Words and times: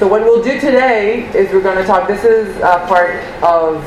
So 0.00 0.08
what 0.08 0.22
we'll 0.22 0.42
do 0.42 0.58
today 0.58 1.28
is 1.36 1.52
we're 1.52 1.60
going 1.60 1.76
to 1.76 1.84
talk. 1.84 2.08
This 2.08 2.24
is 2.24 2.58
part 2.88 3.22
of 3.42 3.84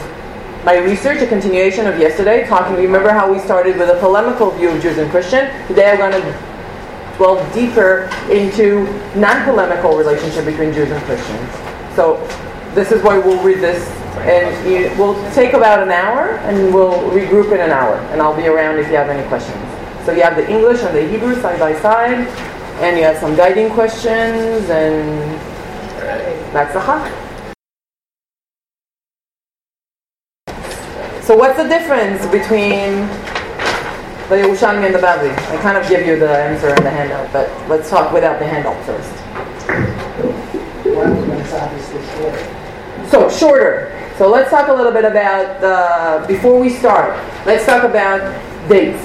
my 0.64 0.78
research, 0.78 1.24
a 1.24 1.26
continuation 1.26 1.88
of 1.88 1.98
yesterday, 1.98 2.46
talking. 2.46 2.76
Remember 2.76 3.10
how 3.10 3.34
we 3.34 3.40
started 3.40 3.80
with 3.80 3.90
a 3.90 4.00
polemical 4.00 4.52
view 4.52 4.70
of 4.70 4.80
Jews 4.80 5.00
and 5.00 5.10
Christian. 5.10 5.50
Today 5.66 5.90
I'm 5.90 5.98
going 5.98 6.12
to 6.12 7.18
delve 7.18 7.52
deeper 7.52 8.12
into 8.30 8.86
non-polemical 9.18 9.98
relationship 9.98 10.46
between 10.46 10.72
Jews 10.72 10.92
and 10.92 11.04
Christians. 11.06 11.50
So 11.96 12.18
this 12.76 12.92
is 12.92 13.02
why 13.02 13.18
we'll 13.18 13.44
read 13.44 13.58
this, 13.58 13.84
and 14.20 14.72
you, 14.72 14.94
we'll 15.00 15.18
take 15.32 15.54
about 15.54 15.82
an 15.82 15.90
hour, 15.90 16.38
and 16.46 16.72
we'll 16.72 17.10
regroup 17.10 17.52
in 17.54 17.60
an 17.60 17.72
hour, 17.72 17.96
and 18.12 18.22
I'll 18.22 18.38
be 18.38 18.46
around 18.46 18.78
if 18.78 18.88
you 18.90 18.98
have 18.98 19.10
any 19.10 19.28
questions. 19.30 19.58
So 20.06 20.12
you 20.12 20.22
have 20.22 20.36
the 20.36 20.48
English 20.48 20.84
and 20.84 20.96
the 20.96 21.08
Hebrew 21.08 21.34
side 21.42 21.60
by 21.60 21.74
side, 21.80 22.28
and 22.84 22.98
you 23.00 23.04
have 23.04 23.18
some 23.18 23.36
guiding 23.36 23.72
questions, 23.72 24.70
and 24.70 25.42
that's 26.54 26.74
the. 26.74 26.80
So 31.24 31.36
what's 31.36 31.58
the 31.58 31.68
difference 31.68 32.22
between 32.28 33.08
the 34.30 34.36
Yerushalmi 34.36 34.86
and 34.86 34.94
the 34.94 35.00
Bavli? 35.00 35.32
I 35.50 35.58
kind 35.62 35.78
of 35.78 35.90
give 35.90 36.06
you 36.06 36.20
the 36.20 36.30
answer 36.30 36.70
in 36.70 36.84
the 36.84 36.92
handout, 36.92 37.34
but 37.34 37.50
let's 37.68 37.90
talk 37.90 38.14
without 38.14 38.38
the 38.38 38.46
handout 38.46 38.78
first. 38.86 39.10
So 43.10 43.30
shorter. 43.30 43.90
So 44.18 44.30
let's 44.30 44.52
talk 44.52 44.68
a 44.68 44.74
little 44.74 44.92
bit 44.92 45.06
about 45.06 45.64
uh, 45.64 46.28
before 46.28 46.60
we 46.60 46.70
start. 46.70 47.18
Let's 47.48 47.66
talk 47.66 47.84
about 47.84 48.22
dates. 48.70 49.04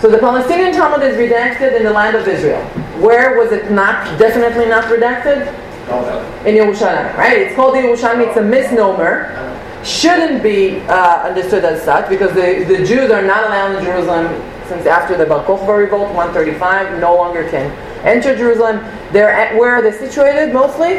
So 0.00 0.10
the 0.10 0.18
Palestinian 0.18 0.72
Talmud 0.72 1.06
is 1.06 1.16
redacted 1.16 1.76
in 1.76 1.84
the 1.84 1.92
land 1.92 2.16
of 2.16 2.26
Israel. 2.26 2.64
Where 2.98 3.38
was 3.38 3.52
it 3.52 3.70
not? 3.70 4.18
Definitely 4.18 4.66
not 4.66 4.84
redacted 4.84 5.46
in 6.46 6.54
Yerushalayim, 6.56 7.16
right? 7.16 7.38
It's 7.38 7.54
called 7.56 7.74
the 7.74 7.78
Yerushalmi. 7.78 8.28
It's 8.28 8.36
a 8.36 8.42
misnomer. 8.42 9.38
Shouldn't 9.84 10.42
be 10.42 10.80
uh, 10.82 11.22
understood 11.28 11.64
as 11.64 11.82
such 11.82 12.08
because 12.08 12.32
the, 12.34 12.64
the 12.68 12.84
Jews 12.84 13.10
are 13.10 13.22
not 13.22 13.44
allowed 13.46 13.76
in 13.78 13.84
Jerusalem 13.84 14.28
since 14.68 14.86
after 14.86 15.16
the 15.18 15.26
Bar 15.26 15.44
Kokhba 15.44 15.76
revolt, 15.76 16.14
135, 16.14 17.00
no 17.00 17.14
longer 17.14 17.48
can 17.50 17.70
enter 18.06 18.36
Jerusalem. 18.36 18.78
They're 19.12 19.30
at, 19.30 19.58
where 19.58 19.74
are 19.74 19.82
they 19.82 19.92
situated 19.92 20.52
mostly? 20.52 20.98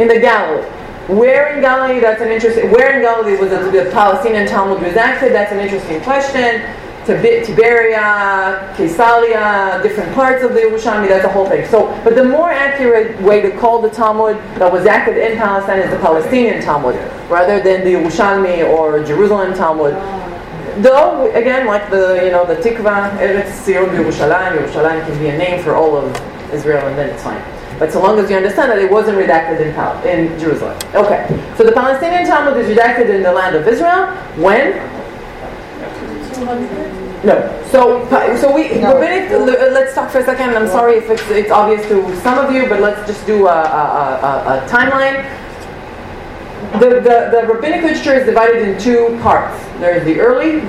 In 0.00 0.08
the 0.08 0.20
Galilee. 0.20 0.68
Where 1.08 1.54
in 1.54 1.60
Galilee? 1.60 1.98
That's 1.98 2.22
an 2.22 2.30
interesting. 2.30 2.70
Where 2.70 2.94
in 2.94 3.02
Galilee 3.02 3.36
was 3.36 3.50
the, 3.50 3.58
the 3.70 3.90
Palestinian 3.90 4.46
Talmud 4.46 4.78
redacted? 4.78 5.32
That's 5.32 5.50
an 5.50 5.58
interesting 5.58 6.00
question. 6.02 6.62
Tib- 7.04 7.44
Tiberia, 7.44 8.74
Caesarea, 8.76 9.80
different 9.82 10.14
parts 10.14 10.42
of 10.44 10.54
the 10.54 10.60
Yerushalmi, 10.60 11.08
that's 11.08 11.24
a 11.24 11.28
whole 11.28 11.46
thing. 11.48 11.66
So, 11.68 11.88
but 12.04 12.14
the 12.14 12.24
more 12.24 12.50
accurate 12.50 13.20
way 13.22 13.40
to 13.42 13.50
call 13.58 13.82
the 13.82 13.90
Talmud 13.90 14.36
that 14.58 14.72
was 14.72 14.86
acted 14.86 15.16
in 15.18 15.36
Palestine 15.38 15.80
is 15.80 15.90
the 15.90 15.98
Palestinian 15.98 16.62
Talmud, 16.62 16.94
rather 17.28 17.60
than 17.60 17.84
the 17.84 17.94
Yerushalmi 17.94 18.68
or 18.70 19.02
Jerusalem 19.04 19.54
Talmud. 19.54 19.94
Though, 20.82 21.30
again, 21.34 21.66
like 21.66 21.90
the, 21.90 22.22
you 22.24 22.30
know, 22.30 22.46
the 22.46 22.56
Tikva, 22.56 23.18
Eretz 23.18 23.66
Yerushalayim, 23.66 24.56
Yerushalayim 24.56 25.04
can 25.06 25.18
be 25.18 25.28
a 25.28 25.36
name 25.36 25.62
for 25.62 25.74
all 25.74 25.96
of 25.96 26.14
Israel 26.52 26.86
and 26.86 26.96
then 26.96 27.10
it's 27.10 27.22
fine. 27.22 27.42
But 27.78 27.92
so 27.92 28.00
long 28.00 28.18
as 28.18 28.30
you 28.30 28.36
understand 28.36 28.70
that 28.70 28.78
it 28.78 28.90
wasn't 28.90 29.18
redacted 29.18 29.60
in, 29.60 29.74
Pal- 29.74 30.00
in 30.06 30.38
Jerusalem. 30.38 30.78
Okay, 30.94 31.26
so 31.56 31.64
the 31.64 31.72
Palestinian 31.72 32.24
Talmud 32.26 32.56
is 32.56 32.74
redacted 32.74 33.10
in 33.10 33.22
the 33.22 33.32
land 33.32 33.56
of 33.56 33.66
Israel. 33.66 34.06
When? 34.36 34.72
No. 37.24 37.64
So, 37.70 38.04
so 38.40 38.52
we 38.54 38.80
No. 38.80 38.98
rabbinic. 38.98 39.30
Let's 39.30 39.94
talk 39.94 40.10
for 40.10 40.18
a 40.18 40.24
second. 40.24 40.56
I'm 40.56 40.68
sorry 40.68 40.96
if 40.96 41.08
it's, 41.08 41.22
it's 41.30 41.50
obvious 41.50 41.86
to 41.88 42.16
some 42.20 42.38
of 42.44 42.52
you, 42.52 42.68
but 42.68 42.80
let's 42.80 43.06
just 43.06 43.24
do 43.26 43.46
a, 43.46 43.50
a, 43.50 43.54
a, 43.54 44.64
a 44.64 44.68
timeline. 44.68 45.22
The, 46.80 47.00
the, 47.00 47.28
the 47.30 47.46
rabbinic 47.52 47.82
literature 47.82 48.14
is 48.14 48.26
divided 48.26 48.66
in 48.66 48.80
two 48.80 49.18
parts. 49.22 49.62
There's 49.78 50.04
the 50.04 50.20
early 50.20 50.62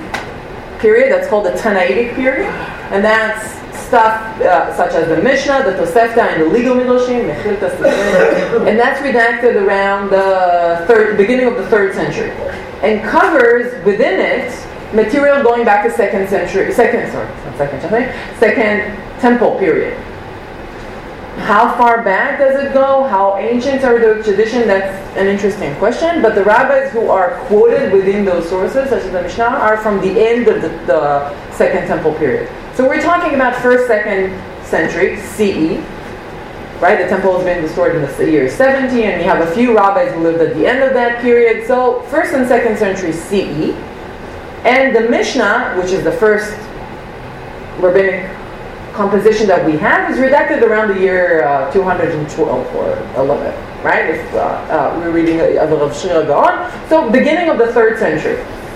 period, 0.80 1.12
that's 1.12 1.28
called 1.28 1.46
the 1.46 1.52
Tannaitic 1.52 2.14
period, 2.16 2.48
and 2.92 3.04
that's 3.04 3.64
stuff 3.88 4.42
uh, 4.42 4.76
such 4.76 4.94
as 4.94 5.08
the 5.08 5.22
Mishnah, 5.24 5.64
the 5.64 5.72
Tosefta, 5.78 6.18
and 6.34 6.42
the 6.42 6.46
legal 6.48 6.76
Midrashim, 6.76 7.30
and 8.68 8.78
that's 8.80 9.00
redacted 9.02 9.56
around 9.66 10.10
the 10.10 10.84
third, 10.88 11.16
beginning 11.16 11.48
of 11.48 11.56
the 11.58 11.68
third 11.68 11.94
century, 11.94 12.32
and 12.82 13.02
covers 13.08 13.72
within 13.86 14.20
it 14.20 14.52
material 14.94 15.44
going 15.44 15.66
back 15.66 15.86
to 15.86 15.92
second 15.92 16.30
century, 16.30 16.72
second 16.74 17.12
sorry, 17.12 17.28
second 17.58 17.82
century, 17.82 18.40
second 18.40 19.20
temple 19.20 19.58
period. 19.60 19.98
How 21.38 21.76
far 21.78 22.04
back 22.04 22.40
does 22.40 22.64
it 22.64 22.74
go? 22.74 23.04
How 23.04 23.38
ancient 23.38 23.84
are 23.84 23.98
the 24.00 24.24
tradition? 24.24 24.68
That's 24.68 25.18
an 25.18 25.28
interesting 25.28 25.76
question. 25.78 26.22
But 26.22 26.36
the 26.36 26.44
rabbis 26.44 26.92
who 26.92 27.10
are 27.10 27.40
quoted 27.48 27.92
within 27.92 28.24
those 28.24 28.48
sources, 28.48 28.90
such 28.90 29.04
as 29.04 29.12
the 29.12 29.22
Mishnah, 29.22 29.44
are 29.44 29.78
from 29.78 30.00
the 30.00 30.12
end 30.12 30.48
of 30.48 30.62
the, 30.62 30.70
the 30.86 31.52
Second 31.52 31.88
Temple 31.88 32.14
period. 32.14 32.50
So 32.76 32.88
we're 32.88 33.02
talking 33.02 33.34
about 33.34 33.56
first, 33.62 33.88
second 33.88 34.40
century 34.64 35.18
CE. 35.18 35.84
Right, 36.82 37.02
the 37.02 37.08
temple 37.08 37.36
has 37.36 37.46
been 37.46 37.62
destroyed 37.62 37.96
in 37.96 38.02
the 38.02 38.32
year 38.32 38.50
70, 38.50 39.04
and 39.04 39.22
we 39.22 39.24
have 39.24 39.48
a 39.48 39.52
few 39.54 39.76
rabbis 39.76 40.14
who 40.14 40.22
lived 40.22 40.42
at 40.42 40.54
the 40.54 40.68
end 40.68 40.84
of 40.84 40.94
that 40.94 41.22
period. 41.22 41.66
So 41.66 42.02
first 42.04 42.34
and 42.34 42.46
second 42.48 42.78
century 42.78 43.14
CE, 43.14 43.74
and 44.64 44.96
the 44.96 45.10
Mishnah, 45.10 45.76
which 45.78 45.92
is 45.92 46.04
the 46.04 46.12
first 46.12 46.58
rabbinic 47.80 48.32
composition 48.94 49.48
that 49.48 49.66
we 49.66 49.78
have 49.78 50.10
is 50.12 50.18
redacted 50.18 50.62
around 50.62 50.90
the 50.90 51.00
year 51.00 51.44
uh, 51.44 51.72
212 51.72 52.76
or 52.76 52.98
11, 53.18 53.84
right? 53.84 54.12
If 54.12 54.34
uh, 54.34 54.38
uh, 54.38 54.96
we're 55.00 55.12
reading 55.12 55.40
lot 55.40 55.58
of 55.58 55.80
Rav 55.82 55.92
Sherira 55.92 56.28
Gaon. 56.28 56.90
So 56.90 57.10
beginning 57.10 57.50
of 57.50 57.58
the 57.58 57.74
third 57.74 57.98
century. 58.00 58.36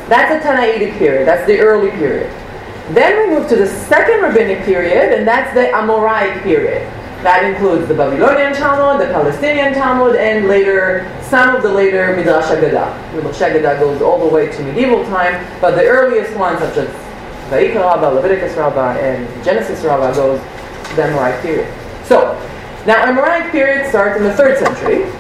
That's 0.10 0.44
the 0.44 0.50
Tannaitic 0.50 0.98
period. 0.98 1.28
That's 1.28 1.46
the 1.46 1.60
early 1.60 1.92
period. 1.92 2.32
Then 2.94 3.30
we 3.30 3.36
move 3.36 3.50
to 3.50 3.56
the 3.56 3.68
second 3.68 4.22
rabbinic 4.22 4.64
period, 4.64 5.14
and 5.14 5.28
that's 5.28 5.54
the 5.54 5.66
Amoraic 5.76 6.42
period. 6.44 6.88
That 7.24 7.44
includes 7.46 7.88
the 7.88 7.96
Babylonian 7.96 8.54
Talmud, 8.54 9.02
the 9.02 9.12
Palestinian 9.12 9.74
Talmud, 9.74 10.16
and 10.16 10.48
later 10.48 11.12
some 11.24 11.56
of 11.56 11.64
the 11.64 11.72
later 11.72 12.16
Midrash 12.16 12.46
Haggadah. 12.46 13.16
Midrash 13.16 13.40
Haggadah 13.40 13.80
goes 13.80 14.02
all 14.02 14.20
the 14.20 14.34
way 14.34 14.52
to 14.52 14.64
medieval 14.64 15.04
time, 15.06 15.44
but 15.60 15.76
the 15.76 15.86
earliest 15.86 16.38
ones, 16.38 16.60
such 16.60 16.78
as 16.78 16.90
Vayikra 17.50 17.82
Rabbah, 17.82 18.10
Leviticus 18.10 18.56
Rabbah, 18.56 19.00
and 19.00 19.44
Genesis 19.44 19.84
Rabbah 19.84 20.14
goes 20.14 20.40
to 20.40 20.96
the 20.96 21.02
Amoraic 21.02 21.42
period. 21.42 21.68
So, 22.06 22.36
now 22.86 23.04
Amoraic 23.06 23.52
period 23.52 23.90
starts 23.90 24.18
in 24.18 24.24
the 24.24 24.34
third 24.34 24.60
century, 24.60 25.12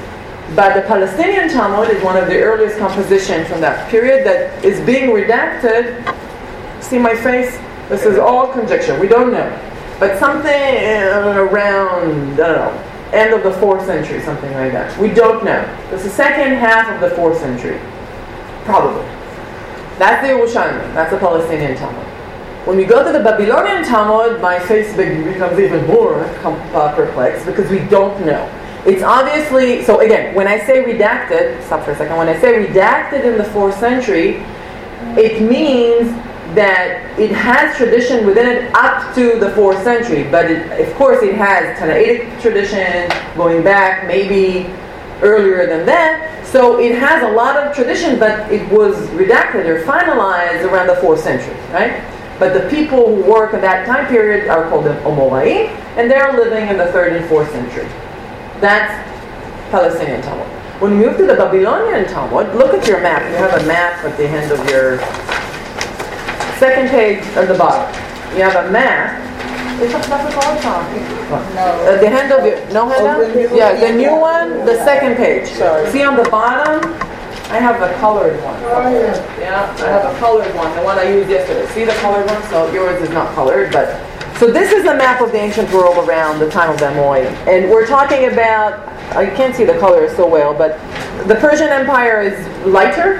but 0.55 0.75
the 0.75 0.87
Palestinian 0.87 1.49
Talmud 1.49 1.89
is 1.89 2.01
one 2.03 2.15
of 2.15 2.27
the 2.27 2.39
earliest 2.39 2.77
compositions 2.77 3.47
from 3.47 3.59
that 3.61 3.89
period 3.89 4.25
that 4.25 4.63
is 4.63 4.79
being 4.85 5.09
redacted. 5.09 6.03
See 6.81 6.99
my 6.99 7.15
face? 7.15 7.57
This 7.89 8.05
is 8.05 8.17
all 8.17 8.53
conjecture. 8.53 8.97
We 8.99 9.07
don't 9.07 9.31
know. 9.31 9.49
But 9.99 10.19
something 10.19 10.51
around, 10.51 12.33
I 12.33 12.35
don't 12.35 12.37
know, 12.37 12.83
end 13.13 13.33
of 13.33 13.43
the 13.43 13.53
fourth 13.59 13.85
century, 13.85 14.21
something 14.21 14.51
like 14.53 14.71
that. 14.73 14.97
We 14.99 15.09
don't 15.09 15.43
know. 15.43 15.61
It's 15.91 16.03
the 16.03 16.09
second 16.09 16.55
half 16.55 16.87
of 16.93 16.99
the 17.01 17.15
fourth 17.15 17.39
century. 17.39 17.79
Probably. 18.65 19.05
That's 19.97 20.21
the 20.21 20.33
Yerushalmi. 20.33 20.93
That's 20.93 21.11
the 21.11 21.17
Palestinian 21.17 21.75
Talmud. 21.75 22.05
When 22.67 22.77
we 22.77 22.83
go 22.83 23.03
to 23.03 23.17
the 23.17 23.23
Babylonian 23.23 23.83
Talmud, 23.85 24.41
my 24.41 24.59
face 24.59 24.95
becomes 24.95 25.57
even 25.57 25.87
more 25.87 26.25
uh, 26.25 26.93
perplexed 26.95 27.45
because 27.45 27.69
we 27.71 27.79
don't 27.79 28.25
know. 28.25 28.45
It's 28.85 29.01
obviously, 29.01 29.83
so 29.83 30.01
again, 30.01 30.35
when 30.35 30.47
I 30.47 30.59
say 30.65 30.83
redacted, 30.83 31.63
stop 31.63 31.83
for 31.85 31.91
a 31.91 31.97
second, 31.97 32.17
when 32.17 32.27
I 32.27 32.39
say 32.39 32.65
redacted 32.65 33.23
in 33.23 33.37
the 33.37 33.45
fourth 33.45 33.79
century, 33.79 34.43
it 35.17 35.41
means 35.41 36.11
that 36.55 37.19
it 37.19 37.31
has 37.31 37.75
tradition 37.75 38.25
within 38.25 38.47
it 38.47 38.73
up 38.75 39.13
to 39.15 39.39
the 39.39 39.51
fourth 39.51 39.83
century, 39.83 40.23
but 40.23 40.49
it, 40.49 40.87
of 40.87 40.93
course 40.95 41.21
it 41.23 41.35
has 41.35 41.77
Tannaitic 41.77 42.41
tradition 42.41 43.09
going 43.35 43.63
back 43.63 44.07
maybe 44.07 44.71
earlier 45.21 45.67
than 45.67 45.85
that. 45.85 46.45
So 46.45 46.79
it 46.79 46.97
has 46.97 47.23
a 47.23 47.31
lot 47.35 47.57
of 47.57 47.75
tradition, 47.75 48.19
but 48.19 48.51
it 48.51 48.71
was 48.71 48.95
redacted 49.09 49.65
or 49.65 49.83
finalized 49.83 50.63
around 50.63 50.87
the 50.87 50.95
fourth 50.95 51.19
century, 51.19 51.55
right? 51.73 52.01
But 52.39 52.53
the 52.53 52.69
people 52.69 53.15
who 53.15 53.29
work 53.29 53.53
in 53.53 53.61
that 53.61 53.85
time 53.85 54.07
period 54.07 54.47
are 54.47 54.69
called 54.69 54.85
the 54.85 54.93
Omorai, 55.01 55.69
and 55.97 56.09
they're 56.09 56.33
living 56.33 56.69
in 56.69 56.77
the 56.77 56.91
third 56.91 57.13
and 57.13 57.27
fourth 57.27 57.51
century. 57.51 57.87
That's 58.61 58.93
Palestinian 59.71 60.21
Talmud. 60.21 60.47
When 60.79 60.93
you 60.93 61.07
move 61.07 61.17
to 61.17 61.25
the 61.25 61.33
Babylonian 61.33 62.05
Talmud, 62.05 62.55
look 62.55 62.73
at 62.73 62.87
your 62.87 63.01
map. 63.01 63.23
You 63.23 63.37
have 63.37 63.59
a 63.61 63.65
map 63.65 64.05
at 64.05 64.15
the 64.15 64.27
end 64.27 64.51
of 64.51 64.59
your 64.69 64.99
second 66.57 66.89
page 66.89 67.23
at 67.35 67.47
the 67.47 67.57
bottom. 67.57 67.87
You 68.35 68.43
have 68.43 68.65
a 68.65 68.71
map. 68.71 69.23
It's 69.81 69.93
a 69.93 70.09
that's 70.09 70.33
a 70.33 70.39
call, 70.39 70.57
Tom. 70.61 70.83
No. 71.53 71.93
At 71.93 72.01
the 72.01 72.09
hand 72.09 72.31
of 72.31 72.43
your 72.45 72.57
no 72.73 72.87
handout? 72.89 73.21
Oh, 73.21 73.27
the 73.27 73.35
new- 73.35 73.55
Yeah, 73.55 73.73
the 73.75 73.93
new 73.93 74.15
one, 74.15 74.65
the 74.65 74.75
second 74.83 75.15
page. 75.17 75.47
Sorry. 75.49 75.89
See 75.91 76.03
on 76.03 76.15
the 76.17 76.27
bottom? 76.29 76.93
I 77.49 77.59
have 77.59 77.79
the 77.79 77.93
colored 77.99 78.41
one. 78.43 78.55
Oh, 78.63 78.89
yeah. 78.91 79.39
Yeah, 79.39 79.85
I 79.85 79.89
have 79.89 80.13
a 80.15 80.19
colored 80.19 80.53
one, 80.55 80.75
the 80.75 80.81
one 80.81 80.97
I 80.97 81.09
used 81.09 81.29
yesterday. 81.29 81.65
See 81.73 81.85
the 81.85 81.93
colored 81.93 82.25
one? 82.27 82.41
So 82.43 82.71
yours 82.73 83.01
is 83.01 83.09
not 83.11 83.33
colored, 83.35 83.71
but 83.71 84.01
so 84.37 84.51
this 84.51 84.71
is 84.71 84.85
a 84.85 84.95
map 84.95 85.21
of 85.21 85.31
the 85.31 85.37
ancient 85.39 85.71
world 85.71 86.07
around 86.07 86.39
the 86.39 86.49
time 86.49 86.69
of 86.71 86.77
the 86.79 86.85
Amoraim. 86.85 87.31
And 87.47 87.69
we're 87.69 87.87
talking 87.87 88.25
about 88.25 88.87
I 89.15 89.25
can't 89.27 89.55
see 89.55 89.63
the 89.63 89.77
color 89.79 90.13
so 90.15 90.27
well, 90.27 90.53
but 90.53 90.77
the 91.27 91.35
Persian 91.35 91.69
Empire 91.69 92.21
is 92.21 92.65
lighter, 92.65 93.19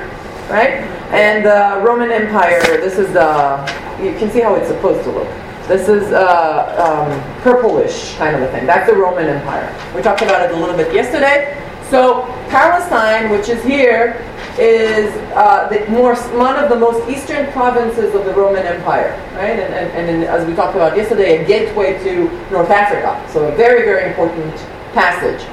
right? 0.49 0.83
And 1.09 1.45
the 1.45 1.81
Roman 1.87 2.11
Empire, 2.11 2.59
this 2.61 2.97
is 2.97 3.13
the, 3.13 3.59
you 4.03 4.17
can 4.19 4.29
see 4.29 4.41
how 4.41 4.55
it's 4.55 4.67
supposed 4.67 5.03
to 5.05 5.11
look. 5.11 5.27
This 5.67 5.87
is 5.87 6.11
uh, 6.11 6.75
um, 6.79 7.41
purplish 7.41 8.15
kind 8.15 8.35
of 8.35 8.41
a 8.41 8.51
thing. 8.51 8.65
That's 8.65 8.89
the 8.89 8.95
Roman 8.95 9.25
Empire. 9.25 9.73
We 9.95 10.01
talked 10.01 10.21
about 10.21 10.49
it 10.49 10.55
a 10.55 10.57
little 10.57 10.75
bit 10.75 10.93
yesterday. 10.93 11.61
So 11.89 12.23
Palestine, 12.49 13.29
which 13.29 13.47
is 13.47 13.63
here, 13.63 14.21
is 14.59 15.13
uh, 15.33 15.85
more, 15.89 16.15
one 16.37 16.55
of 16.61 16.69
the 16.69 16.75
most 16.75 17.07
eastern 17.09 17.51
provinces 17.51 18.15
of 18.15 18.25
the 18.25 18.33
Roman 18.33 18.65
Empire, 18.65 19.11
right? 19.35 19.59
And, 19.59 19.73
and, 19.73 19.91
and 19.91 20.23
in, 20.23 20.23
as 20.23 20.45
we 20.47 20.55
talked 20.55 20.75
about 20.75 20.97
yesterday, 20.97 21.43
a 21.43 21.47
gateway 21.47 22.01
to 22.03 22.29
North 22.51 22.69
Africa. 22.69 23.21
So 23.31 23.47
a 23.47 23.55
very, 23.55 23.83
very 23.83 24.09
important 24.09 24.55
passage. 24.93 25.45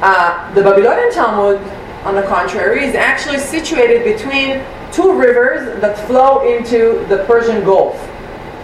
Uh, 0.00 0.52
the 0.54 0.62
Babylonian 0.62 1.12
Talmud, 1.12 1.60
on 2.04 2.14
the 2.14 2.22
contrary, 2.22 2.84
is 2.84 2.94
actually 2.94 3.38
situated 3.38 4.04
between 4.04 4.64
two 4.92 5.18
rivers 5.18 5.80
that 5.80 5.96
flow 6.06 6.46
into 6.46 7.06
the 7.08 7.24
Persian 7.24 7.64
Gulf. 7.64 7.96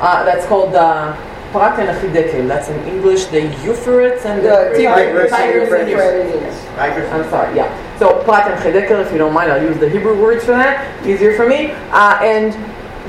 Uh, 0.00 0.25
that's 0.25 0.46
called 0.46 0.73
the 0.73 1.17
Prat 1.52 1.79
and. 1.79 2.50
That's 2.50 2.69
in 2.69 2.79
English 2.87 3.26
the 3.26 3.43
Euphrates 3.64 4.25
and 4.25 4.44
the, 4.44 4.70
The 4.73 4.79
Tigris 4.79 5.31
Tigris 5.31 5.73
and 5.73 5.90
Euphrates. 5.90 7.12
I'm 7.12 7.31
sorry, 7.31 7.56
yeah. 7.56 7.99
So 7.99 8.23
Prat 8.25 8.50
and 8.50 8.76
if 9.00 9.12
you 9.12 9.19
don't 9.19 9.32
mind, 9.32 9.50
I'll 9.50 9.62
use 9.62 9.79
the 9.79 9.88
Hebrew 9.88 10.20
words 10.20 10.44
for 10.44 10.52
that. 10.52 11.06
Easier 11.06 11.35
for 11.35 11.49
me. 11.49 11.73
Uh, 11.90 12.19
and 12.23 12.52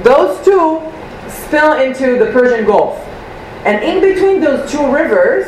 those 0.04 0.44
two 0.46 0.82
spill 1.30 1.74
into 1.74 2.18
the 2.18 2.32
Persian 2.32 2.66
Gulf. 2.66 2.98
And 3.66 3.84
in 3.84 4.00
between 4.00 4.40
those 4.40 4.72
two 4.72 4.92
rivers, 4.92 5.48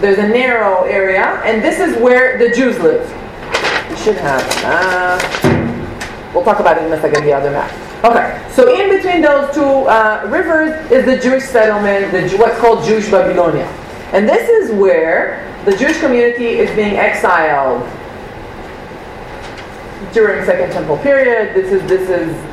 there's 0.00 0.18
a 0.18 0.28
narrow 0.28 0.84
area, 0.84 1.40
and 1.44 1.62
this 1.62 1.78
is 1.80 2.00
where 2.00 2.38
the 2.38 2.54
Jews 2.54 2.78
live. 2.78 3.08
Should 4.02 4.16
have 4.16 5.44
We'll 6.34 6.42
talk 6.42 6.58
about 6.58 6.76
it 6.76 6.84
in 6.86 6.92
a 6.92 7.00
second, 7.00 7.24
the 7.24 7.32
other 7.32 7.52
map. 7.52 7.70
Okay, 8.04 8.44
so 8.50 8.74
in 8.74 8.96
between 8.96 9.22
those 9.22 9.54
two 9.54 9.62
uh, 9.62 10.26
rivers 10.28 10.90
is 10.90 11.04
the 11.04 11.16
Jewish 11.18 11.44
settlement, 11.44 12.10
the, 12.10 12.36
what's 12.36 12.58
called 12.58 12.84
Jewish 12.84 13.08
Babylonia. 13.08 13.66
And 14.12 14.28
this 14.28 14.48
is 14.48 14.72
where 14.72 15.48
the 15.64 15.76
Jewish 15.76 16.00
community 16.00 16.46
is 16.46 16.74
being 16.74 16.96
exiled 16.96 17.88
during 20.12 20.44
Second 20.44 20.72
Temple 20.72 20.98
period. 20.98 21.54
This 21.54 21.70
is 21.70 21.88
this 21.88 22.10
is 22.10 22.51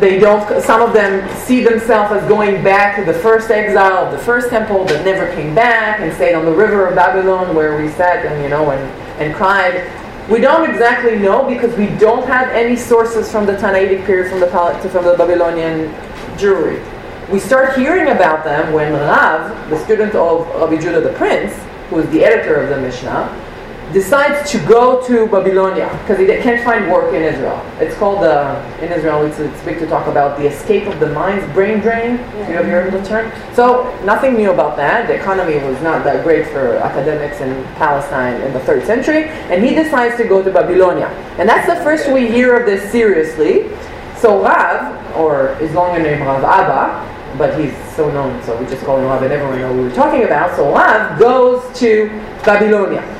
they 0.00 0.18
don't 0.18 0.62
some 0.62 0.82
of 0.82 0.92
them 0.92 1.26
see 1.36 1.64
themselves 1.64 2.12
as 2.12 2.28
going 2.28 2.62
back 2.62 2.96
to 2.96 3.04
the 3.10 3.18
first 3.18 3.50
exile 3.50 4.04
of 4.04 4.12
the 4.12 4.18
first 4.18 4.50
temple 4.50 4.84
that 4.84 5.04
never 5.04 5.32
came 5.34 5.54
back 5.54 6.00
and 6.00 6.12
stayed 6.14 6.34
on 6.34 6.44
the 6.44 6.52
river 6.52 6.86
of 6.86 6.94
Babylon 6.94 7.54
where 7.54 7.80
we 7.80 7.88
sat 7.92 8.26
and 8.26 8.42
you 8.42 8.48
know 8.48 8.70
and, 8.70 8.82
and 9.20 9.34
cried. 9.34 9.90
We 10.30 10.40
don't 10.40 10.68
exactly 10.68 11.16
know 11.16 11.48
because 11.48 11.74
we 11.78 11.86
don't 11.98 12.26
have 12.26 12.48
any 12.48 12.76
sources 12.76 13.30
from 13.30 13.46
the 13.46 13.52
Tannaitic 13.52 14.04
period 14.04 14.30
from 14.30 14.40
the 14.40 14.48
from 14.90 15.04
the 15.04 15.16
Babylonian 15.16 15.90
Jewry. 16.36 16.84
We 17.30 17.40
start 17.40 17.76
hearing 17.76 18.12
about 18.12 18.44
them 18.44 18.72
when 18.72 18.92
Rav, 18.92 19.70
the 19.70 19.82
student 19.84 20.14
of 20.14 20.46
Rabbi 20.60 20.76
Judah 20.76 21.00
the 21.00 21.12
Prince, 21.14 21.54
who 21.90 21.98
is 21.98 22.10
the 22.10 22.24
editor 22.24 22.56
of 22.56 22.68
the 22.68 22.80
Mishnah, 22.80 23.45
decides 23.92 24.50
to 24.50 24.58
go 24.66 25.06
to 25.06 25.26
Babylonia 25.28 25.88
because 26.02 26.18
he 26.18 26.26
can't 26.26 26.62
find 26.64 26.90
work 26.90 27.14
in 27.14 27.22
Israel. 27.22 27.64
It's 27.78 27.96
called 27.96 28.24
uh, 28.24 28.60
in 28.80 28.92
Israel. 28.92 29.24
It's, 29.24 29.38
it's 29.38 29.62
big 29.62 29.78
to 29.78 29.86
talk 29.86 30.06
about 30.06 30.38
the 30.38 30.46
escape 30.46 30.86
of 30.88 30.98
the 30.98 31.08
minds, 31.10 31.50
brain 31.54 31.80
drain. 31.80 32.12
You 32.12 32.56
have 32.56 32.66
heard 32.66 32.92
the 32.92 33.02
term? 33.06 33.32
So 33.54 33.94
nothing 34.04 34.34
new 34.34 34.50
about 34.50 34.76
that. 34.76 35.06
The 35.06 35.14
economy 35.14 35.56
was 35.58 35.80
not 35.82 36.04
that 36.04 36.24
great 36.24 36.46
for 36.48 36.76
academics 36.76 37.40
in 37.40 37.62
Palestine 37.74 38.40
in 38.42 38.52
the 38.52 38.60
third 38.60 38.84
century, 38.84 39.28
and 39.50 39.64
he 39.64 39.74
decides 39.74 40.16
to 40.16 40.24
go 40.24 40.42
to 40.42 40.50
Babylonia. 40.50 41.06
And 41.38 41.48
that's 41.48 41.68
the 41.68 41.82
first 41.84 42.10
we 42.10 42.28
hear 42.28 42.56
of 42.56 42.66
this 42.66 42.90
seriously. 42.90 43.70
So 44.16 44.42
Rav, 44.42 45.16
or 45.16 45.54
his 45.56 45.72
longer 45.72 46.02
name 46.02 46.22
Rav 46.22 46.42
Abba, 46.42 47.38
but 47.38 47.58
he's 47.60 47.74
so 47.94 48.10
known, 48.10 48.42
so 48.42 48.58
we 48.58 48.66
just 48.66 48.84
call 48.84 48.98
him 48.98 49.04
Rav, 49.04 49.22
and 49.22 49.32
everyone 49.32 49.58
knows 49.58 49.74
who 49.74 49.82
we're 49.82 49.94
talking 49.94 50.24
about. 50.24 50.56
So 50.56 50.72
Rav 50.74 51.18
goes 51.18 51.78
to 51.78 52.08
Babylonia. 52.44 53.15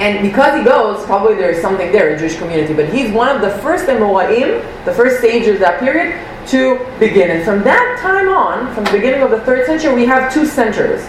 And 0.00 0.26
because 0.26 0.56
he 0.58 0.64
goes, 0.64 1.04
probably 1.04 1.34
there's 1.34 1.60
something 1.60 1.92
there 1.92 2.08
in 2.08 2.18
Jewish 2.18 2.38
community, 2.38 2.72
but 2.72 2.88
he's 2.88 3.12
one 3.12 3.28
of 3.28 3.42
the 3.42 3.50
first 3.58 3.84
Amoraim, 3.84 4.64
the 4.86 4.94
first 4.94 5.18
stages 5.18 5.56
of 5.56 5.60
that 5.60 5.78
period, 5.78 6.16
to 6.48 6.78
begin. 6.98 7.30
And 7.30 7.44
from 7.44 7.62
that 7.64 7.98
time 8.00 8.30
on, 8.30 8.74
from 8.74 8.84
the 8.84 8.92
beginning 8.92 9.20
of 9.20 9.30
the 9.30 9.40
third 9.40 9.66
century, 9.66 9.94
we 9.94 10.06
have 10.06 10.32
two 10.32 10.46
centers. 10.46 11.02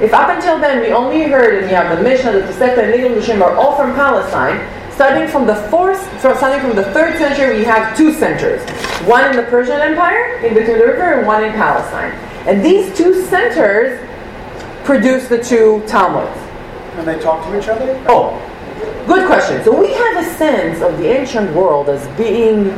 If 0.00 0.12
up 0.12 0.28
until 0.28 0.58
then 0.58 0.80
we 0.80 0.92
only 0.92 1.22
heard, 1.22 1.62
and 1.62 1.70
you 1.70 1.76
have 1.76 1.96
the 1.96 2.02
Mishnah, 2.02 2.32
the 2.32 2.40
Tosefta, 2.40 2.78
and 2.78 2.90
Nigel 2.90 3.16
Mishim 3.16 3.40
are 3.40 3.54
all 3.54 3.76
from 3.76 3.94
Palestine, 3.94 4.58
starting 4.92 5.28
from 5.28 5.46
the 5.46 5.54
fourth, 5.70 6.02
from, 6.20 6.36
starting 6.36 6.60
from 6.66 6.74
the 6.74 6.90
third 6.92 7.16
century, 7.18 7.58
we 7.58 7.64
have 7.64 7.96
two 7.96 8.12
centers. 8.12 8.60
One 9.06 9.24
in 9.30 9.36
the 9.36 9.44
Persian 9.44 9.80
Empire, 9.80 10.38
in 10.44 10.52
between 10.52 10.78
the 10.78 10.86
river, 10.86 11.14
and 11.14 11.26
one 11.28 11.44
in 11.44 11.52
Palestine. 11.52 12.10
And 12.48 12.64
these 12.64 12.92
two 12.96 13.24
centers 13.26 14.00
produce 14.84 15.28
the 15.28 15.40
two 15.40 15.84
Talmuds. 15.86 16.45
And 16.96 17.06
they 17.06 17.18
talk 17.18 17.44
to 17.46 17.58
each 17.58 17.68
other? 17.68 18.02
Oh, 18.08 18.40
good 19.06 19.26
question. 19.26 19.62
So 19.64 19.78
we 19.78 19.92
have 19.92 20.26
a 20.26 20.30
sense 20.36 20.80
of 20.82 20.96
the 20.98 21.08
ancient 21.08 21.54
world 21.54 21.88
as 21.88 22.06
being 22.16 22.70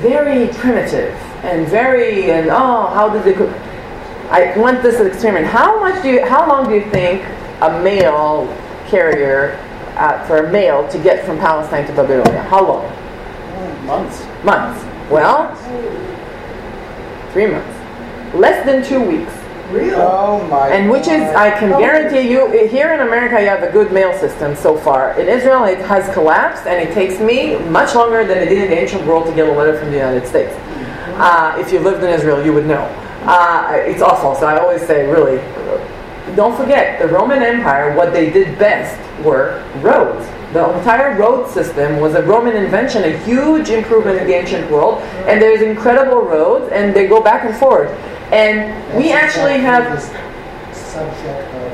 very 0.00 0.48
primitive 0.54 1.14
and 1.44 1.66
very 1.68 2.30
and 2.30 2.48
oh, 2.50 2.86
how 2.94 3.08
did 3.08 3.22
they? 3.24 3.32
co- 3.34 3.52
I 4.30 4.56
want 4.58 4.82
this 4.82 5.00
experiment. 5.00 5.46
How 5.46 5.80
much 5.80 6.02
do 6.02 6.10
you? 6.10 6.24
How 6.26 6.48
long 6.48 6.68
do 6.68 6.74
you 6.74 6.90
think 6.90 7.22
a 7.62 7.80
mail 7.82 8.46
carrier 8.88 9.56
uh, 9.96 10.24
for 10.26 10.38
a 10.46 10.50
mail 10.52 10.86
to 10.88 10.98
get 10.98 11.24
from 11.24 11.38
Palestine 11.38 11.86
to 11.86 11.92
Babylonia? 11.92 12.42
How 12.42 12.66
long? 12.66 13.86
Months. 13.86 14.26
Months. 14.44 14.84
Well, 15.10 15.54
three 17.32 17.46
months. 17.46 17.74
Less 18.34 18.64
than 18.66 18.84
two 18.84 19.00
weeks. 19.00 19.32
Really? 19.70 19.94
Oh 19.94 20.46
my 20.48 20.68
And 20.68 20.90
which 20.90 21.06
is, 21.08 21.22
I 21.34 21.50
can 21.50 21.78
guarantee 21.78 22.30
you, 22.30 22.66
here 22.68 22.92
in 22.94 23.00
America 23.00 23.40
you 23.40 23.48
have 23.48 23.62
a 23.62 23.70
good 23.70 23.92
mail 23.92 24.12
system 24.18 24.56
so 24.56 24.76
far. 24.76 25.18
In 25.20 25.28
Israel 25.28 25.64
it 25.64 25.78
has 25.80 26.12
collapsed 26.14 26.66
and 26.66 26.88
it 26.88 26.94
takes 26.94 27.20
me 27.20 27.58
much 27.68 27.94
longer 27.94 28.26
than 28.26 28.38
it 28.38 28.48
did 28.48 28.64
in 28.64 28.70
the 28.70 28.78
ancient 28.78 29.04
world 29.06 29.26
to 29.26 29.34
get 29.34 29.46
a 29.46 29.52
letter 29.52 29.78
from 29.78 29.90
the 29.90 29.96
United 29.96 30.26
States. 30.26 30.54
Uh, 31.20 31.56
if 31.58 31.72
you 31.72 31.80
lived 31.80 32.02
in 32.02 32.10
Israel, 32.10 32.44
you 32.44 32.52
would 32.52 32.66
know. 32.66 32.84
Uh, 33.24 33.72
it's 33.74 34.00
awful, 34.00 34.34
so 34.36 34.46
I 34.46 34.58
always 34.58 34.86
say, 34.86 35.06
really, 35.06 35.36
don't 36.34 36.56
forget, 36.56 36.98
the 37.00 37.08
Roman 37.08 37.42
Empire, 37.42 37.94
what 37.94 38.12
they 38.12 38.30
did 38.30 38.58
best 38.58 38.96
were 39.24 39.62
roads. 39.80 40.26
The 40.52 40.78
entire 40.78 41.18
road 41.18 41.50
system 41.50 42.00
was 42.00 42.14
a 42.14 42.22
Roman 42.22 42.56
invention, 42.56 43.02
a 43.04 43.18
huge 43.18 43.68
improvement 43.68 44.18
in 44.18 44.26
the 44.26 44.34
ancient 44.34 44.70
world, 44.70 45.02
and 45.26 45.42
there's 45.42 45.60
incredible 45.60 46.22
roads, 46.22 46.72
and 46.72 46.94
they 46.94 47.06
go 47.06 47.20
back 47.20 47.44
and 47.44 47.54
forth. 47.56 47.90
And 48.30 48.96
we 48.96 49.10
actually 49.12 49.58
have 49.58 49.90
This 49.90 50.12
subject 50.76 51.54
of 51.54 51.72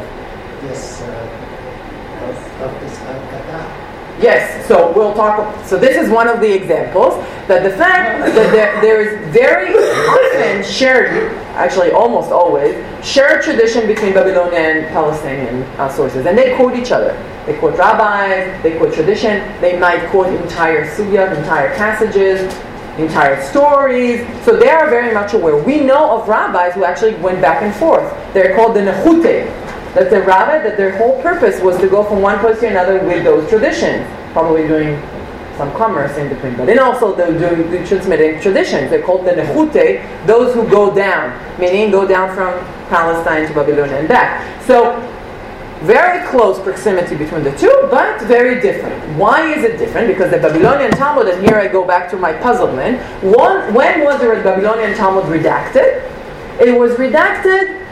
this, 0.62 1.02
uh, 1.02 2.28
of, 2.28 2.62
of 2.62 2.80
this 2.80 2.98
Haggadah. 2.98 3.84
Yes, 4.20 4.66
so 4.68 4.92
we'll 4.92 5.14
talk. 5.14 5.66
So 5.66 5.76
this 5.76 5.96
is 5.96 6.08
one 6.08 6.28
of 6.28 6.40
the 6.40 6.52
examples 6.52 7.14
that 7.48 7.64
the 7.64 7.76
fact 7.76 8.32
that 8.32 8.52
there, 8.52 8.80
there 8.80 9.00
is 9.02 9.34
very 9.34 9.74
often 9.74 10.62
shared, 10.62 11.32
actually 11.54 11.90
almost 11.90 12.30
always, 12.30 12.76
shared 13.04 13.42
tradition 13.42 13.88
between 13.88 14.14
Babylonian 14.14 14.54
and 14.54 14.86
Palestinian 14.88 15.64
uh, 15.78 15.88
sources, 15.88 16.26
and 16.26 16.38
they 16.38 16.54
quote 16.54 16.76
each 16.76 16.92
other. 16.92 17.12
They 17.44 17.58
quote 17.58 17.76
rabbis, 17.76 18.62
they 18.62 18.78
quote 18.78 18.94
tradition, 18.94 19.42
they 19.60 19.76
might 19.78 20.08
quote 20.10 20.28
entire 20.28 20.86
sugya, 20.86 21.36
entire 21.36 21.74
passages, 21.74 22.54
entire 22.98 23.42
stories. 23.42 24.26
So 24.44 24.56
they 24.56 24.68
are 24.68 24.88
very 24.88 25.12
much 25.12 25.34
aware. 25.34 25.56
We 25.56 25.80
know 25.80 26.18
of 26.18 26.28
rabbis 26.28 26.74
who 26.74 26.84
actually 26.84 27.14
went 27.16 27.40
back 27.40 27.62
and 27.62 27.74
forth. 27.74 28.12
They're 28.32 28.54
called 28.54 28.76
the 28.76 28.80
nechute. 28.80 29.46
That's 29.94 30.12
a 30.12 30.22
rabbi 30.22 30.58
that 30.58 30.76
their 30.76 30.96
whole 30.96 31.22
purpose 31.22 31.60
was 31.60 31.78
to 31.78 31.88
go 31.88 32.02
from 32.04 32.20
one 32.20 32.38
place 32.40 32.58
to 32.60 32.68
another 32.68 33.04
with 33.04 33.22
those 33.22 33.48
traditions, 33.48 34.04
probably 34.32 34.66
doing 34.66 35.00
some 35.56 35.70
commerce 35.74 36.16
in 36.16 36.28
between, 36.28 36.56
but 36.56 36.66
then 36.66 36.80
also 36.80 37.14
they're 37.14 37.38
doing 37.38 37.70
the 37.70 37.86
transmitting 37.86 38.40
traditions. 38.40 38.90
They're 38.90 39.02
called 39.02 39.24
the 39.24 39.32
nechute, 39.32 40.26
those 40.26 40.52
who 40.52 40.68
go 40.68 40.92
down, 40.92 41.32
meaning 41.60 41.92
go 41.92 42.08
down 42.08 42.34
from 42.34 42.58
Palestine 42.88 43.46
to 43.46 43.54
Babylonia 43.54 43.98
and 43.98 44.08
back. 44.08 44.62
So 44.64 44.98
very 45.84 46.26
close 46.28 46.60
proximity 46.60 47.16
between 47.16 47.44
the 47.44 47.56
two, 47.56 47.88
but 47.90 48.20
very 48.22 48.60
different. 48.60 49.02
Why 49.18 49.52
is 49.52 49.64
it 49.64 49.78
different? 49.78 50.08
Because 50.08 50.30
the 50.30 50.38
Babylonian 50.38 50.90
Talmud, 50.92 51.28
and 51.28 51.44
here 51.46 51.56
I 51.56 51.68
go 51.68 51.86
back 51.86 52.10
to 52.10 52.16
my 52.16 52.32
puzzlement, 52.32 53.00
one, 53.22 53.72
when 53.74 54.04
was 54.04 54.20
the 54.20 54.26
Babylonian 54.42 54.94
Talmud 54.94 55.24
redacted? 55.24 56.10
It 56.60 56.78
was 56.78 56.92
redacted 56.92 57.82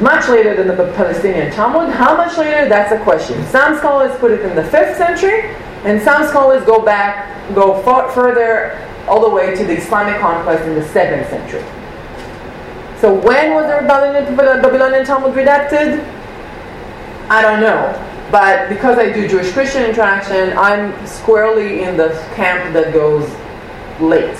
much 0.00 0.28
later 0.28 0.54
than 0.56 0.68
the 0.68 0.92
Palestinian 0.94 1.52
Talmud. 1.52 1.92
How 1.94 2.16
much 2.16 2.36
later? 2.38 2.68
That's 2.68 2.92
a 2.92 3.02
question. 3.04 3.44
Some 3.46 3.76
scholars 3.78 4.16
put 4.18 4.30
it 4.30 4.40
in 4.40 4.56
the 4.56 4.62
5th 4.62 4.96
century, 4.96 5.54
and 5.84 6.00
some 6.02 6.26
scholars 6.26 6.64
go 6.64 6.84
back, 6.84 7.54
go 7.54 7.82
far, 7.82 8.10
further, 8.10 8.78
all 9.06 9.20
the 9.20 9.28
way 9.28 9.54
to 9.54 9.64
the 9.64 9.76
Islamic 9.76 10.20
conquest 10.20 10.64
in 10.64 10.74
the 10.74 10.80
7th 10.80 11.28
century. 11.28 11.64
So 13.00 13.12
when 13.12 13.52
was 13.54 13.66
the 13.66 13.86
Babylonian, 13.86 14.34
Babylonian 14.36 15.04
Talmud 15.04 15.34
redacted? 15.34 16.13
I 17.30 17.42
don't 17.42 17.60
know. 17.60 18.10
But 18.30 18.68
because 18.68 18.98
I 18.98 19.12
do 19.12 19.28
Jewish 19.28 19.52
Christian 19.52 19.82
interaction, 19.84 20.56
I'm 20.58 20.94
squarely 21.06 21.82
in 21.82 21.96
the 21.96 22.08
camp 22.34 22.72
that 22.74 22.92
goes 22.92 23.28
late. 24.00 24.36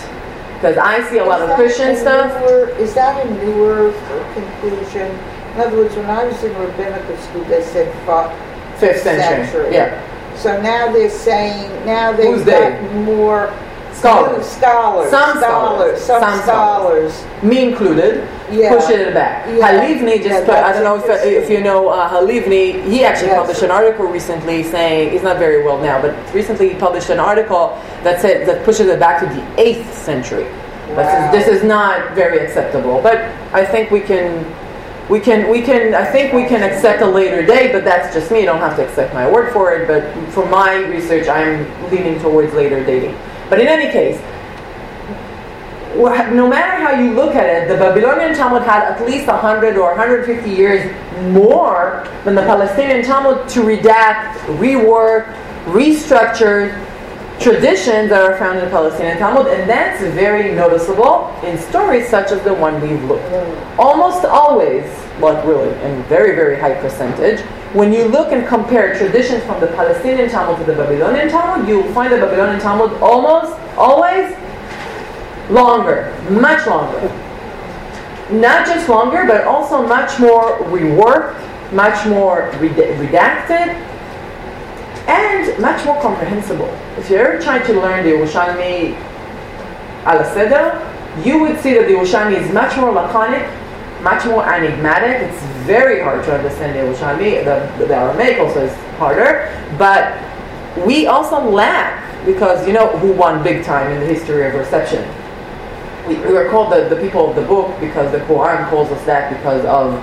Because 0.54 0.76
I 0.78 1.06
see 1.10 1.18
a 1.18 1.24
lot 1.24 1.42
Is 1.42 1.50
of 1.50 1.56
Christian 1.56 1.94
stuff. 1.96 2.40
newer- 2.40 2.70
Is 2.78 2.94
that 2.94 3.24
a 3.24 3.30
newer 3.44 3.92
conclusion? 4.34 5.16
In 5.54 5.60
other 5.60 5.76
words, 5.76 5.94
when 5.94 6.06
I 6.06 6.24
was 6.24 6.42
in 6.42 6.56
rabbinical 6.58 7.16
school, 7.18 7.44
they 7.44 7.62
said 7.62 7.92
fi- 8.06 8.34
Fifth 8.78 9.02
century. 9.02 9.46
Century. 9.46 9.72
Yeah. 9.74 10.00
So 10.36 10.60
now 10.60 10.90
they're 10.90 11.08
saying, 11.10 11.70
now 11.86 12.12
they've 12.12 12.44
they? 12.44 12.52
got 12.52 12.92
more 12.94 13.52
Scholars. 14.04 14.46
Scholars. 14.46 15.10
Some 15.10 15.38
scholars. 15.38 16.00
Some 16.02 16.20
Some 16.22 16.40
scholars. 16.42 17.24
Me 17.42 17.68
included. 17.68 18.28
Yeah. 18.50 18.76
Push 18.76 18.90
it 18.90 19.14
back. 19.14 19.46
Yeah. 19.46 19.80
Halivni 19.80 20.16
just 20.18 20.28
Yeah, 20.28 20.40
put, 20.44 20.54
I 20.56 20.72
don't 20.74 20.84
know 20.84 20.96
if, 20.96 21.24
if 21.24 21.48
you 21.48 21.62
know 21.62 21.88
uh, 21.88 22.08
Halivni, 22.10 22.84
he 22.84 23.02
actually 23.04 23.28
Yes. 23.28 23.38
published 23.38 23.62
an 23.62 23.70
article 23.70 24.04
recently 24.06 24.62
saying, 24.62 25.12
he's 25.12 25.22
not 25.22 25.38
very 25.38 25.64
well 25.64 25.80
now, 25.80 26.02
but 26.02 26.12
recently 26.34 26.68
he 26.68 26.74
published 26.74 27.08
an 27.08 27.18
article 27.18 27.80
that 28.02 28.20
said, 28.20 28.46
that 28.46 28.62
pushes 28.64 28.88
it 28.88 29.00
back 29.00 29.20
to 29.20 29.26
the 29.34 29.40
8th 29.62 29.90
century. 29.94 30.44
That 30.94 31.06
says 31.10 31.24
Wow. 31.24 31.32
This 31.32 31.48
is 31.48 31.64
not 31.64 32.14
very 32.14 32.38
acceptable, 32.44 33.00
but 33.02 33.16
I 33.54 33.64
think 33.64 33.90
we 33.90 34.00
can, 34.00 34.44
we 35.08 35.18
can, 35.18 35.48
we 35.50 35.62
can, 35.62 35.94
I 35.94 36.04
think 36.04 36.34
we 36.34 36.44
can 36.44 36.62
accept 36.62 37.00
a 37.00 37.06
later 37.06 37.44
date, 37.44 37.72
but 37.72 37.84
that's 37.84 38.14
just 38.14 38.30
me, 38.30 38.40
you 38.40 38.46
don't 38.46 38.58
have 38.60 38.76
to 38.76 38.84
accept 38.86 39.14
my 39.14 39.28
word 39.30 39.50
for 39.54 39.72
it, 39.72 39.88
but 39.88 40.04
for 40.34 40.44
my 40.46 40.74
research, 40.76 41.26
I'm 41.26 41.64
leaning 41.90 42.20
towards 42.20 42.52
later 42.52 42.84
dating. 42.84 43.16
But 43.54 43.60
in 43.60 43.68
any 43.68 43.92
case, 43.92 44.18
no 45.94 46.48
matter 46.48 46.84
how 46.84 47.00
you 47.00 47.12
look 47.12 47.36
at 47.36 47.46
it, 47.46 47.68
the 47.68 47.76
Babylonian 47.76 48.34
Talmud 48.34 48.62
had 48.62 48.82
at 48.82 49.06
least 49.06 49.28
100 49.28 49.76
or 49.76 49.90
150 49.90 50.50
years 50.50 50.82
more 51.32 52.04
than 52.24 52.34
the 52.34 52.42
Palestinian 52.42 53.04
Talmud 53.04 53.48
to 53.50 53.60
redact, 53.60 54.34
rework, 54.58 55.32
restructure 55.66 56.84
traditions 57.38 58.10
that 58.10 58.28
are 58.28 58.36
found 58.38 58.58
in 58.58 58.64
the 58.64 58.70
Palestinian 58.72 59.18
Talmud, 59.18 59.46
and 59.46 59.70
that's 59.70 60.02
very 60.16 60.52
noticeable 60.52 61.32
in 61.44 61.56
stories 61.56 62.08
such 62.08 62.32
as 62.32 62.42
the 62.42 62.54
one 62.54 62.80
we've 62.80 63.04
looked. 63.04 63.32
Almost 63.78 64.24
always, 64.24 64.82
like 65.20 65.44
really, 65.44 65.70
in 65.82 66.02
very, 66.04 66.34
very 66.34 66.58
high 66.58 66.74
percentage, 66.74 67.40
when 67.72 67.92
you 67.92 68.04
look 68.04 68.32
and 68.32 68.46
compare 68.46 68.96
traditions 68.96 69.42
from 69.44 69.60
the 69.60 69.66
Palestinian 69.68 70.28
Talmud 70.28 70.58
to 70.58 70.64
the 70.64 70.76
Babylonian 70.76 71.28
Talmud, 71.28 71.68
you 71.68 71.80
will 71.80 71.92
find 71.92 72.12
the 72.12 72.18
Babylonian 72.18 72.60
Talmud 72.60 72.92
almost 73.02 73.58
always 73.76 74.34
longer, 75.50 76.14
much 76.30 76.66
longer. 76.66 77.00
Not 78.30 78.66
just 78.66 78.88
longer, 78.88 79.24
but 79.26 79.44
also 79.44 79.86
much 79.86 80.18
more 80.18 80.58
reworked, 80.58 81.40
much 81.72 82.06
more 82.06 82.50
redacted, 82.52 83.74
and 85.06 85.60
much 85.60 85.84
more 85.84 86.00
comprehensible. 86.00 86.68
If 86.96 87.10
you 87.10 87.16
ever 87.16 87.42
try 87.42 87.58
to 87.58 87.72
learn 87.74 88.04
the 88.04 88.12
Yerushalmi 88.12 88.96
al 90.06 91.24
you 91.24 91.38
would 91.38 91.60
see 91.60 91.74
that 91.74 91.86
the 91.86 91.94
Yerushalmi 91.94 92.40
is 92.40 92.52
much 92.52 92.76
more 92.76 92.92
laconic, 92.92 93.46
much 94.04 94.24
more 94.26 94.46
enigmatic. 94.46 95.28
It's 95.28 95.42
very 95.66 96.02
hard 96.02 96.24
to 96.26 96.34
understand 96.34 96.76
the 96.76 96.80
Yerushalmi. 96.80 97.44
The, 97.44 97.86
the 97.86 97.96
Aramaic 97.96 98.38
also 98.38 98.66
is 98.66 98.76
harder, 98.98 99.50
but 99.78 100.20
we 100.86 101.06
also 101.06 101.40
lack 101.40 102.02
because 102.26 102.66
you 102.66 102.72
know 102.72 102.88
who 102.98 103.12
won 103.12 103.42
big 103.42 103.64
time 103.64 103.90
in 103.90 104.00
the 104.00 104.06
history 104.06 104.46
of 104.46 104.54
reception. 104.54 105.02
We, 106.06 106.16
we 106.16 106.34
were 106.34 106.50
called 106.50 106.72
the, 106.72 106.94
the 106.94 107.00
people 107.00 107.30
of 107.30 107.36
the 107.36 107.42
book 107.42 107.80
because 107.80 108.12
the 108.12 108.18
Quran 108.20 108.68
calls 108.68 108.90
us 108.90 109.04
that 109.06 109.32
because 109.32 109.64
of 109.64 109.94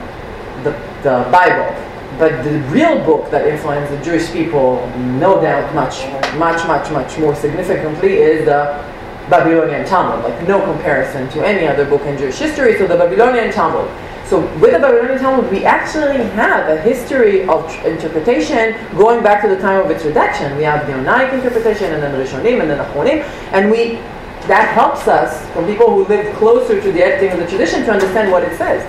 the, 0.64 0.72
the 1.04 1.30
Bible. 1.32 1.70
But 2.18 2.44
the 2.44 2.60
real 2.70 3.04
book 3.06 3.32
that 3.32 3.48
influenced 3.48 3.92
the 3.92 4.04
Jewish 4.04 4.32
people, 4.32 4.86
no 4.98 5.42
doubt, 5.42 5.74
much, 5.74 6.06
much, 6.38 6.68
much, 6.68 6.92
much 6.92 7.18
more 7.18 7.34
significantly, 7.36 8.16
is 8.16 8.46
the 8.46 8.91
Babylonian 9.32 9.86
Talmud. 9.88 10.24
Like 10.24 10.48
no 10.48 10.64
comparison 10.64 11.28
to 11.30 11.44
any 11.44 11.66
other 11.68 11.86
book 11.86 12.02
in 12.04 12.18
Jewish 12.18 12.38
history. 12.38 12.78
So 12.78 12.86
the 12.86 12.98
Babylonian 12.98 13.52
Talmud. 13.52 13.90
So 14.28 14.40
with 14.60 14.72
the 14.72 14.80
Babylonian 14.80 15.20
Talmud, 15.20 15.50
we 15.52 15.66
actually 15.66 16.24
have 16.40 16.70
a 16.70 16.80
history 16.82 17.48
of 17.48 17.66
interpretation 17.84 18.76
going 18.96 19.24
back 19.24 19.42
to 19.42 19.50
the 19.50 19.58
time 19.58 19.84
of 19.84 19.90
its 19.90 20.06
redaction. 20.06 20.56
We 20.56 20.64
have 20.64 20.86
the 20.86 20.94
Geonic 20.94 21.34
interpretation, 21.34 21.92
and 21.94 22.04
then 22.04 22.12
the 22.12 22.24
Rishonim, 22.24 22.62
and 22.62 22.70
then 22.70 22.78
the 22.78 22.84
Achronim, 22.86 23.24
and 23.52 23.72
we 23.72 24.00
that 24.48 24.74
helps 24.74 25.08
us 25.08 25.46
from 25.54 25.66
people 25.68 25.88
who 25.90 26.06
live 26.06 26.36
closer 26.38 26.82
to 26.82 26.92
the 26.92 27.04
editing 27.04 27.32
of 27.32 27.40
the 27.40 27.48
tradition 27.48 27.84
to 27.86 27.92
understand 27.92 28.32
what 28.32 28.44
it 28.44 28.58
says. 28.58 28.82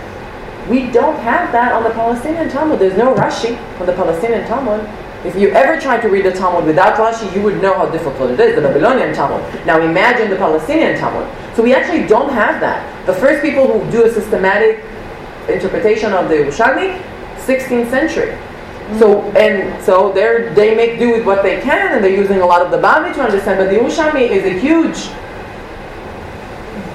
We 0.68 0.90
don't 0.90 1.18
have 1.20 1.52
that 1.52 1.72
on 1.72 1.82
the 1.82 1.90
Palestinian 1.90 2.48
Talmud. 2.48 2.78
There's 2.78 2.96
no 2.96 3.14
Rashi 3.14 3.58
on 3.80 3.86
the 3.86 3.92
Palestinian 3.92 4.46
Talmud. 4.46 4.80
If 5.24 5.36
you 5.36 5.50
ever 5.50 5.80
try 5.80 6.00
to 6.00 6.08
read 6.08 6.24
the 6.24 6.32
Talmud 6.32 6.66
without 6.66 6.96
Rashi, 6.96 7.32
you 7.34 7.42
would 7.42 7.62
know 7.62 7.74
how 7.74 7.86
difficult 7.86 8.32
it 8.32 8.40
is, 8.40 8.56
the 8.56 8.60
Babylonian 8.60 9.14
Talmud. 9.14 9.42
Now 9.64 9.80
imagine 9.80 10.30
the 10.30 10.36
Palestinian 10.36 10.98
Talmud. 10.98 11.30
So 11.54 11.62
we 11.62 11.74
actually 11.74 12.08
don't 12.08 12.32
have 12.32 12.60
that. 12.60 13.06
The 13.06 13.14
first 13.14 13.40
people 13.40 13.66
who 13.66 13.88
do 13.92 14.04
a 14.04 14.12
systematic 14.12 14.84
interpretation 15.48 16.12
of 16.12 16.28
the 16.28 16.34
Yerushalmi, 16.34 17.00
16th 17.36 17.90
century. 17.90 18.36
So 18.98 19.22
and 19.32 19.82
so 19.82 20.12
they 20.12 20.52
they 20.54 20.74
make 20.74 20.98
do 20.98 21.12
with 21.12 21.24
what 21.24 21.42
they 21.42 21.60
can, 21.60 21.92
and 21.92 22.04
they're 22.04 22.10
using 22.10 22.40
a 22.40 22.46
lot 22.46 22.60
of 22.60 22.72
the 22.72 22.78
Bavli 22.78 23.14
to 23.14 23.22
understand. 23.22 23.58
But 23.58 23.70
the 23.70 23.78
Yerushalmi 23.78 24.28
is 24.28 24.44
a 24.44 24.58
huge 24.58 25.08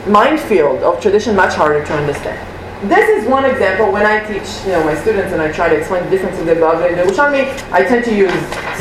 minefield 0.05 0.83
of 0.83 1.01
tradition, 1.01 1.35
much 1.35 1.53
harder 1.53 1.85
to 1.85 1.93
understand. 1.93 2.39
This 2.83 3.09
is 3.09 3.27
one 3.27 3.43
example 3.45 3.91
when 3.91 4.05
I 4.05 4.19
teach, 4.25 4.63
you 4.65 4.73
know, 4.73 4.83
my 4.83 4.93
students 4.93 5.33
and 5.33 5.41
I 5.41 5.51
try 5.51 5.67
to 5.67 5.75
explain 5.75 6.03
the 6.03 6.09
difference 6.11 6.37
of 6.39 6.45
the 6.45 6.53
Bavli 6.53 6.89
and 6.89 6.97
the 6.99 7.11
Yerushalmi. 7.11 7.71
I 7.71 7.83
tend 7.83 8.05
to 8.05 8.15
use 8.15 8.31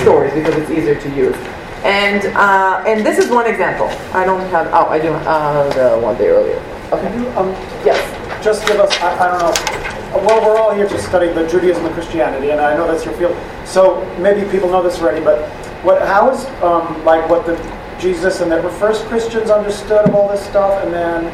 stories 0.03 0.35
because 0.35 0.55
it's 0.57 0.71
easier 0.71 1.01
to 1.01 1.09
use. 1.17 1.37
And 1.83 2.27
uh, 2.37 2.85
and 2.87 3.07
this 3.07 3.19
is 3.19 3.31
one 3.31 3.47
example. 3.47 3.89
I 4.13 4.25
don't 4.25 4.47
have. 4.51 4.67
Oh, 4.73 4.89
I 4.89 4.99
do. 4.99 5.13
Uh, 5.13 5.73
the 5.73 5.99
one 6.01 6.17
day 6.19 6.29
earlier. 6.29 6.59
Okay. 6.93 7.09
Um, 7.37 7.51
Yes. 7.85 7.97
just 8.45 8.67
give 8.67 8.79
us, 8.79 8.93
I, 9.01 9.11
I 9.19 9.31
don't 9.31 9.41
know, 9.41 10.27
well, 10.27 10.41
we're 10.45 10.57
all 10.57 10.73
here 10.75 10.89
to 10.89 10.99
study 11.03 11.33
the 11.33 11.49
Judaism 11.49 11.85
and 11.85 11.95
Christianity, 11.95 12.51
and 12.51 12.61
I 12.61 12.77
know 12.77 12.87
that's 12.87 13.05
your 13.05 13.15
field. 13.15 13.37
So 13.65 14.05
maybe 14.19 14.49
people 14.51 14.71
know 14.71 14.83
this 14.83 15.01
already, 15.01 15.25
but 15.25 15.49
what, 15.83 16.01
how 16.03 16.31
is, 16.31 16.47
um, 16.63 17.05
like, 17.05 17.29
what 17.29 17.45
the 17.47 17.57
Jesus 17.99 18.41
and 18.41 18.53
the 18.53 18.63
first 18.79 19.05
Christians 19.07 19.51
understood 19.51 20.07
of 20.07 20.15
all 20.15 20.29
this 20.29 20.45
stuff, 20.45 20.85
and 20.85 20.93
then, 20.93 21.25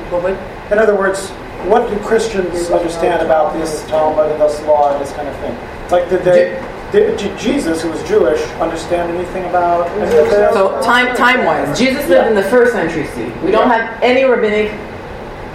in 0.72 0.78
other 0.78 0.96
words, 0.96 1.32
what 1.68 1.88
do 1.90 1.96
Christians 2.00 2.70
understand 2.70 3.22
about 3.22 3.52
this 3.54 3.86
Talmud 3.88 4.30
and 4.32 4.40
this 4.40 4.60
law 4.62 4.92
and 4.92 5.00
this 5.04 5.12
kind 5.12 5.28
of 5.28 5.36
thing? 5.36 5.52
It's 5.84 5.92
like, 5.92 6.08
did 6.10 6.22
they, 6.22 6.60
did 6.92 7.18
J- 7.18 7.36
Jesus, 7.36 7.82
who 7.82 7.90
was 7.90 8.02
Jewish, 8.04 8.40
understand 8.60 9.10
anything 9.16 9.44
about 9.46 9.88
any 9.92 10.02
of 10.04 10.10
this? 10.30 10.52
So 10.54 10.80
time 10.82 11.14
time 11.16 11.44
wise, 11.44 11.78
Jesus 11.78 12.08
lived 12.08 12.28
in 12.28 12.34
the 12.34 12.42
first 12.44 12.72
century 12.72 13.06
C. 13.08 13.24
We 13.44 13.50
don't 13.50 13.68
have 13.68 14.02
any 14.02 14.24
rabbinic 14.24 14.70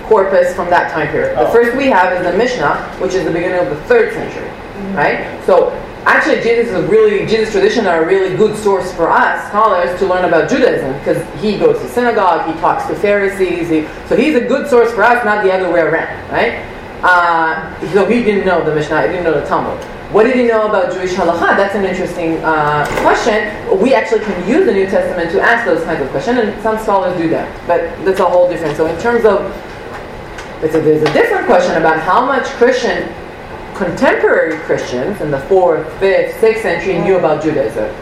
corpus 0.07 0.53
from 0.55 0.69
that 0.69 0.91
time 0.91 1.07
period. 1.09 1.37
The 1.37 1.47
Oh. 1.47 1.51
first 1.51 1.75
we 1.75 1.87
have 1.87 2.13
is 2.13 2.31
the 2.31 2.37
Mishnah, 2.37 2.75
which 2.99 3.13
is 3.13 3.25
the 3.25 3.31
beginning 3.31 3.59
of 3.59 3.69
the 3.69 3.75
third 3.83 4.13
century, 4.13 4.49
right? 4.93 5.27
So 5.45 5.71
actually, 6.07 6.41
Jesus 6.41 6.69
is 6.69 6.73
a 6.73 6.87
really 6.87 7.25
Jesus 7.25 7.51
tradition 7.51 7.85
are 7.85 8.03
a 8.03 8.07
really 8.07 8.35
good 8.35 8.57
source 8.57 8.93
for 8.93 9.09
us 9.09 9.47
scholars 9.49 9.97
to 9.99 10.05
learn 10.05 10.25
about 10.25 10.49
Judaism 10.49 10.93
because 10.99 11.21
he 11.41 11.57
goes 11.57 11.79
to 11.81 11.89
synagogue, 11.89 12.53
he 12.53 12.59
talks 12.61 12.85
to 12.87 12.95
Pharisees, 12.95 13.69
he, 13.69 13.87
so 14.07 14.15
he's 14.15 14.35
a 14.35 14.41
good 14.41 14.69
source 14.69 14.91
for 14.93 15.03
us, 15.03 15.23
not 15.25 15.43
the 15.43 15.51
other 15.51 15.71
way 15.71 15.81
around, 15.81 16.31
right? 16.31 16.63
Uh, 17.03 17.93
so 17.93 18.05
he 18.05 18.23
didn't 18.23 18.45
know 18.45 18.63
the 18.63 18.73
Mishnah, 18.73 19.01
he 19.03 19.07
didn't 19.09 19.23
know 19.23 19.39
the 19.39 19.45
Talmud. 19.45 19.83
What 20.11 20.23
did 20.23 20.37
he 20.37 20.43
know 20.43 20.69
about 20.69 20.93
Jewish 20.93 21.11
halacha? 21.11 21.57
That's 21.57 21.75
an 21.75 21.83
interesting 21.83 22.37
uh, 22.37 22.87
question. 23.01 23.51
We 23.81 23.93
actually 23.93 24.21
can 24.21 24.49
use 24.49 24.65
the 24.65 24.71
New 24.71 24.85
Testament 24.85 25.31
to 25.31 25.41
ask 25.41 25.65
those 25.65 25.83
kinds 25.83 26.01
of 26.01 26.09
questions, 26.11 26.39
and 26.39 26.63
some 26.63 26.79
scholars 26.79 27.17
do 27.17 27.27
that. 27.29 27.45
But 27.67 27.81
that's 28.05 28.21
a 28.21 28.25
whole 28.25 28.49
different. 28.49 28.77
So 28.77 28.87
in 28.87 28.97
terms 29.01 29.25
of, 29.25 29.51
it's 30.63 30.75
a, 30.75 30.79
there's 30.79 31.03
a 31.03 31.11
different 31.11 31.45
question 31.45 31.75
about 31.75 31.99
how 31.99 32.25
much 32.25 32.45
Christian, 32.55 33.13
contemporary 33.77 34.57
Christians 34.65 35.21
in 35.21 35.31
the 35.31 35.39
fourth, 35.41 35.87
fifth, 35.99 36.39
sixth 36.39 36.63
century 36.63 36.99
knew 36.99 37.15
mm. 37.15 37.19
about 37.19 37.43
Judaism. 37.43 37.93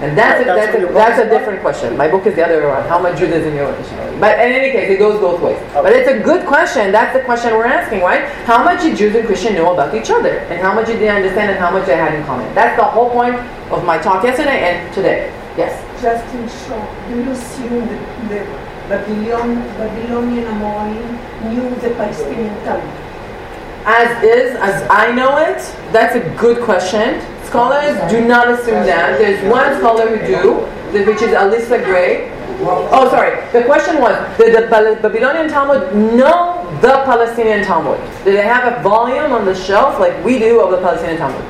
And 0.00 0.16
that's 0.16 0.40
a, 0.40 0.44
That's 0.44 0.72
that's 0.72 0.90
a, 0.90 0.92
that's 0.94 1.18
a 1.20 1.28
different 1.28 1.60
question. 1.60 1.94
My 1.94 2.08
book 2.08 2.24
is 2.24 2.34
the 2.34 2.42
other 2.42 2.56
way 2.56 2.64
around. 2.64 2.88
How 2.88 2.98
much 2.98 3.18
Judaism 3.18 3.52
knew 3.52 3.64
about 3.64 3.76
Christianity? 3.76 4.18
But 4.18 4.40
in 4.40 4.52
any 4.52 4.72
case, 4.72 4.88
it 4.88 4.98
goes 4.98 5.20
both 5.20 5.42
ways. 5.42 5.60
But 5.74 5.92
it's 5.92 6.08
a 6.08 6.18
good 6.18 6.46
question. 6.46 6.90
That's 6.90 7.12
the 7.14 7.22
question 7.22 7.52
we're 7.52 7.66
asking, 7.66 8.00
right? 8.00 8.24
How 8.48 8.64
much 8.64 8.80
did 8.80 8.96
Jews 8.96 9.14
and 9.14 9.26
Christians 9.26 9.56
know 9.56 9.74
about 9.74 9.94
each 9.94 10.08
other? 10.08 10.38
And 10.48 10.58
how 10.58 10.72
much 10.72 10.86
did 10.86 11.00
they 11.00 11.10
understand 11.10 11.50
and 11.50 11.60
how 11.60 11.70
much 11.70 11.84
they 11.84 11.96
had 11.96 12.14
in 12.14 12.24
common? 12.24 12.48
That's 12.54 12.80
the 12.80 12.84
whole 12.84 13.10
point 13.10 13.36
of 13.70 13.84
my 13.84 13.98
talk 13.98 14.24
yesterday 14.24 14.72
and 14.72 14.94
today. 14.94 15.28
Yes? 15.54 15.76
Just 16.00 16.24
in 16.32 16.48
short, 16.64 16.88
do 17.08 17.20
you 17.20 17.30
assume 17.36 17.84
that 17.92 18.00
the 18.32 18.40
Babylon, 18.88 19.60
Babylonian 19.76 20.48
Amoraim 20.48 21.12
knew 21.52 21.68
the 21.76 21.90
Palestinian 22.00 22.56
Talmud? 22.64 23.09
As 23.84 24.22
is, 24.22 24.56
as 24.56 24.86
I 24.90 25.10
know 25.12 25.38
it, 25.38 25.58
that's 25.92 26.14
a 26.14 26.20
good 26.38 26.62
question. 26.64 27.20
Scholars 27.44 27.96
do 28.10 28.26
not 28.26 28.50
assume 28.50 28.84
that. 28.86 29.18
There's 29.18 29.42
one 29.50 29.78
scholar 29.78 30.16
who 30.16 30.26
do, 30.26 31.06
which 31.10 31.22
is 31.22 31.30
Alyssa 31.30 31.84
Gray. 31.84 32.30
Oh, 32.62 33.08
sorry. 33.10 33.40
The 33.52 33.64
question 33.64 34.00
was, 34.00 34.14
did 34.36 34.54
the 34.54 34.68
Babylonian 34.68 35.48
Talmud 35.48 35.94
know 36.14 36.68
the 36.82 37.02
Palestinian 37.04 37.64
Talmud? 37.64 37.98
Did 38.24 38.36
they 38.36 38.42
have 38.42 38.70
a 38.70 38.82
volume 38.82 39.32
on 39.32 39.46
the 39.46 39.54
shelf 39.54 39.98
like 39.98 40.22
we 40.24 40.38
do 40.38 40.60
of 40.60 40.70
the 40.70 40.76
Palestinian 40.78 41.16
Talmud? 41.18 41.42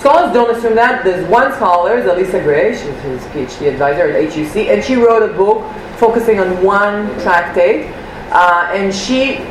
Scholars 0.00 0.32
don't 0.32 0.54
assume 0.54 0.74
that. 0.74 1.02
There's 1.02 1.26
one 1.28 1.52
scholar, 1.54 2.02
Alyssa 2.02 2.42
Gray, 2.42 2.72
she's 2.72 2.84
his 3.02 3.22
PhD 3.32 3.72
advisor 3.72 4.10
at 4.10 4.32
HUC, 4.32 4.68
and 4.68 4.84
she 4.84 4.96
wrote 4.96 5.22
a 5.22 5.32
book 5.32 5.64
focusing 5.96 6.40
on 6.40 6.62
one 6.62 7.08
tractate, 7.20 7.90
uh, 8.32 8.70
and 8.72 8.94
she 8.94 9.44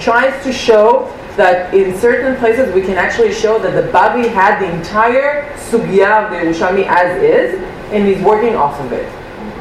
tries 0.00 0.42
to 0.44 0.52
show 0.52 1.12
that 1.36 1.72
in 1.74 1.96
certain 1.98 2.36
places 2.36 2.74
we 2.74 2.82
can 2.82 2.96
actually 2.96 3.32
show 3.32 3.58
that 3.58 3.72
the 3.72 3.90
Bavli 3.92 4.28
had 4.28 4.60
the 4.60 4.70
entire 4.74 5.52
sugya 5.56 6.24
of 6.24 6.30
the 6.30 6.36
Yerushalmi 6.36 6.86
as 6.86 7.22
is, 7.22 7.60
and 7.92 8.06
he's 8.06 8.22
working 8.22 8.56
off 8.56 8.80
of 8.80 8.92
it. 8.92 9.06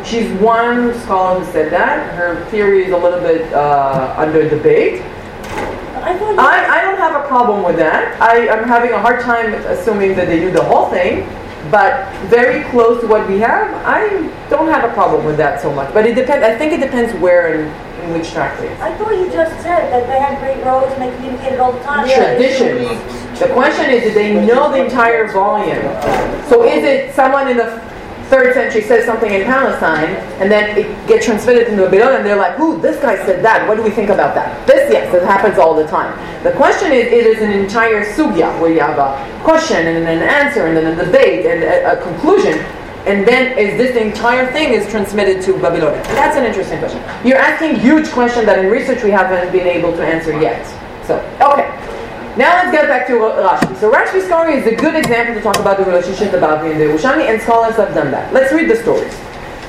She's 0.05 0.32
one 0.39 0.98
scholar 1.01 1.39
who 1.39 1.51
said 1.51 1.72
that. 1.72 2.13
Her 2.13 2.46
theory 2.51 2.86
is 2.86 2.91
a 2.91 2.98
little 2.98 3.20
bit 3.20 3.51
uh, 3.53 4.15
under 4.17 4.48
debate. 4.48 5.01
I 6.05 6.13
I, 6.38 6.82
don't 6.84 6.98
have 6.98 7.24
a 7.24 7.27
problem 7.27 7.63
with 7.63 7.77
that. 7.77 8.22
I, 8.22 8.48
I'm 8.50 8.67
having 8.67 8.91
a 8.91 9.00
hard 9.00 9.22
time 9.22 9.53
assuming 9.65 10.15
that 10.15 10.27
they 10.27 10.39
do 10.39 10.51
the 10.51 10.63
whole 10.63 10.89
thing, 10.91 11.27
but 11.72 12.08
very 12.27 12.63
close 12.70 13.01
to 13.01 13.08
what 13.08 13.27
we 13.27 13.39
have, 13.39 13.74
I 13.86 14.08
don't 14.50 14.67
have 14.67 14.88
a 14.88 14.94
problem 14.94 15.25
with 15.25 15.38
that 15.38 15.62
so 15.62 15.74
much. 15.74 15.91
But 15.94 16.05
it 16.05 16.13
depends. 16.13 16.46
I 16.46 16.55
think 16.55 16.74
it 16.74 16.79
depends 16.79 17.13
where 17.20 17.63
and 17.63 17.72
in 18.05 18.13
which. 18.13 18.35
I 18.35 18.95
thought 18.97 19.12
you 19.12 19.29
just 19.31 19.62
said 19.62 19.91
that 19.91 20.07
they 20.07 20.19
had 20.19 20.39
great 20.39 20.63
roads 20.65 20.91
and 20.93 21.01
they 21.01 21.15
communicated 21.15 21.59
all 21.59 21.71
the 21.71 21.83
time. 21.83 22.07
Tradition. 22.07 22.77
The 23.39 23.50
question 23.53 23.89
is, 23.89 24.03
did 24.03 24.13
they 24.15 24.45
know 24.45 24.71
the 24.71 24.83
entire 24.83 25.31
volume? 25.31 25.83
So 26.47 26.63
is 26.63 26.83
it 26.83 27.13
someone 27.15 27.50
in 27.50 27.57
the 27.57 27.81
third 28.29 28.53
century 28.53 28.81
says 28.81 29.05
something 29.05 29.31
in 29.31 29.43
Palestine, 29.45 30.15
and 30.41 30.51
then 30.51 30.77
it 30.77 31.07
gets 31.07 31.25
transmitted 31.25 31.67
into 31.67 31.83
Babylon, 31.83 32.15
and 32.15 32.25
they're 32.25 32.35
like, 32.35 32.59
"Ooh, 32.59 32.81
this 32.81 33.00
guy 33.00 33.24
said 33.25 33.43
that. 33.43 33.67
What 33.67 33.77
do 33.77 33.83
we 33.83 33.91
think 33.91 34.09
about 34.09 34.33
that?" 34.35 34.65
This, 34.65 34.91
yes, 34.91 35.13
it 35.13 35.24
happens 35.24 35.59
all 35.59 35.75
the 35.75 35.85
time. 35.88 36.17
The 36.43 36.51
question 36.51 36.91
is, 36.91 37.05
it 37.07 37.25
is 37.27 37.41
an 37.41 37.51
entire 37.51 38.03
sugya 38.13 38.59
where 38.59 38.71
you 38.71 38.79
have 38.79 38.97
a 38.97 39.13
question 39.43 39.77
and 39.77 40.05
then 40.05 40.21
an 40.21 40.27
answer 40.27 40.65
and 40.65 40.75
then 40.75 40.97
a 40.97 41.05
debate 41.05 41.45
and 41.45 41.63
a, 41.63 41.93
a 41.93 42.01
conclusion. 42.01 42.65
And 43.05 43.27
then 43.27 43.57
is 43.57 43.77
this 43.77 43.95
entire 43.95 44.51
thing 44.51 44.74
is 44.74 44.89
transmitted 44.89 45.43
to 45.43 45.53
Babylonian? 45.59 46.01
That's 46.15 46.38
an 46.38 46.43
interesting 46.43 46.79
question. 46.79 47.03
You're 47.24 47.38
asking 47.38 47.79
huge 47.79 48.09
question 48.09 48.45
that 48.47 48.57
in 48.57 48.71
research 48.71 49.03
we 49.03 49.12
haven't 49.12 49.51
been 49.51 49.67
able 49.67 49.91
to 49.93 50.03
answer 50.03 50.31
yet. 50.41 50.65
So, 51.05 51.19
okay. 51.39 51.69
Now 52.35 52.51
let's 52.55 52.71
get 52.71 52.89
back 52.89 53.07
to 53.07 53.13
Rashbi. 53.13 53.79
So 53.79 53.91
Rashbi's 53.91 54.25
story 54.25 54.55
is 54.55 54.67
a 54.67 54.75
good 54.75 54.95
example 54.95 55.35
to 55.35 55.41
talk 55.41 55.57
about 55.59 55.77
the 55.77 55.85
relationship 55.85 56.33
and 56.33 56.43
the 56.43 56.85
Yerushalmi, 56.85 57.29
and 57.29 57.41
scholars 57.41 57.75
have 57.75 57.93
done 57.93 58.12
that. 58.12 58.33
Let's 58.33 58.51
read 58.51 58.69
the 58.69 58.75
stories. 58.75 59.13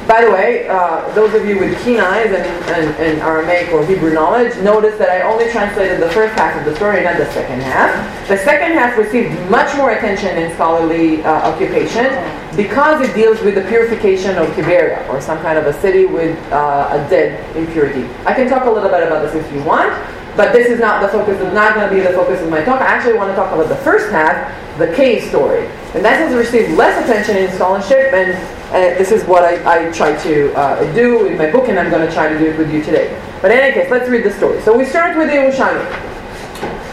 By 0.07 0.25
the 0.25 0.31
way, 0.31 0.69
uh, 0.69 1.13
those 1.15 1.35
of 1.35 1.45
you 1.47 1.59
with 1.59 1.83
keen 1.85 1.99
eyes 1.99 2.27
and, 2.27 2.47
and, 2.71 2.95
and 3.03 3.19
Aramaic 3.21 3.73
or 3.73 3.85
Hebrew 3.85 4.15
knowledge, 4.15 4.57
notice 4.63 4.97
that 4.99 5.11
I 5.11 5.23
only 5.23 5.51
translated 5.51 6.01
the 6.01 6.11
first 6.11 6.33
half 6.39 6.57
of 6.57 6.65
the 6.65 6.77
story, 6.77 7.03
not 7.03 7.17
the 7.17 7.31
second 7.33 7.61
half. 7.61 8.29
The 8.29 8.39
second 8.39 8.73
half 8.73 8.97
received 8.97 9.35
much 9.51 9.77
more 9.77 9.91
attention 9.91 10.39
in 10.39 10.55
scholarly 10.55 11.25
uh, 11.25 11.51
occupation 11.51 12.07
because 12.55 13.01
it 13.07 13.15
deals 13.15 13.41
with 13.41 13.57
the 13.57 13.63
purification 13.63 14.39
of 14.39 14.47
Tiberia, 14.55 15.05
or 15.09 15.21
some 15.21 15.43
kind 15.43 15.59
of 15.59 15.67
a 15.67 15.73
city 15.81 16.07
with 16.07 16.39
uh, 16.53 16.89
a 16.93 17.11
dead 17.11 17.57
impurity. 17.57 18.09
I 18.25 18.33
can 18.33 18.49
talk 18.49 18.65
a 18.65 18.71
little 18.71 18.89
bit 18.89 19.03
about 19.03 19.23
this 19.23 19.35
if 19.35 19.53
you 19.53 19.61
want, 19.65 19.91
but 20.37 20.53
this 20.53 20.69
is 20.69 20.79
not 20.79 21.03
the 21.03 21.09
focus, 21.09 21.41
it's 21.41 21.53
not 21.53 21.75
going 21.75 21.89
to 21.89 21.95
be 21.95 22.01
the 22.01 22.13
focus 22.13 22.41
of 22.43 22.49
my 22.49 22.63
talk. 22.63 22.81
I 22.81 22.87
actually 22.87 23.15
want 23.15 23.31
to 23.31 23.35
talk 23.35 23.53
about 23.53 23.69
the 23.69 23.77
first 23.77 24.13
half, 24.13 24.55
the 24.79 24.95
cave 24.95 25.25
story. 25.25 25.67
And 25.95 26.05
that 26.05 26.21
has 26.21 26.33
received 26.33 26.77
less 26.79 26.95
attention 27.03 27.37
in 27.37 27.51
scholarship, 27.57 28.13
and 28.13 28.37
uh, 28.71 28.99
this 28.99 29.13
is 29.13 29.25
what 29.25 29.45
I, 29.45 29.89
I 29.89 29.93
try 29.93 30.17
to 30.23 30.53
uh, 30.55 30.93
do 30.95 31.27
in 31.27 31.39
my 31.39 31.51
book, 31.51 31.69
and 31.69 31.79
I'm 31.79 31.91
going 31.91 32.07
to 32.07 32.13
try 32.13 32.29
to 32.29 32.39
do 32.39 32.47
it 32.47 32.59
with 32.59 32.73
you 32.73 32.83
today. 32.83 33.21
But 33.41 33.51
in 33.53 33.59
any 33.59 33.73
case, 33.73 33.91
let's 33.91 34.09
read 34.09 34.25
the 34.25 34.33
story. 34.33 34.61
So 34.63 34.77
we 34.77 34.85
start 34.85 35.17
with 35.17 35.29
the 35.29 35.35
Yerushalmi. 35.35 35.85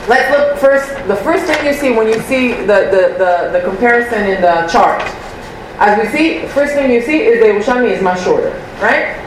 Let's 0.08 0.30
look 0.38 0.60
first, 0.60 0.89
the 1.08 1.15
first 1.15 1.46
thing 1.46 1.65
you 1.65 1.74
see 1.74 1.92
when 1.92 2.08
you 2.08 2.20
see 2.22 2.51
the, 2.51 2.92
the, 2.92 3.15
the, 3.18 3.60
the 3.60 3.62
comparison 3.65 4.27
in 4.27 4.42
the 4.42 4.68
chart. 4.68 5.01
As 5.80 5.98
we 5.98 6.12
see, 6.15 6.46
first 6.50 6.74
thing 6.75 6.92
you 6.92 7.01
see 7.01 7.22
is 7.22 7.39
the 7.39 7.48
Yerushalmi 7.48 7.89
is 7.89 8.04
much 8.04 8.21
shorter, 8.21 8.52
right? 8.82 9.17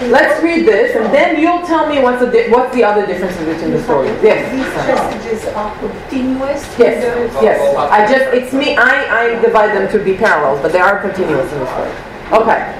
Let's 0.00 0.42
read 0.44 0.64
this, 0.64 0.94
and 0.94 1.12
then 1.12 1.40
you'll 1.40 1.66
tell 1.66 1.88
me 1.88 2.00
what's 2.00 2.20
the 2.20 2.30
di- 2.30 2.48
what's 2.50 2.72
the 2.74 2.84
other 2.84 3.04
differences 3.04 3.44
between 3.44 3.72
the 3.72 3.82
stories. 3.82 4.12
Yes. 4.22 4.46
These 4.54 4.72
passages 4.86 5.44
are 5.54 5.76
continuous. 5.78 6.62
Yes, 6.78 7.02
yes. 7.42 7.76
I 7.76 8.06
just, 8.06 8.32
it's 8.32 8.52
me, 8.52 8.76
I, 8.76 9.34
I 9.36 9.42
divide 9.42 9.74
them 9.76 9.90
to 9.90 9.98
be 10.04 10.14
parallels, 10.16 10.60
but 10.62 10.70
they 10.72 10.78
are 10.78 11.00
continuous 11.00 11.52
in 11.52 11.58
the 11.58 11.66
story. 11.66 11.90
Okay. 12.42 12.74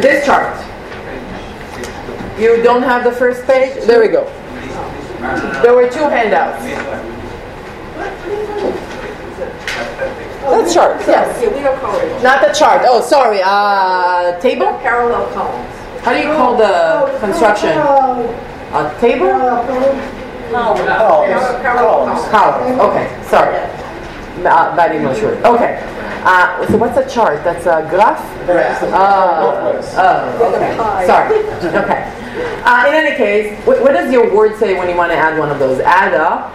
This 0.00 0.24
chart. 0.24 0.56
You 2.38 2.62
don't 2.62 2.82
have 2.82 3.02
the 3.04 3.12
first 3.12 3.44
page? 3.44 3.84
There 3.86 4.00
we 4.00 4.08
go. 4.08 4.24
There 5.62 5.74
were 5.74 5.90
two 5.90 6.08
handouts. 6.08 6.62
That 10.50 10.72
chart, 10.72 11.00
yes. 11.06 11.42
Yeah, 11.42 11.48
we 11.54 11.62
don't 11.62 11.80
call 11.80 11.96
it. 11.96 12.22
Not 12.22 12.46
the 12.46 12.52
chart. 12.52 12.82
Oh, 12.84 13.00
sorry. 13.00 13.40
Uh, 13.42 14.38
table? 14.40 14.66
Parallel 14.82 15.32
columns. 15.32 15.76
How 16.02 16.12
do 16.12 16.18
you 16.18 16.32
call 16.34 16.56
the 16.56 17.18
construction? 17.20 17.70
A 17.70 18.96
table? 19.00 19.28
Columns. 19.28 20.50
Columns. 20.52 22.28
Column. 22.30 22.80
Okay, 22.80 23.22
sorry. 23.24 23.56
Uh, 24.40 24.74
bad 24.74 24.96
English 24.96 25.22
word. 25.22 25.42
Okay. 25.44 25.84
Uh, 26.24 26.66
so 26.66 26.76
what's 26.76 26.96
a 26.98 27.08
chart? 27.08 27.42
That's 27.44 27.66
a 27.66 27.86
graph? 27.88 28.20
Graph. 28.46 28.82
Oh, 28.84 29.72
Both 29.72 29.94
oh, 29.96 30.54
okay. 30.54 30.76
Sorry. 31.06 31.38
Okay. 31.82 32.20
Uh, 32.64 32.84
in 32.88 32.94
any 32.94 33.16
case, 33.16 33.58
what, 33.66 33.80
what 33.82 33.92
does 33.92 34.12
your 34.12 34.34
word 34.34 34.58
say 34.58 34.78
when 34.78 34.88
you 34.88 34.96
want 34.96 35.12
to 35.12 35.16
add 35.16 35.38
one 35.38 35.50
of 35.50 35.58
those? 35.58 35.80
Add 35.80 36.14
a, 36.14 36.50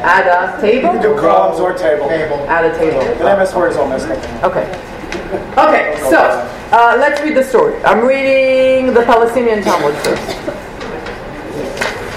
add 0.00 0.26
a 0.26 0.66
You 0.66 0.80
can 0.80 0.96
do 0.96 1.08
table? 1.08 1.20
columns 1.20 1.60
or 1.60 1.72
table. 1.74 2.08
Table. 2.08 2.36
Add 2.48 2.64
a 2.64 2.78
table. 2.78 3.00
The 3.18 3.36
MS 3.36 3.54
word 3.54 3.70
is 3.72 3.76
all 3.76 3.88
messed. 3.88 4.08
Okay. 4.42 4.66
Okay, 5.56 5.96
so 6.10 6.18
uh, 6.72 6.96
let's 6.98 7.20
read 7.22 7.36
the 7.36 7.44
story. 7.44 7.82
I'm 7.84 8.06
reading 8.06 8.92
the 8.94 9.02
Palestinian 9.02 9.62
Talmud 9.62 9.94
first. 10.04 10.38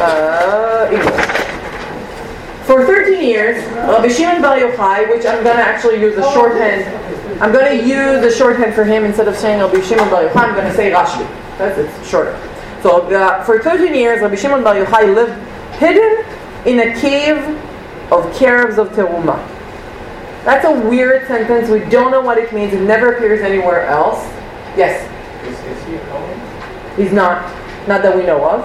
Uh, 0.02 0.90
English. 0.92 1.36
For 2.66 2.86
13 2.86 3.24
years, 3.24 3.64
Rabbi 3.76 4.08
Shimon 4.10 4.42
Bar 4.42 4.58
Yochai, 4.58 5.10
which 5.10 5.26
I'm 5.26 5.44
going 5.44 5.56
to 5.56 5.64
actually 5.64 6.02
use 6.02 6.18
a 6.18 6.24
shorthand, 6.34 6.84
I'm 7.42 7.52
going 7.54 7.78
to 7.78 7.88
use 7.88 8.24
a 8.26 8.36
shorthand 8.36 8.74
for 8.74 8.84
him 8.84 9.06
instead 9.06 9.28
of 9.28 9.36
saying 9.36 9.62
Rabbi 9.62 9.82
Shimon 9.82 10.10
Bar 10.10 10.24
Yochai, 10.28 10.36
I'm 10.50 10.56
going 10.56 10.68
to 10.68 10.74
say 10.74 10.92
Rashbi. 10.92 11.28
That's 11.58 11.78
it's 11.78 12.10
shorter. 12.10 12.38
So 12.82 13.02
uh, 13.16 13.44
for 13.44 13.62
13 13.62 13.94
years, 13.94 14.22
Rabbi 14.22 14.36
Shimon 14.36 14.64
Bar 14.64 14.76
Yochai 14.76 15.14
lived 15.14 15.34
hidden 15.78 16.26
in 16.65 16.80
a 16.80 16.99
cave 16.99 17.38
of 18.12 18.36
carob 18.36 18.78
of 18.78 18.89
teruma. 18.89 19.38
That's 20.43 20.65
a 20.65 20.88
weird 20.88 21.28
sentence. 21.28 21.69
We 21.69 21.80
don't 21.89 22.12
know 22.12 22.21
what 22.21 22.38
it 22.38 22.54
means. 22.54 22.73
It 22.73 22.82
never 22.82 23.13
appears 23.13 23.41
anywhere 23.41 23.88
else. 23.88 24.19
Yes. 24.78 25.10
Is, 25.43 25.60
is 25.60 25.88
he 25.88 25.95
a 25.95 25.99
Cohen? 26.08 26.97
He's 26.97 27.12
not. 27.12 27.51
Not 27.88 28.01
that 28.04 28.15
we 28.15 28.23
know 28.23 28.47
of. 28.47 28.62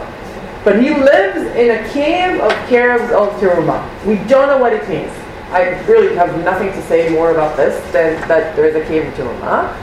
But 0.64 0.82
he 0.82 0.90
lives 0.90 1.56
in 1.56 1.70
a 1.70 1.88
cave 1.88 2.38
of 2.40 2.52
carobs 2.68 3.10
of 3.12 3.28
Teruma. 3.40 3.80
We 4.04 4.16
don't 4.28 4.48
know 4.48 4.58
what 4.58 4.74
it 4.74 4.86
means. 4.88 5.10
I 5.50 5.80
really 5.86 6.14
have 6.16 6.38
nothing 6.44 6.68
to 6.68 6.82
say 6.82 7.08
more 7.10 7.30
about 7.30 7.56
this 7.56 7.80
than 7.92 8.20
that 8.28 8.54
there 8.56 8.66
is 8.66 8.76
a 8.76 8.84
cave 8.86 9.06
of 9.08 9.14
Teruma. 9.14 9.74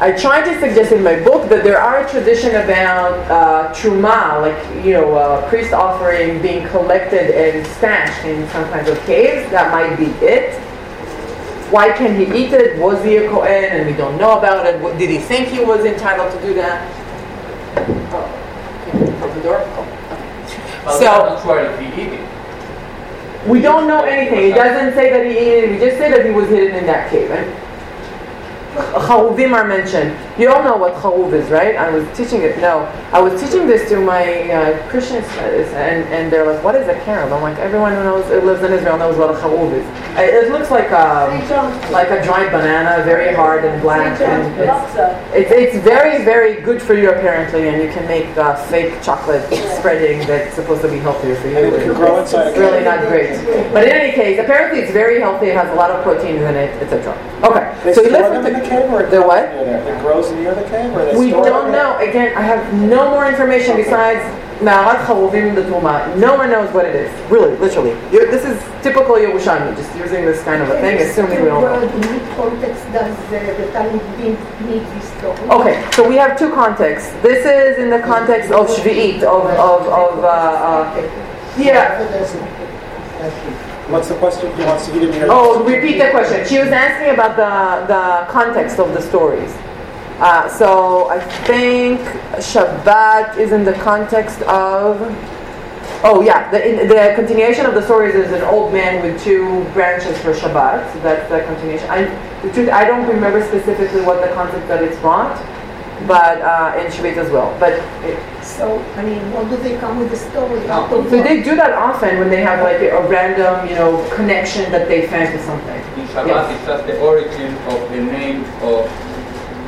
I 0.00 0.12
tried 0.12 0.44
to 0.50 0.58
suggest 0.58 0.92
in 0.92 1.02
my 1.02 1.20
book 1.22 1.50
that 1.50 1.62
there 1.62 1.78
are 1.78 2.06
a 2.06 2.10
tradition 2.10 2.54
about 2.54 3.12
uh, 3.30 3.70
truma, 3.74 4.40
like 4.40 4.84
you 4.84 4.94
know, 4.94 5.14
uh, 5.14 5.46
priest 5.50 5.74
offering 5.74 6.40
being 6.40 6.66
collected 6.68 7.30
and 7.36 7.66
stashed 7.76 8.24
in 8.24 8.48
some 8.48 8.64
kinds 8.70 8.88
of 8.88 8.98
caves. 9.04 9.50
That 9.50 9.70
might 9.70 9.96
be 9.96 10.06
it. 10.24 10.58
Why 11.70 11.92
can 11.92 12.16
he 12.16 12.24
eat 12.24 12.54
it? 12.54 12.78
Was 12.78 13.04
he 13.04 13.16
a 13.18 13.28
Kohen 13.28 13.52
and 13.76 13.86
we 13.86 13.92
don't 13.92 14.16
know 14.16 14.38
about 14.38 14.64
it? 14.64 14.80
What- 14.80 14.96
Did 14.96 15.10
he 15.10 15.18
think 15.18 15.48
he 15.48 15.62
was 15.62 15.84
entitled 15.84 16.32
to 16.32 16.40
do 16.46 16.54
that? 16.54 16.80
Oh, 18.10 18.24
can 18.90 19.06
you 19.06 19.12
close 19.18 19.34
the 19.34 19.42
door? 19.42 19.60
Oh, 19.76 19.86
Well, 20.86 20.98
So- 20.98 21.46
sure 21.46 21.60
if 21.60 21.78
he 21.78 22.02
eat 22.02 22.12
it. 22.14 22.20
We 23.46 23.60
don't 23.60 23.86
know 23.86 24.02
anything. 24.04 24.50
It 24.50 24.54
doesn't 24.54 24.94
say 24.94 25.10
that 25.10 25.26
he 25.26 25.36
ate 25.36 25.64
it. 25.64 25.70
We 25.72 25.78
just 25.78 25.98
say 25.98 26.10
that 26.10 26.24
he 26.24 26.30
was 26.32 26.48
hidden 26.48 26.74
in 26.74 26.86
that 26.86 27.10
cave. 27.10 27.30
And 27.30 27.52
Charuvim 28.74 29.52
are 29.52 29.66
mentioned. 29.66 30.16
You 30.38 30.50
all 30.50 30.62
know 30.62 30.76
what 30.76 30.94
charuv 30.94 31.32
is, 31.32 31.50
right? 31.50 31.76
I 31.76 31.90
was 31.90 32.06
teaching 32.16 32.42
it. 32.42 32.58
No, 32.60 32.80
I 33.12 33.20
was 33.20 33.40
teaching 33.40 33.66
this 33.66 33.88
to 33.90 33.98
my 34.00 34.50
uh, 34.50 34.88
Christian 34.88 35.22
studies, 35.24 35.66
and, 35.68 36.04
and 36.08 36.32
they're 36.32 36.46
like, 36.46 36.62
"What 36.62 36.74
is 36.76 36.86
a 36.88 36.94
carob?" 37.04 37.32
I'm 37.32 37.42
like, 37.42 37.58
"Everyone 37.58 37.92
who 37.92 38.04
knows 38.04 38.26
who 38.26 38.40
lives 38.40 38.62
in 38.62 38.72
Israel 38.72 38.96
knows 38.96 39.16
what 39.16 39.30
a 39.30 39.38
charuv 39.38 39.72
is. 39.72 39.84
Uh, 40.16 40.22
It 40.22 40.52
looks 40.52 40.70
like 40.70 40.90
a 40.90 41.30
like 41.90 42.10
a 42.10 42.22
dried 42.22 42.52
banana, 42.52 43.02
very 43.04 43.34
hard 43.34 43.64
and 43.64 43.82
black, 43.82 44.20
and 44.20 44.42
it's, 44.60 45.50
it's, 45.50 45.50
it's 45.74 45.84
very, 45.84 46.24
very 46.24 46.60
good 46.62 46.80
for 46.80 46.94
you 46.94 47.10
apparently, 47.10 47.68
and 47.68 47.82
you 47.82 47.90
can 47.90 48.06
make 48.06 48.26
uh, 48.36 48.54
fake 48.70 49.02
chocolate 49.02 49.42
spreading 49.78 50.26
that's 50.26 50.54
supposed 50.54 50.82
to 50.82 50.88
be 50.88 50.98
healthier 50.98 51.34
for 51.36 51.48
you. 51.48 51.58
And 51.58 51.74
it 51.74 51.82
can 51.82 51.94
grow 51.94 52.20
inside 52.20 52.48
It's 52.48 52.58
really 52.58 52.84
not 52.84 53.00
great. 53.08 53.34
But 53.72 53.84
in 53.84 53.90
any 53.90 54.12
case, 54.12 54.38
apparently 54.38 54.80
it's 54.80 54.92
very 54.92 55.20
healthy. 55.20 55.46
It 55.48 55.56
has 55.56 55.68
a 55.70 55.74
lot 55.74 55.90
of 55.90 56.02
proteins 56.02 56.42
in 56.42 56.54
it, 56.54 56.70
etc. 56.82 57.14
Okay, 57.42 57.66
so 57.94 58.02
he 58.04 58.10
store 58.10 58.20
lives 58.20 58.59
them 58.60 58.64
the 58.64 58.68
cave 58.68 58.90
or 58.92 59.00
it 59.02 59.10
The 59.10 59.16
grows 59.22 59.26
what? 59.26 59.54
near? 59.54 59.76
It 59.78 60.00
grows 60.00 60.32
near 60.32 60.54
the 60.54 60.62
cave 60.64 60.92
or 60.96 61.18
We 61.18 61.30
don't 61.30 61.70
there? 61.70 61.72
know. 61.72 61.98
Again, 61.98 62.36
I 62.36 62.42
have 62.42 62.72
no 62.74 63.10
more 63.10 63.26
information 63.28 63.72
Okay. 63.72 63.84
besides 63.84 64.20
Ma'arat 64.60 65.06
Charuvim 65.06 65.54
the 65.54 65.62
Tuma. 65.62 66.14
No 66.16 66.34
one 66.36 66.50
knows 66.50 66.70
what 66.74 66.84
it 66.84 66.94
is. 66.94 67.10
Really, 67.30 67.56
literally. 67.56 67.96
You- 68.12 68.30
This 68.30 68.44
is 68.44 68.62
typical 68.82 69.14
Yerushalmi, 69.16 69.74
just 69.76 69.94
using 69.96 70.24
this 70.26 70.42
kind 70.42 70.62
of 70.62 70.68
a 70.68 70.78
thing, 70.80 70.98
assuming 70.98 71.40
we 71.42 71.48
don't 71.48 71.62
know. 71.62 71.80
In 71.80 71.88
what 71.88 72.36
context 72.36 72.84
does 72.92 73.16
uh, 73.16 73.30
the 73.30 73.66
Talmudim 73.72 74.36
need 74.68 74.84
this 74.94 75.08
story? 75.16 75.48
Okay, 75.50 75.82
so 75.92 76.06
we 76.06 76.16
have 76.16 76.38
two 76.38 76.50
contexts. 76.50 77.10
This 77.22 77.44
is 77.46 77.78
in 77.78 77.88
the 77.90 78.00
context 78.00 78.50
of 78.52 78.68
Shvi'it, 78.68 79.22
of, 79.22 79.46
of, 79.46 79.86
of, 79.88 80.24
uh, 80.24 80.28
uh, 80.28 81.02
yeah. 81.56 81.96
What's 83.90 84.08
the 84.08 84.16
question? 84.18 84.54
He 84.56 84.62
wants 84.64 84.86
to, 84.86 84.92
he 84.92 85.00
didn't. 85.00 85.28
Oh, 85.30 85.64
repeat 85.64 85.98
the 85.98 86.10
question. 86.10 86.46
She 86.46 86.58
was 86.58 86.68
asking 86.68 87.12
about 87.14 87.36
the, 87.36 87.86
the 87.92 88.32
context 88.32 88.78
of 88.78 88.92
the 88.94 89.02
stories. 89.02 89.52
Uh, 90.20 90.48
so 90.48 91.08
I 91.08 91.18
think 91.46 92.00
Shabbat 92.38 93.38
is 93.38 93.52
in 93.52 93.64
the 93.64 93.72
context 93.74 94.42
of. 94.42 95.00
Oh 96.02 96.22
yeah, 96.22 96.50
the, 96.50 96.66
in, 96.66 96.88
the 96.88 97.12
continuation 97.14 97.66
of 97.66 97.74
the 97.74 97.82
stories 97.82 98.14
is 98.14 98.32
an 98.32 98.42
old 98.42 98.72
man 98.72 99.02
with 99.02 99.22
two 99.22 99.64
branches 99.72 100.16
for 100.18 100.32
Shabbat. 100.32 100.92
So 100.92 101.00
that's 101.00 101.28
the 101.28 101.42
continuation. 101.44 101.90
I, 101.90 102.04
the 102.42 102.52
truth, 102.52 102.68
I 102.70 102.84
don't 102.84 103.08
remember 103.08 103.44
specifically 103.46 104.02
what 104.02 104.20
the 104.26 104.32
concept 104.34 104.68
that 104.68 104.82
it's 104.82 104.98
brought, 105.00 105.36
but 106.06 106.40
uh, 106.40 106.78
in 106.80 106.86
Shabbat 106.92 107.16
as 107.16 107.30
well. 107.30 107.56
But 107.60 107.74
it, 108.04 108.18
So, 108.44 108.78
I 108.96 109.02
mean, 109.02 109.20
what 109.32 109.48
do 109.50 109.56
they 109.58 109.76
come 109.78 109.98
with 109.98 110.10
the 110.10 110.16
story? 110.16 110.66
Out 110.68 110.90
so 110.90 111.00
what? 111.00 111.10
they 111.24 111.42
do 111.42 111.54
that 111.56 111.72
often 111.72 112.18
when 112.18 112.30
they 112.30 112.42
have 112.42 112.62
like 112.62 112.80
a 112.80 113.00
random, 113.08 113.68
you 113.68 113.74
know, 113.74 114.02
connection 114.14 114.70
that 114.72 114.88
they 114.88 115.06
find 115.08 115.28
to 115.32 115.38
something. 115.44 115.80
In 116.00 116.06
Shabbat, 116.08 116.26
Yes. 116.26 116.56
it's 116.56 116.66
just 116.66 116.86
the 116.86 116.98
origin 117.00 117.54
of 117.72 117.78
the 117.90 118.00
name 118.00 118.44
of 118.62 118.88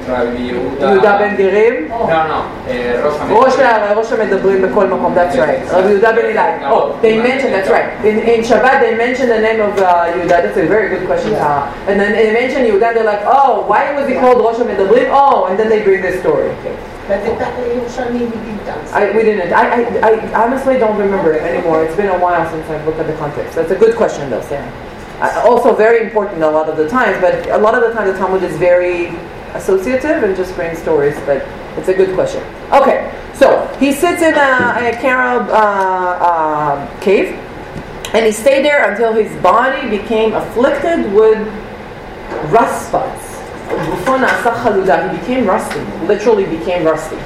Rabbi 0.07 0.37
Yehuda. 0.37 0.81
יהודה 0.81 1.17
בן 1.19 1.35
דירים? 1.35 1.87
No, 1.89 1.93
no, 1.93 2.07
uh, 2.07 2.71
ראש 3.31 3.53
ראש 3.53 3.59
המדברים. 3.59 3.67
ה- 3.67 3.93
ראש 3.93 4.11
המדברים 4.13 4.61
בכל 4.61 4.87
מקום, 4.87 5.13
that's 5.17 5.35
right. 5.35 5.73
רבי 5.73 5.89
יהודה 5.91 6.11
בן 6.11 6.25
אלי. 6.25 6.71
Oh, 6.71 6.83
they 7.01 7.17
mentioned, 7.27 7.53
that's 7.53 7.69
right. 7.69 7.89
In, 8.05 8.19
in 8.19 8.39
Shabbat 8.49 8.79
they 8.79 8.95
mentioned 8.95 9.29
the 9.31 9.41
name 9.47 9.59
of 9.67 9.73
uh, 9.79 10.05
Yehuda, 10.13 10.37
that's 10.43 10.57
a 10.57 10.65
very 10.75 10.87
good 10.93 11.05
question. 11.07 11.33
Uh, 11.35 11.67
and 11.89 11.99
then 11.99 12.11
they 12.13 12.31
mentioned 12.31 12.63
Yehuda, 12.67 12.87
they're 12.95 13.03
like, 13.13 13.23
oh, 13.25 13.65
why 13.67 13.81
was 13.97 14.07
he 14.07 14.15
called 14.15 14.37
ראש 14.47 14.57
המדברים? 14.63 15.07
Oh, 15.11 15.45
and 15.49 15.59
then 15.59 15.67
they 15.73 15.81
bring 15.83 16.01
this 16.01 16.17
story. 16.23 16.49
But 17.09 17.19
the 17.25 17.31
Ta- 17.41 17.51
Yerushalmi 17.59 18.19
didn't 18.31 18.67
answer. 18.75 18.95
I, 18.99 19.11
we 19.15 19.21
didn't, 19.27 19.51
I, 19.53 19.63
I, 20.07 20.09
I 20.09 20.43
honestly 20.43 20.75
don't 20.83 20.97
remember 21.05 21.29
it 21.37 21.43
anymore. 21.51 21.77
It's 21.85 21.95
been 22.01 22.09
a 22.17 22.19
while 22.25 22.43
since 22.53 22.65
I've 22.73 22.85
looked 22.87 22.99
at 23.03 23.07
the 23.11 23.17
context. 23.23 23.51
That's 23.57 23.71
a 23.71 23.79
good 23.83 23.95
question 24.01 24.29
though, 24.29 24.41
Sam. 24.51 24.65
Uh, 25.21 25.49
also 25.49 25.69
very 25.85 25.99
important 26.07 26.43
a 26.43 26.51
lot 26.57 26.67
of 26.71 26.75
the 26.81 26.87
times, 26.97 27.15
but 27.25 27.33
a 27.57 27.59
lot 27.65 27.73
of 27.77 27.81
the 27.85 27.91
time 27.95 28.05
the 28.11 28.17
Talmud 28.21 28.43
is 28.49 28.55
very 28.69 28.97
associative 29.54 30.22
and 30.22 30.36
just 30.36 30.54
bring 30.54 30.74
stories, 30.76 31.16
but 31.26 31.46
it's 31.78 31.88
a 31.88 31.94
good 31.94 32.14
question. 32.14 32.42
Okay, 32.72 33.12
so 33.34 33.66
he 33.78 33.92
sits 33.92 34.22
in 34.22 34.34
a, 34.34 34.38
a 34.38 34.92
uh, 35.48 35.54
uh, 35.54 37.00
cave, 37.00 37.34
and 38.14 38.26
he 38.26 38.32
stayed 38.32 38.64
there 38.64 38.90
until 38.90 39.12
his 39.12 39.34
body 39.42 39.88
became 39.88 40.34
afflicted 40.34 41.12
with 41.12 41.38
rust 42.52 42.88
spots. 42.88 43.28
He 45.12 45.18
became 45.18 45.46
rusty, 45.46 45.80
literally 46.06 46.44
became 46.44 46.84
rusty. 46.84 47.16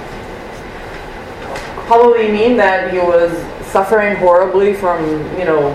Probably 1.86 2.30
mean 2.30 2.56
that 2.56 2.92
he 2.92 2.98
was 2.98 3.32
suffering 3.66 4.16
horribly 4.16 4.74
from, 4.74 5.04
you 5.38 5.44
know, 5.44 5.70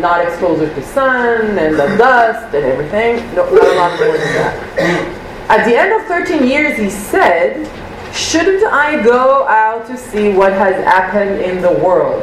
not 0.00 0.24
exposure 0.24 0.72
to 0.72 0.82
sun 0.82 1.58
and 1.58 1.74
the 1.74 1.86
dust 1.96 2.54
and 2.54 2.64
everything. 2.64 3.16
No, 3.34 3.48
not 3.52 3.64
a 3.64 3.74
lot 3.74 4.00
more 4.00 4.16
than 4.16 4.32
that. 4.34 5.27
At 5.48 5.64
the 5.64 5.74
end 5.74 5.98
of 5.98 6.06
13 6.06 6.46
years, 6.46 6.76
he 6.78 6.90
said, 6.90 7.66
Shouldn't 8.14 8.64
I 8.64 9.02
go 9.02 9.46
out 9.48 9.86
to 9.86 9.96
see 9.96 10.32
what 10.32 10.52
has 10.52 10.74
happened 10.84 11.40
in 11.40 11.62
the 11.62 11.72
world? 11.72 12.22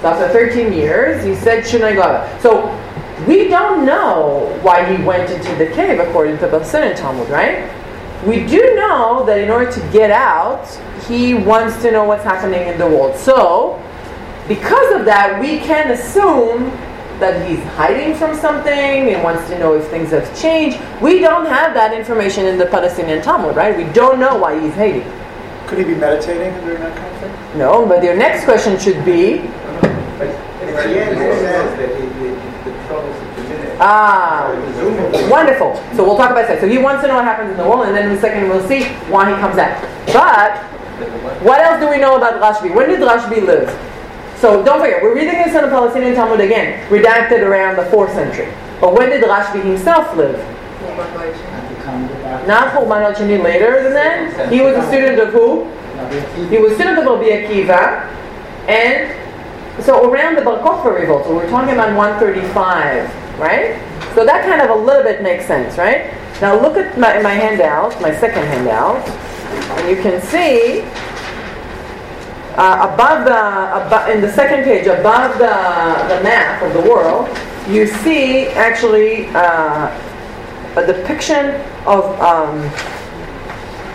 So 0.00 0.08
after 0.08 0.28
13 0.32 0.72
years, 0.72 1.24
he 1.24 1.36
said, 1.36 1.64
Shouldn't 1.64 1.84
I 1.84 1.94
go 1.94 2.02
out? 2.02 2.42
So 2.42 2.66
we 3.28 3.46
don't 3.46 3.86
know 3.86 4.58
why 4.62 4.84
he 4.84 5.02
went 5.04 5.30
into 5.30 5.54
the 5.54 5.72
cave 5.72 6.00
according 6.00 6.38
to 6.38 6.48
the 6.48 6.64
Sin 6.64 6.96
Talmud, 6.96 7.28
right? 7.30 7.70
We 8.26 8.44
do 8.44 8.74
know 8.74 9.24
that 9.24 9.38
in 9.38 9.50
order 9.50 9.70
to 9.70 9.80
get 9.92 10.10
out, 10.10 10.66
he 11.06 11.34
wants 11.34 11.80
to 11.82 11.92
know 11.92 12.04
what's 12.04 12.24
happening 12.24 12.66
in 12.66 12.78
the 12.78 12.86
world. 12.86 13.16
So, 13.16 13.80
because 14.48 14.98
of 14.98 15.04
that, 15.04 15.40
we 15.40 15.58
can 15.58 15.92
assume 15.92 16.70
that 17.20 17.46
he's 17.48 17.62
hiding 17.74 18.14
from 18.14 18.34
something 18.36 18.72
and 19.14 19.22
wants 19.22 19.48
to 19.50 19.58
know 19.58 19.74
if 19.74 19.86
things 19.88 20.10
have 20.10 20.26
changed. 20.40 20.78
We 21.00 21.20
don't 21.20 21.46
have 21.46 21.74
that 21.74 21.92
information 21.94 22.46
in 22.46 22.58
the 22.58 22.66
Palestinian 22.66 23.22
Talmud, 23.22 23.54
right? 23.56 23.76
We 23.76 23.84
don't 23.92 24.18
know 24.18 24.36
why 24.36 24.58
he's 24.60 24.74
hiding. 24.74 25.06
Could 25.66 25.78
he 25.78 25.84
be 25.84 25.94
meditating 25.94 26.52
during 26.64 26.80
that 26.82 26.96
kind 26.96 27.14
of 27.14 27.20
thing? 27.20 27.58
No, 27.58 27.86
but 27.86 28.02
your 28.02 28.16
next 28.16 28.44
question 28.44 28.78
should 28.78 29.04
be 29.04 29.38
But 30.18 30.28
at 30.28 30.88
the 30.88 31.00
end, 31.00 31.18
it 31.18 31.38
says 31.38 31.78
that 31.78 31.90
the, 31.98 32.06
the, 32.18 32.70
the 32.70 32.86
troubles 32.86 33.16
of 33.16 33.36
the 33.36 33.42
minute. 33.44 33.76
ah, 33.80 34.50
wonderful. 35.30 35.76
So 35.96 36.04
we'll 36.04 36.16
talk 36.16 36.30
about 36.30 36.48
that. 36.48 36.60
So 36.60 36.68
he 36.68 36.78
wants 36.78 37.02
to 37.02 37.08
know 37.08 37.14
what 37.16 37.24
happens 37.24 37.50
in 37.52 37.56
the 37.56 37.64
world, 37.68 37.86
and 37.86 37.96
then 37.96 38.10
in 38.10 38.16
a 38.16 38.20
second 38.20 38.48
we'll 38.48 38.66
see 38.68 38.84
why 39.10 39.30
he 39.30 39.36
comes 39.40 39.56
out. 39.58 39.80
But 40.12 40.62
What 41.42 41.60
else 41.60 41.80
do 41.80 41.88
we 41.90 41.98
know 41.98 42.16
about 42.16 42.40
Rashbi? 42.40 42.74
When 42.74 42.88
did 42.88 43.00
Rashbi 43.00 43.44
live? 43.44 43.68
So 44.44 44.62
don't 44.62 44.78
forget, 44.78 45.02
we're 45.02 45.14
reading 45.14 45.40
this 45.40 45.54
in 45.54 45.62
the 45.62 45.70
Palestinian 45.70 46.14
Talmud 46.14 46.38
again, 46.38 46.86
redacted 46.90 47.40
around 47.40 47.76
the 47.76 47.84
4th 47.84 48.12
century. 48.12 48.52
But 48.78 48.92
when 48.92 49.08
did 49.08 49.24
Rashbi 49.24 49.64
himself 49.64 50.14
live? 50.18 50.36
Not 52.46 52.74
Churban 52.74 53.00
al 53.00 53.14
Shani 53.14 53.42
later 53.42 53.82
than 53.82 53.94
that. 53.94 54.52
He 54.52 54.60
was 54.60 54.76
a 54.76 54.86
student 54.88 55.18
of 55.18 55.32
who? 55.32 55.64
He 56.50 56.58
was 56.58 56.72
a 56.72 56.74
student 56.74 56.98
of 56.98 57.06
Rabbi 57.06 57.40
Akiva, 57.40 58.04
and 58.68 59.82
so 59.82 60.12
around 60.12 60.34
the 60.34 60.42
Bar 60.42 60.58
Kokhba 60.58 60.94
revolt, 60.94 61.24
so 61.24 61.34
we're 61.34 61.48
talking 61.48 61.72
about 61.72 61.96
135, 61.96 63.40
right? 63.40 63.80
So 64.14 64.26
that 64.26 64.44
kind 64.44 64.60
of 64.60 64.68
a 64.68 64.78
little 64.78 65.04
bit 65.04 65.22
makes 65.22 65.46
sense, 65.46 65.78
right? 65.78 66.12
Now 66.42 66.60
look 66.60 66.76
at 66.76 66.98
my, 66.98 67.18
my 67.22 67.32
handout, 67.32 67.98
my 68.02 68.14
second 68.14 68.44
handout, 68.44 69.08
and 69.08 69.88
you 69.88 69.96
can 70.02 70.20
see 70.20 70.84
uh, 72.57 72.89
above 72.93 73.25
the 73.25 73.85
above, 73.85 74.09
in 74.09 74.21
the 74.21 74.31
second 74.31 74.63
page, 74.63 74.87
above 74.87 75.37
the 75.37 75.55
the 76.13 76.21
map 76.23 76.61
of 76.61 76.73
the 76.73 76.81
world, 76.89 77.29
you 77.67 77.87
see 77.87 78.47
actually 78.47 79.27
uh, 79.27 79.89
a 80.75 80.85
depiction 80.85 81.61
of. 81.85 82.19
Um, 82.21 82.69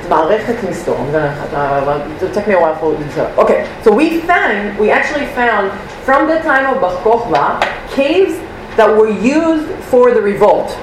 מערכת 0.08 0.54
מסתור. 0.70 0.96
I'm 0.98 1.12
gonna, 1.12 1.32
uh, 1.54 2.16
it'll 2.16 2.34
take 2.34 2.46
me 2.46 2.54
a 2.54 2.60
while 2.60 2.76
for 2.76 2.92
it 2.94 3.14
to 3.14 3.38
Okay, 3.38 3.66
so 3.82 3.92
we 3.92 4.20
found, 4.20 4.78
we 4.78 4.90
actually 4.90 5.26
found 5.28 5.72
from 6.04 6.28
the 6.28 6.38
time 6.40 6.66
of 6.74 6.80
Bar 6.80 6.94
Kokhba 7.02 7.60
caves 7.90 8.38
that 8.76 8.88
were 8.94 9.10
used 9.10 9.68
for 9.84 10.12
the 10.12 10.20
revolt. 10.20 10.76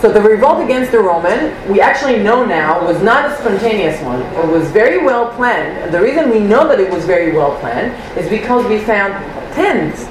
So 0.00 0.12
the 0.12 0.20
revolt 0.20 0.62
against 0.62 0.92
the 0.92 1.00
Roman, 1.00 1.52
we 1.68 1.80
actually 1.80 2.22
know 2.22 2.44
now, 2.44 2.86
was 2.86 3.02
not 3.02 3.32
a 3.32 3.36
spontaneous 3.36 4.00
one. 4.02 4.22
It 4.22 4.46
was 4.46 4.70
very 4.70 5.04
well 5.04 5.34
planned. 5.34 5.92
The 5.92 6.00
reason 6.00 6.30
we 6.30 6.38
know 6.38 6.68
that 6.68 6.78
it 6.78 6.88
was 6.88 7.04
very 7.04 7.32
well 7.32 7.58
planned 7.58 7.92
is 8.16 8.30
because 8.30 8.64
we 8.66 8.78
found 8.78 9.12
tens, 9.54 10.04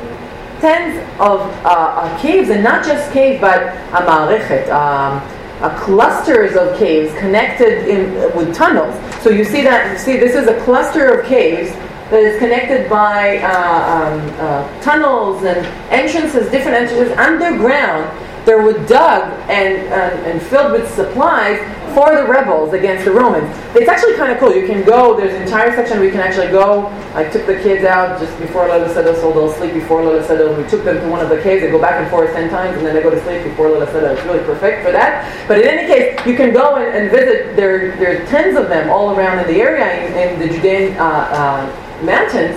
tens 0.59 0.97
of 1.21 1.39
uh, 1.63 1.69
uh, 1.69 2.21
caves, 2.21 2.49
and 2.49 2.61
not 2.61 2.85
just 2.85 3.13
caves, 3.13 3.39
but 3.39 3.63
a 3.63 4.03
ma'arechet, 4.03 4.69
um, 4.69 5.23
uh, 5.61 5.79
clusters 5.79 6.57
of 6.57 6.77
caves 6.77 7.17
connected 7.17 7.87
in 7.87 8.13
with 8.35 8.53
tunnels. 8.53 8.93
So 9.23 9.29
you 9.29 9.45
see 9.45 9.63
that. 9.63 9.93
You 9.93 9.97
see, 9.97 10.17
this 10.17 10.35
is 10.35 10.49
a 10.49 10.59
cluster 10.65 11.17
of 11.17 11.25
caves 11.25 11.71
that 12.11 12.23
is 12.23 12.37
connected 12.39 12.89
by 12.89 13.37
uh, 13.37 13.47
um, 13.95 14.35
uh, 14.37 14.81
tunnels 14.81 15.43
and 15.43 15.65
entrances, 15.91 16.51
different 16.51 16.75
entrances 16.75 17.17
underground. 17.17 18.11
They 18.47 18.55
were 18.55 18.71
dug 18.85 19.33
and, 19.49 19.75
and, 19.91 20.25
and 20.25 20.41
filled 20.41 20.71
with 20.71 20.89
supplies 20.95 21.59
for 21.93 22.15
the 22.15 22.23
rebels 22.25 22.71
against 22.71 23.03
the 23.03 23.11
Romans. 23.11 23.53
It's 23.75 23.89
actually 23.89 24.15
kind 24.15 24.31
of 24.31 24.39
cool. 24.39 24.55
You 24.55 24.65
can 24.65 24.85
go, 24.85 25.17
there's 25.17 25.33
an 25.33 25.41
entire 25.41 25.75
section 25.75 26.01
you 26.01 26.11
can 26.11 26.21
actually 26.21 26.47
go. 26.47 26.87
I 27.13 27.25
took 27.25 27.45
the 27.45 27.59
kids 27.59 27.83
out 27.83 28.21
just 28.21 28.39
before 28.39 28.69
Lola 28.69 28.87
Seda, 28.87 29.15
so 29.15 29.33
they'll 29.33 29.51
sleep 29.51 29.73
before 29.73 30.01
Lola 30.01 30.23
Seda. 30.23 30.55
We 30.55 30.65
took 30.69 30.85
them 30.85 30.95
to 30.95 31.09
one 31.09 31.19
of 31.19 31.27
the 31.27 31.41
caves. 31.41 31.61
They 31.61 31.69
go 31.69 31.81
back 31.81 31.99
and 31.99 32.09
forth 32.09 32.31
10 32.31 32.49
times 32.49 32.77
and 32.77 32.85
then 32.85 32.95
they 32.95 33.03
go 33.03 33.09
to 33.09 33.21
sleep 33.23 33.43
before 33.43 33.67
Lola 33.67 33.85
Seda. 33.87 34.15
It's 34.15 34.25
really 34.25 34.45
perfect 34.45 34.85
for 34.85 34.93
that. 34.93 35.27
But 35.49 35.59
in 35.59 35.67
any 35.67 35.85
case, 35.85 36.25
you 36.25 36.37
can 36.37 36.53
go 36.53 36.77
and, 36.77 36.95
and 36.95 37.11
visit. 37.11 37.57
There, 37.57 37.97
there 37.97 38.21
are 38.21 38.25
tens 38.27 38.57
of 38.57 38.69
them 38.69 38.89
all 38.89 39.13
around 39.13 39.39
in 39.39 39.47
the 39.53 39.59
area 39.59 40.07
in, 40.07 40.39
in 40.39 40.39
the 40.39 40.55
Judean 40.55 40.97
uh, 40.97 41.03
uh, 41.03 42.05
mountains. 42.05 42.55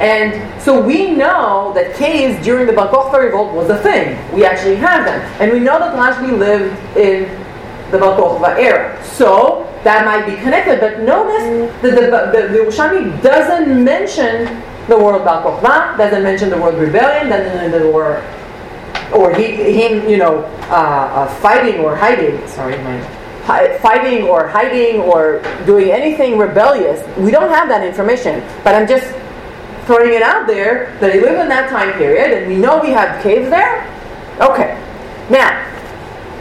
And 0.00 0.62
so 0.62 0.80
we 0.80 1.12
know 1.12 1.72
that 1.74 1.94
caves 1.96 2.44
during 2.44 2.66
the 2.66 2.72
Bar 2.72 2.88
revolt 3.20 3.54
was 3.54 3.70
a 3.70 3.78
thing. 3.78 4.16
We 4.34 4.44
actually 4.44 4.76
have 4.76 5.06
them. 5.06 5.20
And 5.40 5.52
we 5.52 5.60
know 5.60 5.78
that 5.78 5.94
Rashbi 5.94 6.36
lived 6.38 6.74
in 6.96 7.24
the 7.90 7.98
Bar 7.98 8.58
era. 8.58 9.02
So 9.04 9.72
that 9.84 10.04
might 10.04 10.26
be 10.26 10.36
connected. 10.42 10.80
But 10.80 11.00
notice 11.00 11.72
that 11.80 11.94
the, 11.94 12.00
the, 12.00 12.48
the 12.48 12.58
Yerushalmi 12.58 13.22
doesn't 13.22 13.84
mention 13.84 14.62
the 14.88 14.98
word 14.98 15.24
Bar 15.24 15.96
doesn't 15.96 16.22
mention 16.22 16.50
the 16.50 16.60
word 16.60 16.74
rebellion, 16.74 17.28
doesn't 17.28 17.56
mention 17.56 17.82
the 17.82 17.90
word, 17.90 18.22
or 19.14 19.34
he, 19.34 19.44
him, 19.80 20.08
you 20.08 20.18
know, 20.18 20.44
uh, 20.68 20.74
uh, 20.74 21.34
fighting 21.36 21.80
or 21.80 21.96
hiding. 21.96 22.46
Sorry, 22.48 22.76
my 22.78 23.00
fighting 23.78 24.24
or 24.24 24.48
hiding 24.48 25.00
or 25.00 25.40
doing 25.64 25.90
anything 25.90 26.36
rebellious. 26.36 27.06
We 27.16 27.30
don't 27.30 27.48
have 27.48 27.68
that 27.68 27.86
information. 27.86 28.42
But 28.64 28.74
I'm 28.74 28.88
just 28.88 29.06
throwing 29.86 30.12
it 30.12 30.22
out 30.22 30.46
there 30.46 30.96
that 31.00 31.14
he 31.14 31.20
lived 31.20 31.40
in 31.40 31.48
that 31.48 31.70
time 31.70 31.92
period, 31.94 32.32
and 32.32 32.48
we 32.48 32.56
know 32.56 32.80
we 32.80 32.90
have 32.90 33.22
caves 33.22 33.48
there. 33.48 33.82
Okay. 34.40 34.82
Now, 35.30 35.62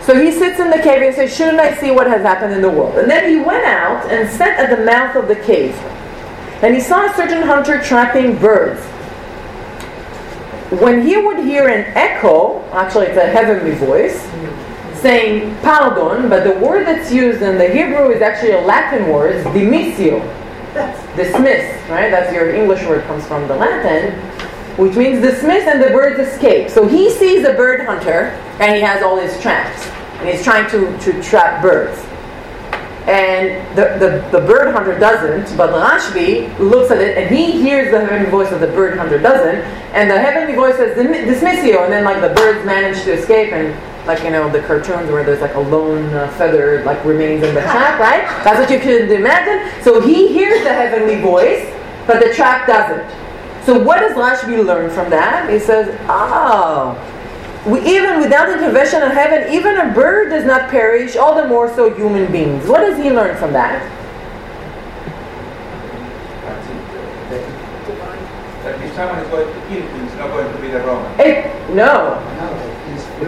so 0.05 0.19
he 0.19 0.31
sits 0.31 0.59
in 0.59 0.69
the 0.69 0.77
cave 0.77 1.01
and 1.01 1.15
says, 1.15 1.35
Shouldn't 1.35 1.59
I 1.59 1.75
see 1.77 1.89
what 1.91 2.07
has 2.07 2.21
happened 2.21 2.53
in 2.53 2.61
the 2.61 2.69
world? 2.69 2.97
And 2.97 3.09
then 3.09 3.29
he 3.29 3.37
went 3.37 3.65
out 3.65 4.05
and 4.11 4.29
sat 4.29 4.59
at 4.59 4.75
the 4.75 4.83
mouth 4.85 5.15
of 5.15 5.27
the 5.27 5.35
cave. 5.35 5.73
And 6.61 6.75
he 6.75 6.81
saw 6.81 7.05
a 7.05 7.13
certain 7.15 7.43
hunter 7.43 7.81
trapping 7.81 8.37
birds. 8.37 8.81
When 10.81 11.05
he 11.05 11.17
would 11.17 11.39
hear 11.39 11.67
an 11.67 11.85
echo, 11.95 12.63
actually 12.71 13.07
it's 13.07 13.17
a 13.17 13.27
heavenly 13.27 13.75
voice, 13.75 14.21
saying 15.01 15.55
pardon, 15.61 16.29
but 16.29 16.43
the 16.43 16.59
word 16.65 16.85
that's 16.85 17.11
used 17.11 17.41
in 17.41 17.57
the 17.57 17.67
Hebrew 17.67 18.09
is 18.09 18.21
actually 18.21 18.51
a 18.51 18.61
Latin 18.61 19.11
word, 19.11 19.43
dimissio. 19.47 20.21
Dismiss, 21.15 21.89
right? 21.89 22.11
That's 22.11 22.33
your 22.33 22.53
English 22.53 22.85
word 22.85 23.03
comes 23.05 23.25
from 23.25 23.47
the 23.47 23.55
Latin, 23.55 24.11
which 24.77 24.95
means 24.95 25.21
dismiss 25.21 25.65
and 25.67 25.81
the 25.81 25.87
birds 25.87 26.19
escape. 26.19 26.69
So 26.69 26.85
he 26.85 27.09
sees 27.09 27.47
a 27.47 27.53
bird 27.53 27.85
hunter 27.85 28.31
and 28.59 28.75
he 28.75 28.81
has 28.81 29.01
all 29.01 29.17
his 29.17 29.39
traps. 29.41 29.87
And 30.19 30.29
he's 30.29 30.43
trying 30.43 30.69
to, 30.71 30.97
to 30.99 31.23
trap 31.23 31.61
birds. 31.61 31.97
And 33.07 33.77
the, 33.77 33.97
the, 33.99 34.39
the 34.39 34.45
bird 34.45 34.73
hunter 34.73 34.97
doesn't, 34.97 35.55
but 35.55 35.69
Rashbi 35.69 36.57
looks 36.59 36.91
at 36.91 36.99
it 36.99 37.17
and 37.17 37.33
he 37.33 37.51
hears 37.51 37.91
the 37.91 37.99
heavenly 37.99 38.29
voice 38.31 38.51
of 38.51 38.59
the 38.59 38.67
bird 38.67 38.97
hunter 38.97 39.19
doesn't. 39.19 39.61
And 39.93 40.09
the 40.09 40.19
heavenly 40.19 40.55
voice 40.55 40.75
says, 40.75 40.97
dismissio. 40.97 41.83
And 41.83 41.93
then 41.93 42.03
like 42.03 42.19
the 42.19 42.33
birds 42.35 42.65
manage 42.65 43.03
to 43.03 43.13
escape 43.13 43.53
and 43.53 43.73
like, 44.07 44.23
you 44.23 44.29
know, 44.29 44.49
the 44.49 44.61
cartoons 44.61 45.09
where 45.09 45.23
there's 45.23 45.41
like 45.41 45.55
a 45.55 45.59
lone 45.59 46.13
uh, 46.13 46.29
feather 46.37 46.83
like 46.83 47.03
remains 47.03 47.43
in 47.43 47.55
the 47.55 47.61
trap, 47.61 47.99
right? 47.99 48.21
That's 48.43 48.59
what 48.59 48.69
you 48.69 48.79
could 48.79 49.11
imagine. 49.11 49.83
So 49.83 49.99
he 49.99 50.27
hears 50.27 50.63
the 50.63 50.73
heavenly 50.73 51.21
voice, 51.21 51.73
but 52.05 52.19
the 52.19 52.33
track 52.33 52.67
doesn't. 52.67 53.09
So 53.65 53.79
what 53.81 53.99
does 53.99 54.13
Rashbi 54.13 54.63
learn 54.63 54.91
from 54.91 55.09
that? 55.09 55.49
He 55.49 55.57
says, 55.57 55.97
oh, 56.07 56.93
we, 57.65 57.79
even 57.79 58.19
without 58.19 58.47
intervention 58.49 59.01
of 59.01 59.11
heaven, 59.11 59.51
even 59.51 59.75
a 59.77 59.91
bird 59.91 60.29
does 60.29 60.45
not 60.45 60.69
perish, 60.69 61.15
all 61.15 61.33
the 61.33 61.47
more 61.47 61.67
so 61.73 61.91
human 61.91 62.31
beings. 62.31 62.67
What 62.67 62.81
does 62.81 62.97
he 62.97 63.09
learn 63.09 63.35
from 63.37 63.53
that? 63.53 63.81
That 68.61 68.81
if 68.81 68.93
someone 68.95 69.19
is 69.19 69.27
going 69.29 69.47
to 69.47 69.67
kill 69.67 69.81
him, 69.81 70.05
it's 70.05 70.15
not 70.15 70.29
going 70.29 70.51
to 70.51 70.61
be 70.61 70.67
the 70.69 70.79
Roman. 70.79 71.19
It, 71.19 71.75
no, 71.75 72.19
it 72.19 72.74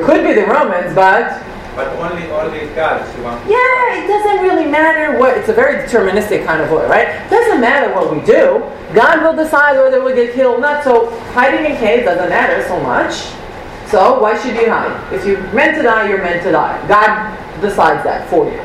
could 0.04 0.24
be 0.24 0.34
the 0.34 0.46
Romans, 0.46 0.94
but 0.94 1.42
But 1.76 1.88
only 2.00 2.30
only 2.32 2.68
God 2.76 3.06
is 3.06 3.14
the 3.16 3.22
one. 3.22 3.38
yeah, 3.48 4.04
it 4.04 4.08
doesn't 4.08 4.42
really 4.44 4.66
matter 4.66 5.18
what. 5.20 5.38
It's 5.38 5.50
a 5.50 5.54
very 5.54 5.76
deterministic 5.88 6.46
kind 6.46 6.62
of 6.62 6.72
way, 6.72 6.86
right? 6.88 7.08
It 7.26 7.30
doesn't 7.30 7.62
matter 7.62 7.94
what 7.94 8.12
we 8.12 8.20
do. 8.26 8.64
God 8.94 9.22
will 9.22 9.36
decide 9.36 9.78
whether 9.78 10.04
we 10.04 10.14
get 10.16 10.34
killed 10.34 10.58
or 10.58 10.62
not. 10.62 10.84
So 10.84 11.12
hiding 11.34 11.70
in 11.72 11.78
caves 11.78 12.06
doesn't 12.06 12.30
matter 12.30 12.68
so 12.68 12.80
much. 12.82 13.14
So 13.92 14.20
why 14.20 14.38
should 14.42 14.56
you 14.56 14.70
hide? 14.70 15.14
If 15.14 15.26
you're 15.26 15.42
meant 15.54 15.78
to 15.78 15.84
die, 15.84 16.10
you're 16.10 16.22
meant 16.24 16.44
to 16.44 16.52
die. 16.52 16.76
God 16.88 17.38
decides 17.62 18.04
that 18.04 18.28
for 18.30 18.46
you. 18.46 18.60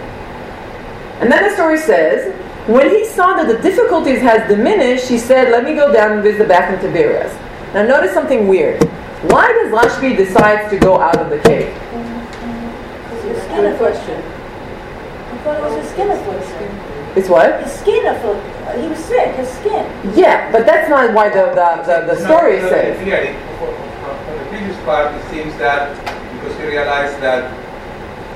And 1.21 1.31
then 1.31 1.45
the 1.45 1.55
story 1.55 1.79
says, 1.79 2.35
when 2.67 2.89
he 2.91 3.05
saw 3.07 3.35
that 3.37 3.47
the 3.47 3.59
difficulties 3.63 4.21
has 4.23 4.49
diminished, 4.49 5.09
he 5.09 5.19
said, 5.19 5.51
"Let 5.51 5.65
me 5.65 5.75
go 5.75 5.93
down 5.93 6.13
and 6.13 6.23
visit 6.23 6.49
back 6.49 6.73
in 6.73 6.79
Tiberias." 6.81 7.33
Now 7.75 7.83
notice 7.83 8.13
something 8.15 8.47
weird. 8.49 8.83
Why 9.31 9.53
does 9.53 9.71
Rashbi 9.71 10.17
decide 10.17 10.69
to 10.71 10.79
go 10.79 10.99
out 10.99 11.17
of 11.17 11.31
the 11.31 11.39
cave? 11.39 11.73
His 13.23 13.43
skin 13.45 13.67
of 13.67 13.79
question. 13.79 14.19
I 14.19 15.39
thought 15.45 15.59
it 15.59 15.63
was 15.63 15.83
his 15.83 15.91
skin 15.93 16.11
of 16.11 17.17
It's 17.17 17.29
what? 17.29 17.63
His 17.63 17.73
skin 17.73 18.07
of 18.07 18.19
He 18.81 18.89
was 18.89 18.99
sick, 18.99 19.37
his 19.37 19.49
skin. 19.49 19.87
Yeah, 20.17 20.51
but 20.51 20.67
that's 20.67 20.91
not 20.91 21.15
why 21.15 21.29
the 21.29 21.55
the, 21.55 21.69
the, 21.87 22.15
the 22.15 22.17
story 22.27 22.59
no, 22.59 22.69
says. 22.69 22.99
Clearly, 22.99 23.39
from 23.59 23.93
from 24.27 24.39
the 24.39 24.45
previous 24.51 24.77
part, 24.85 25.15
it 25.15 25.25
seems 25.31 25.57
that 25.59 25.95
because 26.35 26.59
he 26.59 26.67
realized 26.67 27.23
that 27.23 27.51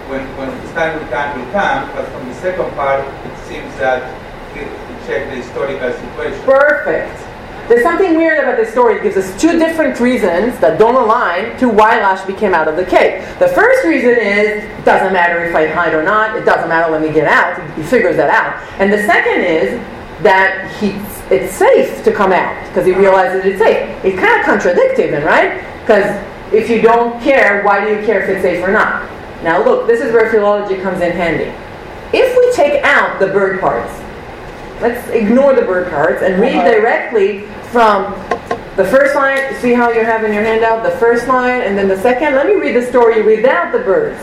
when, 0.09 0.23
when 0.37 0.55
his 0.61 0.71
time 0.71 0.99
will 0.99 1.09
come, 1.11 1.39
will 1.39 1.51
come, 1.51 1.91
but 1.95 2.07
from 2.15 2.29
the 2.29 2.35
second 2.35 2.71
part, 2.75 3.03
it 3.03 3.37
seems 3.49 3.75
that 3.83 4.07
he, 4.55 4.61
he 4.61 5.07
checked 5.07 5.31
the 5.31 5.37
historical 5.43 5.93
situation. 5.93 6.43
Perfect. 6.45 7.26
There's 7.69 7.83
something 7.83 8.17
weird 8.17 8.39
about 8.39 8.57
this 8.57 8.71
story. 8.71 8.97
It 8.97 9.03
gives 9.03 9.17
us 9.17 9.41
two 9.41 9.59
different 9.59 9.99
reasons 9.99 10.57
that 10.61 10.79
don't 10.79 10.95
align 10.95 11.59
to 11.59 11.69
why 11.69 11.99
Rashbi 11.99 12.39
came 12.39 12.55
out 12.55 12.69
of 12.69 12.77
the 12.77 12.85
cave. 12.85 13.27
The 13.41 13.49
first 13.49 13.85
reason 13.85 14.11
is 14.11 14.63
it 14.63 14.85
doesn't 14.85 15.13
matter 15.13 15.45
if 15.45 15.55
I 15.55 15.67
hide 15.67 15.93
or 15.93 16.05
not. 16.05 16.37
It 16.37 16.45
doesn't 16.45 16.69
matter 16.69 16.93
when 16.93 17.03
we 17.03 17.11
get 17.11 17.27
out. 17.27 17.59
He 17.77 17.83
figures 17.83 18.17
that 18.17 18.31
out. 18.31 18.63
And 18.81 18.93
the 18.93 19.03
second 19.05 19.43
is 19.43 19.81
that 20.23 20.71
he 20.79 20.91
it's 21.29 21.53
safe 21.55 22.05
to 22.05 22.13
come 22.13 22.31
out 22.33 22.55
because 22.69 22.87
he 22.87 22.93
realizes 22.93 23.45
it's 23.45 23.59
safe. 23.59 24.05
It's 24.05 24.19
kind 24.19 24.39
of 24.39 24.47
contradicts 24.47 25.01
even, 25.01 25.25
right? 25.25 25.61
Because 25.81 26.07
if 26.55 26.71
you 26.71 26.81
don't 26.81 27.21
care, 27.21 27.65
why 27.65 27.85
do 27.85 27.91
you 27.91 28.07
care 28.07 28.23
if 28.23 28.29
it's 28.29 28.43
safe 28.43 28.63
or 28.65 28.71
not? 28.71 29.11
Now 29.43 29.65
look, 29.65 29.89
this 29.89 30.01
is 30.01 30.13
where 30.13 30.31
philology 30.31 30.81
comes 30.81 31.01
in 31.01 31.11
handy. 31.11 31.53
If 32.17 32.37
we 32.39 32.53
take 32.55 32.85
out 32.85 33.19
the 33.19 33.27
bird 33.27 33.61
parts, 33.61 33.93
let's 34.81 35.09
ignore 35.09 35.55
the 35.55 35.63
bird 35.63 35.91
parts 35.91 36.23
and 36.23 36.41
read 36.41 36.55
uh-huh. 36.55 36.71
directly 36.71 37.49
from 37.73 38.13
the 38.77 38.85
first 38.85 39.15
line. 39.15 39.55
See 39.61 39.73
how 39.73 39.91
you 39.91 40.05
have 40.05 40.25
in 40.25 40.33
your 40.33 40.43
handout 40.43 40.83
the 40.83 40.97
first 40.99 41.27
line 41.29 41.63
and 41.63 41.77
then 41.77 41.89
the 41.89 42.01
second? 42.01 42.35
Let 42.35 42.47
me 42.47 42.55
read 42.55 42.77
the 42.77 42.87
story 42.87 43.23
without 43.23 43.73
the 43.73 43.79
birds. 43.79 44.19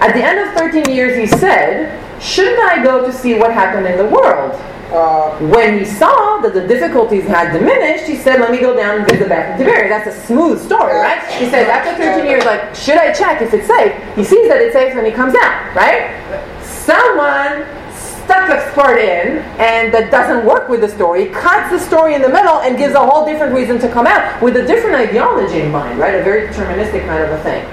At 0.00 0.12
the 0.12 0.22
end 0.22 0.38
of 0.40 0.54
13 0.54 0.94
years, 0.94 1.16
he 1.16 1.26
said, 1.38 2.02
Shouldn't 2.22 2.58
I 2.60 2.82
go 2.82 3.04
to 3.06 3.12
see 3.12 3.34
what 3.38 3.52
happened 3.52 3.86
in 3.86 3.96
the 3.98 4.04
world? 4.06 4.52
Uh, 4.92 5.36
When 5.48 5.78
he 5.80 5.84
saw 5.84 6.38
that 6.42 6.54
the 6.54 6.66
difficulties 6.66 7.24
had 7.26 7.52
diminished, 7.52 8.04
he 8.04 8.16
said, 8.16 8.40
Let 8.40 8.50
me 8.50 8.60
go 8.60 8.76
down 8.76 8.98
and 9.00 9.10
visit 9.10 9.28
back 9.28 9.52
in 9.52 9.58
Tiberias. 9.66 9.88
That's 9.90 10.16
a 10.16 10.26
smooth 10.26 10.60
story, 10.62 10.94
right? 10.94 11.22
He 11.32 11.48
says, 11.50 11.68
After 11.68 11.96
13 12.02 12.24
years, 12.26 12.44
like, 12.44 12.74
should 12.74 12.96
I 12.98 13.12
check 13.12 13.42
if 13.42 13.52
it's 13.54 13.66
safe? 13.66 13.92
He 14.14 14.22
sees 14.24 14.48
that 14.48 14.60
it's 14.60 14.74
safe 14.74 14.94
and 14.94 15.06
he 15.06 15.12
comes 15.12 15.34
out, 15.34 15.74
right? 15.74 16.12
Someone 16.62 17.64
stuck 18.26 18.50
a 18.50 18.70
part 18.74 18.98
in 18.98 19.38
and 19.58 19.94
that 19.94 20.10
doesn't 20.10 20.44
work 20.44 20.68
with 20.68 20.80
the 20.80 20.88
story, 20.88 21.26
cuts 21.26 21.70
the 21.70 21.78
story 21.78 22.14
in 22.14 22.20
the 22.20 22.28
middle 22.28 22.58
and 22.60 22.76
gives 22.76 22.94
a 22.94 23.00
whole 23.04 23.24
different 23.24 23.54
reason 23.54 23.78
to 23.78 23.88
come 23.90 24.06
out 24.06 24.42
with 24.42 24.56
a 24.56 24.66
different 24.66 24.96
ideology 24.96 25.60
in 25.60 25.70
mind, 25.70 25.98
right? 25.98 26.14
A 26.14 26.22
very 26.22 26.48
deterministic 26.48 27.06
kind 27.06 27.22
of 27.22 27.30
a 27.30 27.42
thing. 27.42 27.64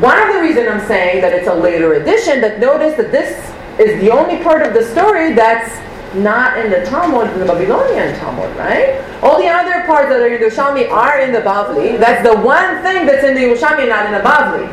One 0.00 0.20
of 0.20 0.34
the 0.34 0.40
reasons 0.40 0.68
I'm 0.68 0.86
saying 0.86 1.22
that 1.22 1.32
it's 1.32 1.48
a 1.48 1.54
later 1.54 1.94
edition, 1.94 2.42
that 2.42 2.60
notice 2.60 2.94
that 2.98 3.10
this 3.10 3.32
is 3.80 3.98
the 4.00 4.10
only 4.10 4.42
part 4.44 4.62
of 4.62 4.74
the 4.74 4.84
story 4.84 5.32
that's 5.32 5.72
not 6.14 6.58
in 6.58 6.70
the 6.70 6.84
Talmud, 6.84 7.30
in 7.32 7.40
the 7.40 7.46
Babylonian 7.46 8.14
Talmud, 8.18 8.54
right? 8.56 9.00
All 9.22 9.38
the 9.38 9.48
other 9.48 9.84
parts 9.86 10.10
that 10.10 10.20
are 10.20 10.26
in 10.26 10.40
the 10.40 10.46
Yerushalmi 10.46 10.90
are 10.90 11.20
in 11.20 11.32
the 11.32 11.40
Bavli. 11.40 11.98
That's 11.98 12.26
the 12.26 12.36
one 12.38 12.82
thing 12.82 13.06
that's 13.06 13.24
in 13.24 13.34
the 13.34 13.40
Yerushalmi, 13.40 13.88
not 13.88 14.06
in 14.06 14.12
the 14.12 14.20
Bavli. 14.20 14.68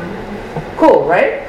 Cool, 0.76 1.04
right? 1.08 1.45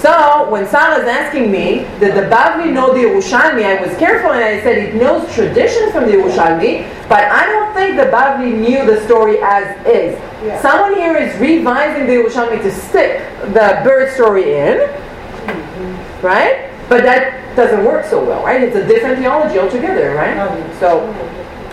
So 0.00 0.48
when 0.48 0.66
Sarah 0.66 1.02
is 1.02 1.06
asking 1.06 1.52
me, 1.52 1.84
did 2.00 2.16
the 2.16 2.34
Bavli 2.34 2.72
know 2.72 2.94
the 2.94 3.00
Yerushalmi? 3.00 3.62
I 3.62 3.84
was 3.86 3.94
careful 3.98 4.32
and 4.32 4.42
I 4.42 4.62
said 4.62 4.78
it 4.78 4.94
knows 4.94 5.30
tradition 5.34 5.92
from 5.92 6.06
the 6.06 6.12
Yerushalmi, 6.12 6.88
but 7.06 7.24
I 7.24 7.44
don't 7.44 7.74
think 7.74 7.98
the 7.98 8.04
Bavli 8.04 8.58
knew 8.58 8.86
the 8.86 9.04
story 9.04 9.36
as 9.42 9.76
is. 9.86 10.18
Yeah. 10.42 10.58
Someone 10.62 10.94
here 10.94 11.18
is 11.18 11.38
revising 11.38 12.06
the 12.06 12.14
Yerushalmi 12.14 12.62
to 12.62 12.72
stick 12.72 13.28
the 13.52 13.82
bird 13.84 14.14
story 14.14 14.54
in, 14.54 14.78
mm-hmm. 14.78 16.26
right? 16.26 16.70
But 16.88 17.02
that 17.02 17.54
doesn't 17.54 17.84
work 17.84 18.06
so 18.06 18.24
well, 18.24 18.42
right? 18.42 18.62
It's 18.62 18.76
a 18.76 18.86
different 18.86 19.18
theology 19.18 19.58
altogether, 19.58 20.14
right? 20.14 20.34
So 20.80 21.12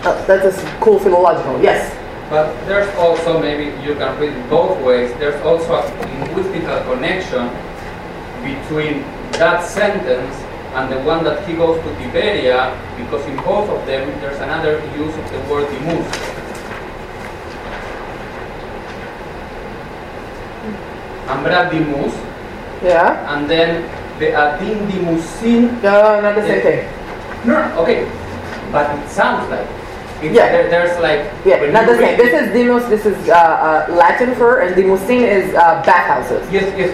oh, 0.04 0.24
that's 0.26 0.62
a 0.62 0.80
cool 0.80 0.98
philological. 0.98 1.62
Yes. 1.62 1.96
But 2.28 2.52
there's 2.66 2.94
also, 2.96 3.40
maybe 3.40 3.74
you 3.82 3.94
can 3.94 4.20
read 4.20 4.34
it 4.34 4.50
both 4.50 4.78
ways, 4.84 5.10
there's 5.18 5.40
also 5.46 5.76
a 5.76 5.82
linguistical 5.82 6.84
connection 6.92 7.48
between 8.42 9.02
that 9.38 9.64
sentence 9.64 10.34
and 10.74 10.92
the 10.92 11.00
one 11.00 11.24
that 11.24 11.46
he 11.48 11.54
goes 11.54 11.80
to 11.82 11.90
Tiberia, 11.96 12.76
because 12.96 13.24
in 13.26 13.36
both 13.36 13.68
of 13.70 13.84
them 13.86 14.08
there's 14.20 14.38
another 14.40 14.80
use 14.96 15.14
of 15.16 15.26
the 15.32 15.40
word 15.50 15.66
dimus. 15.70 16.06
Ambra 21.28 21.70
dimus, 21.70 22.14
Yeah. 22.82 23.34
and 23.34 23.48
then 23.50 23.84
the 24.18 24.32
adin 24.32 24.86
dimusin. 24.88 25.82
No, 25.82 26.20
not 26.20 26.34
the 26.34 26.42
same 26.46 26.62
thing. 26.62 26.80
No, 27.44 27.52
no, 27.60 27.80
okay, 27.82 28.08
but 28.72 28.88
it 28.96 29.08
sounds 29.10 29.48
like. 29.50 29.66
It, 30.22 30.32
Yeah. 30.32 30.48
there, 30.50 30.68
there's 30.68 30.98
like. 31.00 31.30
Yeah, 31.44 31.70
not 31.70 31.86
the 31.86 31.96
same. 31.96 32.16
This 32.16 32.32
is 32.34 32.52
demos. 32.52 32.88
This 32.88 33.04
is 33.06 33.14
uh, 33.28 33.86
uh, 33.88 33.92
Latin 33.92 34.34
for, 34.34 34.60
and 34.60 34.74
dimusin 34.74 35.22
is 35.22 35.54
uh, 35.54 35.82
bathhouses. 35.84 36.42
Yes, 36.50 36.66
yes. 36.76 36.90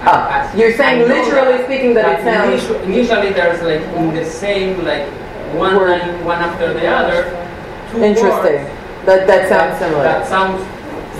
You're 0.56 0.74
saying 0.76 1.00
know 1.00 1.06
literally 1.14 1.64
speaking 1.64 1.94
that 1.94 2.20
it 2.20 2.24
sounds- 2.24 2.48
initial- 2.64 2.80
Initially, 2.82 3.32
there's 3.32 3.60
like 3.62 3.82
in 3.96 4.14
the 4.14 4.24
same 4.24 4.84
like 4.84 5.06
one 5.54 5.76
Word. 5.76 6.00
line, 6.00 6.24
one 6.24 6.38
after 6.38 6.72
the 6.72 6.86
other. 6.86 7.24
Two 7.90 8.02
Interesting. 8.04 8.64
words 8.64 9.04
That 9.06 9.26
that 9.26 9.48
sounds 9.48 9.78
that, 9.78 9.78
similar. 9.78 10.02
That 10.04 10.26
sounds. 10.26 10.62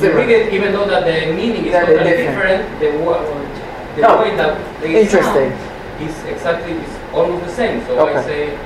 Similar. 0.00 0.22
it 0.30 0.52
even 0.54 0.72
though 0.72 0.86
that 0.86 1.04
the 1.04 1.32
meaning 1.34 1.66
is 1.66 1.72
That 1.72 1.86
totally 1.86 2.10
different. 2.10 2.64
different. 2.80 2.80
The 2.80 3.04
word, 3.04 3.48
the 3.96 4.08
Oh, 4.08 4.22
way 4.22 4.34
that 4.36 4.56
they 4.80 5.02
interesting. 5.02 5.50
sound 5.50 6.00
is 6.08 6.24
exactly 6.24 6.72
is 6.72 6.92
almost 7.12 7.44
the 7.44 7.52
same. 7.52 7.84
So 7.86 7.98
Okay. 8.00 8.16
I 8.16 8.22
say, 8.24 8.58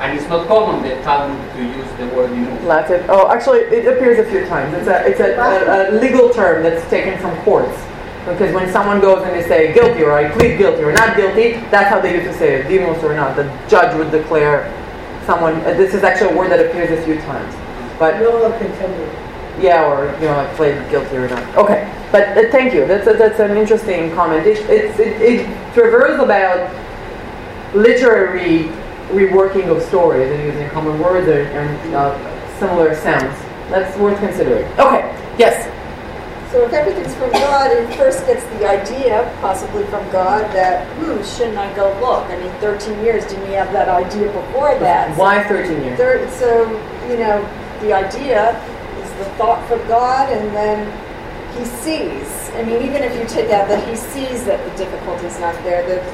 and 0.00 0.18
it's 0.18 0.28
not 0.28 0.48
common 0.48 0.82
the 0.82 0.96
Talmud 1.06 1.38
to 1.54 1.62
use 1.62 1.86
the 1.98 2.06
word 2.16 2.30
imur. 2.30 2.64
Latin. 2.66 3.04
Oh, 3.08 3.30
actually, 3.30 3.60
it 3.70 3.86
appears 3.86 4.18
a 4.18 4.24
few 4.28 4.44
times. 4.46 4.74
It's 4.74 4.88
a 4.88 5.06
it's 5.06 5.20
a, 5.20 5.30
a, 5.38 5.90
a 5.90 6.00
legal 6.00 6.30
term 6.30 6.64
that's 6.64 6.82
taken 6.90 7.16
from 7.20 7.36
courts. 7.44 7.78
Because 8.24 8.54
when 8.54 8.70
someone 8.70 9.00
goes 9.00 9.24
and 9.24 9.34
they 9.34 9.42
say 9.42 9.74
guilty 9.74 10.02
or 10.02 10.12
I 10.12 10.30
plead 10.30 10.56
guilty 10.56 10.82
or 10.82 10.92
not 10.92 11.16
guilty, 11.16 11.54
that's 11.70 11.90
how 11.90 12.00
they 12.00 12.14
used 12.14 12.30
to 12.30 12.38
say 12.38 12.60
it, 12.60 12.66
dimos 12.66 13.02
or 13.02 13.14
not. 13.14 13.34
The 13.34 13.44
judge 13.68 13.96
would 13.96 14.12
declare 14.12 14.70
someone. 15.26 15.54
Uh, 15.62 15.74
this 15.74 15.92
is 15.92 16.04
actually 16.04 16.32
a 16.32 16.36
word 16.36 16.50
that 16.50 16.64
appears 16.64 16.96
a 16.96 17.02
few 17.02 17.16
times. 17.22 17.54
But 17.98 18.20
yeah, 19.60 19.84
or 19.84 20.12
you 20.20 20.26
know, 20.26 20.38
I 20.38 20.46
plead 20.54 20.88
guilty 20.90 21.16
or 21.16 21.28
not. 21.28 21.56
Okay, 21.56 21.90
but 22.10 22.28
uh, 22.36 22.50
thank 22.50 22.74
you. 22.74 22.86
That's 22.86 23.06
a, 23.06 23.12
that's 23.14 23.40
an 23.40 23.56
interesting 23.56 24.14
comment. 24.14 24.46
It, 24.46 24.58
it's 24.70 24.98
it, 24.98 25.20
it 25.20 25.74
traverses 25.74 26.20
about 26.20 26.70
literary 27.74 28.70
reworking 29.10 29.74
of 29.74 29.82
stories 29.82 30.30
and 30.30 30.42
using 30.44 30.68
common 30.70 30.98
words 30.98 31.28
and, 31.28 31.48
and 31.48 31.94
uh, 31.94 32.58
similar 32.58 32.94
sounds. 32.94 33.38
That's 33.68 33.96
worth 33.98 34.18
considering. 34.18 34.64
Okay, 34.78 35.16
yes. 35.38 35.68
So 36.52 36.66
if 36.66 36.72
everything's 36.74 37.14
from 37.14 37.32
God, 37.32 37.70
it 37.70 37.96
first 37.96 38.26
gets 38.26 38.44
the 38.60 38.68
idea, 38.68 39.24
possibly 39.40 39.84
from 39.84 40.04
God, 40.12 40.42
that, 40.54 40.86
hmm, 40.98 41.22
shouldn't 41.24 41.56
I 41.56 41.74
go 41.74 41.88
look? 41.98 42.28
I 42.28 42.36
mean, 42.38 42.52
13 42.60 43.02
years, 43.02 43.24
didn't 43.24 43.46
he 43.46 43.54
have 43.54 43.72
that 43.72 43.88
idea 43.88 44.26
before 44.26 44.78
that? 44.78 45.16
Why 45.16 45.42
13 45.48 45.82
years? 45.82 45.96
Third, 45.96 46.30
so, 46.32 46.68
you 47.08 47.16
know, 47.16 47.40
the 47.80 47.94
idea 47.94 48.52
is 49.02 49.10
the 49.16 49.24
thought 49.40 49.66
from 49.66 49.80
God, 49.88 50.30
and 50.30 50.54
then 50.54 50.84
he 51.56 51.64
sees. 51.64 52.28
I 52.52 52.62
mean, 52.64 52.82
even 52.82 53.02
if 53.02 53.18
you 53.18 53.26
take 53.26 53.50
out 53.50 53.66
that 53.68 53.88
he 53.88 53.96
sees 53.96 54.44
that 54.44 54.62
the 54.70 54.76
difficulty's 54.76 55.40
not 55.40 55.54
there, 55.64 55.88
that 55.88 56.04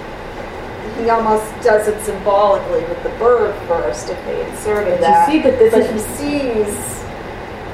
he 1.03 1.11
almost 1.11 1.51
does 1.65 1.89
it 1.89 2.01
symbolically 2.05 2.85
with 2.85 3.03
the 3.03 3.11
bird 3.19 3.57
first, 3.67 4.09
if 4.09 4.25
they 4.25 4.49
inserted 4.49 5.01
But 5.01 5.33
you 5.33 5.33
see 5.33 5.43
that 5.43 5.59
this 5.59 5.75
but 5.75 5.83
is- 5.83 6.07
he 6.07 6.15
sees. 6.63 6.98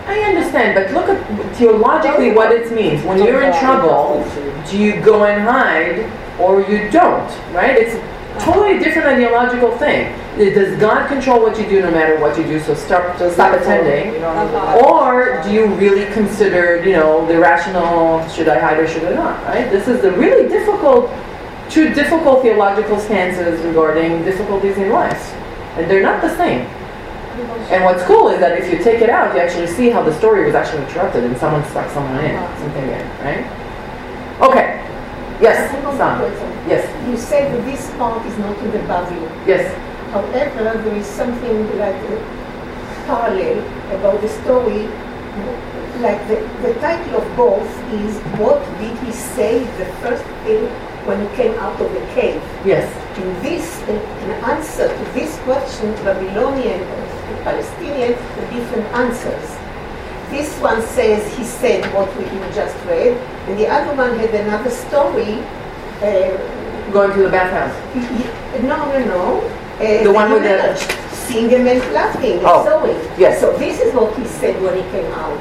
I 0.07 0.21
understand, 0.21 0.75
but 0.75 0.93
look 0.93 1.09
at 1.09 1.57
theologically 1.57 2.33
what 2.33 2.53
it 2.53 2.71
means. 2.73 3.03
When 3.05 3.19
you're 3.19 3.43
in 3.43 3.59
trouble, 3.59 4.25
do 4.69 4.79
you 4.79 5.01
go 5.01 5.25
and 5.25 5.43
hide 5.43 6.11
or 6.39 6.61
you 6.61 6.91
don't? 6.91 7.29
Right? 7.55 7.77
It's 7.77 7.95
a 7.95 8.41
totally 8.45 8.79
different 8.79 9.09
ideological 9.09 9.77
thing. 9.79 10.15
Does 10.37 10.79
God 10.81 11.09
control 11.09 11.41
what 11.41 11.59
you 11.59 11.67
do 11.67 11.81
no 11.81 11.91
matter 11.91 12.19
what 12.19 12.37
you 12.37 12.45
do? 12.45 12.61
So 12.61 12.75
stop, 12.75 13.17
stop 13.17 13.59
attending. 13.59 14.23
Uh-huh. 14.23 14.83
Or 14.85 15.41
do 15.43 15.53
you 15.53 15.67
really 15.77 16.13
consider, 16.13 16.85
you 16.85 16.93
know, 16.97 17.25
the 17.27 17.39
rational, 17.39 18.27
should 18.29 18.49
I 18.49 18.59
hide 18.59 18.79
or 18.79 18.87
should 18.89 19.05
I 19.05 19.15
not, 19.15 19.43
right? 19.45 19.71
This 19.71 19.87
is 19.87 20.03
the 20.03 20.11
really 20.13 20.49
difficult, 20.49 21.11
two 21.71 21.95
difficult 21.95 22.43
theological 22.43 22.99
stances 22.99 23.65
regarding 23.65 24.25
difficulties 24.25 24.77
in 24.77 24.91
life. 24.91 25.33
And 25.77 25.91
they're 25.91 26.03
not 26.03 26.21
the 26.21 26.37
same. 26.37 26.69
And 27.71 27.85
what's 27.85 28.03
cool 28.05 28.29
is 28.29 28.39
that 28.41 28.57
if 28.59 28.71
you 28.71 28.79
take 28.83 29.01
it 29.03 29.11
out, 29.11 29.35
you 29.35 29.41
actually 29.41 29.67
see 29.67 29.91
how 29.91 30.03
the 30.03 30.15
story 30.19 30.45
was 30.47 30.55
actually 30.55 30.83
interrupted 30.85 31.25
and 31.25 31.37
someone 31.37 31.65
stuck 31.71 31.91
someone 31.91 32.25
in, 32.25 32.37
something 32.59 32.85
in, 32.85 33.05
right? 33.27 33.45
Okay. 34.41 34.81
Yes, 35.41 35.71
I 35.73 35.75
have 35.75 35.85
one 35.85 35.97
Sam. 35.97 36.21
Yes, 36.69 36.87
You 37.09 37.17
said 37.17 37.53
that 37.53 37.65
this 37.65 37.91
part 37.97 38.25
is 38.27 38.39
not 38.39 38.57
in 38.59 38.71
the 38.71 38.79
Bible. 38.87 39.29
yes. 39.47 39.67
However, 40.13 40.79
there 40.79 40.95
is 40.95 41.07
something 41.07 41.79
like 41.79 41.97
a 41.97 42.17
parallel 43.07 43.59
about 43.99 44.21
the 44.21 44.29
story. 44.29 44.87
Like 45.99 46.23
the, 46.29 46.37
the 46.63 46.75
title 46.81 47.17
of 47.21 47.37
both 47.37 47.67
is 47.93 48.17
What 48.39 48.63
Did 48.79 48.97
He 48.99 49.11
Say 49.11 49.65
the 49.79 49.87
First 50.03 50.23
Thing 50.45 50.67
When 51.07 51.21
He 51.21 51.37
Came 51.37 51.55
Out 51.59 51.79
of 51.81 51.93
the 51.93 52.01
Cave? 52.15 52.41
Yes. 52.65 52.89
In 53.19 53.29
this, 53.43 53.81
in 53.89 53.97
in 54.25 54.31
answer 54.45 54.89
to 54.89 55.05
this 55.13 55.37
question, 55.45 55.93
Babylonian 56.05 56.81
and 56.81 57.39
Palestinian 57.45 58.13
different 58.51 58.87
answers. 59.03 59.47
This 60.31 60.51
one 60.61 60.81
says 60.83 61.21
he 61.37 61.45
said 61.45 61.85
what 61.95 62.09
we 62.17 62.25
just 62.55 62.75
read, 62.87 63.17
and 63.47 63.59
the 63.59 63.69
other 63.69 63.95
one 63.97 64.19
had 64.19 64.35
another 64.35 64.71
story. 64.71 65.43
Uh, 66.03 66.33
Going 66.93 67.13
to 67.17 67.23
the 67.23 67.31
bathhouse. 67.31 67.75
no, 68.63 68.77
no, 68.93 68.99
no. 69.05 69.23
Uh, 69.81 70.03
The 70.05 70.13
one 70.13 70.33
with 70.33 70.43
the- 70.43 70.59
image, 70.59 70.83
Seeing 71.25 71.53
a 71.55 71.59
man 71.59 71.81
laughing, 71.93 72.41
Oh, 72.45 72.65
sewing. 72.65 73.01
yes. 73.19 73.41
So 73.41 73.57
this 73.57 73.81
is 73.81 73.95
what 73.95 74.15
he 74.17 74.25
said 74.27 74.61
when 74.63 74.75
he 74.77 74.83
came 74.91 75.11
out. 75.13 75.39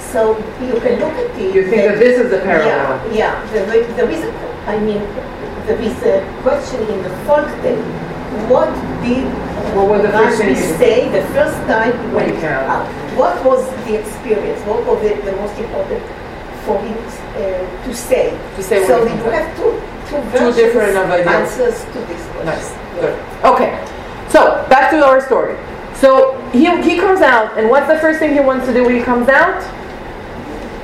So 0.00 0.36
you 0.60 0.74
can 0.80 0.98
look 1.00 1.14
at 1.14 1.30
it. 1.38 1.54
You 1.54 1.62
think 1.70 1.82
that 1.88 1.98
this 1.98 2.18
is 2.18 2.32
a 2.32 2.40
parallel? 2.40 3.00
Yeah, 3.14 3.14
yeah. 3.14 3.52
There, 3.52 3.66
there 3.96 4.10
is 4.10 4.22
a, 4.24 4.30
I 4.66 4.78
mean, 4.78 5.02
there 5.66 5.80
is 5.80 5.96
a 6.02 6.22
question 6.42 6.80
in 6.86 7.02
the 7.02 7.10
folk 7.26 7.46
tale. 7.62 7.82
What 8.48 8.70
did 9.02 9.26
What 9.74 9.88
was 9.88 10.02
the 10.02 10.08
first 10.08 10.38
say 10.78 11.08
the 11.10 11.26
first 11.34 11.56
time 11.66 11.92
he 11.92 12.14
went 12.14 12.42
out. 12.44 12.86
What 13.16 13.44
was 13.44 13.68
the 13.84 14.00
experience? 14.00 14.60
What 14.62 14.86
was 14.86 15.02
the, 15.02 15.14
the 15.22 15.36
most 15.36 15.58
important 15.58 16.02
for 16.64 16.78
him 16.80 16.96
uh, 16.96 17.84
to 17.84 17.94
say? 17.94 18.30
To 18.56 18.62
say 18.62 18.86
so 18.86 19.04
you 19.04 19.10
have 19.30 19.56
two, 19.56 19.82
two, 20.08 20.38
Two 20.38 20.52
different 20.52 20.96
answers 20.96 21.84
to 21.92 21.98
this 22.06 22.26
question. 22.30 22.46
Nice. 22.46 22.72
Good. 22.94 23.18
Okay. 23.44 23.84
So 24.30 24.64
back 24.70 24.90
to 24.92 25.04
our 25.04 25.20
story. 25.20 25.58
So 25.94 26.40
he 26.52 26.64
he 26.82 26.96
comes 26.98 27.20
out, 27.20 27.58
and 27.58 27.68
what's 27.68 27.86
the 27.86 27.98
first 27.98 28.18
thing 28.18 28.32
he 28.32 28.40
wants 28.40 28.66
to 28.66 28.72
do 28.72 28.84
when 28.84 28.96
he 28.96 29.02
comes 29.02 29.28
out? 29.28 29.60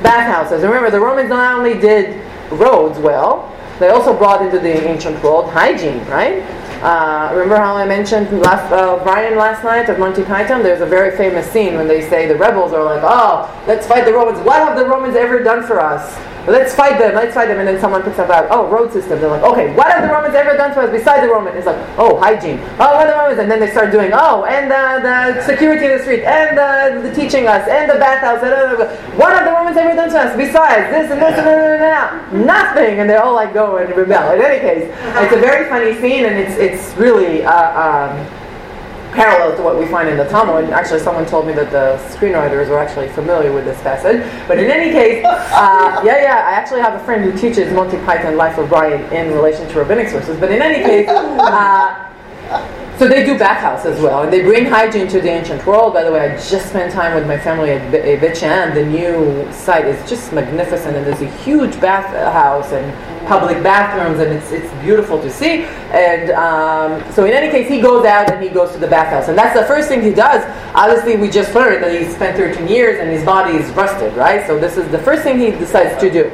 Bathhouses. 0.03 0.63
Remember, 0.63 0.91
the 0.91 1.01
Romans 1.01 1.31
not 1.31 1.59
only 1.59 1.75
did 1.75 2.21
roads 2.53 2.99
well, 2.99 3.55
they 3.79 3.89
also 3.91 4.17
brought 4.17 4.43
into 4.43 4.59
the 4.59 4.89
ancient 4.89 5.23
world 5.23 5.51
hygiene, 5.51 6.05
right? 6.07 6.43
Uh, 6.83 7.31
remember 7.33 7.57
how 7.57 7.77
I 7.77 7.85
mentioned 7.85 8.41
last, 8.41 8.73
uh, 8.73 9.03
Brian 9.03 9.37
last 9.37 9.65
night 9.65 9.89
of 9.89 9.99
Monty 9.99 10.23
Python? 10.23 10.63
There's 10.63 10.81
a 10.81 10.87
very 10.87 11.17
famous 11.17 11.51
scene 11.51 11.75
when 11.75 11.89
they 11.89 12.09
say 12.09 12.29
the 12.29 12.37
rebels 12.37 12.73
are 12.73 12.85
like, 12.85 13.03
"Oh, 13.03 13.51
let's 13.67 13.87
fight 13.87 14.05
the 14.05 14.13
Romans. 14.13 14.39
What 14.45 14.63
have 14.63 14.77
the 14.77 14.87
Romans 14.87 15.17
ever 15.17 15.43
done 15.43 15.65
for 15.65 15.81
us? 15.81 16.17
Let's 16.49 16.75
fight 16.75 16.99
them. 16.99 17.15
Let's 17.15 17.35
fight 17.35 17.49
them." 17.49 17.59
And 17.59 17.69
then 17.69 17.81
someone 17.81 18.03
picks 18.03 18.19
up 18.19 18.31
out, 18.31 18.49
"Oh, 18.51 18.67
road 18.69 18.93
system." 18.93 19.21
They're 19.21 19.31
like, 19.31 19.43
"Okay, 19.43 19.75
what 19.75 19.91
have 19.93 20.03
the 20.03 20.09
Romans 20.09 20.35
ever 20.35 20.57
done 20.57 20.75
to 20.75 20.81
us 20.81 20.91
besides 20.91 21.23
the 21.23 21.29
Roman?" 21.29 21.57
It's 21.57 21.67
like, 21.67 21.79
"Oh, 21.97 22.19
hygiene. 22.19 22.61
Oh, 22.81 22.97
what 22.97 23.07
the 23.07 23.13
Romans?" 23.13 23.39
And 23.39 23.51
then 23.51 23.61
they 23.61 23.71
start 23.71 23.93
doing, 23.93 24.11
"Oh, 24.13 24.45
and 24.45 24.73
uh, 24.73 25.01
the 25.35 25.43
security 25.43 25.87
in 25.87 25.97
the 25.97 26.03
street, 26.03 26.25
and 26.25 26.59
uh, 26.59 27.01
the 27.03 27.15
teaching 27.15 27.47
us, 27.47 27.69
and 27.69 27.91
the 27.91 27.99
bathhouse. 27.99 28.43
And, 28.43 28.53
uh, 28.53 28.89
what 29.17 29.33
have 29.33 29.45
the 29.45 29.53
Romans 29.53 29.77
ever 29.77 29.95
done 29.95 30.11
to 30.11 30.19
us 30.19 30.37
besides 30.37 30.91
this 30.91 31.11
and 31.11 31.21
this 31.21 31.39
and 31.39 31.47
that? 31.47 32.33
Nothing." 32.33 33.01
And 33.01 33.09
they're 33.09 33.23
all 33.23 33.35
like, 33.35 33.53
"Go 33.53 33.77
and 33.77 33.95
rebel." 33.95 34.33
In 34.33 34.43
any 34.43 34.61
case, 34.61 34.93
it's 35.23 35.35
a 35.35 35.41
very 35.41 35.69
funny 35.69 35.95
scene, 36.01 36.25
and 36.25 36.37
it's 36.37 36.57
it's 36.57 36.97
really. 36.97 37.45
Uh, 37.45 38.09
um, 38.09 38.38
parallel 39.13 39.57
to 39.57 39.63
what 39.63 39.79
we 39.79 39.87
find 39.87 40.09
in 40.09 40.17
the 40.17 40.25
Talmud. 40.25 40.65
And 40.65 40.73
actually, 40.73 41.01
someone 41.01 41.27
told 41.27 41.47
me 41.47 41.53
that 41.55 41.71
the 41.71 41.97
screenwriters 42.15 42.69
were 42.69 42.79
actually 42.79 43.09
familiar 43.09 43.53
with 43.53 43.65
this 43.65 43.81
passage. 43.83 44.23
But 44.47 44.59
in 44.59 44.71
any 44.71 44.93
case, 44.93 45.25
uh, 45.25 46.03
yeah, 46.05 46.23
yeah, 46.23 46.45
I 46.47 46.53
actually 46.53 46.81
have 46.81 47.01
a 47.01 47.05
friend 47.05 47.25
who 47.25 47.37
teaches 47.37 47.73
Monty 47.73 47.99
Python 47.99 48.37
Life 48.37 48.59
of 48.59 48.69
Brian 48.69 49.01
in 49.13 49.33
relation 49.33 49.69
to 49.69 49.79
rabbinic 49.79 50.09
sources. 50.09 50.39
But 50.39 50.51
in 50.51 50.63
any 50.63 50.83
case, 50.85 51.09
uh, 51.09 52.05
so 52.99 53.07
they 53.07 53.25
do 53.25 53.39
bathhouse 53.39 53.87
as 53.87 54.01
well, 54.01 54.23
and 54.23 54.33
they 54.33 54.43
bring 54.43 54.67
hygiene 54.67 55.07
to 55.09 55.21
the 55.21 55.29
ancient 55.29 55.65
world. 55.65 55.95
By 55.95 56.03
the 56.03 56.11
way, 56.11 56.31
I 56.31 56.37
just 56.37 56.69
spent 56.71 56.93
time 56.93 57.15
with 57.15 57.29
my 57.29 57.39
family 57.39 57.71
at 57.71 58.37
Shean. 58.37 58.75
The 58.75 58.85
new 58.85 59.53
site 59.53 59.87
is 59.87 60.09
just 60.09 60.33
magnificent, 60.33 60.97
and 60.97 61.07
there's 61.07 61.21
a 61.21 61.31
huge 61.43 61.81
bathhouse 61.81 62.73
and 62.73 63.29
public 63.29 63.63
bathrooms, 63.63 64.19
and 64.19 64.33
it's 64.33 64.51
it's 64.51 64.73
beautiful 64.83 65.23
to 65.23 65.31
see. 65.31 65.63
And 65.93 66.31
um, 66.33 67.13
so, 67.13 67.25
in 67.25 67.33
any 67.33 67.53
case, 67.53 67.69
he 67.69 67.81
goes 67.81 68.05
out 68.05 68.33
and 68.33 68.43
he 68.43 68.49
goes 68.49 68.73
to 68.73 68.79
the 68.79 68.89
bathhouse, 68.89 69.29
and 69.29 69.39
that's 69.39 69.59
the 69.59 69.67
first 69.67 69.87
thing 69.87 70.03
he 70.03 70.13
does. 70.13 70.43
Obviously, 70.75 71.17
we 71.17 71.31
just 71.31 71.55
learned 71.55 71.85
that 71.85 72.01
he 72.01 72.11
spent 72.11 72.37
13 72.37 72.67
years 72.67 72.99
and 73.01 73.11
his 73.11 73.25
body 73.25 73.57
is 73.57 73.71
rusted, 73.75 74.13
right? 74.15 74.45
So 74.47 74.59
this 74.59 74.77
is 74.77 74.91
the 74.91 74.99
first 74.99 75.23
thing 75.23 75.39
he 75.39 75.53
decides 75.53 76.01
to 76.01 76.11
do. 76.11 76.31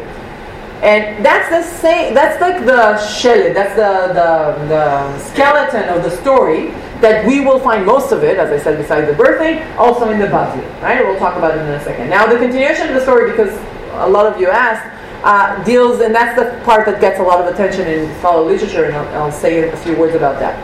And 0.83 1.25
that's 1.25 1.49
the 1.49 1.63
same. 1.81 2.15
That's 2.15 2.41
like 2.41 2.65
the 2.67 2.99
shell. 2.99 3.55
That's 3.55 3.75
the, 3.75 4.13
the 4.13 4.69
the 4.69 5.19
skeleton 5.31 5.89
of 5.89 6.03
the 6.03 6.11
story 6.11 6.71
that 7.01 7.27
we 7.27 7.41
will 7.41 7.61
find 7.61 7.85
most 7.85 8.13
of 8.13 8.25
it, 8.25 8.39
as 8.39 8.51
I 8.51 8.63
said, 8.63 8.79
besides 8.79 9.07
the 9.07 9.15
birthday, 9.15 9.63
also 9.77 10.11
in 10.11 10.19
the 10.19 10.27
Bavli. 10.27 10.65
Right? 10.83 11.05
We'll 11.05 11.19
talk 11.19 11.37
about 11.37 11.57
it 11.57 11.61
in 11.61 11.69
a 11.69 11.83
second. 11.83 12.11
Now, 12.11 12.27
the 12.27 12.39
continuation 12.39 12.89
of 12.89 12.95
the 12.95 13.01
story, 13.01 13.31
because 13.31 13.53
a 13.93 14.09
lot 14.09 14.27
of 14.27 14.41
you 14.41 14.49
asked, 14.49 14.91
uh, 15.25 15.63
deals, 15.65 16.01
and 16.01 16.15
that's 16.15 16.39
the 16.39 16.63
part 16.65 16.87
that 16.87 17.01
gets 17.01 17.19
a 17.19 17.23
lot 17.23 17.41
of 17.41 17.53
attention 17.53 17.87
in 17.87 18.15
follow 18.21 18.47
literature, 18.47 18.85
and 18.85 18.95
I'll, 18.95 19.25
I'll 19.25 19.33
say 19.33 19.69
a 19.69 19.77
few 19.79 19.97
words 19.97 20.15
about 20.15 20.39
that. 20.41 20.55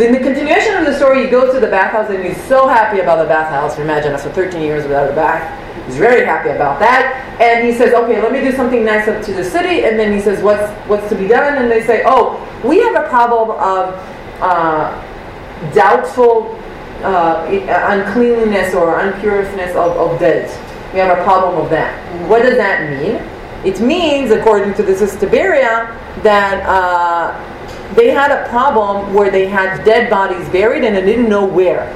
In 0.00 0.12
the 0.12 0.20
continuation 0.20 0.76
of 0.76 0.86
the 0.86 0.96
story, 0.96 1.24
he 1.24 1.30
goes 1.30 1.52
to 1.52 1.60
the 1.60 1.66
bathhouse, 1.66 2.10
and 2.10 2.24
he's 2.24 2.42
so 2.44 2.68
happy 2.68 3.00
about 3.00 3.16
the 3.16 3.28
bathhouse. 3.28 3.78
Imagine 3.78 4.12
after 4.12 4.30
13 4.30 4.62
years 4.62 4.84
without 4.84 5.10
a 5.10 5.14
bath. 5.14 5.44
He's 5.90 5.98
very 5.98 6.24
happy 6.24 6.50
about 6.50 6.78
that. 6.78 7.18
And 7.40 7.66
he 7.66 7.74
says, 7.74 7.92
okay, 7.92 8.22
let 8.22 8.30
me 8.30 8.40
do 8.40 8.52
something 8.52 8.84
nice 8.84 9.08
up 9.08 9.24
to 9.24 9.32
the 9.32 9.42
city. 9.42 9.84
And 9.84 9.98
then 9.98 10.12
he 10.12 10.20
says, 10.20 10.40
what's, 10.40 10.70
what's 10.88 11.08
to 11.08 11.16
be 11.16 11.26
done? 11.26 11.60
And 11.60 11.68
they 11.68 11.84
say, 11.84 12.04
oh, 12.06 12.38
we 12.64 12.78
have 12.78 12.94
a 12.94 13.08
problem 13.08 13.50
of 13.58 13.94
uh, 14.40 15.72
doubtful 15.74 16.54
uh, 17.02 17.44
uncleanliness 17.90 18.72
or 18.72 19.00
unpureness 19.00 19.74
of, 19.74 19.96
of 19.96 20.20
dead. 20.20 20.48
We 20.92 21.00
have 21.00 21.18
a 21.18 21.24
problem 21.24 21.60
of 21.60 21.70
that. 21.70 21.98
What 22.28 22.42
does 22.42 22.56
that 22.56 22.88
mean? 22.90 23.16
It 23.64 23.80
means, 23.80 24.30
according 24.30 24.74
to 24.74 24.84
the 24.84 24.92
is 24.92 25.16
Tiberia, 25.16 25.92
that 26.22 26.62
uh, 26.68 27.94
they 27.96 28.10
had 28.10 28.30
a 28.30 28.48
problem 28.48 29.12
where 29.12 29.28
they 29.28 29.48
had 29.48 29.84
dead 29.84 30.08
bodies 30.08 30.48
buried 30.50 30.84
and 30.84 30.94
they 30.94 31.04
didn't 31.04 31.28
know 31.28 31.44
where. 31.44 31.88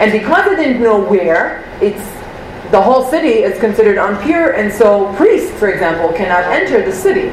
And 0.00 0.12
because 0.12 0.48
they 0.48 0.56
didn't 0.56 0.82
know 0.82 0.98
where, 0.98 1.62
it's 1.82 2.15
the 2.70 2.80
whole 2.80 3.04
city 3.04 3.42
is 3.44 3.58
considered 3.60 3.98
impure, 3.98 4.52
and 4.52 4.72
so 4.72 5.12
priests, 5.16 5.56
for 5.58 5.68
example, 5.68 6.12
cannot 6.16 6.44
enter 6.44 6.84
the 6.84 6.92
city. 6.92 7.28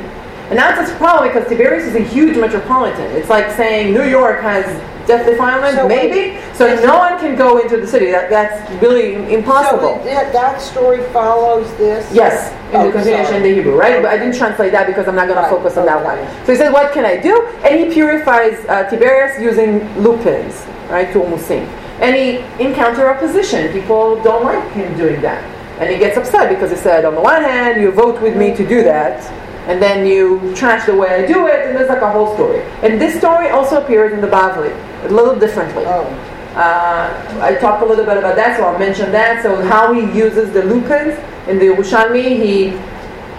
And 0.50 0.60
that's 0.60 0.92
a 0.92 0.96
problem 0.96 1.30
because 1.32 1.50
Tiberias 1.50 1.86
is 1.86 1.96
a 1.96 2.04
huge 2.04 2.38
metropolitan. 2.38 3.12
It's 3.16 3.30
like 3.30 3.50
saying 3.52 3.94
New 3.94 4.04
York 4.04 4.42
has 4.42 4.66
death 5.08 5.26
defilement, 5.26 5.76
So 5.76 5.88
wait. 5.88 6.12
maybe. 6.12 6.42
So 6.54 6.68
no 6.86 6.98
one 6.98 7.18
can 7.20 7.36
go 7.36 7.58
into 7.60 7.78
the 7.78 7.88
city. 7.88 8.12
That, 8.12 8.30
that's 8.30 8.70
really 8.82 9.34
impossible. 9.34 9.98
So 9.98 10.04
that, 10.06 10.32
that 10.32 10.62
story 10.62 11.04
follows 11.12 11.68
this? 11.78 12.10
Yes, 12.14 12.52
in 12.72 12.82
Oh, 12.82 12.86
the 12.88 12.92
continuation 12.92 13.26
sorry. 13.26 13.38
in 13.38 13.44
the 13.44 13.54
Hebrew, 13.56 13.76
right? 13.78 14.02
But 14.02 14.12
I 14.12 14.18
didn't 14.18 14.36
translate 14.38 14.72
that 14.74 14.86
because 14.88 15.08
I'm 15.08 15.16
not 15.16 15.28
going 15.28 15.40
Right, 15.40 15.50
to 15.50 15.56
focus 15.56 15.76
on 15.78 15.86
that 15.88 16.04
one. 16.04 16.18
So 16.46 16.52
he 16.54 16.58
says, 16.58 16.72
what 16.72 16.94
can 16.94 17.04
I 17.06 17.18
do? 17.18 17.46
And 17.66 17.80
he 17.80 17.92
purifies 17.94 18.64
uh, 18.68 18.84
Tiberias 18.90 19.42
using 19.42 19.82
lupins, 20.02 20.54
right, 20.90 21.08
turmusim. 21.10 21.68
And 22.04 22.16
he 22.16 22.28
encounter 22.64 23.10
opposition. 23.10 23.72
People 23.72 24.22
don't 24.22 24.44
like 24.44 24.70
him 24.74 24.96
doing 24.98 25.22
that. 25.22 25.42
And 25.80 25.90
he 25.90 25.98
gets 25.98 26.18
upset 26.18 26.50
because 26.50 26.70
he 26.70 26.78
said, 26.78 27.06
on 27.06 27.16
the 27.16 27.22
one 27.22 27.42
hand, 27.42 27.82
you 27.82 27.92
vote 27.92 28.22
with 28.22 28.36
me 28.36 28.54
to 28.56 28.68
do 28.68 28.84
that, 28.84 29.24
and 29.68 29.82
then 29.82 30.06
you 30.06 30.54
trash 30.54 30.86
the 30.86 30.96
way 30.96 31.24
I 31.24 31.26
do 31.26 31.48
it, 31.48 31.66
and 31.66 31.76
there's 31.76 31.90
like 31.90 32.02
a 32.02 32.12
whole 32.12 32.36
story. 32.36 32.62
And 32.84 33.00
this 33.00 33.18
story 33.18 33.50
also 33.50 33.82
appears 33.82 34.12
in 34.14 34.22
the 34.22 34.28
Bavli, 34.28 34.72
a 35.06 35.08
little 35.08 35.40
differently. 35.40 35.86
Oh, 35.88 36.06
Uh, 36.54 37.10
I 37.42 37.56
talked 37.56 37.82
a 37.82 37.86
little 37.86 38.06
bit 38.06 38.18
about 38.18 38.36
that, 38.36 38.58
so 38.58 38.66
I'll 38.66 38.78
mention 38.78 39.12
that. 39.12 39.42
So 39.42 39.50
how 39.66 39.92
he 39.92 40.02
uses 40.26 40.54
the 40.54 40.62
lupins 40.62 41.18
in 41.50 41.58
the 41.58 41.66
Yerushalmi, 41.74 42.38
he 42.44 42.78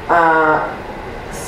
uh, 0.08 0.66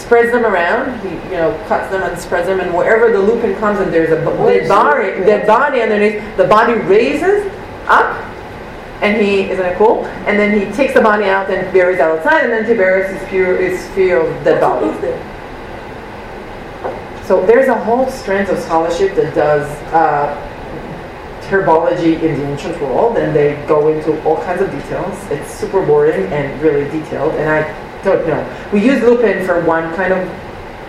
spreads 0.06 0.30
them 0.30 0.46
around. 0.46 1.00
He 1.00 1.14
you 1.30 1.36
know 1.36 1.52
cuts 1.66 1.90
them 1.90 2.02
and 2.02 2.18
spreads 2.18 2.46
them, 2.46 2.60
and 2.60 2.72
wherever 2.72 3.10
the 3.10 3.18
lupin 3.18 3.56
comes, 3.56 3.80
and 3.80 3.92
there's 3.92 4.10
a 4.10 4.24
dead 4.24 4.68
body, 4.68 5.10
dead 5.24 5.46
body 5.46 5.82
underneath, 5.82 6.36
the 6.36 6.46
body 6.46 6.74
raises 6.74 7.50
up, 7.88 8.14
and 9.02 9.20
he 9.20 9.50
isn't 9.50 9.66
it 9.66 9.76
cool? 9.76 10.06
And 10.26 10.38
then 10.38 10.58
he 10.58 10.72
takes 10.72 10.94
the 10.94 11.00
body 11.00 11.24
out 11.24 11.50
and 11.50 11.72
buries 11.72 11.98
it 11.98 12.02
outside, 12.02 12.44
and 12.44 12.52
then 12.52 12.64
Tiberias 12.64 13.20
is 13.20 13.28
pure 13.28 13.56
is 13.56 13.84
fear 13.90 14.20
of 14.20 14.44
dead 14.44 14.60
bodies. 14.60 14.96
So 17.26 17.44
there's 17.44 17.66
a 17.66 17.74
whole 17.76 18.08
strand 18.08 18.48
of 18.48 18.58
scholarship 18.60 19.16
that 19.16 19.34
does 19.34 19.68
uh, 19.92 20.30
herbology 21.48 22.22
in 22.22 22.38
the 22.38 22.46
ancient 22.46 22.80
world, 22.80 23.16
and 23.18 23.34
they 23.34 23.56
go 23.66 23.88
into 23.88 24.22
all 24.22 24.36
kinds 24.44 24.62
of 24.62 24.70
details. 24.70 25.18
It's 25.32 25.50
super 25.50 25.84
boring 25.84 26.32
and 26.32 26.62
really 26.62 26.88
detailed, 26.88 27.34
and 27.34 27.50
I 27.50 27.85
don't 28.04 28.26
know. 28.26 28.70
We 28.72 28.84
use 28.84 29.02
lupin 29.02 29.44
for 29.46 29.64
one 29.64 29.94
kind 29.94 30.12
of. 30.12 30.28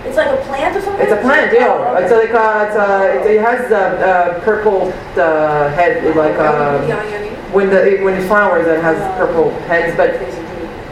It's 0.06 0.16
like 0.16 0.40
a 0.40 0.42
plant 0.46 0.76
or 0.76 0.82
something? 0.82 1.02
It's 1.02 1.12
a 1.12 1.18
plant, 1.18 1.52
Oh, 1.52 1.58
yeah. 1.58 1.92
okay. 1.92 2.04
It's 2.04 2.14
like 2.14 2.30
a, 2.30 2.68
it's 2.68 2.78
a, 2.78 3.30
it, 3.30 3.36
it 3.36 3.42
has 3.42 3.72
a, 3.72 4.38
a 4.38 4.42
purple 4.42 4.88
uh, 5.20 5.70
head, 5.74 6.16
like 6.16 6.36
oh, 6.36 6.82
um, 6.82 6.92
a, 6.92 7.36
when 7.52 7.70
the 7.70 8.00
when 8.04 8.14
it 8.14 8.26
flowers, 8.28 8.68
it 8.68 8.82
has 8.82 8.98
purple 9.18 9.52
heads, 9.68 9.96
but. 9.98 10.12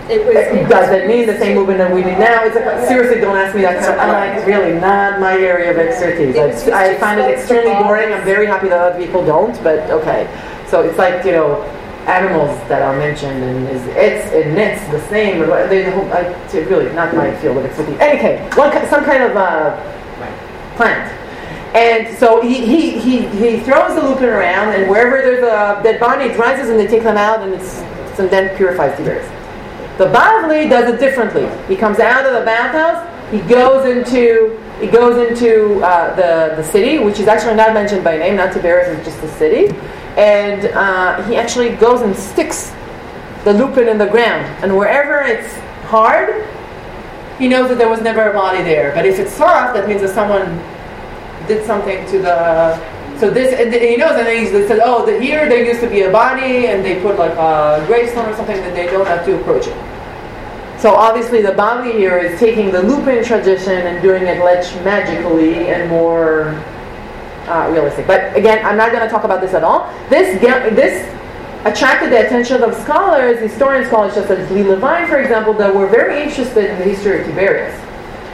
It 0.07 0.23
was. 0.23 0.35
It 0.35 0.69
does 0.69 0.91
it 0.91 1.07
mean 1.07 1.25
the 1.25 1.37
same 1.39 1.55
movement 1.55 1.79
that 1.79 1.91
we 1.91 2.03
need 2.03 2.19
now? 2.19 2.43
It's 2.45 2.55
like, 2.55 2.87
seriously, 2.87 3.21
don't 3.21 3.35
ask 3.35 3.55
me 3.55 3.61
that 3.63 3.79
kind 3.81 3.93
of, 3.93 3.99
I'm 3.99 4.37
like, 4.37 4.45
really 4.45 4.79
not 4.79 5.19
my 5.19 5.33
area 5.33 5.71
of 5.71 5.77
expertise. 5.77 6.35
I, 6.69 6.91
I 6.91 6.97
find 6.99 7.19
it 7.19 7.39
extremely 7.39 7.73
boring. 7.81 8.13
I'm 8.13 8.23
very 8.23 8.45
happy 8.45 8.69
that 8.69 8.77
other 8.77 9.03
people 9.03 9.25
don't, 9.25 9.57
but 9.63 9.89
okay. 9.89 10.29
So 10.67 10.81
it's 10.81 10.99
like, 10.99 11.25
you 11.25 11.31
know, 11.31 11.63
animals 12.07 12.57
that 12.69 12.81
are 12.81 12.97
mentioned 12.97 13.43
and 13.43 13.67
is 13.69 13.81
it's 13.95 14.31
and 14.33 14.57
it's 14.57 14.85
the 14.91 15.01
same. 15.09 15.41
or 15.41 15.67
They, 15.67 15.83
the 15.83 15.91
whole, 15.91 16.11
I, 16.13 16.21
it's 16.21 16.53
really 16.53 16.91
not 16.93 17.15
my 17.15 17.35
field 17.37 17.57
of 17.57 17.65
expertise. 17.65 17.99
Anyway, 17.99 18.47
one, 18.55 18.71
some 18.89 19.03
kind 19.03 19.23
of 19.23 19.35
uh, 19.35 19.75
plant. 20.75 21.11
And 21.75 22.17
so 22.17 22.41
he, 22.41 22.65
he, 22.65 22.97
he, 22.99 23.27
he 23.27 23.59
throws 23.59 23.95
the 23.95 24.07
lupin 24.07 24.29
around, 24.29 24.73
and 24.73 24.89
wherever 24.89 25.17
there's 25.17 25.43
a 25.43 25.83
dead 25.83 25.99
body, 25.99 26.25
it 26.25 26.37
rises, 26.37 26.69
and 26.69 26.79
they 26.79 26.87
take 26.87 27.03
them 27.03 27.17
out, 27.17 27.41
and 27.41 27.53
it's 27.53 27.79
and 28.17 28.29
then 28.29 28.55
purifies 28.55 28.97
the 28.97 29.11
earth. 29.11 29.97
The 29.97 30.05
Bavli 30.05 30.69
does 30.69 30.93
it 30.93 30.99
differently. 30.99 31.49
He 31.67 31.75
comes 31.75 31.99
out 31.99 32.25
of 32.25 32.33
the 32.33 32.45
bathhouse. 32.45 33.03
He 33.31 33.39
goes 33.41 33.85
into 33.85 34.57
he 34.79 34.87
goes 34.87 35.29
into 35.29 35.83
uh, 35.83 36.15
the 36.15 36.55
the 36.55 36.63
city, 36.63 36.99
which 36.99 37.19
is 37.19 37.27
actually 37.27 37.55
not 37.55 37.73
mentioned 37.73 38.03
by 38.03 38.17
name. 38.17 38.37
Not 38.37 38.53
Tiberias, 38.53 38.97
it's 38.97 39.05
just 39.05 39.21
the 39.21 39.27
city. 39.29 39.75
And 40.17 40.65
uh, 40.65 41.23
he 41.23 41.35
actually 41.35 41.75
goes 41.75 42.01
and 42.01 42.15
sticks 42.15 42.73
the 43.43 43.53
lupin 43.53 43.87
in 43.87 43.97
the 43.97 44.07
ground, 44.07 44.43
and 44.63 44.75
wherever 44.75 45.21
it's 45.21 45.53
hard, 45.85 46.47
he 47.37 47.47
knows 47.47 47.69
that 47.69 47.77
there 47.77 47.89
was 47.89 48.01
never 48.01 48.31
a 48.31 48.33
body 48.33 48.63
there. 48.63 48.93
But 48.95 49.05
if 49.05 49.19
it's 49.19 49.31
soft, 49.31 49.75
that 49.75 49.87
means 49.87 50.01
that 50.01 50.15
someone 50.15 50.57
did 51.47 51.65
something 51.65 52.05
to 52.11 52.19
the. 52.19 52.95
So 53.19 53.29
this, 53.29 53.53
and 53.53 53.73
he 53.73 53.95
knows, 53.95 54.17
and 54.17 54.27
then 54.27 54.43
he 54.43 54.67
said, 54.67 54.79
"Oh, 54.83 55.05
the, 55.05 55.19
here 55.21 55.47
there 55.47 55.63
used 55.63 55.79
to 55.81 55.89
be 55.89 56.01
a 56.01 56.11
body, 56.11 56.67
and 56.67 56.83
they 56.83 57.01
put 57.01 57.17
like 57.17 57.31
a 57.33 57.83
gravestone 57.87 58.29
or 58.29 58.35
something 58.35 58.57
that 58.57 58.73
they 58.73 58.87
don't 58.87 59.05
have 59.05 59.25
to 59.25 59.39
approach 59.39 59.67
it." 59.67 59.77
So 60.79 60.93
obviously, 60.93 61.41
the 61.41 61.51
Bavli 61.51 61.93
here 61.93 62.17
is 62.17 62.39
taking 62.39 62.71
the 62.71 62.81
Lupin 62.81 63.23
tradition 63.23 63.87
and 63.87 64.01
doing 64.01 64.23
it 64.23 64.43
less 64.43 64.73
magically 64.83 65.69
and 65.69 65.89
more 65.89 66.61
uh, 67.47 67.69
realistic. 67.71 68.07
But 68.07 68.35
again, 68.35 68.65
I'm 68.65 68.77
not 68.77 68.91
going 68.91 69.03
to 69.03 69.09
talk 69.09 69.23
about 69.23 69.41
this 69.41 69.53
at 69.53 69.63
all. 69.63 69.91
This 70.09 70.39
this 70.41 71.11
attracted 71.65 72.11
the 72.11 72.25
attention 72.25 72.63
of 72.63 72.75
scholars, 72.75 73.39
historian 73.39 73.85
scholars 73.85 74.13
such 74.13 74.29
as 74.29 74.51
Lee 74.51 74.63
Levine, 74.63 75.07
for 75.07 75.17
example, 75.17 75.53
that 75.53 75.73
were 75.73 75.87
very 75.87 76.21
interested 76.21 76.69
in 76.69 76.77
the 76.77 76.85
history 76.85 77.21
of 77.21 77.27
Tiberias 77.27 77.73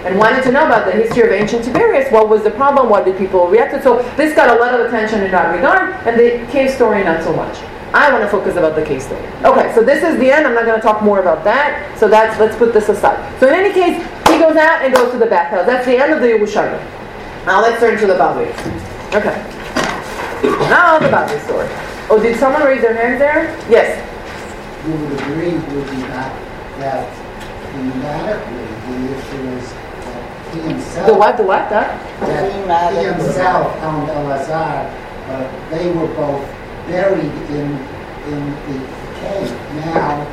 and 0.04 0.18
wanted 0.18 0.44
to 0.44 0.52
know 0.52 0.66
about 0.66 0.86
the 0.86 0.92
history 0.92 1.24
of 1.24 1.32
ancient 1.32 1.64
Tiberias. 1.64 2.12
What 2.12 2.28
was 2.28 2.44
the 2.44 2.52
problem? 2.52 2.90
What 2.90 3.06
did 3.06 3.18
people 3.18 3.48
react 3.48 3.74
to? 3.74 3.82
So 3.82 4.02
this 4.18 4.36
got 4.36 4.56
a 4.56 4.60
lot 4.60 4.74
of 4.74 4.86
attention 4.86 5.24
in 5.24 5.32
that 5.32 5.56
regard, 5.56 5.94
and 6.08 6.20
the 6.20 6.52
cave 6.52 6.72
story 6.72 7.04
not 7.04 7.24
so 7.24 7.34
much. 7.34 7.58
I 7.94 8.12
want 8.12 8.24
to 8.24 8.30
focus 8.30 8.56
about 8.56 8.76
the 8.76 8.84
cave 8.84 9.02
story. 9.02 9.26
Okay, 9.44 9.74
so 9.76 9.84
this 9.84 10.02
is 10.02 10.18
the 10.18 10.32
end. 10.32 10.48
I'm 10.48 10.54
not 10.54 10.66
going 10.66 10.80
to 10.80 10.82
talk 10.82 11.02
more 11.04 11.20
about 11.20 11.44
that. 11.44 12.00
So 12.00 12.08
that's 12.08 12.40
let's 12.40 12.56
put 12.56 12.74
this 12.74 12.90
aside. 12.90 13.20
So 13.40 13.48
in 13.48 13.54
any 13.54 13.74
case, 13.74 13.98
he 14.28 14.40
goes 14.40 14.56
out 14.56 14.82
and 14.82 14.94
goes 14.94 15.12
to 15.12 15.18
the 15.18 15.26
bathhouse. 15.26 15.66
That's 15.66 15.86
the 15.86 15.98
end 15.98 16.14
of 16.14 16.22
the 16.22 16.28
Yerushalmi. 16.28 16.80
Now 17.46 17.62
let's 17.62 17.80
turn 17.80 18.00
to 18.00 18.08
the 18.08 18.14
Bavli. 18.14 18.91
Okay. 19.12 19.36
Now 20.72 20.98
the 20.98 21.08
Bavli 21.08 21.38
story. 21.44 21.68
Oh, 22.10 22.18
did 22.22 22.40
someone 22.40 22.64
raise 22.64 22.82
their 22.82 22.96
hand 22.96 23.20
there? 23.20 23.52
Yes. 23.70 24.00
You 24.88 24.94
would 24.94 25.20
agree, 25.20 25.52
would 25.52 25.88
you 25.92 26.08
not, 26.08 26.32
that 26.80 27.12
thematically, 27.76 28.72
the 28.88 28.96
issue 29.12 29.44
is 29.60 29.68
that 29.74 30.54
he 30.54 30.60
himself. 30.62 31.08
The 31.08 31.14
what? 31.14 31.36
The 31.36 31.44
what? 31.44 31.70
That? 31.70 32.00
That 32.22 32.52
he 32.54 33.04
himself 33.06 33.76
and 33.84 34.08
Elazar, 34.08 34.88
uh, 35.28 35.70
they 35.70 35.92
were 35.92 36.08
both 36.16 36.48
buried 36.88 37.36
in, 37.52 37.68
in 38.32 38.42
the 38.64 38.80
cave. 39.20 39.52
Now, 39.76 40.24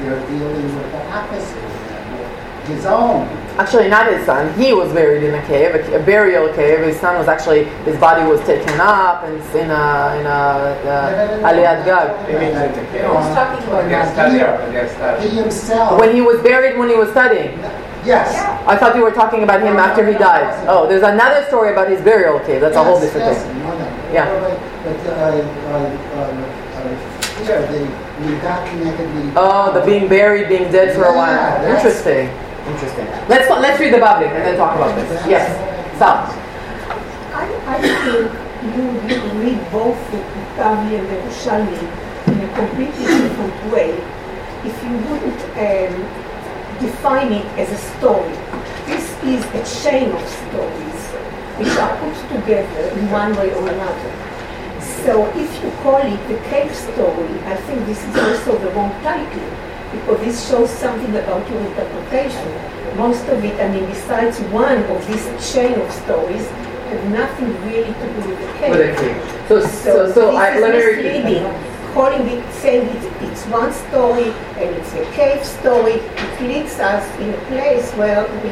they're 0.00 0.26
dealing 0.26 0.74
with 0.74 0.90
the 0.90 1.06
opposite 1.06 1.56
of 1.56 1.72
that, 1.86 2.66
his 2.66 2.84
own. 2.84 3.41
Actually, 3.58 3.88
not 3.88 4.10
his 4.10 4.24
son. 4.24 4.52
He 4.58 4.72
was 4.72 4.92
buried 4.92 5.22
in 5.22 5.34
a 5.34 5.46
cave, 5.46 5.74
a, 5.74 6.00
a 6.00 6.02
burial 6.02 6.52
cave. 6.54 6.80
His 6.80 6.98
son 6.98 7.18
was 7.18 7.28
actually 7.28 7.64
his 7.84 7.98
body 7.98 8.26
was 8.28 8.40
taken 8.46 8.80
up 8.80 9.24
and 9.24 9.36
in 9.54 9.70
a 9.70 10.16
in 10.18 10.26
a 10.26 10.40
uh, 10.88 11.48
aliyat 11.48 11.84
gag. 11.84 12.08
Who's 12.32 13.34
talking 13.34 13.68
about 13.68 13.88
They 13.88 13.94
are 13.94 14.12
studying, 14.12 14.72
they 14.72 14.78
are 14.78 15.20
He 15.20 15.28
himself. 15.28 16.00
When 16.00 16.14
he 16.14 16.22
was 16.22 16.40
buried, 16.42 16.78
when 16.78 16.88
he 16.88 16.96
was 16.96 17.10
studying. 17.10 17.58
Yes. 18.04 18.34
I 18.66 18.76
thought 18.76 18.96
you 18.96 19.02
were 19.02 19.12
talking 19.12 19.44
about 19.44 19.60
him 19.62 19.76
after 19.76 20.04
he 20.06 20.14
died. 20.14 20.66
Oh, 20.66 20.88
there's 20.88 21.04
another 21.04 21.46
story 21.46 21.70
about 21.70 21.88
his 21.88 22.00
burial 22.00 22.40
cave. 22.40 22.60
That's 22.60 22.74
a 22.74 22.82
whole 22.82 22.98
different 22.98 23.26
yes, 23.26 23.44
thing. 23.44 23.58
no, 23.60 23.78
no. 23.78 23.84
Yeah. 24.12 24.26
But, 24.82 24.96
but, 24.96 25.06
uh, 25.06 25.62
here, 27.44 27.62
they, 27.66 27.84
we 28.26 28.40
documented 28.40 29.08
the. 29.14 29.32
Oh, 29.36 29.72
the 29.72 29.84
being 29.86 30.08
buried, 30.08 30.48
being 30.48 30.70
dead 30.72 30.94
for 30.96 31.04
a 31.04 31.14
while. 31.14 31.64
Interesting. 31.64 32.28
Let's 33.28 33.48
let's 33.48 33.78
read 33.78 33.94
the 33.94 33.98
Bavli 33.98 34.26
and 34.26 34.42
then 34.44 34.56
talk 34.56 34.74
about 34.74 34.96
this. 34.96 35.08
Yes. 35.26 35.46
Stop. 35.96 36.34
I, 37.32 37.46
I 37.66 37.78
think 37.78 38.32
you, 38.74 38.84
you 39.06 39.22
read 39.38 39.60
both 39.70 39.98
the 40.10 40.18
Bavli 40.58 40.98
and 40.98 41.06
the 41.06 41.16
Yerushalmi 41.22 41.78
in 42.26 42.40
a 42.42 42.54
completely 42.54 43.06
different 43.06 43.72
way 43.72 43.90
if 44.64 44.74
you 44.82 44.94
wouldn't 45.06 45.42
um, 45.58 45.94
define 46.80 47.32
it 47.32 47.46
as 47.58 47.70
a 47.70 47.78
story. 47.98 48.34
This 48.86 49.06
is 49.22 49.44
a 49.54 49.62
chain 49.82 50.10
of 50.10 50.28
stories 50.28 51.02
which 51.58 51.74
are 51.78 51.96
put 51.98 52.16
together 52.34 52.98
in 52.98 53.10
one 53.10 53.36
way 53.36 53.54
or 53.54 53.68
another. 53.68 54.12
So 55.04 55.26
if 55.36 55.62
you 55.62 55.70
call 55.82 56.02
it 56.02 56.18
the 56.28 56.38
cave 56.50 56.74
story, 56.74 57.30
I 57.46 57.56
think 57.56 57.86
this 57.86 58.02
is 58.04 58.16
also 58.16 58.58
the 58.58 58.70
wrong 58.72 58.90
title 59.02 59.61
because 59.92 60.20
this 60.20 60.48
shows 60.48 60.70
something 60.70 61.10
about 61.14 61.48
your 61.48 61.60
interpretation. 61.60 62.48
Most 62.96 63.26
of 63.28 63.44
it, 63.44 63.58
I 63.60 63.68
mean, 63.72 63.86
besides 63.86 64.40
one 64.52 64.78
of 64.84 65.06
this 65.06 65.52
chain 65.52 65.78
of 65.80 65.90
stories, 65.92 66.46
have 66.92 67.04
nothing 67.10 67.48
really 67.66 67.92
to 67.92 68.06
do 68.14 68.28
with 68.28 68.60
the. 68.60 68.68
With 68.70 68.80
a 68.80 69.00
cave. 69.00 69.48
So 69.48 69.60
so 69.60 70.12
so 70.12 70.36
I, 70.36 70.58
let 70.58 70.74
me 70.74 70.84
repeat. 70.84 71.71
Calling 71.92 72.26
it, 72.26 72.52
saying 72.52 72.88
it, 72.88 73.22
it's 73.22 73.44
one 73.46 73.72
story 73.72 74.30
and 74.56 74.74
it's 74.76 74.92
a 74.94 75.04
cave 75.12 75.44
story, 75.44 75.94
it 75.94 76.40
leads 76.40 76.78
us 76.78 77.04
in 77.20 77.30
a 77.30 77.38
place 77.46 77.90
where 77.92 78.24
we 78.42 78.50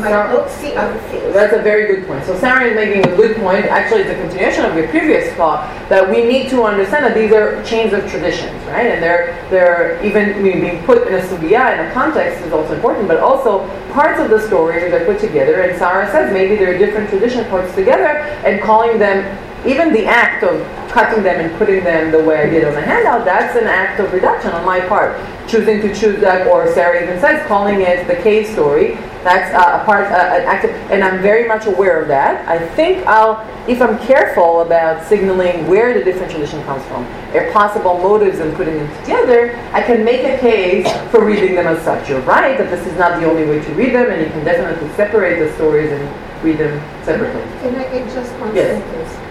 might 0.00 0.08
Sarah- 0.10 0.32
not 0.32 0.50
see 0.50 0.74
other 0.74 0.98
things. 1.08 1.32
That's 1.34 1.54
a 1.54 1.62
very 1.62 1.94
good 1.94 2.06
point. 2.06 2.24
So 2.24 2.36
Sarah 2.38 2.66
is 2.66 2.74
making 2.74 3.12
a 3.12 3.16
good 3.16 3.36
point. 3.36 3.66
Actually, 3.66 4.02
it's 4.02 4.10
a 4.10 4.20
continuation 4.20 4.64
of 4.64 4.76
your 4.76 4.88
previous 4.88 5.32
thought 5.34 5.68
that 5.88 6.08
we 6.08 6.24
need 6.24 6.50
to 6.50 6.62
understand 6.64 7.04
that 7.04 7.14
these 7.14 7.32
are 7.32 7.62
chains 7.64 7.92
of 7.92 8.08
traditions, 8.10 8.52
right? 8.66 8.86
And 8.86 9.02
they're 9.02 9.38
they're 9.50 10.04
even 10.04 10.34
I 10.34 10.38
mean, 10.38 10.60
being 10.60 10.84
put 10.84 11.06
in 11.08 11.14
a 11.14 11.20
sugya 11.20 11.78
in 11.78 11.86
a 11.86 11.92
context 11.92 12.44
is 12.44 12.52
also 12.52 12.74
important, 12.74 13.08
but 13.08 13.18
also 13.18 13.66
parts 13.92 14.20
of 14.20 14.30
the 14.30 14.40
story 14.46 14.92
are 14.92 15.04
put 15.04 15.20
together. 15.20 15.62
And 15.62 15.78
Sarah 15.78 16.10
says 16.10 16.32
maybe 16.32 16.56
there 16.56 16.74
are 16.74 16.78
different 16.78 17.08
tradition 17.10 17.44
parts 17.46 17.74
together 17.74 18.18
and 18.46 18.60
calling 18.62 18.98
them 18.98 19.24
even 19.66 19.92
the 19.92 20.04
act 20.06 20.42
of 20.44 20.60
cutting 20.90 21.22
them 21.22 21.40
and 21.40 21.56
putting 21.58 21.84
them 21.84 22.10
the 22.10 22.22
way 22.22 22.42
I 22.42 22.50
did 22.50 22.64
on 22.64 22.74
the 22.74 22.80
handout, 22.80 23.24
that's 23.24 23.56
an 23.56 23.66
act 23.66 24.00
of 24.00 24.12
reduction 24.12 24.50
on 24.50 24.64
my 24.64 24.80
part. 24.80 25.16
Choosing 25.48 25.80
to 25.82 25.94
choose 25.94 26.20
that, 26.20 26.46
or 26.46 26.72
Sarah 26.74 27.02
even 27.02 27.20
says, 27.20 27.46
calling 27.46 27.80
it 27.80 28.06
the 28.06 28.16
cave 28.16 28.46
story, 28.46 28.94
that's 29.22 29.54
uh, 29.54 29.80
a 29.80 29.84
part, 29.84 30.10
uh, 30.10 30.16
an 30.16 30.42
act 30.46 30.64
of, 30.64 30.70
and 30.90 31.04
I'm 31.04 31.22
very 31.22 31.46
much 31.46 31.66
aware 31.66 32.02
of 32.02 32.08
that. 32.08 32.46
I 32.48 32.58
think 32.74 33.06
I'll, 33.06 33.38
if 33.68 33.80
I'm 33.80 33.96
careful 34.00 34.62
about 34.62 35.06
signaling 35.06 35.68
where 35.68 35.96
the 35.96 36.02
different 36.04 36.32
tradition 36.32 36.62
comes 36.64 36.84
from, 36.86 37.04
or 37.32 37.50
possible 37.52 37.98
motives 37.98 38.40
and 38.40 38.52
putting 38.56 38.78
them 38.78 38.88
together, 39.02 39.56
I 39.72 39.82
can 39.82 40.04
make 40.04 40.24
a 40.24 40.38
case 40.38 40.90
for 41.12 41.24
reading 41.24 41.54
them 41.54 41.68
as 41.68 41.82
such. 41.84 42.08
You're 42.08 42.20
right 42.22 42.58
that 42.58 42.68
this 42.68 42.84
is 42.84 42.98
not 42.98 43.20
the 43.20 43.30
only 43.30 43.46
way 43.46 43.60
to 43.64 43.74
read 43.74 43.94
them, 43.94 44.10
and 44.10 44.20
you 44.20 44.28
can 44.28 44.44
definitely 44.44 44.88
separate 44.96 45.38
the 45.38 45.54
stories 45.54 45.92
and 45.92 46.02
read 46.44 46.58
them 46.58 46.80
separately. 47.04 47.42
Can 47.60 47.76
I 47.76 47.84
add 47.84 48.10
just 48.12 48.32
one 48.40 48.54
Yes. 48.56 48.82
sentence? 48.82 49.21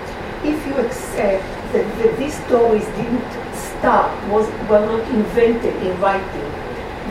If 0.44 0.66
you 0.68 0.76
accept 0.78 1.44
that, 1.74 1.86
that 2.00 2.18
these 2.18 2.34
stories 2.46 2.86
didn't 2.98 3.24
start, 3.54 4.12
was, 4.30 4.48
were 4.70 4.86
not 4.86 5.08
invented 5.10 5.76
in 5.86 6.00
writing, 6.02 6.52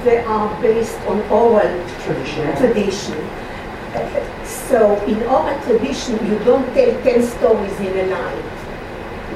they 0.04 0.18
are 0.24 0.62
based 0.62 0.98
on 1.02 1.20
oral 1.30 1.88
Tradition. 2.04 2.56
tradition. 2.56 3.30
So 4.44 4.96
in 5.04 5.22
oral 5.24 5.60
tradition, 5.62 6.14
you 6.26 6.38
don't 6.40 6.64
tell 6.74 7.02
ten 7.02 7.22
stories 7.22 7.78
in 7.80 7.98
a 7.98 8.06
night. 8.06 8.44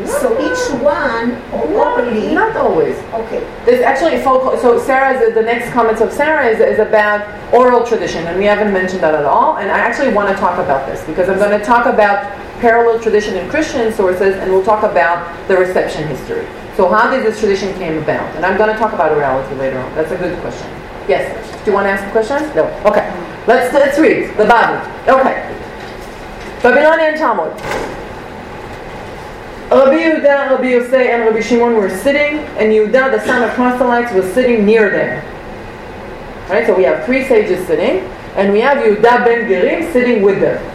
So 0.07 0.33
each 0.43 0.83
one 0.83 1.41
orally. 1.53 2.35
Not 2.35 2.57
always. 2.57 2.97
Okay. 3.15 3.47
There's 3.65 3.81
actually 3.83 4.21
folk. 4.23 4.61
So 4.61 4.79
Sarah's 4.79 5.35
the 5.35 5.43
next 5.43 5.73
comments 5.73 6.01
of 6.01 6.13
Sarah 6.13 6.47
is, 6.47 6.59
is 6.59 6.81
about 6.81 7.23
oral 7.55 7.85
tradition, 7.87 8.27
and 8.27 8.39
we 8.39 8.45
haven't 8.45 8.73
mentioned 8.73 9.03
that 9.03 9.15
at 9.15 9.25
all. 9.25 9.59
And 9.59 9.71
I 9.71 9.79
actually 9.79 10.13
want 10.13 10.29
to 10.31 10.35
talk 10.35 10.59
about 10.59 10.87
this 10.89 11.05
because 11.05 11.29
I'm 11.29 11.39
going 11.39 11.57
to 11.59 11.65
talk 11.65 11.87
about 11.87 12.27
parallel 12.61 13.01
tradition 13.01 13.37
in 13.37 13.49
Christian 13.49 13.93
sources, 13.93 14.35
and 14.37 14.51
we'll 14.51 14.65
talk 14.65 14.83
about 14.83 15.49
the 15.49 15.57
reception 15.57 16.07
history. 16.09 16.47
So 16.77 16.89
how 16.89 17.11
did 17.11 17.25
this 17.25 17.39
tradition 17.39 17.73
came 17.75 17.99
about? 17.99 18.35
And 18.37 18.45
I'm 18.45 18.57
going 18.59 18.73
to 18.73 18.79
talk 18.79 18.93
about 18.93 19.13
orality 19.13 19.57
later 19.59 19.79
on. 19.79 19.95
That's 19.95 20.11
a 20.11 20.17
good 20.17 20.39
question. 20.41 20.69
Yes. 21.09 21.65
Do 21.65 21.71
you 21.71 21.75
want 21.75 21.87
to 21.87 21.91
ask 21.91 22.05
a 22.07 22.11
question? 22.11 22.55
No. 22.57 22.65
Okay. 22.85 23.11
Let's 23.47 23.73
let's 23.75 23.99
read 23.99 24.37
the 24.37 24.45
Bavli. 24.45 24.81
Okay. 25.07 25.51
Babylonian 26.63 27.19
Talmud. 27.19 27.53
Rabbi 29.71 29.97
Yehuda, 29.97 30.51
Rabbi 30.51 30.65
Yosei, 30.65 31.09
and 31.09 31.25
Rabbi 31.25 31.41
Shimon 31.41 31.75
were 31.75 31.91
sitting, 31.91 32.39
and 32.59 32.73
Yehuda, 32.73 33.13
the 33.13 33.25
son 33.25 33.43
of 33.43 33.51
proselytes, 33.55 34.13
was 34.13 34.33
sitting 34.33 34.65
near 34.65 34.89
them. 34.91 35.25
Right, 36.49 36.67
so 36.67 36.77
we 36.77 36.85
have 36.85 37.05
three 37.07 37.25
sages 37.27 37.67
sitting, 37.67 38.09
and 38.37 38.53
we 38.53 38.61
have 38.61 38.79
Yehuda 38.79 39.25
ben 39.25 39.49
Gerim 39.49 39.93
sitting 39.93 40.23
with 40.23 40.41
them. 40.41 40.74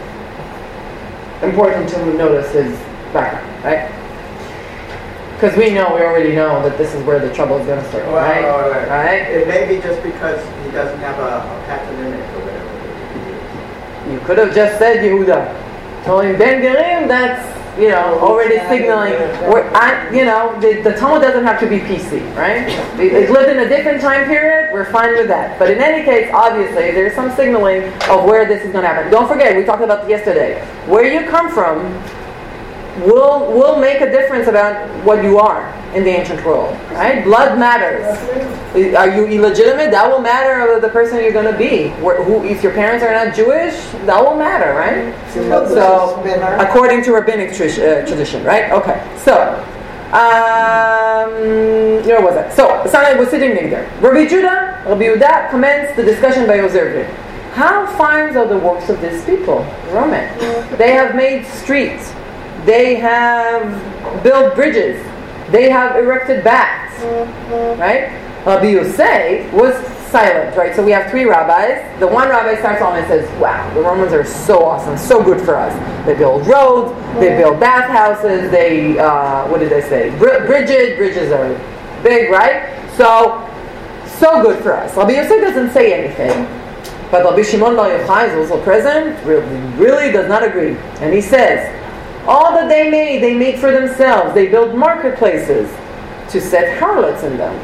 Important 1.42 1.88
to 1.90 2.14
notice 2.14 2.52
his 2.52 2.76
background, 3.12 3.64
right? 3.64 3.88
Because 5.34 5.56
we 5.56 5.70
know, 5.70 5.94
we 5.94 6.02
already 6.02 6.34
know 6.34 6.62
that 6.68 6.76
this 6.76 6.92
is 6.94 7.02
where 7.04 7.18
the 7.18 7.32
trouble 7.34 7.56
is 7.56 7.66
going 7.66 7.82
to 7.82 7.88
start, 7.88 8.04
Well, 8.06 8.16
right? 8.16 8.44
all 8.44 8.68
right. 8.70 8.88
Right? 8.88 9.22
It 9.22 9.48
may 9.48 9.66
be 9.74 9.80
just 9.80 10.02
because 10.02 10.38
he 10.66 10.70
doesn't 10.70 10.98
have 11.00 11.18
a 11.18 11.40
a 11.40 11.64
patronymic 11.66 12.20
or 12.36 12.40
whatever. 12.44 14.12
You 14.12 14.20
could 14.26 14.36
have 14.38 14.54
just 14.54 14.78
said 14.78 14.98
Yehuda. 15.02 16.04
Told 16.04 16.24
him 16.24 16.36
Ben 16.38 16.60
Gerim, 16.60 17.08
that's, 17.08 17.40
you 17.80 17.88
know, 17.88 18.18
already 18.20 18.58
signaling. 18.68 19.12
We're, 19.50 19.68
I, 19.74 20.10
you 20.14 20.24
know, 20.24 20.58
the, 20.60 20.82
the 20.82 20.92
Talmud 20.96 21.22
doesn't 21.22 21.44
have 21.44 21.58
to 21.60 21.66
be 21.66 21.78
PC, 21.78 22.20
right? 22.36 22.68
It, 23.00 23.12
it 23.12 23.30
lived 23.30 23.48
in 23.50 23.58
a 23.60 23.68
different 23.68 24.00
time 24.00 24.26
period, 24.26 24.70
we're 24.72 24.90
fine 24.92 25.14
with 25.14 25.28
that. 25.28 25.58
But 25.58 25.70
in 25.70 25.78
any 25.78 26.04
case, 26.04 26.30
obviously, 26.32 26.90
there's 26.92 27.14
some 27.14 27.34
signaling 27.34 27.84
of 28.10 28.24
where 28.24 28.46
this 28.46 28.62
is 28.64 28.72
going 28.72 28.82
to 28.82 28.88
happen. 28.88 29.10
Don't 29.10 29.28
forget, 29.28 29.56
we 29.56 29.64
talked 29.64 29.82
about 29.82 30.08
yesterday. 30.08 30.60
Where 30.86 31.04
you 31.04 31.28
come 31.28 31.50
from 31.50 31.80
will 33.02 33.52
will 33.52 33.78
make 33.78 34.00
a 34.00 34.10
difference 34.10 34.48
about 34.48 34.88
what 35.04 35.22
you 35.22 35.38
are 35.38 35.72
in 35.94 36.04
the 36.04 36.10
ancient 36.10 36.44
world, 36.44 36.72
right? 36.92 37.24
Blood 37.24 37.58
matters. 37.58 38.06
Are 38.94 39.08
you 39.14 39.26
illegitimate? 39.26 39.90
That 39.90 40.08
will 40.08 40.20
matter 40.20 40.78
the 40.80 40.88
person 40.88 41.20
you're 41.20 41.32
going 41.32 41.50
to 41.50 41.58
be. 41.58 41.88
Who, 42.00 42.44
if 42.44 42.62
your 42.62 42.72
parents 42.72 43.04
are 43.04 43.12
not 43.12 43.34
Jewish, 43.34 43.74
that 44.06 44.22
will 44.22 44.36
matter, 44.36 44.74
right? 44.74 45.12
So, 45.32 46.22
according 46.60 47.02
to 47.04 47.12
rabbinic 47.12 47.50
uh, 47.52 48.06
tradition, 48.06 48.44
right? 48.44 48.70
Okay. 48.70 49.02
So, 49.24 49.34
um, 50.12 51.32
where 52.06 52.20
was 52.20 52.36
I? 52.36 52.48
So, 52.54 52.84
Sanai 52.86 53.18
was 53.18 53.30
sitting 53.30 53.54
there. 53.54 53.90
Rabbi 54.00 54.26
Judah, 54.28 54.82
Rabbi 54.86 55.02
Yehuda 55.02 55.50
commenced 55.50 55.96
the 55.96 56.04
discussion 56.04 56.46
by 56.46 56.56
observing. 56.56 57.12
How 57.52 57.86
fine 57.96 58.36
are 58.36 58.46
the 58.46 58.58
works 58.58 58.88
of 58.88 59.00
these 59.00 59.24
people, 59.24 59.66
Roman? 59.90 60.28
They 60.78 60.92
have 60.92 61.16
made 61.16 61.46
streets. 61.46 62.12
They 62.64 62.96
have 62.96 64.22
built 64.22 64.54
bridges. 64.54 65.02
They 65.50 65.70
have 65.70 65.96
erected 65.96 66.44
baths. 66.44 67.02
Right? 67.78 68.12
Rabbi 68.46 68.72
Yosei 68.72 69.50
was 69.52 69.74
silent, 70.10 70.56
right? 70.56 70.74
So 70.74 70.84
we 70.84 70.90
have 70.92 71.10
three 71.10 71.24
rabbis. 71.24 71.98
The 72.00 72.06
one 72.06 72.28
rabbi 72.28 72.58
starts 72.58 72.82
off 72.82 72.94
and 72.94 73.06
says, 73.06 73.28
wow, 73.40 73.72
the 73.74 73.80
Romans 73.80 74.12
are 74.12 74.24
so 74.24 74.64
awesome, 74.64 74.96
so 74.98 75.22
good 75.22 75.40
for 75.44 75.56
us. 75.56 75.74
They 76.06 76.14
build 76.14 76.46
roads, 76.46 76.92
they 77.20 77.36
build 77.36 77.60
bathhouses, 77.60 78.50
they, 78.50 78.98
uh, 78.98 79.46
what 79.48 79.60
did 79.60 79.70
they 79.70 79.82
say? 79.82 80.10
Br- 80.18 80.46
bridges, 80.46 80.96
bridges 80.96 81.30
are 81.32 81.52
big, 82.02 82.30
right? 82.30 82.68
So, 82.96 83.46
so 84.18 84.42
good 84.42 84.62
for 84.62 84.72
us. 84.72 84.96
Rabbi 84.96 85.12
Yosei 85.12 85.40
doesn't 85.40 85.70
say 85.70 85.92
anything. 85.92 86.46
But 87.10 87.24
Rabbi 87.24 87.42
Shimon 87.42 87.74
Bar 87.74 87.88
Yochai 87.88 88.28
is 88.28 88.50
also 88.50 88.62
present, 88.62 89.24
really, 89.26 89.44
really 89.76 90.12
does 90.12 90.28
not 90.28 90.44
agree. 90.44 90.76
And 91.00 91.12
he 91.12 91.20
says, 91.20 91.68
all 92.30 92.52
that 92.52 92.68
they 92.68 92.88
made, 92.88 93.20
they 93.20 93.34
made 93.34 93.58
for 93.58 93.72
themselves. 93.72 94.32
They 94.34 94.46
built 94.46 94.72
marketplaces 94.76 95.68
to 96.30 96.40
set 96.40 96.78
harlots 96.78 97.24
in 97.24 97.36
them. 97.36 97.54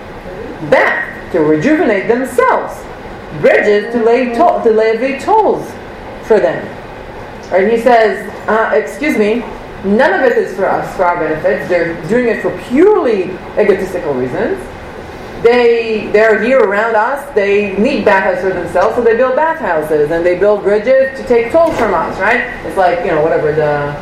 Bath 0.70 1.32
to 1.32 1.38
rejuvenate 1.40 2.08
themselves. 2.08 2.74
Bridges 3.40 3.92
to 3.94 4.02
lay 4.02 4.30
to- 4.30 4.60
to 4.64 4.70
levy 4.72 5.20
tolls 5.20 5.70
for 6.24 6.40
them. 6.40 6.66
Right? 7.52 7.62
And 7.62 7.70
he 7.72 7.80
says, 7.80 8.28
uh, 8.48 8.72
excuse 8.74 9.16
me, 9.16 9.44
none 9.84 10.12
of 10.12 10.22
it 10.22 10.36
is 10.36 10.56
for 10.56 10.66
us, 10.66 10.96
for 10.96 11.04
our 11.04 11.16
benefits. 11.16 11.68
They're 11.68 11.94
doing 12.08 12.26
it 12.26 12.42
for 12.42 12.50
purely 12.68 13.30
egotistical 13.56 14.14
reasons. 14.14 14.58
They 15.42 16.08
they're 16.12 16.42
here 16.42 16.58
around 16.58 16.96
us. 16.96 17.22
They 17.36 17.76
need 17.76 18.04
bathhouses 18.04 18.42
for 18.42 18.58
themselves, 18.58 18.96
so 18.96 19.02
they 19.02 19.16
build 19.16 19.36
bathhouses 19.36 20.10
and 20.10 20.26
they 20.26 20.36
build 20.36 20.62
bridges 20.64 21.16
to 21.20 21.26
take 21.28 21.52
tolls 21.52 21.76
from 21.78 21.94
us. 21.94 22.18
Right? 22.18 22.40
It's 22.64 22.76
like 22.76 23.04
you 23.04 23.12
know 23.12 23.22
whatever 23.22 23.52
the 23.52 23.94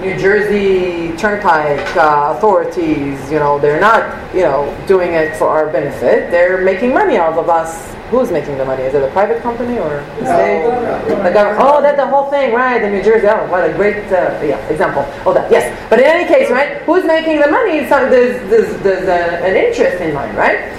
New 0.00 0.16
Jersey 0.16 1.16
Turnpike 1.16 1.96
uh, 1.96 2.34
authorities. 2.36 3.18
You 3.30 3.38
know 3.38 3.58
they're 3.58 3.80
not 3.80 4.34
you 4.34 4.42
know 4.42 4.76
doing 4.86 5.14
it 5.14 5.36
for 5.36 5.48
our 5.48 5.70
benefit. 5.70 6.30
They're 6.30 6.62
making 6.62 6.94
money 6.94 7.18
off 7.18 7.36
of 7.36 7.48
us. 7.48 7.94
Who's 8.10 8.30
making 8.30 8.56
the 8.56 8.64
money? 8.64 8.84
Is 8.84 8.94
it 8.94 9.02
a 9.02 9.10
private 9.10 9.42
company 9.42 9.78
or 9.78 10.00
the 10.18 10.24
state? 10.24 10.64
The 11.08 11.30
government. 11.30 11.60
Oh, 11.60 11.82
that's 11.82 11.98
the 11.98 12.06
whole 12.06 12.30
thing, 12.30 12.54
right? 12.54 12.80
The 12.80 12.88
New 12.88 13.02
Jersey. 13.02 13.26
Oh, 13.26 13.46
what 13.50 13.68
a 13.68 13.72
great 13.74 14.06
uh, 14.10 14.40
yeah 14.42 14.56
example. 14.68 15.04
Oh, 15.26 15.34
that 15.34 15.50
yes. 15.50 15.68
But 15.90 15.98
in 15.98 16.06
any 16.06 16.26
case, 16.26 16.50
right? 16.50 16.80
Who's 16.82 17.04
making 17.04 17.40
the 17.40 17.50
money? 17.50 17.86
So 17.88 18.08
there's 18.08 18.40
there's, 18.48 18.82
there's 18.82 19.08
a, 19.08 19.44
an 19.44 19.56
interest 19.56 20.00
in 20.00 20.14
mind, 20.14 20.36
right? 20.38 20.72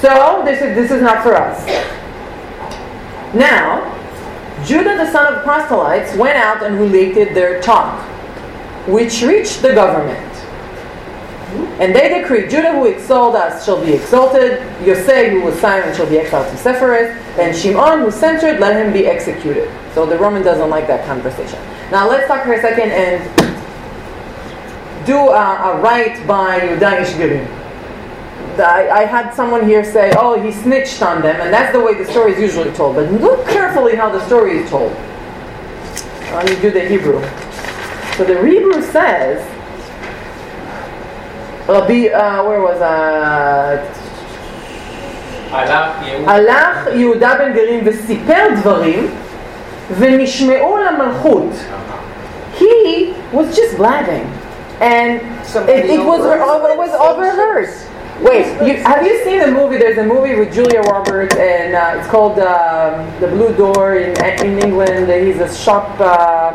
So 0.00 0.42
this 0.44 0.60
is 0.60 0.76
this 0.76 0.90
is 0.90 1.02
not 1.02 1.22
for 1.22 1.34
us. 1.34 1.66
Now, 3.34 3.82
Judah 4.64 4.96
the 4.96 5.10
son 5.10 5.34
of 5.34 5.42
proselytes 5.42 6.14
went 6.16 6.36
out 6.36 6.62
and 6.62 6.78
related 6.78 7.34
their 7.34 7.60
talk, 7.60 8.00
which 8.86 9.22
reached 9.22 9.62
the 9.62 9.74
government. 9.74 10.32
And 11.80 11.94
they 11.94 12.08
decreed, 12.08 12.50
Judah 12.50 12.72
who 12.72 12.86
extolled 12.86 13.36
us 13.36 13.64
shall 13.64 13.84
be 13.84 13.92
exalted, 13.94 14.60
Yosei 14.80 15.30
who 15.30 15.42
was 15.42 15.58
silent 15.60 15.96
shall 15.96 16.08
be 16.08 16.18
exiled 16.18 16.50
to 16.50 16.56
Sepphoris, 16.56 17.14
and 17.38 17.56
Shimon 17.56 18.00
who 18.00 18.10
censored, 18.10 18.60
let 18.60 18.76
him 18.84 18.92
be 18.92 19.06
executed. 19.06 19.70
So 19.94 20.06
the 20.06 20.18
Roman 20.18 20.42
doesn't 20.42 20.70
like 20.70 20.86
that 20.88 21.06
conversation. 21.06 21.58
Now 21.90 22.08
let's 22.08 22.26
talk 22.26 22.44
for 22.44 22.54
a 22.54 22.60
second 22.60 22.90
and 22.90 23.22
do 25.06 25.16
a, 25.16 25.76
a 25.76 25.80
right 25.80 26.26
by 26.26 26.60
Yehuda 26.60 27.04
Ishgirim. 27.04 27.46
I, 28.58 28.88
I 28.88 29.04
had 29.04 29.34
someone 29.34 29.66
here 29.66 29.84
say, 29.84 30.12
oh, 30.16 30.40
he 30.40 30.50
snitched 30.50 31.02
on 31.02 31.20
them, 31.22 31.40
and 31.40 31.52
that's 31.52 31.72
the 31.72 31.80
way 31.80 31.94
the 31.94 32.10
story 32.10 32.32
is 32.32 32.40
usually 32.40 32.72
told. 32.72 32.96
But 32.96 33.12
look 33.12 33.46
carefully 33.46 33.96
how 33.96 34.10
the 34.10 34.24
story 34.26 34.58
is 34.58 34.70
told. 34.70 34.92
Let 36.32 36.48
me 36.48 36.60
do 36.60 36.70
the 36.70 36.88
Hebrew. 36.88 37.20
So 38.17 38.25
the 38.25 38.45
Hebrew 38.45 38.81
says, 38.81 39.41
Rabbi, 41.67 42.07
uh, 42.07 42.43
where 42.45 42.61
was 42.61 42.81
I? 42.81 43.79
הלך 45.51 45.89
יהודה. 46.05 46.31
הלך 46.31 46.87
יהודה 46.93 47.35
בן 47.39 47.53
גרים 47.53 47.79
וסיפר 47.85 48.45
דברים 48.55 49.07
ונשמעו 49.97 50.77
למלכות. 50.77 51.49
He 52.59 53.13
was 53.33 53.55
just 53.55 53.77
blabbing 53.77 54.27
and 54.79 55.21
it, 55.69 55.85
it 55.85 56.03
was 56.05 56.21
it 56.25 56.77
was 56.77 56.93
overheard. 57.09 57.69
Wait, 58.21 58.45
you, 58.65 58.83
have 58.83 59.03
you 59.05 59.23
seen 59.23 59.39
the 59.39 59.51
movie? 59.51 59.77
There's 59.77 59.97
a 59.97 60.03
movie 60.03 60.35
with 60.35 60.53
Julia 60.53 60.81
Roberts 60.81 61.35
and 61.35 61.73
uh, 61.75 61.97
it's 61.97 62.07
called 62.07 62.37
um, 62.37 62.93
The 63.19 63.27
Blue 63.27 63.51
Door 63.57 63.95
in, 63.95 64.11
in 64.45 64.59
England. 64.59 65.09
He's 65.25 65.39
a 65.39 65.51
shop. 65.53 65.99
Uh, 65.99 66.53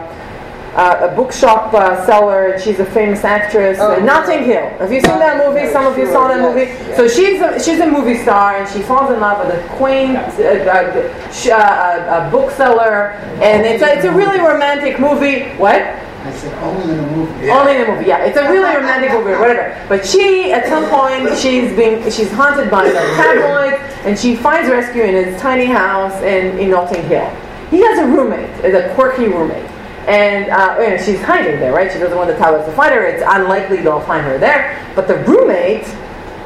uh, 0.75 1.09
a 1.11 1.15
bookshop 1.15 1.73
uh, 1.73 2.05
seller. 2.05 2.53
and 2.53 2.61
She's 2.61 2.79
a 2.79 2.85
famous 2.85 3.23
actress. 3.23 3.77
Oh, 3.81 3.93
uh, 3.95 3.99
Notting 3.99 4.43
Hill. 4.43 4.69
Have 4.79 4.91
you 4.91 5.01
seen 5.01 5.19
that 5.19 5.37
movie? 5.45 5.71
Some 5.71 5.85
of 5.85 5.97
you 5.97 6.07
saw 6.07 6.27
that 6.27 6.39
movie. 6.41 6.71
So 6.95 7.07
she's 7.07 7.41
a, 7.41 7.59
she's 7.61 7.79
a 7.79 7.87
movie 7.87 8.17
star, 8.17 8.55
and 8.57 8.69
she 8.69 8.81
falls 8.81 9.11
in 9.11 9.19
love 9.19 9.45
with 9.45 9.55
a 9.57 9.67
quaint 9.75 10.17
uh, 10.17 10.21
uh, 10.21 11.31
sh- 11.31 11.47
uh, 11.49 11.55
uh, 11.55 12.27
a 12.27 12.31
bookseller, 12.31 13.11
and 13.41 13.65
it's 13.65 13.83
a, 13.83 13.93
it's 13.95 14.05
a 14.05 14.11
really 14.11 14.39
romantic 14.39 14.99
movie. 14.99 15.49
What? 15.57 15.81
I 16.23 16.31
said, 16.33 16.53
only 16.63 16.93
in 16.93 16.99
a 16.99 17.07
movie. 17.17 17.49
Only 17.49 17.75
in 17.77 17.81
a 17.81 17.87
movie, 17.95 18.05
yeah. 18.05 18.23
It's 18.23 18.37
a 18.37 18.43
really 18.47 18.75
romantic 18.75 19.09
movie, 19.11 19.31
whatever. 19.31 19.75
But 19.89 20.05
she, 20.05 20.53
at 20.53 20.67
some 20.67 20.87
point, 20.87 21.35
she's 21.39 21.75
being 21.75 22.03
she's 22.11 22.31
haunted 22.31 22.69
by 22.69 22.85
the 22.87 22.93
tabloid, 22.93 23.73
and 24.05 24.17
she 24.19 24.35
finds 24.35 24.69
rescue 24.69 25.01
in 25.01 25.15
his 25.15 25.41
tiny 25.41 25.65
house 25.65 26.13
in, 26.21 26.59
in 26.59 26.69
Notting 26.69 27.01
Hill. 27.07 27.27
He 27.71 27.81
has 27.81 27.97
a 27.99 28.05
roommate, 28.05 28.51
a 28.63 28.93
quirky 28.93 29.29
roommate. 29.29 29.65
And 30.07 30.49
uh, 30.49 30.77
you 30.81 30.89
know, 30.89 30.97
she's 30.97 31.21
hiding 31.21 31.59
there, 31.59 31.73
right? 31.73 31.91
She 31.91 31.99
doesn't 31.99 32.17
want 32.17 32.29
the 32.29 32.37
tabloids 32.37 32.65
to 32.65 32.71
find 32.73 32.93
her. 32.93 33.05
It's 33.05 33.23
unlikely 33.25 33.77
they'll 33.81 34.01
find 34.01 34.25
her 34.25 34.37
there. 34.37 34.81
But 34.95 35.07
the 35.07 35.17
roommate, 35.25 35.87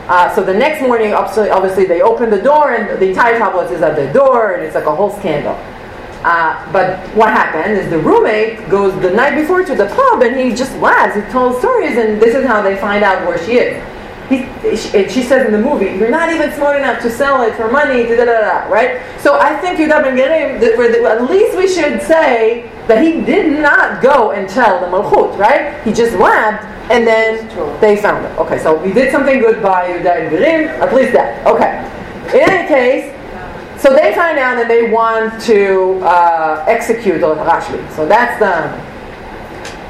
uh, 0.08 0.34
so 0.36 0.44
the 0.44 0.54
next 0.54 0.82
morning, 0.82 1.14
obviously, 1.14 1.86
they 1.86 2.02
open 2.02 2.30
the 2.30 2.42
door, 2.42 2.74
and 2.74 3.00
the 3.02 3.10
entire 3.10 3.38
tabloids 3.38 3.72
is 3.72 3.82
at 3.82 3.96
the 3.96 4.12
door, 4.12 4.54
and 4.54 4.64
it's 4.64 4.76
like 4.76 4.86
a 4.86 4.96
whole 4.96 5.12
scandal. 5.12 5.58
Uh, 6.26 6.72
but 6.72 6.98
what 7.16 7.30
happened 7.30 7.78
is 7.78 7.88
the 7.92 8.00
roommate 8.00 8.68
goes 8.68 9.00
the 9.04 9.12
night 9.12 9.36
before 9.40 9.64
to 9.64 9.76
the 9.76 9.86
pub 9.86 10.24
and 10.24 10.36
he 10.36 10.56
just 10.56 10.76
laughs. 10.78 11.16
He 11.16 11.22
tells 11.32 11.60
stories, 11.60 11.98
and 11.98 12.20
this 12.20 12.34
is 12.34 12.44
how 12.46 12.64
they 12.64 12.76
find 12.78 13.04
out 13.04 13.28
where 13.28 13.38
she 13.46 13.60
is. 13.60 13.84
He, 14.28 14.50
she, 14.76 14.98
and 14.98 15.12
she 15.12 15.22
says 15.22 15.46
in 15.46 15.52
the 15.52 15.62
movie, 15.62 15.86
"You're 15.86 16.10
not 16.10 16.32
even 16.34 16.52
smart 16.54 16.78
enough 16.78 17.00
to 17.04 17.12
sell 17.12 17.44
it 17.44 17.54
for 17.54 17.70
money." 17.70 18.08
Da, 18.08 18.16
da, 18.16 18.26
da, 18.26 18.42
da, 18.42 18.68
right? 18.74 19.02
So 19.20 19.38
I 19.38 19.56
think 19.58 19.78
Yudah 19.78 20.02
ben 20.02 20.16
we're- 20.16 21.06
at 21.06 21.30
least 21.30 21.56
we 21.56 21.68
should 21.68 22.02
say 22.02 22.72
that 22.88 23.04
he 23.04 23.22
did 23.22 23.60
not 23.60 24.02
go 24.02 24.32
and 24.32 24.48
tell 24.50 24.80
the 24.80 24.88
malchut, 24.88 25.38
right? 25.38 25.82
He 25.84 25.92
just 25.92 26.16
laughed, 26.18 26.64
and 26.92 27.06
then 27.06 27.48
they 27.82 27.98
found 27.98 28.26
him. 28.26 28.38
Okay, 28.40 28.60
so 28.60 28.76
we 28.82 28.94
did 28.94 29.12
something 29.12 29.40
good 29.40 29.62
by 29.62 29.90
Yudah 29.92 30.04
ben 30.04 30.32
Gerim. 30.32 30.68
At 30.80 30.94
least 30.94 31.14
that. 31.14 31.46
Okay. 31.48 31.82
In 32.38 32.50
any 32.50 32.68
case, 32.68 33.12
so 33.82 33.94
they 33.94 34.14
find 34.16 34.38
out 34.40 34.56
that 34.56 34.68
they 34.68 34.90
want 34.90 35.40
to 35.44 36.00
uh, 36.04 36.66
execute 36.68 37.22
Rashbi. 37.22 37.92
So 37.92 38.08
that's 38.08 38.40
the. 38.40 38.70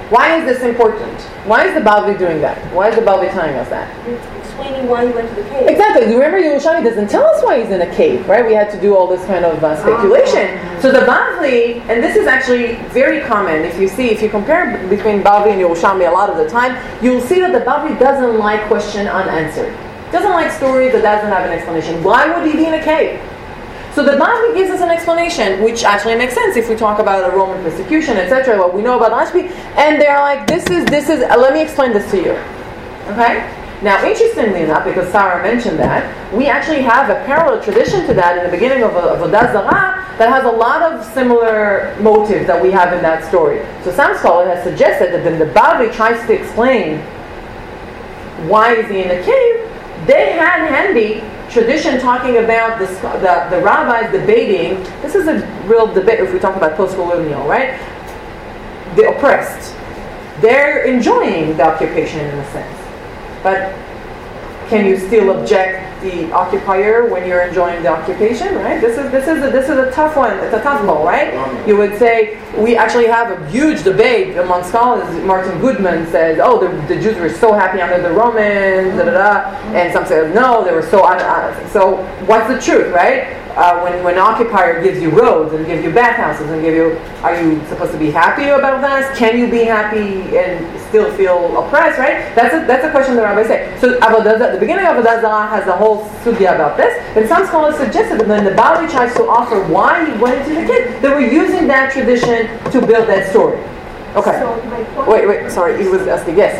Why 0.10 0.38
is 0.38 0.46
this 0.46 0.64
important? 0.64 1.20
Why 1.46 1.66
is 1.68 1.74
the 1.74 1.82
Bavli 1.82 2.18
doing 2.18 2.40
that? 2.42 2.58
Why 2.74 2.90
is 2.90 2.96
the 2.96 3.02
Bavli 3.02 3.32
telling 3.32 3.56
us 3.56 3.70
that? 3.70 4.35
Explaining 4.56 4.88
why 4.88 5.06
he 5.06 5.12
went 5.12 5.28
to 5.28 5.36
the 5.36 5.50
cave. 5.50 5.68
Exactly. 5.68 6.14
Remember, 6.14 6.40
Yerushalmi 6.40 6.82
doesn't 6.82 7.10
tell 7.10 7.26
us 7.26 7.44
why 7.44 7.62
he's 7.62 7.72
in 7.72 7.82
a 7.82 7.94
cave, 7.94 8.26
right? 8.26 8.46
We 8.46 8.54
had 8.54 8.72
to 8.72 8.80
do 8.80 8.96
all 8.96 9.06
this 9.06 9.26
kind 9.26 9.44
of 9.44 9.62
uh, 9.62 9.76
speculation. 9.76 10.82
So 10.82 10.94
the 10.94 11.00
Bavli, 11.00 11.82
and 11.90 12.02
this 12.02 12.16
is 12.16 12.26
actually 12.26 12.76
very 12.94 13.20
common. 13.28 13.66
If 13.66 13.78
you 13.78 13.90
see, 13.90 14.12
if 14.12 14.22
you 14.22 14.30
compare 14.30 14.78
between 14.88 15.22
Bavli 15.22 15.52
and 15.52 15.62
Yerushalmi, 15.62 16.08
a 16.08 16.12
lot 16.12 16.30
of 16.30 16.38
the 16.38 16.50
time, 16.50 16.72
you'll 17.04 17.20
see 17.20 17.42
that 17.42 17.52
the 17.52 17.66
Bavli 17.70 18.00
doesn't 18.00 18.40
like 18.40 18.66
question 18.68 19.08
unanswered. 19.08 19.76
Doesn't 20.14 20.32
like 20.32 20.50
stories 20.52 20.94
that 20.94 21.02
doesn't 21.02 21.30
have 21.30 21.46
an 21.46 21.52
explanation. 21.52 22.02
Why 22.02 22.34
would 22.34 22.50
he 22.50 22.56
be 22.56 22.66
in 22.66 22.76
a 22.76 22.82
cave? 22.82 23.20
So 23.94 24.06
the 24.06 24.14
Bavli 24.14 24.56
gives 24.56 24.72
us 24.72 24.80
an 24.80 24.90
explanation, 24.90 25.62
which 25.62 25.84
actually 25.84 26.16
makes 26.16 26.34
sense 26.34 26.56
if 26.56 26.70
we 26.70 26.78
talk 26.78 27.00
about 27.00 27.30
a 27.30 27.36
Roman 27.36 27.62
persecution, 27.62 28.16
etc. 28.16 28.58
What 28.58 28.74
we 28.74 28.82
know 28.82 28.96
about 28.96 29.12
Rashbi, 29.12 29.52
and 29.76 30.02
they're 30.02 30.20
like, 30.20 30.48
"This 30.48 30.66
is 30.70 30.86
this 30.86 31.10
is." 31.10 31.24
Uh, 31.24 31.36
let 31.38 31.54
me 31.54 31.62
explain 31.62 31.92
this 31.92 32.10
to 32.12 32.18
you. 32.18 32.32
Okay. 33.12 33.65
Now, 33.86 34.04
interestingly 34.04 34.64
enough, 34.64 34.84
because 34.84 35.12
Sarah 35.12 35.44
mentioned 35.44 35.78
that, 35.78 36.34
we 36.34 36.48
actually 36.48 36.82
have 36.82 37.12
a 37.12 37.24
parallel 37.24 37.64
tradition 37.64 38.08
to 38.08 38.16
that 38.16 38.36
in 38.36 38.44
the 38.44 38.50
beginning 38.50 38.82
of, 38.84 38.96
of 38.96 39.20
Avodah 39.20 39.54
Zarah 39.54 40.02
that 40.18 40.28
has 40.28 40.44
a 40.44 40.50
lot 40.50 40.82
of 40.82 41.06
similar 41.14 41.96
motives 42.02 42.48
that 42.48 42.60
we 42.60 42.72
have 42.72 42.94
in 42.94 43.04
that 43.04 43.24
story. 43.24 43.64
So 43.84 43.92
some 43.92 44.18
scholar 44.18 44.48
has 44.48 44.64
suggested 44.64 45.14
that 45.14 45.24
when 45.24 45.38
the 45.38 45.46
Bavli 45.46 45.94
tries 45.94 46.20
to 46.26 46.34
explain 46.34 46.98
why 48.50 48.74
is 48.74 48.90
he 48.90 49.04
in 49.04 49.08
the 49.08 49.22
cave, 49.22 50.08
they 50.08 50.32
had 50.32 50.66
handy 50.68 51.22
tradition 51.54 52.02
talking 52.02 52.38
about 52.38 52.80
the, 52.80 52.88
the, 53.22 53.56
the 53.56 53.64
rabbis 53.64 54.12
debating. 54.12 54.82
This 55.04 55.14
is 55.14 55.28
a 55.28 55.46
real 55.68 55.86
debate 55.86 56.22
if 56.22 56.34
we 56.34 56.40
talk 56.40 56.56
about 56.56 56.76
post-colonial, 56.76 57.48
right? 57.48 57.80
The 58.96 59.16
oppressed. 59.16 59.76
They're 60.42 60.86
enjoying 60.86 61.56
the 61.56 61.68
occupation 61.68 62.22
in 62.22 62.40
a 62.40 62.52
sense. 62.52 62.85
But 63.46 63.78
can 64.70 64.88
you 64.88 64.98
still 64.98 65.40
object 65.40 66.02
the 66.02 66.32
occupier 66.32 67.08
when 67.08 67.28
you're 67.28 67.44
enjoying 67.44 67.84
the 67.84 67.90
occupation, 67.90 68.56
right? 68.56 68.82
This 68.82 68.98
is 68.98 69.12
this 69.12 69.28
is 69.28 69.44
a, 69.44 69.52
this 69.52 69.70
is 69.70 69.78
a 69.78 69.92
tough 69.92 70.18
one. 70.18 70.34
It's 70.40 70.56
a 70.56 70.64
tough 70.64 70.84
ball, 70.84 71.06
right? 71.06 71.30
You 71.68 71.78
would 71.78 71.96
say 72.00 72.42
we 72.58 72.76
actually 72.76 73.06
have 73.06 73.30
a 73.30 73.50
huge 73.52 73.84
debate 73.84 74.36
among 74.38 74.64
scholars. 74.64 75.08
Martin 75.24 75.62
Goodman 75.62 76.08
says, 76.08 76.40
"Oh, 76.42 76.60
the, 76.60 76.70
the 76.88 77.00
Jews 77.00 77.18
were 77.18 77.30
so 77.30 77.54
happy 77.54 77.82
under 77.82 78.02
the 78.02 78.16
Romans," 78.16 78.98
da, 78.98 79.06
da, 79.06 79.12
da. 79.12 79.34
and 79.78 79.94
some 79.94 80.08
say, 80.08 80.34
"No, 80.34 80.66
they 80.66 80.74
were 80.74 80.82
so." 80.82 81.06
Un- 81.06 81.22
uh, 81.22 81.70
so, 81.70 81.98
what's 82.26 82.48
the 82.48 82.60
truth, 82.60 82.92
right? 82.92 83.45
Uh, 83.56 83.80
when 83.82 84.04
when 84.04 84.16
an 84.16 84.20
occupier 84.20 84.84
gives 84.84 85.02
you 85.02 85.10
roads 85.10 85.54
and 85.54 85.66
gives 85.66 85.82
you 85.84 85.90
bathhouses 85.92 86.50
and 86.52 86.62
give 86.62 86.76
you, 86.76 87.00
are 87.24 87.40
you 87.42 87.64
supposed 87.68 87.94
to 87.94 87.98
be 87.98 88.12
happy 88.12 88.44
about 88.52 88.82
that? 88.82 89.16
Can 89.16 89.40
you 89.40 89.50
be 89.50 89.64
happy 89.64 90.38
and 90.38 90.60
still 90.90 91.10
feel 91.16 91.58
oppressed, 91.58 91.98
right? 91.98 92.36
That's 92.36 92.54
a, 92.54 92.68
that's 92.68 92.84
a 92.84 92.92
question 92.92 93.16
the 93.16 93.22
rabbis 93.24 93.48
say. 93.48 93.72
So 93.80 93.98
Avodah 94.02 94.38
Zarah- 94.40 94.54
the 94.54 94.60
beginning 94.60 94.86
of 94.86 94.98
Avodah 94.98 95.22
Zarah 95.22 95.48
has 95.48 95.68
a 95.68 95.76
whole 95.76 96.04
sugya 96.24 96.54
about 96.56 96.76
this, 96.76 97.00
and 97.16 97.28
some 97.30 97.48
scholars 97.48 97.78
suggested 97.78 98.20
that 98.20 98.28
when 98.28 98.44
the 98.44 98.52
Bavli 98.52 98.92
tries 98.92 99.14
to 99.16 99.24
offer 99.24 99.64
why 99.72 100.04
he 100.04 100.12
went 100.20 100.36
into 100.44 100.60
the 100.60 100.68
kid, 100.68 101.02
they 101.02 101.10
were 101.10 101.22
using 101.24 101.66
that 101.68 101.94
tradition 101.94 102.48
to 102.72 102.80
build 102.86 103.08
that 103.08 103.30
story. 103.32 103.58
Okay. 104.20 104.40
So 104.40 104.52
Wait, 105.08 105.28
wait, 105.28 105.52
sorry, 105.52 105.82
he 105.82 105.88
was 105.88 106.08
asking, 106.08 106.36
yes. 106.38 106.56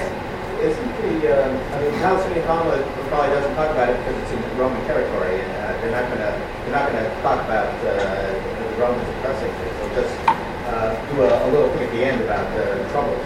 Isn't 0.64 0.92
the, 1.04 1.28
um, 1.32 1.52
I 1.76 1.82
mean, 1.84 1.92
Palestinian 2.00 2.44
Talmud 2.48 2.84
probably 3.12 3.30
doesn't 3.36 3.56
talk 3.56 3.70
about 3.72 3.90
it 3.92 3.98
because 4.00 4.16
it's 4.24 4.32
in 4.32 4.58
Roman 4.58 4.80
territory, 4.88 5.40
and 5.40 5.52
uh, 5.64 5.72
they're 5.80 5.92
not 5.96 6.10
gonna, 6.10 6.32
they're 6.66 6.76
not 6.76 6.86
gonna 6.92 7.08
talk 7.22 7.40
about 7.46 7.70
uh, 7.86 7.94
the 7.94 8.76
Romans 8.82 9.08
oppressing 9.20 9.52
it. 9.52 9.72
They'll 9.80 10.04
just 10.04 10.16
uh, 10.68 10.92
do 11.14 11.22
a, 11.24 11.32
a 11.32 11.48
little 11.52 11.70
thing 11.78 11.84
at 11.88 11.92
the 11.92 12.04
end 12.04 12.22
about 12.24 12.44
the 12.58 12.84
troubles. 12.92 13.22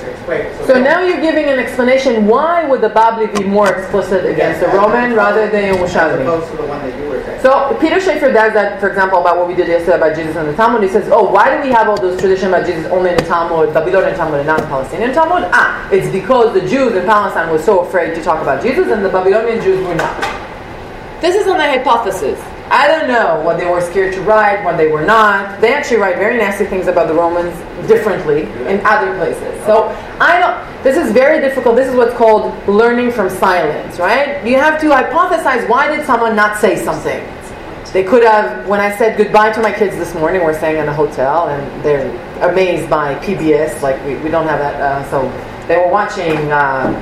Explain. 0.00 0.54
So 0.70 0.80
now 0.80 1.02
you're 1.02 1.20
giving 1.20 1.46
an 1.46 1.58
explanation 1.58 2.28
why 2.28 2.62
would 2.62 2.80
the 2.80 2.90
Babli 2.90 3.26
be 3.36 3.42
more 3.42 3.68
explicit 3.74 4.24
against 4.24 4.60
the 4.60 4.68
Roman 4.68 5.14
rather 5.14 5.50
than 5.50 5.74
Yerushalmi? 5.74 6.24
the 6.24 6.62
one 6.62 6.80
that 6.86 6.96
you 6.96 7.08
were 7.08 7.20
saying. 7.24 7.40
So 7.42 7.76
Peter 7.80 7.98
Schaefer 7.98 8.30
does 8.30 8.52
that, 8.52 8.78
for 8.78 8.88
example, 8.88 9.18
about 9.18 9.36
what 9.36 9.48
we 9.48 9.56
did 9.56 9.66
yesterday 9.66 9.96
about 9.96 10.14
Jesus 10.14 10.36
and 10.36 10.48
the 10.48 10.54
Talmud. 10.54 10.84
He 10.84 10.88
says, 10.88 11.08
"Oh, 11.10 11.24
why 11.24 11.56
do 11.56 11.60
we 11.60 11.72
have 11.72 11.88
all 11.88 11.96
those 11.96 12.20
traditions 12.20 12.50
about 12.54 12.66
Jesus 12.66 12.86
only 12.92 13.10
in 13.10 13.16
the 13.16 13.24
Talmud, 13.24 13.74
Babylonian 13.74 14.14
Talmud, 14.14 14.38
and 14.38 14.46
not 14.46 14.60
in 14.60 14.66
Palestinian 14.68 15.12
Talmud? 15.12 15.50
Ah, 15.52 15.88
it's 15.90 16.08
because 16.12 16.54
the 16.54 16.60
Jews 16.60 16.94
in 16.94 17.04
Palestine 17.04 17.50
were 17.50 17.58
so 17.58 17.80
afraid 17.80 18.14
to 18.14 18.22
talk 18.22 18.40
about 18.40 18.62
Jesus, 18.62 18.92
and 18.92 19.04
the 19.04 19.08
Babylonian 19.08 19.60
Jews 19.60 19.84
were 19.84 19.96
not." 19.96 20.14
This 21.20 21.34
is 21.34 21.48
on 21.48 21.58
a 21.58 21.66
hypothesis. 21.66 22.38
I 22.70 22.86
don't 22.86 23.08
know 23.08 23.40
what 23.40 23.58
they 23.58 23.66
were 23.66 23.80
scared 23.80 24.14
to 24.14 24.22
write, 24.22 24.64
what 24.64 24.76
they 24.76 24.86
were 24.86 25.04
not. 25.04 25.60
They 25.60 25.74
actually 25.74 25.96
write 25.96 26.16
very 26.16 26.38
nasty 26.38 26.66
things 26.66 26.86
about 26.86 27.08
the 27.08 27.14
Romans 27.14 27.52
differently 27.88 28.42
in 28.42 28.80
other 28.86 29.12
places. 29.16 29.64
So 29.66 29.88
I 30.20 30.38
don't. 30.38 30.84
This 30.84 30.96
is 30.96 31.12
very 31.12 31.40
difficult. 31.40 31.74
This 31.74 31.88
is 31.88 31.96
what's 31.96 32.16
called 32.16 32.56
learning 32.68 33.10
from 33.10 33.28
silence, 33.28 33.98
right? 33.98 34.46
You 34.46 34.56
have 34.56 34.80
to 34.82 34.86
hypothesize 34.86 35.68
why 35.68 35.94
did 35.94 36.06
someone 36.06 36.36
not 36.36 36.58
say 36.58 36.76
something. 36.76 37.20
They 37.92 38.04
could 38.04 38.22
have. 38.22 38.68
When 38.68 38.80
I 38.80 38.96
said 38.96 39.18
goodbye 39.18 39.50
to 39.52 39.60
my 39.60 39.72
kids 39.72 39.96
this 39.96 40.14
morning, 40.14 40.44
we're 40.44 40.56
staying 40.56 40.78
in 40.78 40.86
a 40.86 40.94
hotel, 40.94 41.48
and 41.48 41.84
they're 41.84 42.08
amazed 42.48 42.88
by 42.88 43.16
PBS. 43.16 43.82
Like 43.82 44.00
we, 44.06 44.14
we 44.18 44.30
don't 44.30 44.46
have 44.46 44.60
that, 44.60 44.80
uh, 44.80 45.10
so 45.10 45.28
they 45.66 45.76
were 45.76 45.88
watching 45.88 46.52
uh, 46.52 46.94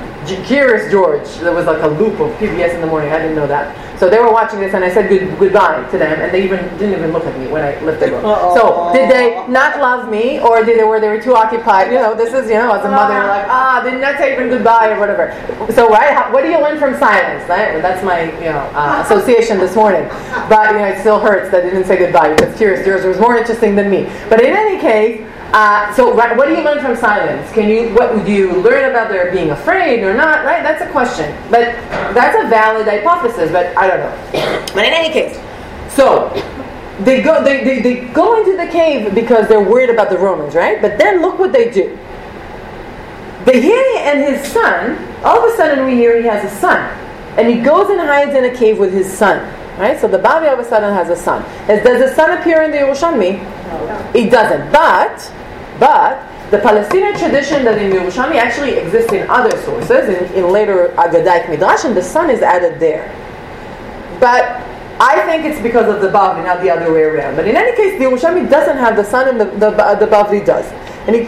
Curious 0.45 0.91
George. 0.91 1.27
There 1.37 1.53
was 1.53 1.67
like 1.67 1.81
a 1.83 1.87
loop 1.87 2.19
of 2.19 2.31
PBS 2.37 2.73
in 2.73 2.81
the 2.81 2.87
morning. 2.87 3.11
I 3.11 3.19
didn't 3.19 3.35
know 3.35 3.47
that. 3.47 3.88
So 3.99 4.09
they 4.09 4.17
were 4.17 4.31
watching 4.31 4.61
this, 4.61 4.73
and 4.73 4.83
I 4.83 4.89
said 4.93 5.09
good, 5.09 5.37
goodbye 5.37 5.83
to 5.91 5.97
them, 5.97 6.21
and 6.21 6.33
they 6.33 6.43
even 6.45 6.59
didn't 6.77 6.97
even 6.97 7.11
look 7.11 7.25
at 7.25 7.37
me 7.37 7.47
when 7.47 7.63
I 7.63 7.77
left 7.83 7.99
the 7.99 8.11
room. 8.11 8.21
So 8.55 8.91
did 8.93 9.11
they 9.11 9.45
not 9.47 9.79
love 9.79 10.09
me, 10.09 10.39
or 10.39 10.63
did 10.63 10.79
they 10.79 10.85
were 10.85 11.01
they 11.01 11.09
were 11.09 11.21
too 11.21 11.35
occupied? 11.35 11.91
You 11.91 11.99
know, 11.99 12.15
this 12.15 12.33
is 12.33 12.47
you 12.49 12.55
know, 12.55 12.71
as 12.71 12.85
a 12.85 12.89
mother, 12.89 13.27
like 13.27 13.45
ah, 13.49 13.81
did 13.83 13.99
not 13.99 14.17
say 14.17 14.33
even 14.33 14.47
goodbye 14.47 14.91
or 14.91 14.99
whatever. 14.99 15.35
So 15.73 15.89
right, 15.89 16.31
what 16.31 16.43
do 16.43 16.49
you 16.49 16.59
learn 16.59 16.79
from 16.79 16.97
silence? 16.97 17.47
Right? 17.49 17.81
That's 17.81 18.01
my 18.03 18.31
you 18.39 18.51
know 18.55 18.63
uh, 18.73 19.03
association 19.05 19.57
this 19.59 19.75
morning. 19.75 20.07
But 20.47 20.71
you 20.71 20.79
know, 20.79 20.85
it 20.85 20.99
still 21.01 21.19
hurts 21.19 21.51
that 21.51 21.63
they 21.63 21.69
didn't 21.69 21.85
say 21.85 21.97
goodbye 21.97 22.33
because 22.33 22.55
Curious 22.57 22.85
George 22.85 23.03
was 23.03 23.19
more 23.19 23.35
interesting 23.35 23.75
than 23.75 23.91
me. 23.91 24.09
But 24.29 24.41
in 24.41 24.55
any 24.55 24.79
case. 24.79 25.25
Uh, 25.51 25.91
so 25.95 26.13
right, 26.13 26.37
what 26.37 26.47
do 26.47 26.53
you 26.53 26.63
learn 26.63 26.79
from 26.79 26.95
silence? 26.95 27.51
Can 27.53 27.69
you 27.69 27.89
what 27.95 28.25
do 28.25 28.31
you 28.31 28.61
learn 28.61 28.89
about 28.89 29.09
their 29.09 29.31
being 29.31 29.49
afraid 29.49 30.03
or 30.03 30.13
not? 30.13 30.45
Right, 30.45 30.61
that's 30.61 30.81
a 30.81 30.89
question. 30.91 31.35
But 31.49 31.73
that's 32.13 32.37
a 32.43 32.47
valid 32.47 32.85
hypothesis. 32.85 33.51
But 33.51 33.75
I 33.77 33.87
don't 33.87 33.99
know. 33.99 34.65
But 34.73 34.85
in 34.85 34.93
any 34.93 35.11
case, 35.11 35.39
so 35.95 36.29
they 36.99 37.21
go 37.21 37.43
they, 37.43 37.63
they, 37.63 37.81
they 37.81 38.07
go 38.09 38.39
into 38.39 38.55
the 38.57 38.71
cave 38.71 39.15
because 39.15 39.47
they're 39.47 39.63
worried 39.63 39.89
about 39.89 40.09
the 40.09 40.17
Romans, 40.17 40.53
right? 40.53 40.81
But 40.81 40.99
then 40.99 41.21
look 41.21 41.39
what 41.39 41.51
they 41.51 41.71
do. 41.71 41.97
Behiri 43.45 43.97
and 43.97 44.19
his 44.19 44.51
son, 44.51 44.97
all 45.23 45.43
of 45.43 45.51
a 45.51 45.57
sudden 45.57 45.85
we 45.85 45.95
hear 45.95 46.21
he 46.21 46.27
has 46.27 46.43
a 46.51 46.55
son. 46.59 46.79
And 47.37 47.47
he 47.47 47.61
goes 47.61 47.89
and 47.89 47.99
hides 47.99 48.35
in 48.35 48.43
a 48.43 48.55
cave 48.55 48.77
with 48.77 48.93
his 48.93 49.11
son. 49.11 49.39
Right? 49.79 49.99
So 49.99 50.09
the 50.09 50.19
Bavli 50.19 50.49
all 50.49 50.55
of 50.55 50.59
a 50.59 50.65
sudden 50.65 50.93
has 50.93 51.09
a 51.09 51.15
son. 51.15 51.41
Does 51.65 51.83
the 51.83 52.13
son 52.13 52.37
appear 52.37 52.63
in 52.63 52.71
the 52.71 52.77
Yerushalmi? 52.77 53.41
No. 53.41 54.11
It 54.13 54.29
doesn't. 54.29 54.71
But, 54.73 55.19
but, 55.79 56.21
the 56.51 56.59
Palestinian 56.59 57.15
tradition 57.17 57.63
that 57.63 57.77
in 57.77 57.91
Yerushalmi 57.91 58.35
actually 58.35 58.73
exists 58.73 59.13
in 59.13 59.29
other 59.29 59.55
sources, 59.63 60.09
in, 60.09 60.33
in 60.33 60.51
later 60.51 60.93
Agadaic 60.97 61.47
Midrash, 61.49 61.85
and 61.85 61.95
the 61.95 62.01
son 62.01 62.29
is 62.29 62.41
added 62.41 62.79
there. 62.79 63.07
But 64.19 64.43
I 64.99 65.21
think 65.25 65.45
it's 65.45 65.61
because 65.61 65.87
of 65.93 66.01
the 66.01 66.09
Bavli, 66.09 66.43
not 66.43 66.61
the 66.61 66.69
other 66.69 66.91
way 66.91 67.03
around. 67.03 67.35
But 67.35 67.47
in 67.47 67.55
any 67.55 67.75
case, 67.75 67.99
the 67.99 68.05
Yerushalmi 68.05 68.49
doesn't 68.49 68.77
have 68.77 68.95
the 68.95 69.03
son, 69.03 69.29
and 69.29 69.39
the, 69.39 69.45
the, 69.45 69.69
the 69.69 70.07
Bavli 70.07 70.43
does. 70.45 70.65
And 71.07 71.15
he 71.15 71.25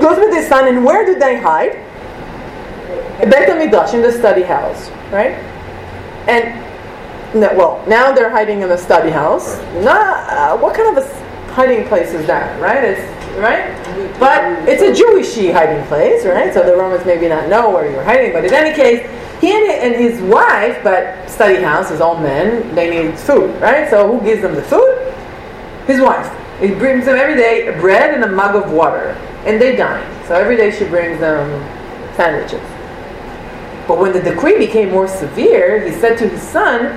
goes 0.00 0.18
with 0.18 0.32
his 0.32 0.48
son, 0.48 0.66
and 0.66 0.84
where 0.84 1.04
do 1.04 1.18
they 1.18 1.38
hide? 1.38 1.72
Beit 3.20 3.48
HaMidrash, 3.48 3.94
in 3.94 4.02
the 4.02 4.10
study 4.10 4.42
house, 4.42 4.90
right? 5.12 5.32
And, 6.26 6.58
no, 7.38 7.54
well, 7.54 7.84
now 7.86 8.12
they're 8.12 8.30
hiding 8.30 8.62
in 8.62 8.68
the 8.68 8.78
study 8.78 9.10
house. 9.10 9.58
Nah, 9.84 10.54
uh, 10.54 10.56
what 10.56 10.74
kind 10.74 10.96
of 10.96 11.04
a 11.04 11.52
hiding 11.52 11.86
place 11.88 12.12
is 12.14 12.26
that, 12.26 12.58
right? 12.60 12.82
It's, 12.82 13.11
right? 13.36 13.72
But 14.18 14.68
it's 14.68 14.82
a 14.82 14.94
Jewish 14.94 15.34
hiding 15.52 15.84
place, 15.86 16.24
right? 16.24 16.52
So 16.52 16.62
the 16.62 16.76
Romans 16.76 17.04
maybe 17.04 17.28
not 17.28 17.48
know 17.48 17.70
where 17.70 17.90
you're 17.90 18.04
hiding, 18.04 18.32
but 18.32 18.44
in 18.44 18.52
any 18.52 18.74
case, 18.74 19.08
he 19.40 19.50
and 19.52 19.94
his 19.96 20.20
wife, 20.22 20.78
but 20.84 21.28
study 21.28 21.60
house 21.62 21.90
is 21.90 22.00
all 22.00 22.18
men, 22.18 22.74
they 22.74 22.90
need 22.90 23.18
food, 23.18 23.60
right? 23.60 23.90
So 23.90 24.06
who 24.16 24.24
gives 24.24 24.42
them 24.42 24.54
the 24.54 24.62
food? 24.62 25.12
His 25.86 26.00
wife. 26.00 26.30
He 26.60 26.68
brings 26.68 27.06
them 27.06 27.16
every 27.16 27.34
day 27.34 27.76
bread 27.80 28.14
and 28.14 28.22
a 28.22 28.30
mug 28.30 28.54
of 28.54 28.70
water, 28.70 29.18
and 29.44 29.60
they 29.60 29.74
dine. 29.74 30.06
So 30.28 30.34
every 30.34 30.56
day 30.56 30.70
she 30.70 30.84
brings 30.84 31.18
them 31.18 31.48
sandwiches. 32.14 32.62
But 33.88 33.98
when 33.98 34.12
the 34.12 34.22
decree 34.22 34.58
became 34.58 34.90
more 34.90 35.08
severe, 35.08 35.84
he 35.84 35.92
said 35.92 36.16
to 36.18 36.28
his 36.28 36.40
son, 36.40 36.96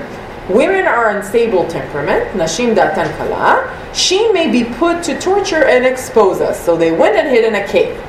Women 0.49 0.85
are 0.85 1.09
unstable 1.17 1.67
temperament, 1.67 2.31
nashim 2.33 2.75
datan 2.75 3.15
kala. 3.17 3.71
She 3.93 4.31
may 4.31 4.51
be 4.51 4.63
put 4.75 5.03
to 5.05 5.19
torture 5.19 5.65
and 5.65 5.85
expose 5.85 6.39
us. 6.41 6.63
So 6.63 6.77
they 6.77 6.91
went 6.91 7.15
and 7.15 7.27
hid 7.27 7.45
in 7.45 7.55
a 7.55 7.67
cave. 7.67 7.99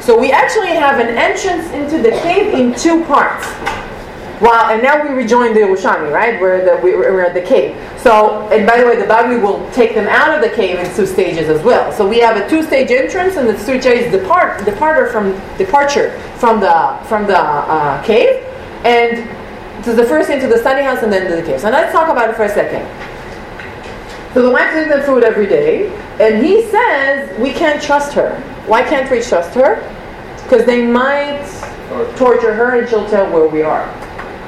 So 0.00 0.18
we 0.18 0.32
actually 0.32 0.68
have 0.70 0.98
an 0.98 1.16
entrance 1.16 1.70
into 1.70 2.02
the 2.02 2.10
cave 2.20 2.52
in 2.52 2.74
two 2.74 3.04
parts. 3.04 3.46
Well, 4.40 4.70
and 4.70 4.82
now 4.82 5.02
we 5.02 5.10
rejoin 5.14 5.54
the 5.54 5.60
Yerushalmi, 5.60 6.12
right? 6.12 6.38
We're, 6.40 6.64
the, 6.64 6.80
we- 6.82 6.96
we're 6.96 7.22
at 7.24 7.34
the 7.34 7.40
cave. 7.40 7.76
So, 7.98 8.48
and 8.48 8.66
by 8.66 8.78
the 8.80 8.86
way, 8.86 8.96
the 8.96 9.06
Bavli 9.06 9.40
will 9.40 9.70
take 9.70 9.94
them 9.94 10.08
out 10.08 10.34
of 10.34 10.42
the 10.42 10.54
cave 10.54 10.78
in 10.78 10.94
two 10.96 11.06
stages 11.06 11.48
as 11.48 11.62
well. 11.62 11.92
So 11.92 12.06
we 12.06 12.18
have 12.18 12.36
a 12.36 12.46
two-stage 12.50 12.90
entrance 12.90 13.36
and 13.36 13.48
the 13.48 13.54
two 13.54 13.80
stages 13.80 14.10
depart, 14.10 14.64
departure 14.64 15.06
from 15.12 15.32
departure 15.56 16.18
from 16.36 16.60
the 16.60 16.98
from 17.04 17.26
the 17.26 17.38
uh, 17.38 18.02
cave, 18.02 18.44
and 18.84 19.26
to 19.84 19.92
the 19.92 20.04
first 20.04 20.30
into 20.30 20.46
the 20.46 20.58
study 20.58 20.82
house 20.82 21.02
and 21.02 21.12
then 21.12 21.30
to 21.30 21.36
the 21.36 21.42
cave. 21.42 21.60
So 21.60 21.70
let's 21.70 21.92
talk 21.92 22.08
about 22.08 22.30
it 22.30 22.36
for 22.36 22.44
a 22.44 22.48
second. 22.48 22.84
So 24.32 24.42
the 24.42 24.50
wife 24.50 24.74
gives 24.74 24.88
them 24.88 25.02
food 25.02 25.22
every 25.22 25.46
day, 25.46 25.94
and 26.18 26.44
he 26.44 26.62
says 26.70 27.38
we 27.38 27.52
can't 27.52 27.80
trust 27.80 28.14
her. 28.14 28.40
Why 28.66 28.82
can't 28.82 29.10
we 29.10 29.20
trust 29.20 29.54
her? 29.54 29.76
Because 30.42 30.64
they 30.64 30.86
might 30.86 31.46
torture 32.16 32.54
her 32.54 32.80
and 32.80 32.88
she'll 32.88 33.08
tell 33.08 33.30
where 33.30 33.46
we 33.46 33.62
are. 33.62 33.86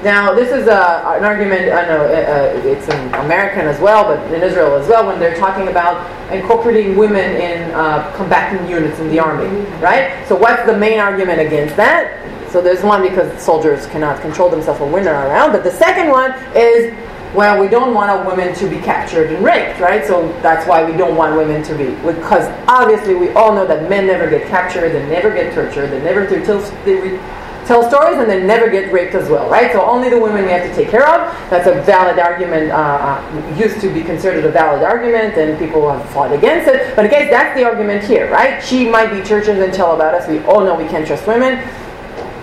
Now, 0.03 0.35
this 0.35 0.53
is 0.53 0.69
a, 0.69 1.03
an 1.17 1.25
argument, 1.25 1.73
I 1.73 1.87
know 1.87 2.05
uh, 2.05 2.09
uh, 2.09 2.69
it's 2.69 2.87
in 2.89 3.15
American 3.15 3.67
as 3.67 3.81
well, 3.81 4.05
but 4.05 4.33
in 4.33 4.43
Israel 4.43 4.75
as 4.77 4.87
well, 4.89 5.07
when 5.07 5.19
they're 5.19 5.37
talking 5.37 5.69
about 5.69 6.07
incorporating 6.31 6.97
women 6.97 7.37
in 7.37 7.71
uh, 7.73 8.15
combatant 8.17 8.69
units 8.69 8.99
in 9.01 9.09
the 9.09 9.19
army, 9.19 9.49
right? 9.81 10.27
So, 10.29 10.37
what's 10.37 10.65
the 10.67 10.77
main 10.77 11.01
argument 11.01 11.41
against 11.41 11.77
that? 11.77 12.26
So, 12.57 12.63
there's 12.63 12.83
one 12.83 13.03
because 13.03 13.43
soldiers 13.43 13.85
cannot 13.89 14.23
control 14.23 14.49
themselves 14.49 14.81
when 14.81 14.91
women 14.91 15.09
are 15.09 15.29
around, 15.29 15.53
but 15.53 15.63
the 15.63 15.71
second 15.71 16.09
one 16.09 16.33
is 16.57 16.91
well, 17.35 17.61
we 17.61 17.69
don't 17.69 17.93
want 17.93 18.11
a 18.11 18.27
woman 18.27 18.55
to 18.55 18.67
be 18.67 18.79
captured 18.79 19.31
and 19.31 19.45
raped, 19.45 19.79
right? 19.79 20.07
So 20.07 20.27
that's 20.41 20.67
why 20.67 20.91
we 20.91 20.97
don't 20.97 21.17
want 21.17 21.37
women 21.37 21.63
to 21.65 21.75
be, 21.77 21.91
because 22.11 22.49
obviously 22.67 23.15
we 23.15 23.29
all 23.33 23.55
know 23.55 23.67
that 23.67 23.91
men 23.91 24.07
never 24.07 24.31
get 24.31 24.49
captured, 24.49 24.89
they 24.89 25.07
never 25.11 25.35
get 25.35 25.53
tortured, 25.53 25.89
they 25.89 26.01
never 26.01 26.27
tell, 26.27 26.61
they 26.87 27.19
tell 27.67 27.87
stories, 27.91 28.17
and 28.17 28.31
they 28.31 28.43
never 28.43 28.71
get 28.71 28.91
raped 28.91 29.15
as 29.15 29.29
well, 29.29 29.51
right? 29.51 29.71
So 29.73 29.85
only 29.85 30.09
the 30.09 30.19
women 30.19 30.47
we 30.47 30.51
have 30.53 30.67
to 30.67 30.75
take 30.75 30.89
care 30.89 31.07
of. 31.07 31.31
That's 31.51 31.67
a 31.67 31.83
valid 31.83 32.19
argument, 32.19 32.71
uh, 32.71 32.77
uh, 32.77 33.57
used 33.59 33.83
to 33.83 33.93
be 33.93 34.03
considered 34.03 34.47
a 34.47 34.51
valid 34.51 34.83
argument, 34.83 35.37
and 35.37 35.59
people 35.59 35.91
have 35.91 36.09
fought 36.11 36.33
against 36.33 36.69
it. 36.69 36.97
But 36.97 37.05
again, 37.05 37.29
that's 37.31 37.55
the 37.55 37.65
argument 37.65 38.05
here, 38.05 38.31
right? 38.31 38.65
She 38.65 38.89
might 38.89 39.11
be 39.11 39.21
tortured 39.21 39.59
and 39.59 39.75
tell 39.75 39.95
about 39.95 40.15
us. 40.15 40.27
We 40.27 40.39
all 40.45 40.65
know 40.65 40.75
we 40.75 40.89
can't 40.89 41.07
trust 41.07 41.27
women. 41.27 41.63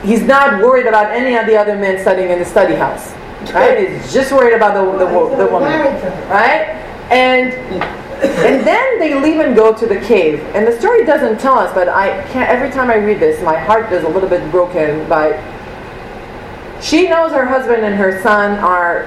He's 0.04 0.22
not 0.24 0.62
worried 0.62 0.86
about 0.86 1.12
any 1.12 1.36
of 1.36 1.46
the 1.46 1.58
other 1.58 1.76
men 1.76 2.00
studying 2.02 2.30
in 2.30 2.40
the 2.40 2.46
study 2.46 2.76
house. 2.76 3.14
Right? 3.54 3.90
He's 3.90 4.14
just 4.14 4.32
worried 4.32 4.54
about 4.54 4.74
the, 4.74 5.06
the, 5.06 5.46
the 5.46 5.52
woman. 5.52 5.72
Right? 6.30 6.80
And 7.12 7.54
and 8.24 8.66
then 8.66 9.00
they 9.00 9.20
leave 9.20 9.40
and 9.40 9.56
go 9.56 9.74
to 9.74 9.86
the 9.86 10.00
cave. 10.00 10.40
And 10.56 10.66
the 10.66 10.78
story 10.80 11.06
doesn't 11.06 11.40
tell 11.40 11.58
us, 11.58 11.74
but 11.74 11.90
I 11.90 12.24
can't 12.30 12.50
every 12.50 12.70
time 12.70 12.90
I 12.90 12.96
read 12.96 13.20
this, 13.20 13.44
my 13.44 13.58
heart 13.58 13.92
is 13.92 14.04
a 14.04 14.10
little 14.10 14.30
bit 14.30 14.50
broken 14.50 15.08
by 15.10 15.32
she 16.82 17.08
knows 17.08 17.32
her 17.32 17.46
husband 17.46 17.84
and 17.84 17.96
her 17.96 18.22
son 18.22 18.60
are 18.60 19.06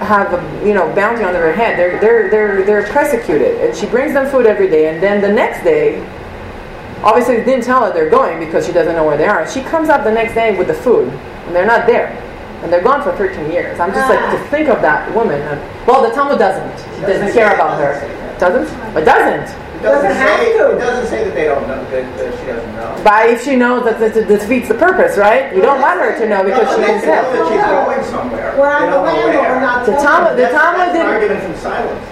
have 0.00 0.32
a 0.32 0.66
you 0.66 0.72
know 0.72 0.92
bounty 0.94 1.22
on 1.22 1.32
their 1.32 1.52
head. 1.52 1.78
They're 1.78 2.00
they're 2.00 2.30
they're 2.30 2.64
they're 2.64 2.86
persecuted, 2.88 3.60
and 3.60 3.76
she 3.76 3.86
brings 3.86 4.14
them 4.14 4.30
food 4.30 4.46
every 4.46 4.68
day. 4.68 4.88
And 4.88 5.02
then 5.02 5.20
the 5.20 5.32
next 5.32 5.62
day, 5.62 6.00
obviously 7.02 7.36
they 7.36 7.44
didn't 7.44 7.64
tell 7.64 7.84
her 7.84 7.92
they're 7.92 8.10
going 8.10 8.38
because 8.40 8.66
she 8.66 8.72
doesn't 8.72 8.94
know 8.94 9.04
where 9.04 9.16
they 9.16 9.26
are. 9.26 9.48
She 9.50 9.62
comes 9.62 9.88
up 9.88 10.04
the 10.04 10.12
next 10.12 10.34
day 10.34 10.56
with 10.56 10.68
the 10.68 10.74
food, 10.74 11.08
and 11.08 11.54
they're 11.54 11.66
not 11.66 11.86
there, 11.86 12.08
and 12.62 12.72
they're 12.72 12.82
gone 12.82 13.02
for 13.02 13.12
13 13.16 13.50
years. 13.50 13.80
I'm 13.80 13.92
just 13.92 14.08
like 14.08 14.18
to 14.18 14.38
ah. 14.38 14.46
think 14.50 14.68
of 14.68 14.80
that 14.82 15.12
woman. 15.14 15.40
And, 15.42 15.60
well, 15.86 16.02
the 16.06 16.14
Talmud 16.14 16.38
doesn't. 16.38 16.70
It 17.02 17.06
doesn't 17.06 17.32
care 17.32 17.54
about 17.54 17.78
her. 17.80 18.00
Doesn't? 18.38 18.68
It 18.96 19.04
doesn't. 19.04 19.48
It 19.80 19.84
doesn't 19.84 20.12
Doesn't 20.12 20.20
have 20.20 20.40
say, 20.40 20.52
to. 20.58 20.76
it 20.76 20.78
doesn't 20.78 21.08
say 21.08 21.24
that 21.24 21.32
they 21.34 21.44
don't 21.48 21.64
know, 21.66 21.80
that, 21.88 22.04
that 22.20 22.38
she 22.38 22.44
doesn't 22.44 22.72
know. 22.76 23.00
But 23.02 23.30
if 23.30 23.42
she 23.42 23.56
knows 23.56 23.84
that 23.88 23.96
it 23.96 24.28
defeats 24.28 24.68
the 24.68 24.74
purpose, 24.76 25.16
right? 25.16 25.56
You 25.56 25.62
don't 25.62 25.80
want 25.80 26.00
her 26.00 26.12
to 26.20 26.28
know 26.28 26.44
because 26.44 26.68
she 26.68 26.80
No, 26.80 26.84
can 26.84 27.00
they 27.00 27.06
know 27.08 27.16
tell. 27.16 27.32
that 27.32 27.48
she's 27.48 27.64
going 27.64 28.04
somewhere. 28.12 28.52
We're 28.60 28.68
on 28.68 28.92
the 28.92 29.00
don't 29.00 29.06
know 29.08 29.40
land, 29.40 29.40
but 29.40 29.60
not. 29.64 29.86
The 29.88 29.96
Talmud, 29.96 30.32
the 30.36 30.42
That's, 30.44 30.52
Talmud 30.52 30.92
didn't. 30.92 31.08
argument 31.08 31.40
from 31.48 31.56
silence. 31.64 32.04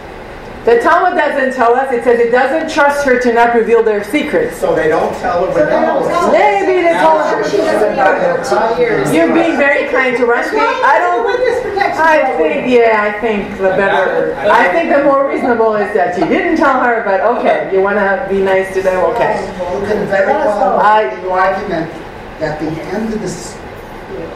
The 0.69 0.81
Talmud 0.81 1.17
doesn't 1.17 1.57
tell 1.57 1.75
us. 1.75 1.91
It 1.95 2.05
says 2.05 2.21
it 2.21 2.31
doesn't 2.31 2.69
trust 2.69 3.07
her 3.07 3.19
to 3.23 3.33
not 3.33 3.55
reveal 3.55 3.83
their 3.83 4.05
secrets. 4.05 4.61
So 4.61 4.75
they 4.77 4.89
don't 4.89 5.17
tell 5.17 5.47
her 5.47 5.55
when 5.55 5.65
they 5.65 5.81
don't 5.81 6.05
they 6.05 6.13
tell 6.13 6.27
her. 6.29 6.33
Maybe 6.37 6.83
they 6.85 6.93
told 7.01 7.25
her. 7.25 7.41
She 7.49 7.57
doesn't 7.57 7.97
even 7.97 8.05
know 8.05 8.37
two 8.45 8.77
years. 8.77 9.09
You're 9.11 9.33
being 9.33 9.57
very 9.57 9.89
kind 9.89 10.15
to 10.19 10.25
Rashbi. 10.25 10.61
I 10.61 10.99
don't. 11.01 11.25
Witness 11.25 11.63
protection. 11.63 12.05
I 12.05 12.37
think, 12.37 12.69
yeah, 12.69 13.01
I 13.01 13.19
think 13.19 13.57
the 13.57 13.73
better. 13.81 14.37
I 14.37 14.69
think 14.69 14.93
the 14.95 15.05
more 15.05 15.27
reasonable 15.27 15.75
is 15.75 15.93
that 15.95 16.19
you 16.19 16.27
didn't 16.27 16.59
tell 16.59 16.85
her, 16.85 17.03
but 17.03 17.23
okay, 17.39 17.71
you 17.73 17.81
want 17.81 17.97
to 17.97 18.27
be 18.29 18.43
nice 18.43 18.73
to 18.75 18.83
them, 18.83 19.03
okay. 19.17 19.41
You 19.73 19.81
can 19.89 20.07
very 20.07 20.27
well 20.29 20.81
I- 20.81 21.17
make 21.17 21.25
argument 21.33 21.91
that 22.41 22.61
the 22.61 22.69
end 22.93 23.15
of 23.15 23.21
this, 23.23 23.57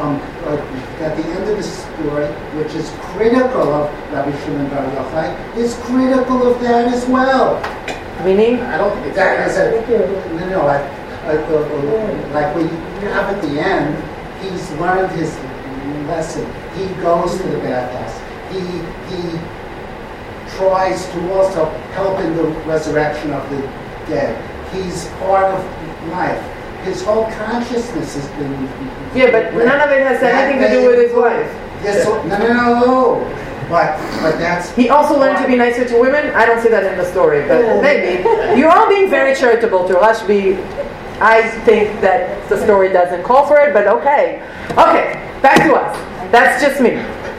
um, 0.01 0.17
uh, 0.45 0.57
that 0.99 1.15
the 1.15 1.25
end 1.25 1.49
of 1.49 1.57
the 1.57 1.92
story, 2.03 2.27
which 2.59 2.75
is 2.75 2.91
critical 3.15 3.63
of 3.73 4.13
Rabbi 4.13 4.37
Shimon 4.45 4.69
Bar 4.71 4.85
Yochai, 4.95 5.57
is 5.57 5.75
critical 5.87 6.47
of 6.47 6.61
that 6.61 6.93
as 6.93 7.07
well. 7.07 7.61
Meaning, 8.25 8.61
I 8.61 8.79
don't 8.79 8.95
think 9.03 9.15
that 9.15 9.49
is 9.49 9.57
a, 9.57 9.71
no, 10.35 10.49
no, 10.49 10.67
like, 10.67 10.85
like, 11.27 11.41
uh, 11.51 11.57
uh, 11.57 12.31
like 12.33 12.55
we 12.57 12.65
have 13.07 13.35
at 13.35 13.43
the 13.43 13.59
end, 13.61 13.97
he's 14.43 14.71
learned 14.73 15.11
his 15.13 15.35
lesson. 16.07 16.47
He 16.77 16.87
goes 17.03 17.37
to 17.39 17.49
the 17.49 17.59
bathhouse. 17.59 18.19
He, 18.53 18.61
he 19.11 19.39
tries 20.57 21.07
to 21.13 21.33
also 21.33 21.65
help 21.95 22.21
in 22.21 22.37
the 22.37 22.45
resurrection 22.67 23.33
of 23.33 23.49
the 23.51 23.61
dead. 24.07 24.37
He's 24.73 25.09
part 25.21 25.53
of 25.55 26.09
life. 26.11 26.41
His 26.85 27.03
whole 27.03 27.27
consciousness 27.33 28.15
has 28.15 28.29
been. 28.31 28.53
yeah, 29.15 29.31
but 29.31 29.55
none 29.55 29.81
of 29.81 29.91
it 29.91 30.03
has 30.03 30.23
anything 30.23 30.61
to 30.61 30.69
do 30.69 30.89
with 30.89 30.99
his 30.99 31.17
wife. 31.17 31.51
Yes, 31.83 32.05
so- 32.05 32.23
no, 32.25 32.39
no, 32.39 32.49
no, 32.49 32.81
no. 32.81 33.39
But, 33.69 33.97
but 34.21 34.37
that's. 34.39 34.71
He 34.77 34.91
also 34.91 35.19
learned 35.19 35.39
to 35.39 35.47
be 35.47 35.57
nicer 35.57 35.87
to 35.89 35.99
women. 35.99 36.35
I 36.35 36.45
don't 36.45 36.61
see 36.63 36.69
that 36.69 36.85
in 36.85 36.99
the 36.99 37.07
story, 37.11 37.47
but 37.49 37.81
maybe. 37.81 38.23
You're 38.59 38.71
all 38.71 38.89
being 38.89 39.09
very 39.09 39.35
charitable 39.35 39.89
to 39.89 39.95
Rashbi. 39.95 40.59
I 41.21 41.49
think 41.65 42.01
that 42.03 42.47
the 42.51 42.59
story 42.65 42.93
doesn't 42.93 43.23
call 43.23 43.47
for 43.47 43.59
it, 43.61 43.73
but 43.73 43.87
okay. 43.87 44.43
Okay, 44.73 45.15
back 45.41 45.57
to 45.67 45.75
us. 45.75 45.97
That's 46.33 46.61
just 46.63 46.81
me. 46.83 46.91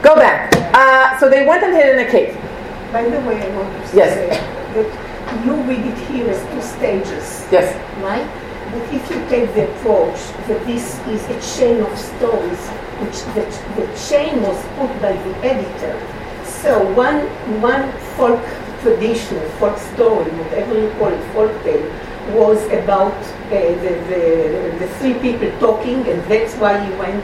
Go 0.02 0.16
back. 0.16 0.50
Uh, 0.74 1.16
so 1.20 1.28
they 1.28 1.46
went 1.46 1.62
and 1.62 1.72
hid 1.74 1.94
in 1.98 2.06
a 2.06 2.10
cave. 2.10 2.34
By 2.90 3.04
the 3.04 3.20
way, 3.28 3.40
I 3.42 3.48
want 3.56 3.70
to 3.90 3.96
Yes. 3.96 4.14
say 4.14 4.28
that 4.82 5.44
you 5.46 5.52
read 5.68 5.84
it 5.86 5.98
here 6.08 6.28
as 6.30 6.40
two 6.50 6.62
stages, 6.62 7.46
Yes. 7.52 7.76
right? 8.02 8.26
But 8.74 8.92
if 8.92 9.08
you 9.08 9.18
take 9.28 9.54
the 9.54 9.70
approach 9.70 10.18
that 10.48 10.66
this 10.66 10.98
is 11.06 11.22
a 11.30 11.38
chain 11.56 11.80
of 11.80 11.96
stories, 11.96 12.62
which 12.98 13.22
the, 13.36 13.44
the 13.78 13.86
chain 14.08 14.42
was 14.42 14.60
put 14.76 14.90
by 15.00 15.12
the 15.12 15.34
editor. 15.46 15.94
So 16.44 16.82
one 16.94 17.20
one 17.62 17.92
folk 18.16 18.42
tradition, 18.82 19.38
folk 19.60 19.78
story, 19.94 20.30
whatever 20.42 20.74
you 20.80 20.90
call 20.98 21.12
it, 21.12 21.22
folk 21.32 21.52
tale, 21.62 21.86
was 22.34 22.58
about 22.66 23.14
uh, 23.14 23.50
the, 23.84 23.92
the, 24.10 24.76
the 24.80 24.88
three 24.98 25.14
people 25.14 25.50
talking, 25.60 26.06
and 26.08 26.20
that's 26.24 26.54
why 26.56 26.84
he 26.84 26.90
went 26.96 27.22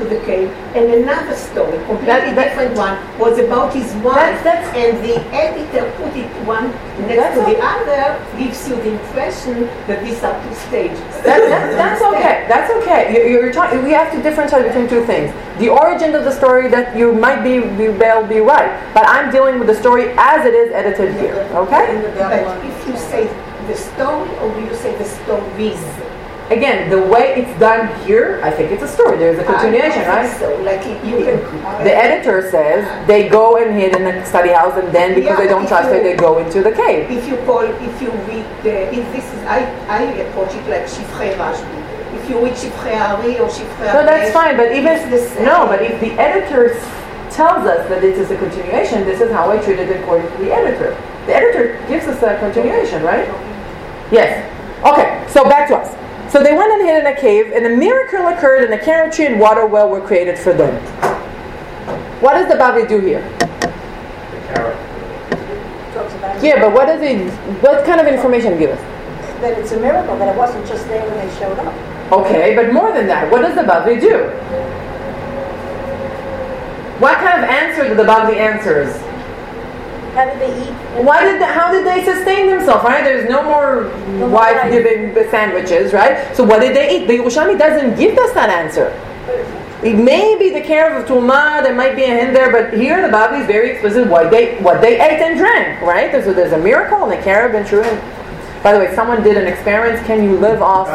to 0.00 0.04
the 0.08 0.20
cave. 0.24 0.48
And 0.74 0.86
another 1.02 1.34
story, 1.34 1.76
completely 1.84 2.06
That- 2.06 2.34
that- 2.36 2.48
different 2.50 2.76
one, 2.76 2.96
was 3.18 3.38
about 3.38 3.72
his 3.72 3.92
wife, 4.06 4.44
and 4.80 4.92
the 5.04 5.16
editor 5.44 5.84
put 6.00 6.16
it 6.16 6.30
one 6.48 6.72
next 7.06 7.34
to 7.36 7.40
the 7.50 7.58
other, 7.74 8.16
gives 8.38 8.68
you 8.68 8.76
the 8.76 8.90
impression 8.98 9.68
that 9.86 10.02
these 10.04 10.22
are 10.24 10.34
two 10.42 10.54
stages. 10.66 11.00
That, 11.24 11.40
that, 11.52 11.64
that's 11.80 12.02
okay. 12.10 12.36
That's 12.48 12.70
okay. 12.78 13.00
You, 13.12 13.20
you're 13.32 13.52
talking. 13.52 13.84
We 13.84 13.92
have 13.92 14.10
to 14.12 14.18
differentiate 14.22 14.64
between 14.68 14.88
two 14.88 15.04
things: 15.04 15.28
the 15.58 15.68
origin 15.68 16.14
of 16.14 16.24
the 16.24 16.32
story 16.32 16.68
that 16.68 16.96
you 16.96 17.12
might 17.12 17.42
be 17.44 17.60
be 17.80 17.88
well 17.88 18.22
be 18.26 18.40
right, 18.40 18.72
but 18.94 19.04
I'm 19.06 19.30
dealing 19.30 19.58
with 19.60 19.68
the 19.68 19.78
story 19.84 20.04
as 20.16 20.46
it 20.46 20.54
is 20.54 20.72
edited 20.72 21.14
here. 21.20 21.36
Okay. 21.64 21.86
But 22.16 22.64
if 22.64 22.76
you 22.88 22.96
say 22.96 23.28
the 23.68 23.76
story, 23.76 24.30
or 24.40 24.48
do 24.54 24.60
you 24.64 24.74
say 24.74 24.96
the 24.96 25.04
stories? 25.04 25.82
Again, 26.50 26.90
the 26.90 26.98
way 27.00 27.34
it's 27.38 27.60
done 27.60 27.86
here, 28.04 28.40
I 28.42 28.50
think 28.50 28.72
it's 28.72 28.82
a 28.82 28.88
story. 28.88 29.18
There's 29.18 29.38
a 29.38 29.44
continuation, 29.44 30.02
right? 30.02 30.26
So, 30.36 30.50
like 30.62 30.84
it- 30.84 30.98
you 31.04 31.22
can. 31.22 31.38
The 31.84 31.94
editor 31.94 32.50
says 32.50 32.82
they 33.06 33.28
go 33.28 33.56
and 33.56 33.72
hid 33.78 33.94
in 33.94 34.02
the 34.02 34.24
study 34.24 34.50
house, 34.50 34.76
and 34.76 34.90
then 34.92 35.14
because 35.14 35.38
they 35.38 35.46
don't 35.46 35.68
trust 35.68 35.90
it, 35.94 36.02
they 36.02 36.16
go 36.16 36.38
into 36.38 36.60
the 36.60 36.72
cave. 36.72 37.08
If 37.08 37.28
you 37.28 37.36
call, 37.46 37.60
if 37.62 38.02
you 38.02 38.10
read, 38.26 38.44
the, 38.64 38.90
if 38.90 39.04
this 39.14 39.24
is, 39.32 39.40
I, 39.46 39.62
I 39.88 40.02
approach 40.26 40.52
it 40.54 40.66
like 40.68 40.86
Shifrei 40.90 41.36
Rashbi. 41.38 41.78
If 42.18 42.28
you 42.28 42.42
read 42.44 42.54
Shifrei 42.54 42.98
Ari 42.98 43.38
or 43.38 43.46
Shifrei 43.46 43.94
No, 43.94 44.04
that's 44.04 44.32
fine. 44.32 44.56
But 44.56 44.72
even 44.72 44.98
no, 45.44 45.66
but 45.70 45.80
if 45.82 46.00
the 46.00 46.10
editor 46.18 46.74
tells 47.30 47.64
us 47.64 47.88
that 47.88 48.00
this 48.00 48.18
is 48.18 48.32
a 48.32 48.36
continuation, 48.36 49.04
this 49.04 49.20
is 49.20 49.30
how 49.30 49.52
I 49.52 49.58
treat 49.58 49.78
it 49.78 49.88
according 50.02 50.28
to 50.32 50.38
the 50.38 50.52
editor. 50.52 50.98
The 51.26 51.34
editor 51.36 51.78
gives 51.86 52.06
us 52.08 52.20
a 52.24 52.36
continuation, 52.40 53.04
right? 53.04 53.28
Yes. 54.10 54.50
Okay. 54.84 55.24
So 55.30 55.44
back 55.44 55.68
to 55.68 55.76
us. 55.76 55.94
So 56.30 56.42
they 56.42 56.54
went 56.54 56.72
and 56.72 56.88
hid 56.88 57.00
in 57.00 57.06
a 57.06 57.16
cave, 57.20 57.52
and 57.52 57.66
a 57.66 57.76
miracle 57.76 58.26
occurred, 58.28 58.64
and 58.64 58.72
a 58.72 58.78
carrot 58.78 59.12
tree 59.12 59.26
and 59.26 59.40
water 59.40 59.66
well 59.66 59.88
were 59.88 60.00
created 60.00 60.38
for 60.38 60.52
them. 60.52 60.74
What 62.20 62.34
does 62.34 62.48
the 62.48 62.54
Bavli 62.54 62.88
do 62.88 63.00
here? 63.00 63.22
Carrot. 64.46 64.76
Talks 65.92 66.14
about 66.14 66.42
Yeah, 66.42 66.60
but 66.60 66.72
what 66.72 66.86
does 66.86 67.00
he? 67.02 67.28
What 67.60 67.84
kind 67.84 68.00
of 68.00 68.06
information 68.06 68.58
give 68.58 68.70
us? 68.70 68.90
that 69.40 69.58
it's 69.58 69.72
a 69.72 69.80
miracle 69.80 70.16
that 70.18 70.34
it 70.34 70.38
wasn't 70.38 70.66
just 70.66 70.86
there 70.88 71.02
when 71.08 71.16
they 71.26 71.34
showed 71.38 71.58
up. 71.58 72.12
Okay, 72.12 72.54
but 72.54 72.72
more 72.72 72.92
than 72.92 73.06
that, 73.06 73.30
what 73.30 73.40
does 73.42 73.54
the 73.54 73.62
Bavli 73.62 74.00
do? 74.00 74.28
What 77.00 77.18
kind 77.18 77.42
of 77.42 77.48
answer 77.48 77.88
do 77.88 77.94
the 77.94 78.04
Bavli 78.04 78.36
answers? 78.36 78.94
How 80.14 80.24
did 80.24 80.40
they 80.40 80.62
eat? 80.62 81.04
Why 81.04 81.24
did 81.24 81.40
how 81.42 81.70
did 81.70 81.86
they 81.86 82.04
sustain 82.04 82.48
themselves, 82.48 82.84
right? 82.84 83.04
There's 83.04 83.28
no 83.28 83.42
more 83.42 83.84
more 84.18 84.28
wife 84.28 84.56
rice. 84.56 84.72
giving 84.72 85.14
the 85.14 85.30
sandwiches, 85.30 85.92
right? 85.92 86.36
So 86.36 86.42
what 86.42 86.60
did 86.60 86.74
they 86.74 86.96
eat? 86.96 87.06
The 87.06 87.18
Yerushalmi 87.18 87.58
doesn't 87.58 87.96
give 87.96 88.18
us 88.18 88.32
that 88.34 88.50
answer. 88.50 88.90
It 89.82 89.94
may 89.94 90.36
be 90.36 90.50
the 90.50 90.60
care 90.60 90.94
of 90.94 91.06
Tumah, 91.06 91.62
there 91.62 91.74
might 91.74 91.96
be 91.96 92.02
a 92.02 92.08
hint 92.08 92.34
there, 92.34 92.52
but 92.52 92.74
here 92.78 93.00
the 93.00 93.08
Bavli 93.08 93.40
is 93.40 93.46
very 93.46 93.70
explicit 93.70 94.06
what 94.08 94.30
they 94.30 94.58
what 94.60 94.82
they 94.82 95.00
ate 95.00 95.22
and 95.22 95.38
drank, 95.38 95.80
right? 95.80 96.12
So 96.24 96.34
there's 96.34 96.52
a 96.52 96.58
miracle 96.58 97.04
and 97.04 97.12
a 97.12 97.22
carib 97.22 97.54
and 97.54 97.66
true. 97.66 97.82
By 98.62 98.74
the 98.74 98.78
way, 98.78 98.94
someone 98.94 99.22
did 99.22 99.38
an 99.38 99.46
experiment. 99.46 100.04
Can 100.04 100.22
you 100.22 100.36
live 100.36 100.60
off 100.60 100.86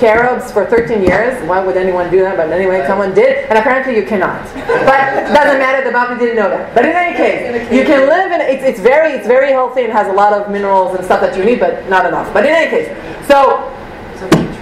carobs. 0.00 0.50
for 0.50 0.66
13 0.66 1.00
years? 1.00 1.40
Why 1.48 1.64
would 1.64 1.76
anyone 1.76 2.10
do 2.10 2.20
that? 2.22 2.36
But 2.36 2.50
anyway, 2.50 2.84
someone 2.88 3.14
did, 3.14 3.48
and 3.48 3.56
apparently 3.56 3.94
you 3.94 4.04
cannot. 4.04 4.42
But 4.52 5.14
it 5.14 5.32
doesn't 5.32 5.58
matter. 5.60 5.84
The 5.88 5.96
Bavli 5.96 6.18
didn't 6.18 6.34
know 6.34 6.48
that. 6.50 6.74
But 6.74 6.86
in 6.86 6.90
any 6.90 7.16
case, 7.16 7.72
you 7.72 7.84
can 7.84 8.08
live, 8.08 8.32
and 8.32 8.42
it's, 8.42 8.64
it's 8.64 8.80
very 8.80 9.12
it's 9.12 9.28
very 9.28 9.52
healthy 9.52 9.84
and 9.84 9.92
has 9.92 10.08
a 10.08 10.12
lot 10.12 10.32
of 10.32 10.50
minerals 10.50 10.96
and 10.96 11.04
stuff 11.04 11.20
that 11.20 11.36
you 11.36 11.44
need, 11.44 11.60
but 11.60 11.88
not 11.88 12.04
enough. 12.04 12.32
But 12.32 12.46
in 12.46 12.52
any 12.52 12.68
case, 12.68 13.28
so 13.28 13.70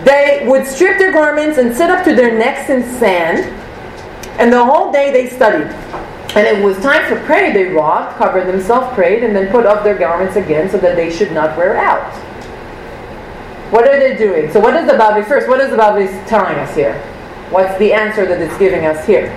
they 0.05 0.45
would 0.47 0.67
strip 0.67 0.99
their 0.99 1.13
garments 1.13 1.57
and 1.57 1.75
sit 1.75 1.89
up 1.89 2.05
to 2.05 2.15
their 2.15 2.37
necks 2.37 2.69
in 2.69 2.83
sand, 2.99 3.49
and 4.39 4.53
the 4.53 4.63
whole 4.63 4.93
day 4.93 5.11
they 5.11 5.31
studied. 5.31 5.69
And 6.37 6.47
it 6.47 6.63
was 6.63 6.79
time 6.81 7.07
for 7.09 7.23
prayer. 7.25 7.53
They 7.53 7.73
walked, 7.73 8.17
covered 8.19 8.47
themselves, 8.47 8.95
prayed, 8.95 9.23
and 9.23 9.35
then 9.35 9.51
put 9.51 9.65
up 9.65 9.85
their 9.85 9.97
garments 9.97 10.37
again 10.37 10.71
so 10.71 10.77
that 10.79 10.97
they 10.97 11.11
should 11.11 11.33
not 11.33 11.57
wear 11.57 11.77
out. 11.77 12.13
What 13.73 13.89
are 13.89 13.99
they 13.99 14.15
doing? 14.19 14.53
So 14.53 14.61
what 14.61 14.77
is 14.77 14.87
the 14.87 14.93
Bavli 14.93 15.27
first? 15.27 15.49
What 15.49 15.59
is 15.59 15.71
the 15.71 15.77
Bavli 15.77 16.07
telling 16.29 16.59
us 16.59 16.75
here? 16.77 16.95
What's 17.49 17.77
the 17.79 17.95
answer 17.95 18.27
that 18.27 18.39
it's 18.41 18.57
giving 18.59 18.85
us 18.85 19.07
here? 19.07 19.33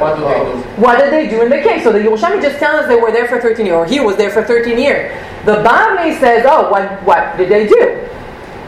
What 0.00 0.16
do 0.16 0.24
they 0.24 0.44
do? 0.44 0.68
What 0.82 0.98
did 0.98 1.12
they 1.12 1.28
do 1.30 1.42
in 1.42 1.48
the 1.48 1.62
cave? 1.62 1.84
So 1.84 1.92
the 1.92 2.00
Yerushalmi 2.00 2.42
just 2.42 2.58
tells 2.58 2.80
us 2.82 2.88
they 2.88 2.96
were 2.96 3.12
there 3.12 3.28
for 3.28 3.40
13 3.40 3.66
years, 3.66 3.76
or 3.76 3.86
he 3.86 4.00
was 4.00 4.16
there 4.16 4.30
for 4.30 4.42
13 4.42 4.76
years. 4.78 5.12
The 5.44 5.62
Bavli 5.62 6.18
says, 6.18 6.44
oh, 6.48 6.68
what, 6.72 6.90
what 7.04 7.36
did 7.36 7.48
they 7.50 7.68
do? 7.68 8.08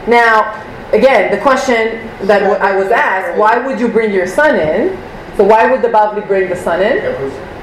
Now, 0.07 0.63
again, 0.93 1.29
the 1.29 1.41
question 1.41 2.07
that 2.27 2.39
w- 2.39 2.59
I 2.61 2.73
was 2.77 2.89
asked, 2.89 3.37
why 3.37 3.57
would 3.57 3.81
you 3.81 3.89
bring 3.89 4.13
your 4.13 4.27
son 4.27 4.55
in? 4.55 4.97
So 5.35 5.43
why 5.43 5.69
would 5.69 5.81
the 5.81 5.89
Bavli 5.89 6.25
bring 6.25 6.47
the 6.49 6.55
son 6.55 6.81
in? 6.81 6.99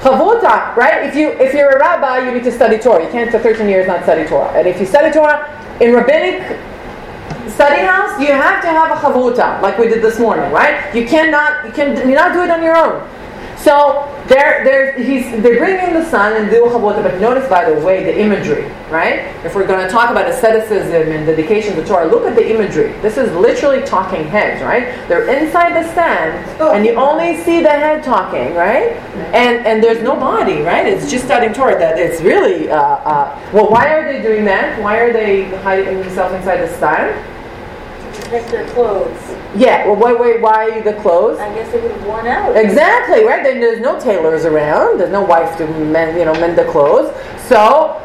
Chavruta, 0.01 0.75
right? 0.75 1.03
If 1.09 1.15
you 1.15 1.29
if 1.31 1.51
you're 1.55 1.71
a 1.71 1.79
rabbi, 1.79 2.27
you 2.27 2.31
need 2.31 2.43
to 2.43 2.51
study 2.51 2.77
Torah. 2.77 3.03
You 3.03 3.09
can't 3.09 3.31
for 3.31 3.39
13 3.39 3.67
years 3.67 3.87
not 3.87 4.03
study 4.03 4.23
Torah. 4.27 4.51
And 4.51 4.67
if 4.67 4.79
you 4.79 4.85
study 4.85 5.11
Torah 5.11 5.49
in 5.81 5.93
rabbinic 5.93 6.59
study 7.49 7.81
house, 7.85 8.19
you 8.19 8.27
have 8.27 8.61
to 8.61 8.67
have 8.67 8.91
a 8.91 8.99
chavuta, 9.01 9.61
like 9.61 9.77
we 9.77 9.87
did 9.87 10.03
this 10.03 10.19
morning, 10.19 10.51
right? 10.51 10.93
You 10.93 11.07
cannot 11.07 11.65
you 11.65 11.71
can 11.71 12.07
you 12.07 12.15
not 12.15 12.33
do 12.33 12.41
it 12.43 12.49
on 12.49 12.61
your 12.61 12.75
own. 12.75 13.07
So 13.57 14.11
they're, 14.27 14.63
they're, 14.63 14.91
he's, 15.01 15.29
they're 15.41 15.57
bringing 15.57 15.93
the 15.93 16.09
son 16.09 16.33
and 16.41 16.49
do 16.49 16.65
chavruta, 16.65 17.03
but 17.03 17.19
notice, 17.19 17.47
by 17.49 17.69
the 17.69 17.79
way, 17.85 18.03
the 18.03 18.19
imagery, 18.19 18.63
right? 18.89 19.19
If 19.45 19.55
we're 19.55 19.67
going 19.67 19.85
to 19.85 19.91
talk 19.91 20.11
about 20.11 20.29
asceticism 20.29 21.11
and 21.11 21.25
dedication 21.25 21.75
to 21.75 21.85
Torah, 21.85 22.07
look 22.07 22.25
at 22.25 22.35
the 22.35 22.53
imagery. 22.53 22.93
This 23.01 23.17
is 23.17 23.31
literally 23.35 23.83
talking 23.83 24.25
heads, 24.27 24.61
right? 24.61 25.07
They're 25.07 25.27
inside 25.27 25.73
the 25.73 25.89
stand, 25.91 26.61
and 26.61 26.85
you 26.85 26.95
only 26.95 27.41
see 27.43 27.61
the 27.61 27.69
head 27.69 28.03
talking, 28.03 28.55
right? 28.55 28.93
And 29.33 29.65
and 29.65 29.83
there's 29.83 30.03
no 30.03 30.15
body, 30.15 30.61
right? 30.61 30.85
It's 30.85 31.09
just 31.09 31.25
studying 31.25 31.53
Torah. 31.53 31.77
That 31.77 31.97
it's 31.97 32.21
really 32.21 32.69
uh, 32.69 32.77
uh, 32.77 33.51
well. 33.53 33.69
Why 33.69 33.93
are 33.93 34.11
they 34.11 34.21
doing 34.21 34.45
that? 34.45 34.81
Why 34.81 34.97
are 34.97 35.13
they 35.13 35.55
hiding 35.57 35.99
themselves 35.99 36.33
inside 36.35 36.57
the 36.57 36.73
stand? 36.75 37.34
Their 38.25 38.67
clothes. 38.69 39.17
Yeah. 39.55 39.87
Well, 39.87 39.95
wait, 39.95 40.19
wait. 40.19 40.41
Why 40.41 40.81
the 40.81 40.93
clothes? 40.93 41.39
I 41.39 41.53
guess 41.53 41.71
they 41.71 41.79
would 41.79 41.91
have 41.91 42.05
worn 42.05 42.27
out. 42.27 42.57
Exactly, 42.57 43.23
right? 43.23 43.43
Then 43.43 43.59
there's 43.59 43.79
no 43.79 43.99
tailors 43.99 44.45
around. 44.45 44.99
There's 44.99 45.11
no 45.11 45.23
wife 45.23 45.57
to 45.57 45.67
mend, 45.67 46.17
you 46.17 46.25
know, 46.25 46.33
mend 46.33 46.57
the 46.57 46.65
clothes. 46.65 47.15
So 47.47 48.01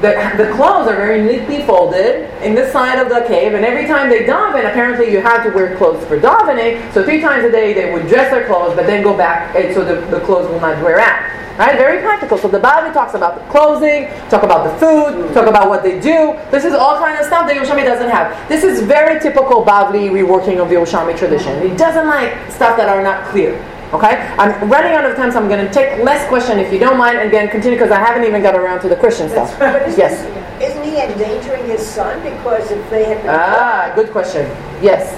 the, 0.00 0.14
the 0.36 0.52
clothes 0.54 0.86
are 0.86 0.96
very 0.96 1.22
neatly 1.22 1.62
folded 1.64 2.30
in 2.42 2.54
the 2.54 2.70
side 2.70 2.98
of 2.98 3.08
the 3.08 3.26
cave, 3.26 3.54
and 3.54 3.64
every 3.64 3.86
time 3.86 4.08
they 4.08 4.24
daven, 4.24 4.60
apparently 4.60 5.10
you 5.10 5.20
have 5.20 5.44
to 5.44 5.50
wear 5.50 5.76
clothes 5.76 6.04
for 6.06 6.18
davening. 6.18 6.92
So 6.92 7.04
three 7.04 7.20
times 7.20 7.44
a 7.44 7.50
day 7.50 7.72
they 7.74 7.92
would 7.92 8.06
dress 8.06 8.30
their 8.30 8.46
clothes, 8.46 8.76
but 8.76 8.86
then 8.86 9.02
go 9.02 9.16
back, 9.16 9.56
and 9.56 9.74
so 9.74 9.84
the, 9.84 10.00
the 10.06 10.20
clothes 10.24 10.48
will 10.48 10.60
not 10.60 10.80
wear 10.82 11.00
out. 11.00 11.38
Right? 11.58 11.76
Very 11.76 12.00
practical. 12.00 12.38
So 12.38 12.46
the 12.46 12.60
Bavli 12.60 12.92
talks 12.92 13.14
about 13.14 13.34
the 13.34 13.50
clothing, 13.50 14.06
talk 14.30 14.44
about 14.44 14.62
the 14.70 14.78
food, 14.78 15.34
talk 15.34 15.48
about 15.48 15.68
what 15.68 15.82
they 15.82 15.98
do. 15.98 16.38
This 16.52 16.64
is 16.64 16.72
all 16.72 16.98
kind 17.00 17.18
of 17.18 17.26
stuff 17.26 17.48
that 17.48 17.56
Yerushalmi 17.56 17.84
doesn't 17.84 18.10
have. 18.10 18.48
This 18.48 18.62
is 18.62 18.80
very 18.82 19.18
typical 19.18 19.64
Bavli 19.64 20.08
reworking 20.08 20.62
of 20.62 20.68
the 20.68 20.76
Yerushalmi 20.76 21.18
tradition. 21.18 21.60
He 21.68 21.76
doesn't 21.76 22.06
like 22.06 22.32
stuff 22.52 22.76
that 22.76 22.88
are 22.88 23.02
not 23.02 23.24
clear. 23.30 23.58
Okay? 23.92 24.16
I'm 24.38 24.68
running 24.70 24.92
out 24.92 25.04
of 25.08 25.16
time, 25.16 25.30
so 25.32 25.40
I'm 25.40 25.48
going 25.48 25.64
to 25.66 25.72
take 25.72 26.02
less 26.04 26.28
question 26.28 26.58
if 26.58 26.72
you 26.72 26.78
don't 26.78 26.98
mind, 26.98 27.18
and 27.18 27.28
again 27.28 27.48
continue 27.48 27.78
because 27.78 27.90
I 27.90 27.98
haven't 27.98 28.24
even 28.24 28.42
got 28.42 28.54
around 28.54 28.80
to 28.82 28.88
the 28.88 28.96
Christian 28.96 29.28
stuff. 29.28 29.50
Isn't, 29.60 29.98
Yes. 29.98 30.24
isn't 30.60 30.82
he 30.84 31.00
endangering 31.00 31.64
his 31.66 31.86
son? 31.86 32.22
Because 32.22 32.70
if 32.70 32.90
they 32.90 33.04
had 33.04 33.26
Ah, 33.26 33.92
good 33.94 34.10
question. 34.10 34.44
Yes. 34.82 35.14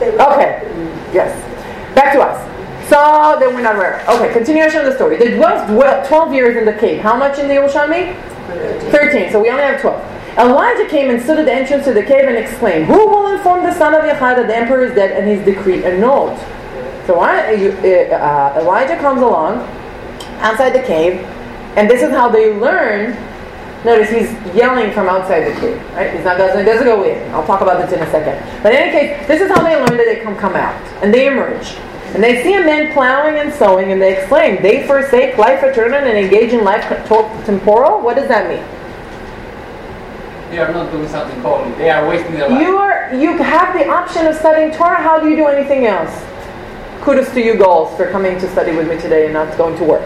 Okay. 0.00 0.62
Yes. 1.12 1.34
Back 1.94 2.14
to 2.14 2.20
us. 2.22 2.42
So 2.88 3.36
they 3.40 3.48
were 3.52 3.60
not 3.60 3.76
rare. 3.76 4.04
Okay, 4.08 4.32
continuation 4.32 4.80
of 4.80 4.86
the 4.86 4.94
story. 4.94 5.16
They 5.16 5.34
dwelt 5.34 5.66
dwelt 5.68 6.06
12 6.06 6.32
years 6.32 6.56
in 6.56 6.64
the 6.64 6.72
cave. 6.74 7.00
How 7.00 7.16
much 7.16 7.38
in 7.38 7.48
the 7.48 7.54
Yerushalmi? 7.54 8.14
13. 8.92 9.32
So 9.32 9.40
we 9.42 9.50
only 9.50 9.62
have 9.62 9.80
12. 9.80 10.12
Elijah 10.38 10.86
came 10.88 11.10
and 11.10 11.20
stood 11.20 11.38
at 11.38 11.46
the 11.46 11.52
entrance 11.52 11.84
to 11.84 11.92
the 11.92 12.02
cave 12.02 12.28
and 12.28 12.36
exclaimed, 12.36 12.86
Who 12.86 13.06
will 13.08 13.26
inform 13.34 13.64
the 13.64 13.72
son 13.74 13.94
of 13.94 14.02
Yochai 14.02 14.36
that 14.36 14.46
the 14.46 14.56
emperor 14.56 14.84
is 14.84 14.94
dead 14.94 15.10
and 15.12 15.26
his 15.26 15.44
decree 15.44 15.82
annulled? 15.84 16.38
So 17.06 17.20
I- 17.20 17.52
you- 17.52 17.76
uh, 18.12 18.58
Elijah 18.60 18.96
comes 18.96 19.22
along 19.22 19.66
outside 20.40 20.70
the 20.70 20.80
cave, 20.82 21.24
and 21.76 21.88
this 21.88 22.02
is 22.02 22.10
how 22.10 22.28
they 22.28 22.52
learn. 22.54 23.16
Notice 23.84 24.10
he's 24.10 24.34
yelling 24.54 24.90
from 24.90 25.08
outside 25.08 25.44
the 25.46 25.60
cave, 25.60 25.80
right? 25.94 26.10
He's 26.10 26.24
not 26.24 26.38
doesn't, 26.38 26.64
doesn't 26.64 26.86
go 26.86 27.04
in. 27.04 27.32
I'll 27.32 27.46
talk 27.46 27.60
about 27.60 27.80
this 27.80 27.92
in 27.92 28.00
a 28.02 28.10
second. 28.10 28.36
But 28.62 28.72
in 28.72 28.78
any 28.78 28.90
case, 28.90 29.26
this 29.28 29.40
is 29.40 29.50
how 29.50 29.62
they 29.62 29.76
learn 29.76 29.96
that 29.96 30.06
they 30.06 30.16
come 30.16 30.36
come 30.36 30.56
out, 30.56 30.74
and 31.02 31.14
they 31.14 31.26
emerge. 31.26 31.76
And 32.14 32.22
they 32.24 32.42
see 32.42 32.54
a 32.54 32.60
man 32.64 32.92
plowing 32.92 33.36
and 33.38 33.52
sowing, 33.52 33.92
and 33.92 34.00
they 34.00 34.16
exclaim, 34.16 34.60
"They 34.62 34.82
forsake 34.84 35.38
life 35.38 35.62
eternal 35.62 35.98
and 35.98 36.16
engage 36.18 36.52
in 36.52 36.64
life 36.64 36.84
temporal." 37.44 38.00
What 38.00 38.16
does 38.16 38.28
that 38.28 38.48
mean? 38.48 38.64
they 40.50 40.58
are 40.58 40.72
not 40.72 40.90
doing 40.92 41.08
something 41.08 41.40
holy. 41.40 41.70
They 41.72 41.90
are 41.90 42.06
wasting 42.08 42.34
their 42.38 42.48
life. 42.48 42.60
You 42.60 42.78
are 42.78 43.10
you 43.14 43.36
have 43.38 43.74
the 43.74 43.88
option 43.88 44.26
of 44.26 44.34
studying 44.36 44.70
Torah. 44.70 44.96
How 44.96 45.18
do 45.18 45.28
you 45.28 45.36
do 45.36 45.46
anything 45.46 45.86
else? 45.86 46.24
Kudos 47.06 47.32
to 47.34 47.40
you, 47.40 47.54
goals, 47.56 47.96
for 47.96 48.10
coming 48.10 48.36
to 48.40 48.50
study 48.50 48.74
with 48.74 48.88
me 48.88 48.96
today 48.98 49.26
and 49.26 49.32
not 49.32 49.56
going 49.56 49.76
to 49.78 49.84
work. 49.84 50.02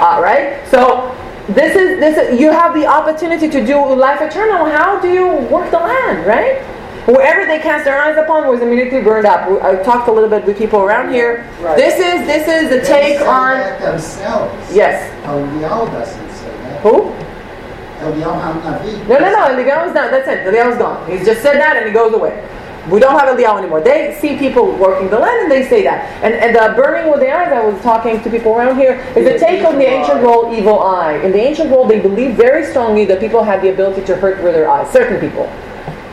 All 0.00 0.22
right. 0.22 0.66
So 0.70 1.14
this 1.48 1.76
is 1.76 2.00
this 2.00 2.16
is, 2.16 2.40
you 2.40 2.50
have 2.50 2.72
the 2.72 2.86
opportunity 2.86 3.50
to 3.50 3.66
do 3.66 3.76
life 3.94 4.22
eternal. 4.22 4.64
How 4.64 4.98
do 4.98 5.12
you 5.12 5.26
work 5.52 5.70
the 5.70 5.76
land, 5.78 6.26
right? 6.26 6.64
Wherever 7.06 7.44
they 7.44 7.58
cast 7.58 7.84
their 7.84 8.00
eyes 8.00 8.16
upon 8.16 8.48
was 8.48 8.62
immediately 8.62 9.02
burned 9.02 9.26
up. 9.26 9.44
I 9.62 9.76
talked 9.82 10.08
a 10.08 10.12
little 10.12 10.30
bit 10.30 10.46
with 10.46 10.56
people 10.56 10.80
around 10.80 11.12
here. 11.12 11.46
Right. 11.60 11.76
This 11.76 11.96
is 11.96 12.26
this 12.26 12.48
is 12.48 12.70
the 12.70 12.78
They 12.80 13.18
take 13.18 13.20
on 13.20 13.58
that 13.58 13.80
themselves. 13.82 14.74
yes. 14.74 15.12
Eliyahu 15.26 15.92
doesn't 15.92 16.30
say 16.32 16.48
that. 16.64 16.80
Who? 16.80 17.12
Eliyahu 18.00 18.40
Hanavi. 18.40 19.06
No, 19.06 19.18
no, 19.18 19.28
no. 19.36 19.42
Eliyahu's 19.52 19.92
not. 19.94 20.10
That's 20.10 20.28
it. 20.28 20.46
Eliyahu's 20.46 20.78
gone. 20.78 21.10
He's 21.10 21.26
just 21.26 21.42
said 21.42 21.58
that 21.60 21.76
and 21.76 21.86
he 21.86 21.92
goes 21.92 22.14
away. 22.14 22.40
We 22.90 23.00
don't 23.00 23.18
have 23.18 23.36
Eliyahu 23.36 23.58
anymore. 23.58 23.80
They 23.80 24.16
see 24.20 24.38
people 24.38 24.72
working 24.76 25.10
the 25.10 25.18
land 25.18 25.42
and 25.42 25.50
they 25.50 25.68
say 25.68 25.82
that. 25.82 26.22
And, 26.22 26.34
and 26.34 26.54
the 26.54 26.74
burning 26.80 27.10
with 27.10 27.20
the 27.20 27.30
eyes, 27.30 27.52
I 27.52 27.64
was 27.64 27.80
talking 27.82 28.22
to 28.22 28.30
people 28.30 28.54
around 28.54 28.78
here, 28.78 28.94
is 29.16 29.26
a 29.26 29.38
take 29.38 29.64
on 29.64 29.78
the 29.78 29.86
ancient 29.86 30.22
world 30.22 30.54
evil 30.54 30.80
eye. 30.80 31.16
In 31.18 31.32
the 31.32 31.40
ancient 31.40 31.70
world, 31.70 31.90
they 31.90 32.00
believe 32.00 32.36
very 32.36 32.64
strongly 32.64 33.04
that 33.06 33.20
people 33.20 33.42
had 33.42 33.62
the 33.62 33.70
ability 33.70 34.04
to 34.06 34.16
hurt 34.16 34.42
with 34.42 34.54
their 34.54 34.70
eyes. 34.70 34.90
Certain 34.90 35.20
people. 35.20 35.50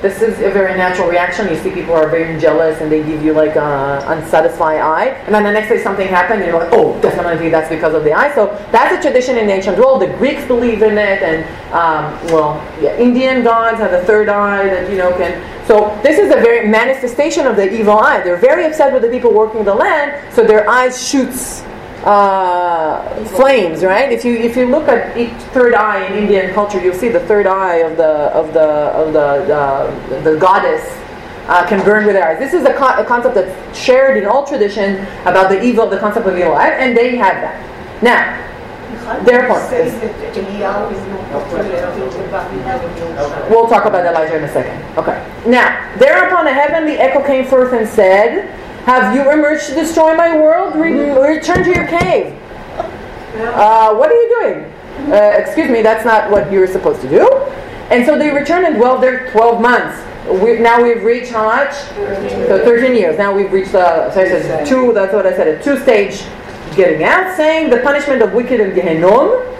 This 0.06 0.22
is 0.22 0.38
a 0.38 0.52
very 0.52 0.78
natural 0.78 1.10
reaction. 1.10 1.50
You 1.50 1.58
see 1.58 1.72
people 1.72 1.96
are 1.96 2.08
very 2.08 2.40
jealous 2.40 2.80
and 2.80 2.92
they 2.92 3.02
give 3.02 3.24
you 3.24 3.34
like 3.34 3.56
an 3.56 4.20
unsatisfied 4.20 4.80
eye. 4.80 5.08
And 5.26 5.34
then 5.34 5.42
the 5.42 5.52
next 5.52 5.70
day 5.70 5.82
something 5.82 6.08
happened 6.08 6.44
and 6.44 6.52
you're 6.52 6.60
like, 6.60 6.72
oh, 6.74 7.02
definitely 7.02 7.50
that's 7.50 7.70
because 7.70 7.96
of 7.96 8.04
the 8.04 8.14
eye. 8.14 8.32
So 8.36 8.56
that's 8.72 8.94
a 8.96 9.02
tradition 9.02 9.36
in 9.36 9.48
the 9.48 9.54
ancient 9.54 9.80
world. 9.80 10.04
The 10.04 10.16
Greeks 10.20 10.46
believe 10.46 10.84
in 10.84 11.00
it 11.00 11.24
and, 11.24 11.44
um, 11.74 12.24
well, 12.32 12.64
yeah, 12.80 12.96
Indian 12.98 13.44
gods 13.44 13.80
have 13.80 13.94
a 13.94 14.06
third 14.06 14.30
eye 14.30 14.66
that, 14.66 14.92
you 14.92 14.98
know, 14.98 15.12
can. 15.18 15.42
So 15.66 16.00
this 16.04 16.20
is 16.20 16.30
a 16.30 16.40
very 16.40 16.70
manifestation 16.70 17.48
of 17.48 17.56
the 17.56 17.74
evil 17.74 17.98
eye. 17.98 18.22
They're 18.22 18.38
very 18.38 18.66
upset 18.66 18.94
with 18.94 19.02
the 19.02 19.10
people 19.10 19.34
working 19.34 19.66
the 19.66 19.74
land, 19.74 20.22
so 20.36 20.44
their 20.44 20.70
eyes 20.70 21.04
shoots 21.04 21.64
uh, 22.06 23.26
flames, 23.26 23.84
right? 23.84 24.12
If 24.12 24.24
you 24.24 24.36
if 24.36 24.56
you 24.56 24.68
look 24.68 24.88
at 24.88 25.18
each 25.18 25.34
third 25.52 25.74
eye 25.74 26.06
in 26.06 26.14
Indian 26.14 26.54
culture, 26.54 26.80
you'll 26.80 26.94
see 26.94 27.10
the 27.10 27.22
third 27.22 27.48
eye 27.48 27.78
of 27.78 27.98
the 27.98 28.30
of 28.34 28.54
the 28.54 28.62
of 28.62 29.14
the 29.14 29.56
uh, 29.56 30.22
the 30.24 30.38
goddess 30.38 30.86
uh, 31.48 31.66
can 31.68 31.84
burn 31.84 32.06
with 32.06 32.16
their 32.16 32.28
eyes. 32.28 32.40
This 32.40 32.54
is 32.54 32.66
a, 32.66 32.72
a 32.72 33.06
concept 33.06 33.36
that's 33.36 33.78
shared 33.78 34.18
in 34.18 34.26
all 34.26 34.46
tradition 34.46 35.06
about 35.22 35.50
the 35.50 35.62
evil, 35.62 35.88
the 35.88 36.00
concept 36.00 36.28
of 36.28 36.38
evil, 36.38 36.58
and 36.58 36.96
they 36.96 37.18
have 37.18 37.36
that. 37.42 38.04
Now, 38.04 38.46
Babylon. 42.34 43.50
We'll 43.50 43.68
talk 43.68 43.86
about 43.86 44.06
Elijah 44.06 44.38
in 44.38 44.44
a 44.44 44.52
second. 44.52 44.98
Okay. 44.98 45.18
Now, 45.48 45.96
thereupon 45.98 46.48
a 46.48 46.54
heavenly 46.54 46.98
echo 46.98 47.26
came 47.26 47.46
forth 47.46 47.74
and 47.74 47.88
said, 47.88 48.50
Have 48.86 49.16
you 49.16 49.32
emerged 49.32 49.70
to 49.70 49.74
destroy 49.74 50.16
my 50.16 50.38
world? 50.38 50.76
Re- 50.76 50.92
return 50.94 51.64
to 51.64 51.72
your 51.72 51.88
cave. 51.88 52.40
Uh, 53.36 53.96
what 53.96 54.12
are 54.12 54.14
you 54.14 54.40
doing? 54.40 55.12
Uh, 55.12 55.34
excuse 55.38 55.72
me, 55.72 55.82
that's 55.82 56.06
not 56.06 56.30
what 56.30 56.52
you 56.52 56.60
were 56.60 56.68
supposed 56.68 57.02
to 57.02 57.10
do. 57.10 57.28
And 57.90 58.06
so 58.06 58.16
they 58.16 58.30
returned 58.30 58.64
and 58.64 58.76
dwelled 58.76 59.02
there 59.02 59.32
12 59.32 59.60
months. 59.60 60.00
We, 60.40 60.60
now 60.60 60.84
we've 60.84 61.04
reached 61.04 61.32
how 61.32 61.46
much? 61.46 61.74
So 62.46 62.64
13 62.64 62.96
years. 62.96 63.18
Now 63.18 63.36
we've 63.36 63.52
reached 63.52 63.72
the, 63.72 64.12
so 64.12 64.22
I 64.22 64.28
said 64.28 64.68
two, 64.68 64.94
that's 64.94 65.14
what 65.14 65.26
I 65.26 65.36
said, 65.36 65.48
a 65.48 65.64
two 65.64 65.80
stage 65.80 66.24
getting 66.76 67.04
out, 67.04 67.36
saying 67.36 67.72
the 67.72 67.78
punishment 67.78 68.22
of 68.22 68.34
wicked 68.34 68.60
in 68.60 68.72
Gehenom 68.72 69.52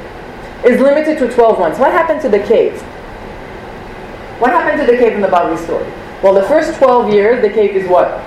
is 0.64 0.80
limited 0.80 1.18
to 1.18 1.34
12 1.34 1.58
months. 1.58 1.80
What 1.80 1.92
happened 1.92 2.22
to 2.22 2.30
the 2.30 2.40
cave? 2.40 2.80
What 4.40 4.52
happened 4.52 4.86
to 4.86 4.92
the 4.92 5.00
cave 5.00 5.14
in 5.14 5.22
the 5.22 5.28
Bible 5.28 5.58
story? 5.58 5.92
Well, 6.22 6.36
the 6.36 6.44
first 6.44 6.78
12 6.78 7.12
years, 7.12 7.42
the 7.42 7.50
cave 7.50 7.76
is 7.76 7.90
what? 7.90 8.22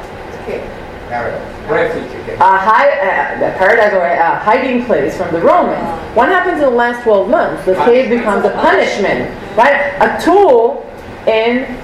Paradise. 1.08 1.70
Refuge 1.70 2.22
again. 2.22 2.36
A, 2.36 2.58
high, 2.58 2.90
uh, 2.90 3.54
a 3.54 3.58
paradise 3.58 3.92
or 3.92 4.04
a 4.04 4.38
hiding 4.38 4.84
place 4.84 5.16
from 5.16 5.32
the 5.32 5.40
Romans. 5.40 6.16
What 6.16 6.28
happens 6.28 6.54
in 6.54 6.60
the 6.60 6.70
last 6.70 7.02
12 7.04 7.28
months? 7.28 7.64
The 7.64 7.74
cave 7.74 8.10
becomes 8.10 8.44
a 8.44 8.50
punishment, 8.50 9.30
right? 9.56 9.96
A 10.00 10.20
tool 10.22 10.84
in 11.26 11.78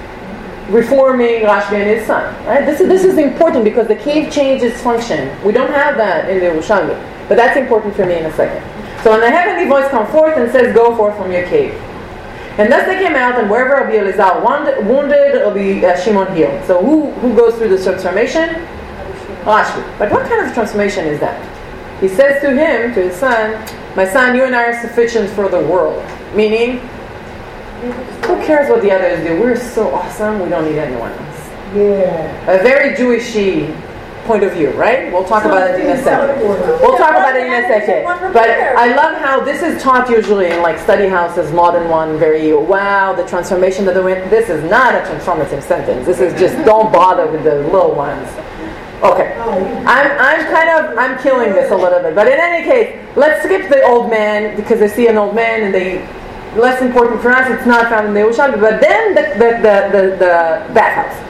reforming 0.69 1.43
Rashbi 1.43 1.75
and 1.75 1.91
his 1.99 2.07
son. 2.07 2.35
Right? 2.47 2.65
This 2.65 2.81
is 2.81 2.89
this 2.89 3.05
is 3.05 3.19
important 3.19 3.65
because 3.65 3.89
the 3.89 3.97
cave 3.97 4.33
changed 4.33 4.65
its 4.65 4.81
function. 4.81 5.31
We 5.45 5.53
don't 5.53 5.71
have 5.73 5.97
that 5.97 6.31
in 6.31 6.41
the 6.41 6.47
Yerushalmi, 6.47 7.29
but 7.29 7.37
that's 7.37 7.57
important 7.57 7.95
for 7.95 8.07
me 8.07 8.19
in 8.19 8.27
a 8.27 8.33
second. 8.33 8.63
So 9.03 9.11
when 9.11 9.21
the 9.21 9.31
heavenly 9.31 9.69
voice 9.69 9.89
comes 9.89 10.11
forth 10.11 10.37
and 10.37 10.51
says, 10.51 10.75
"Go 10.75 10.97
forth 10.97 11.17
from 11.17 11.31
your 11.33 11.47
cave," 11.47 11.75
and 12.57 12.73
thus 12.73 12.87
they 12.87 12.97
came 12.97 13.15
out, 13.15 13.39
and 13.39 13.51
wherever 13.51 13.75
Rabbi 13.75 13.97
Elazar 13.97 14.43
wounded, 14.43 14.87
wounded 14.87 15.35
Rabbi 15.43 15.87
uh, 15.87 16.01
Shimon 16.01 16.35
healed. 16.35 16.65
So 16.65 16.83
who 16.83 17.11
who 17.21 17.37
goes 17.37 17.57
through 17.57 17.69
this 17.69 17.85
transformation? 17.85 18.67
But 19.45 20.11
what 20.11 20.27
kind 20.29 20.47
of 20.47 20.55
transformation 20.55 21.07
is 21.07 21.21
that? 21.21 21.39
He 22.01 22.09
says 22.09 22.41
to 22.43 22.51
him, 22.51 22.95
to 22.95 23.03
his 23.09 23.17
son, 23.17 23.65
"My 23.95 24.07
son, 24.07 24.35
you 24.35 24.45
and 24.45 24.55
I 24.55 24.65
are 24.65 24.81
sufficient 24.81 25.31
for 25.31 25.49
the 25.49 25.61
world." 25.61 26.03
Meaning, 26.35 26.81
who 28.23 28.37
cares 28.43 28.69
what 28.71 28.83
the 28.83 28.91
others 28.91 29.23
do? 29.27 29.41
We're 29.41 29.57
so 29.57 29.95
awesome. 29.95 30.41
We 30.41 30.49
don't 30.49 30.65
need 30.65 30.79
anyone 30.79 31.13
else. 31.13 31.51
Yeah. 31.75 32.51
A 32.51 32.63
very 32.63 32.95
Jewishy 32.95 33.75
point 34.27 34.43
of 34.43 34.53
view, 34.53 34.71
right? 34.71 35.13
We'll 35.13 35.25
talk 35.25 35.45
about 35.45 35.71
it 35.71 35.81
in 35.81 35.91
a 35.91 36.03
second. 36.03 36.41
We'll 36.41 36.97
talk 36.97 37.11
about 37.11 37.37
it 37.37 37.47
in 37.47 37.53
a 37.53 37.69
second. 37.69 38.05
But 38.33 38.49
I 38.49 38.95
love 38.95 39.19
how 39.21 39.41
this 39.41 39.63
is 39.63 39.83
taught 39.83 40.09
usually 40.09 40.51
in 40.51 40.63
like 40.63 40.79
study 40.79 41.09
houses, 41.09 41.53
modern 41.53 41.89
one, 41.91 42.19
very 42.19 42.53
wow, 42.55 43.13
the 43.13 43.25
transformation 43.25 43.85
that 43.85 43.95
they 43.95 44.01
went. 44.01 44.31
This 44.31 44.49
is 44.49 44.69
not 44.71 44.95
a 44.95 45.01
transformative 45.01 45.63
sentence. 45.63 46.07
This 46.07 46.21
is 46.21 46.33
just 46.41 46.57
don't 46.65 46.91
bother 46.93 47.27
with 47.27 47.45
the 47.45 47.57
little 47.65 47.95
ones. 47.95 48.27
Okay. 49.05 49.37
I'm, 49.37 50.11
I'm 50.19 50.47
kind 50.47 50.71
of 50.71 50.99
I'm 50.99 51.23
killing 51.23 51.53
this 51.53 51.71
a 51.71 51.77
little 51.77 52.01
bit. 52.01 52.15
But 52.15 52.27
in 52.27 52.41
any 52.41 52.65
case, 52.65 52.99
let's 53.17 53.45
skip 53.45 53.69
the 53.69 53.83
old 53.83 54.11
man 54.11 54.57
because 54.57 54.81
I 54.81 54.87
see 54.87 55.09
an 55.09 55.19
old 55.19 55.35
man 55.35 55.65
and 55.65 55.75
they 55.75 55.99
less 56.59 56.81
important 56.81 57.21
for 57.21 57.31
us, 57.31 57.51
it's 57.51 57.67
not 57.67 57.89
found 57.89 58.09
in 58.09 58.15
the 58.15 58.21
Yerushalmi. 58.21 58.61
But 58.61 58.81
then 58.81 59.15
the 59.15 59.23
the 59.35 59.51
the, 59.57 59.77
the, 59.93 60.03
the 60.17 60.75
bathhouse. 60.75 61.21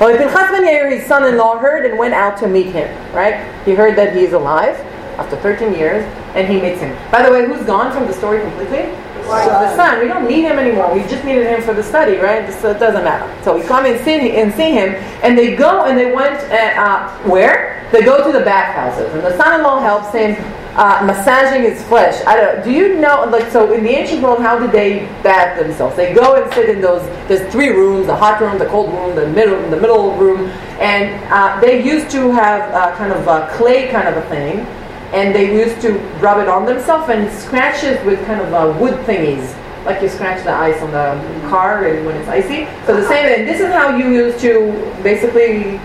Well, 0.00 0.16
Pinchas 0.16 0.50
ben 0.50 0.64
Yair, 0.64 0.90
his 0.90 1.06
son-in-law, 1.06 1.58
heard 1.58 1.86
and 1.86 1.98
went 1.98 2.14
out 2.14 2.36
to 2.38 2.48
meet 2.48 2.66
him. 2.66 2.88
Right? 3.12 3.44
He 3.64 3.74
heard 3.74 3.96
that 3.96 4.14
he's 4.14 4.32
alive 4.32 4.76
after 5.18 5.36
13 5.36 5.72
years, 5.74 6.04
and 6.34 6.48
he 6.48 6.60
meets 6.60 6.80
him. 6.80 6.96
By 7.10 7.22
the 7.22 7.32
way, 7.32 7.46
who's 7.46 7.64
gone 7.64 7.92
from 7.92 8.06
the 8.06 8.12
story 8.12 8.40
completely? 8.40 8.92
So 9.24 9.50
the 9.50 9.76
son. 9.76 10.00
We 10.00 10.08
don't 10.08 10.28
need 10.28 10.42
him 10.42 10.58
anymore. 10.58 10.94
We 10.94 11.00
just 11.02 11.24
needed 11.24 11.46
him 11.46 11.62
for 11.62 11.74
the 11.74 11.82
study, 11.82 12.16
right? 12.16 12.52
So 12.52 12.70
it 12.70 12.78
doesn't 12.78 13.04
matter. 13.04 13.26
So 13.42 13.56
we 13.58 13.64
come 13.66 13.86
and 13.86 14.02
see, 14.04 14.32
and 14.36 14.52
see 14.54 14.72
him, 14.72 14.94
and 15.22 15.36
they 15.36 15.56
go 15.56 15.84
and 15.84 15.98
they 15.98 16.12
went 16.12 16.40
uh, 16.50 16.80
uh, 16.80 17.18
where? 17.28 17.88
They 17.92 18.02
go 18.02 18.24
to 18.26 18.36
the 18.36 18.44
bathhouses, 18.44 19.12
and 19.14 19.22
the 19.22 19.36
son-in-law 19.36 19.80
helps 19.80 20.12
him 20.12 20.34
uh, 20.76 21.04
massaging 21.06 21.62
his 21.62 21.82
flesh. 21.84 22.20
I 22.26 22.36
don't. 22.36 22.64
Do 22.64 22.72
you 22.72 22.98
know? 22.98 23.24
Like 23.30 23.50
so, 23.50 23.72
in 23.72 23.84
the 23.84 23.90
ancient 23.90 24.22
world, 24.22 24.40
how 24.40 24.58
did 24.58 24.72
they 24.72 25.06
bath 25.22 25.58
themselves? 25.58 25.94
They 25.96 26.12
go 26.12 26.42
and 26.42 26.52
sit 26.52 26.68
in 26.68 26.80
those. 26.80 27.02
There's 27.28 27.50
three 27.52 27.68
rooms: 27.68 28.06
the 28.06 28.16
hot 28.16 28.40
room, 28.40 28.58
the 28.58 28.66
cold 28.66 28.92
room, 28.92 29.14
the 29.14 29.28
middle, 29.28 29.60
the 29.70 29.80
middle 29.80 30.16
room, 30.16 30.50
and 30.80 31.22
uh, 31.32 31.60
they 31.60 31.84
used 31.84 32.10
to 32.10 32.30
have 32.32 32.72
uh, 32.74 32.96
kind 32.96 33.12
of 33.12 33.26
a 33.28 33.48
clay 33.56 33.88
kind 33.90 34.08
of 34.08 34.16
a 34.16 34.28
thing, 34.28 34.66
and 35.14 35.32
they 35.32 35.54
used 35.54 35.80
to 35.80 35.92
rub 36.18 36.40
it 36.40 36.48
on 36.48 36.66
themselves 36.66 37.08
and 37.08 37.32
scratch 37.32 37.84
it 37.84 38.04
with 38.04 38.24
kind 38.26 38.40
of 38.40 38.52
uh, 38.52 38.78
wood 38.80 38.94
thingies. 39.06 39.56
Like 39.84 40.02
you 40.02 40.08
scratch 40.08 40.42
the 40.42 40.50
ice 40.50 40.80
on 40.82 40.90
the 40.90 41.48
car 41.48 41.82
when 41.82 42.16
it's 42.16 42.28
icy. 42.28 42.66
So 42.84 42.96
the 42.96 43.06
same, 43.06 43.26
and 43.26 43.48
this 43.48 43.60
is 43.60 43.72
how 43.72 43.96
you 43.96 44.10
used 44.10 44.40
to 44.40 44.72
basically 45.02 45.78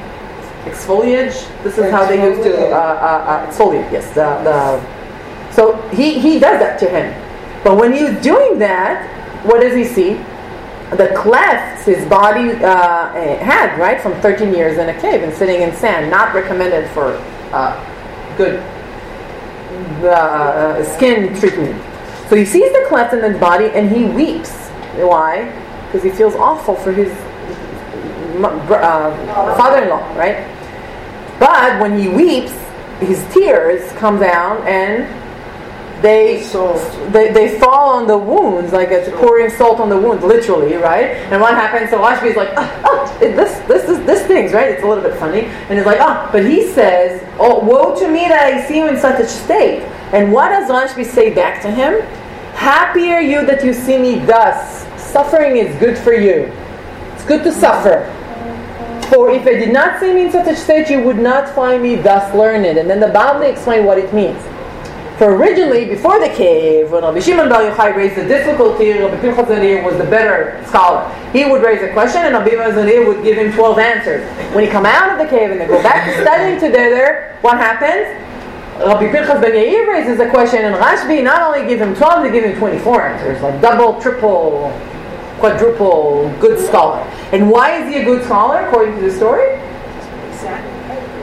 exfoliate. 0.66 1.34
This 1.64 1.78
is 1.78 1.92
how 1.92 2.08
they 2.08 2.24
used 2.24 2.42
to 2.44 2.56
uh, 2.56 2.76
uh, 2.76 2.76
uh, 2.76 3.52
exfoliate. 3.52 3.92
Yes, 3.92 4.08
the, 4.16 4.26
the 4.44 5.54
so 5.54 5.76
he 5.90 6.18
he 6.18 6.40
does 6.40 6.60
that 6.60 6.80
to 6.80 6.90
him. 6.90 7.14
But 7.64 7.78
when 7.78 7.94
he's 7.94 8.20
doing 8.24 8.58
that, 8.60 9.06
what 9.46 9.60
does 9.62 9.76
he 9.76 9.84
see? 9.84 10.14
The 10.96 11.14
clefts 11.16 11.86
his 11.86 12.04
body 12.08 12.52
uh, 12.52 13.12
had 13.44 13.78
right 13.78 14.02
from 14.02 14.20
13 14.22 14.54
years 14.54 14.80
in 14.80 14.90
a 14.90 15.00
cave 15.00 15.22
and 15.22 15.32
sitting 15.34 15.62
in 15.62 15.76
sand, 15.76 16.10
not 16.10 16.34
recommended 16.34 16.90
for 16.92 17.22
good 18.38 18.64
uh, 20.06 20.84
skin 20.96 21.38
treatment. 21.40 21.82
So 22.30 22.36
he 22.36 22.46
sees 22.46 22.72
the 22.72 22.86
cleft 22.88 23.14
in 23.14 23.24
his 23.24 23.40
body 23.40 23.66
and 23.66 23.90
he 23.90 24.06
weeps. 24.06 24.52
Why? 24.96 25.46
Because 25.86 26.04
he 26.04 26.10
feels 26.10 26.36
awful 26.36 26.76
for 26.76 26.92
his 26.92 27.10
uh, 28.44 29.56
father-in-law, 29.58 30.16
right? 30.16 30.46
But 31.40 31.80
when 31.82 31.98
he 31.98 32.08
weeps, 32.08 32.54
his 33.00 33.26
tears 33.34 33.92
come 33.94 34.20
down 34.20 34.66
and 34.68 35.08
they, 36.02 36.42
they 37.12 37.34
they 37.34 37.60
fall 37.60 37.90
on 37.90 38.08
the 38.08 38.18
wounds 38.18 38.72
like 38.72 38.90
it's 38.90 39.10
pouring 39.18 39.50
salt 39.50 39.80
on 39.80 39.90
the 39.90 39.98
wounds, 39.98 40.24
literally, 40.24 40.76
right? 40.76 41.12
And 41.32 41.42
what 41.42 41.54
happens? 41.54 41.90
So 41.90 42.00
Rashbi 42.00 42.32
is 42.32 42.36
like, 42.36 42.50
oh, 42.56 42.82
oh 42.86 43.18
this 43.20 43.60
this 43.68 43.90
is 43.90 44.06
this 44.06 44.26
things, 44.28 44.54
right? 44.54 44.70
It's 44.70 44.84
a 44.84 44.88
little 44.88 45.04
bit 45.04 45.18
funny, 45.20 45.42
and 45.42 45.78
he's 45.78 45.86
like, 45.86 46.00
oh, 46.02 46.30
but 46.32 46.46
he 46.46 46.68
says, 46.72 47.22
oh, 47.40 47.64
woe 47.64 48.00
to 48.00 48.08
me 48.08 48.28
that 48.28 48.54
I 48.54 48.66
see 48.68 48.78
you 48.78 48.88
in 48.88 48.98
such 48.98 49.20
a 49.20 49.28
state. 49.28 49.82
And 50.14 50.32
what 50.32 50.50
does 50.50 50.70
Rashbi 50.70 51.06
say 51.06 51.34
back 51.34 51.62
to 51.64 51.72
him? 51.72 52.02
Happy 52.54 53.12
are 53.12 53.22
you 53.22 53.46
that 53.46 53.64
you 53.64 53.74
see 53.74 53.98
me 53.98 54.20
thus, 54.26 54.86
suffering 55.02 55.58
is 55.58 55.76
good 55.80 55.98
for 55.98 56.14
you. 56.14 56.52
It's 57.14 57.26
good 57.26 57.44
to 57.44 57.52
suffer. 57.52 58.16
For 59.10 59.32
if 59.32 59.42
I 59.48 59.54
did 59.54 59.74
not 59.74 60.00
see 60.00 60.14
me 60.14 60.26
in 60.26 60.32
such 60.32 60.48
a 60.48 60.56
state, 60.56 60.90
you 60.90 61.02
would 61.02 61.18
not 61.18 61.50
find 61.56 61.82
me 61.82 61.96
thus 61.96 62.34
learned. 62.36 62.66
And 62.66 62.90
then 62.90 63.00
the 63.00 63.08
Bavli 63.08 63.52
explain 63.52 63.86
what 63.86 63.98
it 63.98 64.14
means. 64.14 64.40
For 65.20 65.36
originally, 65.36 65.84
before 65.84 66.18
the 66.18 66.30
cave, 66.30 66.92
when 66.92 67.04
Rabbi 67.04 67.20
Shimon 67.20 67.50
Bar 67.50 67.70
Yochai 67.70 67.94
raised 67.94 68.16
the 68.16 68.24
difficulty, 68.24 68.94
Rabbi 68.94 69.20
Pinchas 69.20 69.50
Zadir 69.50 69.84
was 69.84 69.98
the 69.98 70.06
better 70.06 70.64
scholar. 70.66 71.14
He 71.34 71.44
would 71.44 71.62
raise 71.62 71.84
a 71.84 71.92
question, 71.92 72.22
and 72.22 72.34
Rabbi 72.34 72.52
Zadir 72.52 73.06
would 73.06 73.22
give 73.22 73.38
him 73.38 73.52
12 73.52 73.80
answers. 73.80 74.24
When 74.56 74.64
he 74.64 74.70
come 74.70 74.86
out 74.86 75.12
of 75.12 75.18
the 75.18 75.28
cave 75.30 75.52
and 75.52 75.60
they 75.60 75.68
go 75.68 75.84
back 75.84 76.06
to 76.06 76.22
studying 76.22 76.58
together, 76.58 77.36
what 77.42 77.58
happens? 77.58 78.16
Rabbi 78.80 79.12
Pinchas 79.12 79.42
Ben 79.42 79.52
Yair 79.52 79.88
raises 79.90 80.22
a 80.22 80.30
question, 80.30 80.64
and 80.64 80.74
Rashbi 80.76 81.22
not 81.22 81.42
only 81.42 81.68
give 81.68 81.82
him 81.82 81.94
12, 81.96 82.24
they 82.24 82.32
give 82.32 82.46
him 82.46 82.58
24 82.58 83.02
answers, 83.02 83.42
like 83.44 83.60
double, 83.60 84.00
triple, 84.00 84.72
quadruple, 85.40 86.34
good 86.40 86.66
scholar. 86.66 87.02
And 87.34 87.52
why 87.52 87.76
is 87.76 87.94
he 87.94 88.00
a 88.00 88.06
good 88.06 88.24
scholar, 88.24 88.66
according 88.66 88.96
to 88.96 89.02
the 89.02 89.12
story? 89.12 89.60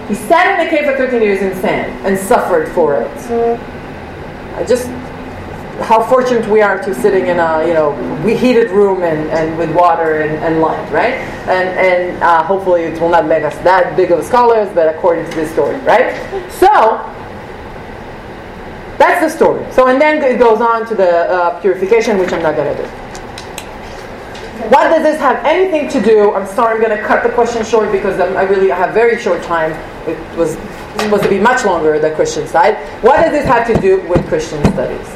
He 0.07 0.15
sat 0.15 0.61
in 0.61 0.67
the 0.67 0.71
cave 0.71 0.85
for 0.85 0.99
13 0.99 1.23
years 1.23 1.41
in 1.41 1.59
sand 1.63 2.07
and 2.07 2.19
suffered 2.19 2.69
for 2.69 3.01
it. 3.01 3.73
Just 4.65 4.89
how 5.83 6.03
fortunate 6.03 6.49
we 6.49 6.63
are 6.63 6.83
to 6.83 6.95
sitting 6.95 7.27
in 7.27 7.39
a 7.39 7.67
you 7.67 7.75
know 7.75 7.93
heated 8.27 8.71
room 8.71 9.03
and, 9.03 9.29
and 9.31 9.59
with 9.59 9.75
water 9.75 10.23
and, 10.23 10.43
and 10.43 10.61
light, 10.61 10.91
right? 10.91 11.15
And 11.49 11.69
and 11.79 12.23
uh, 12.23 12.43
hopefully 12.43 12.85
it 12.85 13.01
will 13.01 13.11
not 13.11 13.27
make 13.27 13.45
us 13.45 13.57
that 13.59 13.97
big 13.97 14.11
of 14.11 14.25
scholars, 14.25 14.71
but 14.75 14.95
according 14.95 15.29
to 15.31 15.37
this 15.37 15.51
story, 15.53 15.77
right? 15.81 16.15
So 16.51 16.71
that's 18.99 19.21
the 19.21 19.29
story. 19.29 19.71
So 19.73 19.89
and 19.89 20.01
then 20.01 20.23
it 20.23 20.39
goes 20.39 20.61
on 20.61 20.87
to 20.87 20.95
the 20.95 21.31
uh, 21.31 21.61
purification, 21.61 22.19
which 22.19 22.33
I'm 22.33 22.43
not 22.43 22.57
going 22.57 22.75
to 22.75 22.83
do. 22.83 22.89
What 24.71 24.89
does 24.89 25.03
this 25.03 25.21
have 25.21 25.45
anything 25.45 25.89
to 25.91 26.01
do? 26.01 26.35
I'm 26.35 26.47
sorry, 26.47 26.75
I'm 26.75 26.81
going 26.81 26.97
to 26.97 27.07
cut 27.07 27.23
the 27.23 27.29
question 27.29 27.63
short 27.65 27.93
because 27.93 28.19
I 28.19 28.43
really 28.45 28.71
have 28.71 28.95
very 28.95 29.21
short 29.21 29.43
time. 29.43 29.73
It 30.09 30.19
was 30.37 30.57
supposed 31.05 31.25
to 31.25 31.29
be 31.29 31.39
much 31.39 31.65
longer, 31.65 31.99
the 31.99 32.11
Christian 32.13 32.47
side. 32.47 32.77
What 33.03 33.17
does 33.17 33.33
this 33.33 33.47
have 33.47 33.67
to 33.69 33.81
do 33.81 34.01
with 34.09 34.27
Christian 34.29 34.63
studies? 34.73 35.07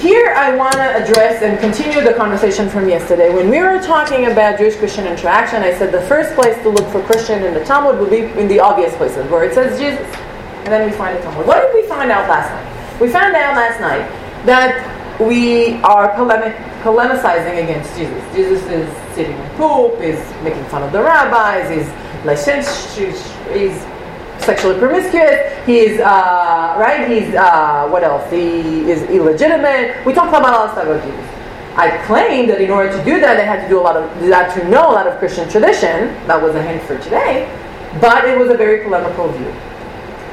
Here 0.00 0.32
I 0.36 0.56
want 0.56 0.72
to 0.74 0.80
address 0.80 1.42
and 1.42 1.58
continue 1.58 2.00
the 2.00 2.14
conversation 2.14 2.68
from 2.70 2.88
yesterday. 2.88 3.34
When 3.34 3.50
we 3.50 3.60
were 3.60 3.82
talking 3.82 4.26
about 4.26 4.58
Jewish 4.58 4.76
Christian 4.76 5.06
interaction, 5.06 5.62
I 5.62 5.74
said 5.74 5.92
the 5.92 6.00
first 6.02 6.34
place 6.34 6.56
to 6.62 6.70
look 6.70 6.88
for 6.88 7.02
Christian 7.02 7.44
in 7.44 7.52
the 7.52 7.64
Talmud 7.64 7.98
would 8.00 8.10
be 8.10 8.20
in 8.40 8.48
the 8.48 8.60
obvious 8.60 8.96
places, 8.96 9.28
where 9.30 9.44
it 9.44 9.52
says 9.52 9.78
Jesus. 9.78 10.06
And 10.64 10.68
then 10.68 10.88
we 10.88 10.96
find 10.96 11.18
the 11.18 11.22
Talmud. 11.22 11.46
What 11.46 11.60
did 11.60 11.74
we 11.74 11.88
find 11.88 12.10
out 12.10 12.28
last 12.28 12.50
night? 12.50 13.00
We 13.00 13.08
found 13.08 13.34
out 13.34 13.56
last 13.56 13.80
night 13.80 14.08
that 14.46 14.99
we 15.20 15.74
are 15.82 16.14
polemic, 16.14 16.56
polemicizing 16.82 17.62
against 17.62 17.94
Jesus. 17.96 18.34
Jesus 18.34 18.62
is 18.70 19.14
sitting 19.14 19.36
in 19.36 19.50
poop, 19.56 20.00
is 20.00 20.18
making 20.42 20.64
fun 20.66 20.82
of 20.82 20.92
the 20.92 21.02
rabbis, 21.02 21.68
he's 21.68 21.88
licentious, 22.24 23.20
he's 23.52 23.76
sexually 24.42 24.78
promiscuous, 24.78 25.66
he's, 25.66 26.00
uh, 26.00 26.74
right, 26.78 27.08
he's, 27.10 27.34
uh, 27.34 27.86
what 27.88 28.02
else? 28.02 28.28
He 28.30 28.90
is 28.90 29.02
illegitimate. 29.10 30.04
We 30.06 30.14
talk 30.14 30.28
about 30.28 30.54
all 30.54 30.68
stuff 30.72 30.84
about 30.84 31.04
Jesus. 31.04 31.26
I 31.76 32.02
claim 32.06 32.48
that 32.48 32.60
in 32.60 32.70
order 32.70 32.90
to 32.90 33.04
do 33.04 33.20
that, 33.20 33.36
they 33.36 33.44
had 33.44 33.62
to 33.62 33.68
do 33.68 33.78
a 33.78 33.82
lot 33.82 33.96
of, 33.96 34.20
they 34.20 34.28
had 34.28 34.52
to 34.54 34.68
know 34.68 34.90
a 34.90 34.92
lot 34.92 35.06
of 35.06 35.18
Christian 35.18 35.48
tradition. 35.48 36.08
That 36.26 36.42
was 36.42 36.54
a 36.54 36.62
hint 36.62 36.82
for 36.82 36.98
today. 36.98 37.46
But 38.00 38.24
it 38.24 38.38
was 38.38 38.50
a 38.50 38.56
very 38.56 38.82
polemical 38.82 39.28
view. 39.28 39.54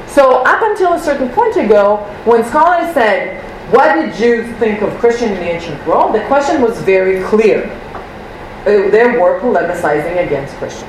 So 0.06 0.42
up 0.42 0.62
until 0.62 0.94
a 0.94 0.98
certain 0.98 1.28
point 1.28 1.56
ago, 1.56 1.98
when 2.24 2.44
scholars 2.44 2.92
said, 2.94 3.44
what 3.70 3.94
did 3.94 4.14
Jews 4.14 4.56
think 4.58 4.80
of 4.80 4.96
Christian 4.98 5.32
in 5.32 5.40
the 5.40 5.50
ancient 5.50 5.86
world? 5.86 6.14
The 6.14 6.24
question 6.26 6.62
was 6.62 6.80
very 6.82 7.22
clear. 7.24 7.64
Uh, 8.62 8.90
they 8.90 9.04
were 9.18 9.40
polemicizing 9.40 10.24
against 10.24 10.54
Christian. 10.56 10.88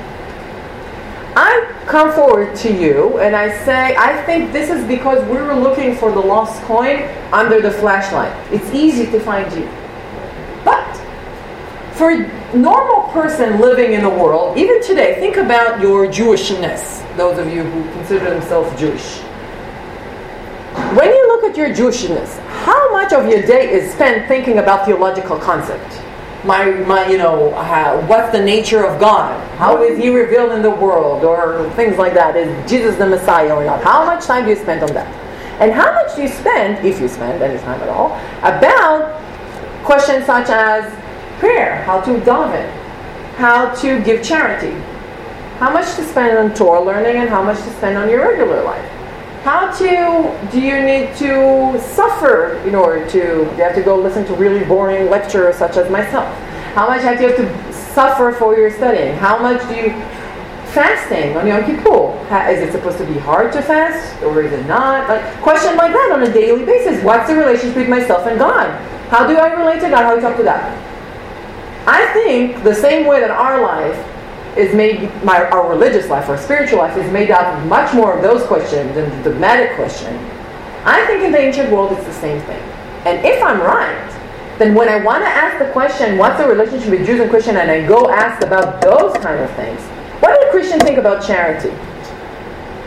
I 1.36 1.72
come 1.86 2.12
forward 2.12 2.56
to 2.56 2.72
you 2.72 3.18
and 3.18 3.36
I 3.36 3.56
say, 3.64 3.94
I 3.96 4.22
think 4.24 4.52
this 4.52 4.70
is 4.70 4.86
because 4.86 5.22
we 5.28 5.36
were 5.36 5.54
looking 5.54 5.94
for 5.94 6.10
the 6.10 6.20
lost 6.20 6.60
coin 6.62 7.08
under 7.32 7.60
the 7.60 7.70
flashlight. 7.70 8.32
It's 8.52 8.70
easy 8.74 9.06
to 9.12 9.20
find 9.20 9.52
you. 9.52 9.68
But 10.64 10.96
for 11.92 12.10
a 12.10 12.56
normal 12.56 13.12
person 13.12 13.60
living 13.60 13.92
in 13.92 14.02
the 14.02 14.08
world, 14.08 14.56
even 14.56 14.82
today, 14.82 15.20
think 15.20 15.36
about 15.36 15.80
your 15.80 16.06
Jewishness, 16.06 17.04
those 17.16 17.38
of 17.38 17.52
you 17.52 17.62
who 17.62 17.82
consider 17.92 18.30
themselves 18.30 18.78
Jewish. 18.80 19.20
When 20.94 21.08
you 21.08 21.26
look 21.28 21.44
at 21.44 21.56
your 21.56 21.70
Jewishness, 21.70 22.38
how 22.64 22.92
much 22.92 23.12
of 23.12 23.28
your 23.28 23.42
day 23.42 23.72
is 23.72 23.92
spent 23.92 24.28
thinking 24.28 24.58
about 24.58 24.86
theological 24.86 25.36
concept? 25.36 26.00
My, 26.44 26.70
my, 26.70 27.08
you 27.08 27.18
know, 27.18 27.52
uh, 27.54 28.06
what's 28.06 28.30
the 28.32 28.42
nature 28.42 28.86
of 28.86 29.00
God? 29.00 29.38
How 29.58 29.82
is 29.82 29.98
He 29.98 30.08
revealed 30.08 30.52
in 30.52 30.62
the 30.62 30.70
world, 30.70 31.24
or 31.24 31.68
things 31.70 31.98
like 31.98 32.14
that? 32.14 32.36
Is 32.36 32.70
Jesus 32.70 32.96
the 32.96 33.06
Messiah 33.06 33.54
or 33.54 33.64
not? 33.64 33.82
How 33.82 34.04
much 34.04 34.24
time 34.26 34.44
do 34.44 34.50
you 34.50 34.56
spend 34.56 34.82
on 34.82 34.94
that? 34.94 35.06
And 35.60 35.72
how 35.72 35.92
much 35.92 36.14
do 36.14 36.22
you 36.22 36.28
spend, 36.28 36.86
if 36.86 37.00
you 37.00 37.08
spend 37.08 37.42
any 37.42 37.58
time 37.60 37.82
at 37.82 37.88
all, 37.88 38.16
about 38.38 39.20
questions 39.84 40.24
such 40.24 40.48
as 40.50 40.84
prayer, 41.40 41.82
how 41.82 42.00
to 42.00 42.12
daven, 42.20 42.70
how 43.36 43.74
to 43.74 44.00
give 44.02 44.22
charity, 44.22 44.72
how 45.58 45.70
much 45.72 45.96
to 45.96 46.04
spend 46.04 46.38
on 46.38 46.54
Torah 46.54 46.80
learning, 46.80 47.16
and 47.16 47.28
how 47.28 47.42
much 47.42 47.58
to 47.58 47.70
spend 47.72 47.98
on 47.98 48.08
your 48.08 48.26
regular 48.26 48.62
life? 48.62 48.99
How 49.42 49.72
to 49.78 50.50
do 50.52 50.60
you 50.60 50.82
need 50.82 51.16
to 51.16 51.80
suffer 51.80 52.58
in 52.68 52.74
order 52.74 53.08
to 53.10 53.18
you 53.18 53.62
have 53.62 53.74
to 53.74 53.82
go 53.82 53.96
listen 53.96 54.26
to 54.26 54.34
really 54.34 54.64
boring 54.66 55.08
lecturers 55.08 55.56
such 55.56 55.78
as 55.78 55.90
myself? 55.90 56.28
How 56.74 56.86
much 56.86 57.00
have 57.02 57.20
you 57.20 57.28
have 57.28 57.36
to 57.38 57.72
suffer 57.72 58.32
for 58.32 58.54
your 58.54 58.70
studying? 58.70 59.16
How 59.16 59.38
much 59.38 59.66
do 59.68 59.74
you 59.74 59.90
fasting 60.72 61.36
on 61.38 61.46
Yom 61.46 61.64
Kippur? 61.64 62.12
Is 62.50 62.60
it 62.60 62.72
supposed 62.72 62.98
to 62.98 63.06
be 63.06 63.18
hard 63.18 63.50
to 63.54 63.62
fast 63.62 64.22
or 64.22 64.42
is 64.42 64.52
it 64.52 64.66
not? 64.66 65.08
Like 65.08 65.22
question 65.40 65.74
like 65.76 65.92
that 65.92 66.10
on 66.12 66.22
a 66.22 66.32
daily 66.32 66.66
basis. 66.66 67.02
What's 67.02 67.28
the 67.28 67.34
relationship 67.34 67.76
between 67.76 67.90
myself 67.90 68.26
and 68.26 68.38
God? 68.38 68.70
How 69.08 69.26
do 69.26 69.38
I 69.38 69.54
relate 69.54 69.80
to 69.80 69.88
God? 69.88 70.04
How 70.04 70.14
do 70.14 70.18
I 70.18 70.20
talk 70.20 70.36
to 70.36 70.44
God? 70.44 70.60
I 71.86 72.12
think 72.12 72.62
the 72.62 72.74
same 72.74 73.06
way 73.06 73.20
that 73.20 73.30
our 73.30 73.62
life 73.62 73.96
is 74.56 74.74
made, 74.74 75.02
my, 75.24 75.44
our 75.50 75.68
religious 75.68 76.08
life, 76.08 76.28
our 76.28 76.38
spiritual 76.38 76.78
life 76.78 76.96
is 76.96 77.10
made 77.12 77.30
up 77.30 77.56
of 77.56 77.66
much 77.66 77.94
more 77.94 78.14
of 78.14 78.22
those 78.22 78.44
questions 78.46 78.94
than 78.94 79.08
the 79.22 79.30
dogmatic 79.30 79.76
question. 79.76 80.14
I 80.84 81.04
think 81.06 81.22
in 81.22 81.32
the 81.32 81.38
ancient 81.38 81.70
world 81.70 81.92
it's 81.92 82.06
the 82.06 82.12
same 82.14 82.40
thing. 82.42 82.62
And 83.04 83.24
if 83.24 83.42
I'm 83.42 83.60
right, 83.60 84.06
then 84.58 84.74
when 84.74 84.88
I 84.88 85.02
want 85.02 85.24
to 85.24 85.28
ask 85.28 85.58
the 85.58 85.70
question, 85.72 86.18
what's 86.18 86.38
the 86.38 86.46
relationship 86.46 86.90
with 86.90 87.06
Jews 87.06 87.20
and 87.20 87.30
Christian, 87.30 87.56
and 87.56 87.70
I 87.70 87.86
go 87.86 88.10
ask 88.10 88.44
about 88.44 88.82
those 88.82 89.16
kind 89.18 89.40
of 89.40 89.50
things, 89.56 89.80
what 90.20 90.38
did 90.38 90.50
Christians 90.50 90.82
think 90.82 90.98
about 90.98 91.26
charity? 91.26 91.70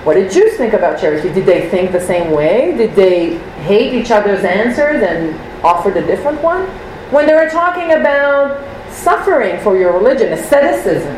What 0.04 0.16
did 0.16 0.32
Jews 0.32 0.58
think 0.58 0.74
about 0.74 1.00
charity? 1.00 1.34
Did 1.34 1.46
they 1.46 1.70
think 1.70 1.92
the 1.92 2.00
same 2.00 2.32
way? 2.32 2.76
Did 2.78 2.94
they 2.94 3.38
hate 3.64 3.94
each 3.94 4.12
other's 4.12 4.44
answers 4.44 5.02
and 5.02 5.34
offered 5.64 5.96
a 5.98 6.06
different 6.06 6.42
one? 6.44 6.68
When 7.10 7.26
they 7.26 7.34
were 7.34 7.50
talking 7.50 7.94
about 7.94 8.62
suffering 8.92 9.60
for 9.62 9.78
your 9.78 9.94
religion, 9.94 10.34
asceticism, 10.34 11.16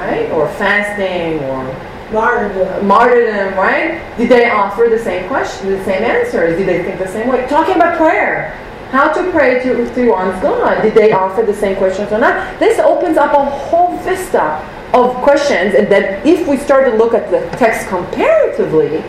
right? 0.00 0.30
Or 0.30 0.48
fasting 0.54 1.38
or 1.44 1.64
Martyrdom. 2.12 2.86
martyrdom, 2.86 3.54
right? 3.54 4.16
Did 4.16 4.28
they 4.28 4.50
offer 4.50 4.88
the 4.90 4.98
same 4.98 5.28
question, 5.28 5.70
the 5.70 5.84
same 5.84 6.02
answers? 6.02 6.58
Did 6.58 6.66
they 6.66 6.82
think 6.82 6.98
the 6.98 7.06
same 7.08 7.28
way? 7.28 7.46
Talking 7.48 7.76
about 7.76 7.96
prayer. 7.96 8.50
How 8.90 9.12
to 9.12 9.30
pray 9.30 9.62
to, 9.62 9.94
to 9.94 10.08
one's 10.10 10.42
God. 10.42 10.82
Did 10.82 10.94
they 10.94 11.12
offer 11.12 11.42
the 11.42 11.54
same 11.54 11.76
questions 11.76 12.10
or 12.10 12.18
not? 12.18 12.58
This 12.58 12.80
opens 12.80 13.16
up 13.16 13.32
a 13.32 13.44
whole 13.44 13.96
vista 13.98 14.66
of 14.92 15.14
questions 15.22 15.76
and 15.76 15.86
that 15.92 16.26
if 16.26 16.48
we 16.48 16.56
start 16.56 16.90
to 16.90 16.96
look 16.96 17.14
at 17.14 17.30
the 17.30 17.48
text 17.56 17.86
comparatively, 17.86 19.04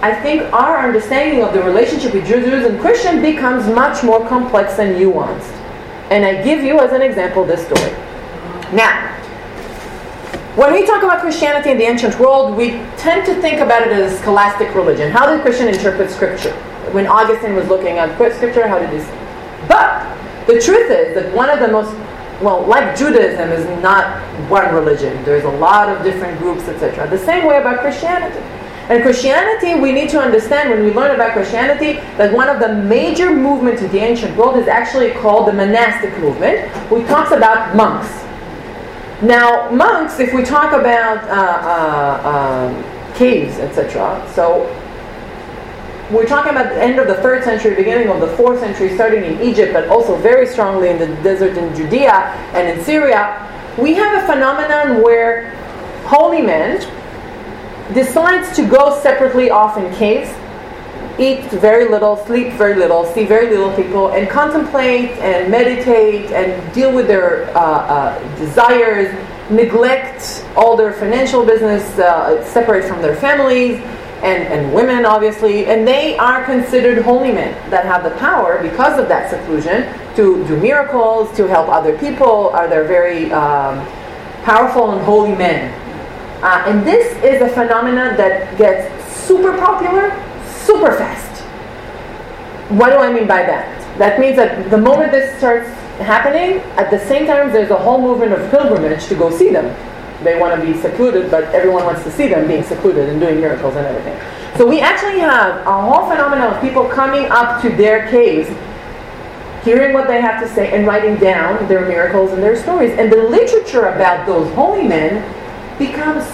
I 0.00 0.14
think 0.14 0.52
our 0.52 0.86
understanding 0.86 1.42
of 1.42 1.52
the 1.52 1.62
relationship 1.62 2.14
with 2.14 2.26
Jews 2.26 2.64
and 2.64 2.78
Christian 2.80 3.20
becomes 3.20 3.66
much 3.66 4.04
more 4.04 4.24
complex 4.28 4.78
and 4.78 4.94
nuanced. 4.94 5.50
And 6.10 6.24
I 6.24 6.44
give 6.44 6.62
you 6.62 6.78
as 6.78 6.92
an 6.92 7.02
example 7.02 7.44
this 7.44 7.64
story. 7.66 7.90
Now, 8.72 9.10
when 10.56 10.72
we 10.72 10.86
talk 10.86 11.02
about 11.02 11.20
Christianity 11.20 11.70
in 11.70 11.78
the 11.78 11.84
ancient 11.84 12.18
world, 12.20 12.56
we 12.56 12.70
tend 12.96 13.26
to 13.26 13.34
think 13.40 13.60
about 13.60 13.82
it 13.82 13.92
as 13.92 14.12
a 14.12 14.16
scholastic 14.18 14.72
religion. 14.74 15.10
How 15.10 15.26
did 15.26 15.42
Christian 15.42 15.66
interpret 15.66 16.10
Scripture? 16.10 16.52
When 16.92 17.08
Augustine 17.08 17.54
was 17.54 17.66
looking 17.66 17.98
at 17.98 18.14
Scripture, 18.34 18.68
how 18.68 18.78
did 18.78 18.90
he? 18.90 18.98
But 19.66 20.06
the 20.46 20.60
truth 20.60 20.90
is 20.90 21.14
that 21.16 21.34
one 21.34 21.50
of 21.50 21.58
the 21.58 21.68
most 21.68 21.92
well, 22.40 22.66
like 22.66 22.96
Judaism 22.96 23.50
is 23.50 23.64
not 23.82 24.20
one 24.50 24.74
religion. 24.74 25.24
There's 25.24 25.44
a 25.44 25.50
lot 25.50 25.88
of 25.88 26.02
different 26.02 26.38
groups, 26.38 26.62
etc. 26.68 27.08
The 27.08 27.18
same 27.18 27.46
way 27.46 27.58
about 27.58 27.80
Christianity. 27.80 28.40
And 28.88 29.02
Christianity, 29.02 29.80
we 29.80 29.92
need 29.92 30.10
to 30.10 30.20
understand 30.20 30.70
when 30.70 30.84
we 30.84 30.92
learn 30.92 31.14
about 31.14 31.32
Christianity 31.32 31.94
that 32.18 32.32
one 32.34 32.48
of 32.48 32.60
the 32.60 32.74
major 32.74 33.34
movements 33.34 33.82
in 33.82 33.90
the 33.92 33.98
ancient 33.98 34.36
world 34.36 34.58
is 34.58 34.68
actually 34.68 35.12
called 35.12 35.48
the 35.48 35.52
monastic 35.52 36.16
movement, 36.18 36.68
which 36.90 37.06
talks 37.06 37.32
about 37.32 37.74
monks. 37.74 38.23
Now, 39.24 39.70
monks, 39.70 40.20
if 40.20 40.34
we 40.34 40.42
talk 40.42 40.74
about 40.74 41.24
uh, 41.24 42.28
uh, 42.28 42.28
um, 42.28 43.14
caves, 43.14 43.58
etc., 43.58 44.22
so 44.34 44.66
we're 46.10 46.26
talking 46.26 46.50
about 46.50 46.68
the 46.68 46.82
end 46.82 46.98
of 46.98 47.06
the 47.06 47.14
third 47.14 47.42
century, 47.42 47.74
beginning 47.74 48.08
of 48.08 48.20
the 48.20 48.28
fourth 48.36 48.60
century, 48.60 48.94
starting 48.94 49.24
in 49.24 49.40
Egypt, 49.40 49.72
but 49.72 49.88
also 49.88 50.14
very 50.16 50.46
strongly 50.46 50.90
in 50.90 50.98
the 50.98 51.06
desert 51.22 51.56
in 51.56 51.74
Judea 51.74 52.12
and 52.52 52.78
in 52.78 52.84
Syria, 52.84 53.50
we 53.78 53.94
have 53.94 54.22
a 54.22 54.26
phenomenon 54.26 55.02
where 55.02 55.54
holy 56.04 56.42
men 56.42 56.80
decides 57.94 58.54
to 58.56 58.68
go 58.68 59.00
separately 59.00 59.48
off 59.48 59.78
in 59.78 59.90
caves, 59.94 60.28
eat 61.18 61.44
very 61.50 61.88
little, 61.88 62.16
sleep 62.26 62.52
very 62.54 62.74
little, 62.74 63.04
see 63.04 63.24
very 63.24 63.48
little 63.50 63.74
people, 63.74 64.10
and 64.10 64.28
contemplate 64.28 65.10
and 65.20 65.50
meditate 65.50 66.30
and 66.32 66.74
deal 66.74 66.92
with 66.92 67.06
their 67.06 67.48
uh, 67.56 67.60
uh, 67.60 68.36
desires, 68.36 69.12
neglect 69.50 70.44
all 70.56 70.76
their 70.76 70.92
financial 70.92 71.44
business, 71.44 71.82
uh, 71.98 72.42
separate 72.44 72.84
from 72.84 73.00
their 73.00 73.14
families. 73.16 73.80
And, 74.22 74.44
and 74.44 74.72
women, 74.72 75.04
obviously, 75.04 75.66
and 75.66 75.86
they 75.86 76.16
are 76.16 76.44
considered 76.46 77.02
holy 77.04 77.30
men 77.30 77.52
that 77.70 77.84
have 77.84 78.04
the 78.04 78.18
power, 78.18 78.62
because 78.62 78.98
of 78.98 79.06
that 79.08 79.28
seclusion, 79.28 79.86
to 80.16 80.46
do 80.48 80.56
miracles, 80.56 81.36
to 81.36 81.46
help 81.46 81.68
other 81.68 81.98
people. 81.98 82.48
Are 82.50 82.66
they 82.66 82.86
very 82.86 83.30
um, 83.32 83.86
powerful 84.42 84.92
and 84.92 85.04
holy 85.04 85.36
men? 85.36 85.70
Uh, 86.42 86.64
and 86.66 86.86
this 86.86 87.12
is 87.22 87.42
a 87.42 87.48
phenomenon 87.50 88.16
that 88.16 88.56
gets 88.56 88.88
super 89.26 89.58
popular 89.58 90.08
super 90.64 90.96
fast. 90.96 91.42
What 92.70 92.90
do 92.90 92.96
I 92.96 93.12
mean 93.12 93.26
by 93.26 93.42
that? 93.42 93.98
That 93.98 94.18
means 94.18 94.36
that 94.36 94.70
the 94.70 94.78
moment 94.78 95.12
this 95.12 95.36
starts 95.38 95.68
happening, 95.98 96.58
at 96.76 96.90
the 96.90 96.98
same 96.98 97.26
time 97.26 97.52
there's 97.52 97.70
a 97.70 97.76
whole 97.76 98.00
movement 98.00 98.32
of 98.32 98.50
pilgrimage 98.50 99.06
to 99.06 99.14
go 99.14 99.30
see 99.30 99.50
them. 99.50 99.74
They 100.24 100.38
want 100.40 100.58
to 100.58 100.66
be 100.66 100.76
secluded, 100.80 101.30
but 101.30 101.44
everyone 101.54 101.84
wants 101.84 102.02
to 102.04 102.10
see 102.10 102.28
them 102.28 102.48
being 102.48 102.62
secluded 102.62 103.08
and 103.08 103.20
doing 103.20 103.36
miracles 103.36 103.76
and 103.76 103.86
everything. 103.86 104.18
So 104.56 104.66
we 104.66 104.80
actually 104.80 105.18
have 105.20 105.66
a 105.66 105.82
whole 105.82 106.08
phenomenon 106.08 106.54
of 106.54 106.60
people 106.60 106.86
coming 106.88 107.26
up 107.30 107.60
to 107.62 107.68
their 107.68 108.08
caves, 108.08 108.48
hearing 109.64 109.92
what 109.92 110.06
they 110.06 110.20
have 110.20 110.40
to 110.42 110.48
say, 110.54 110.72
and 110.72 110.86
writing 110.86 111.16
down 111.16 111.66
their 111.68 111.86
miracles 111.86 112.32
and 112.32 112.42
their 112.42 112.56
stories. 112.56 112.92
And 112.98 113.12
the 113.12 113.16
literature 113.16 113.86
about 113.86 114.26
those 114.26 114.52
holy 114.54 114.86
men 114.86 115.22
becomes 115.78 116.24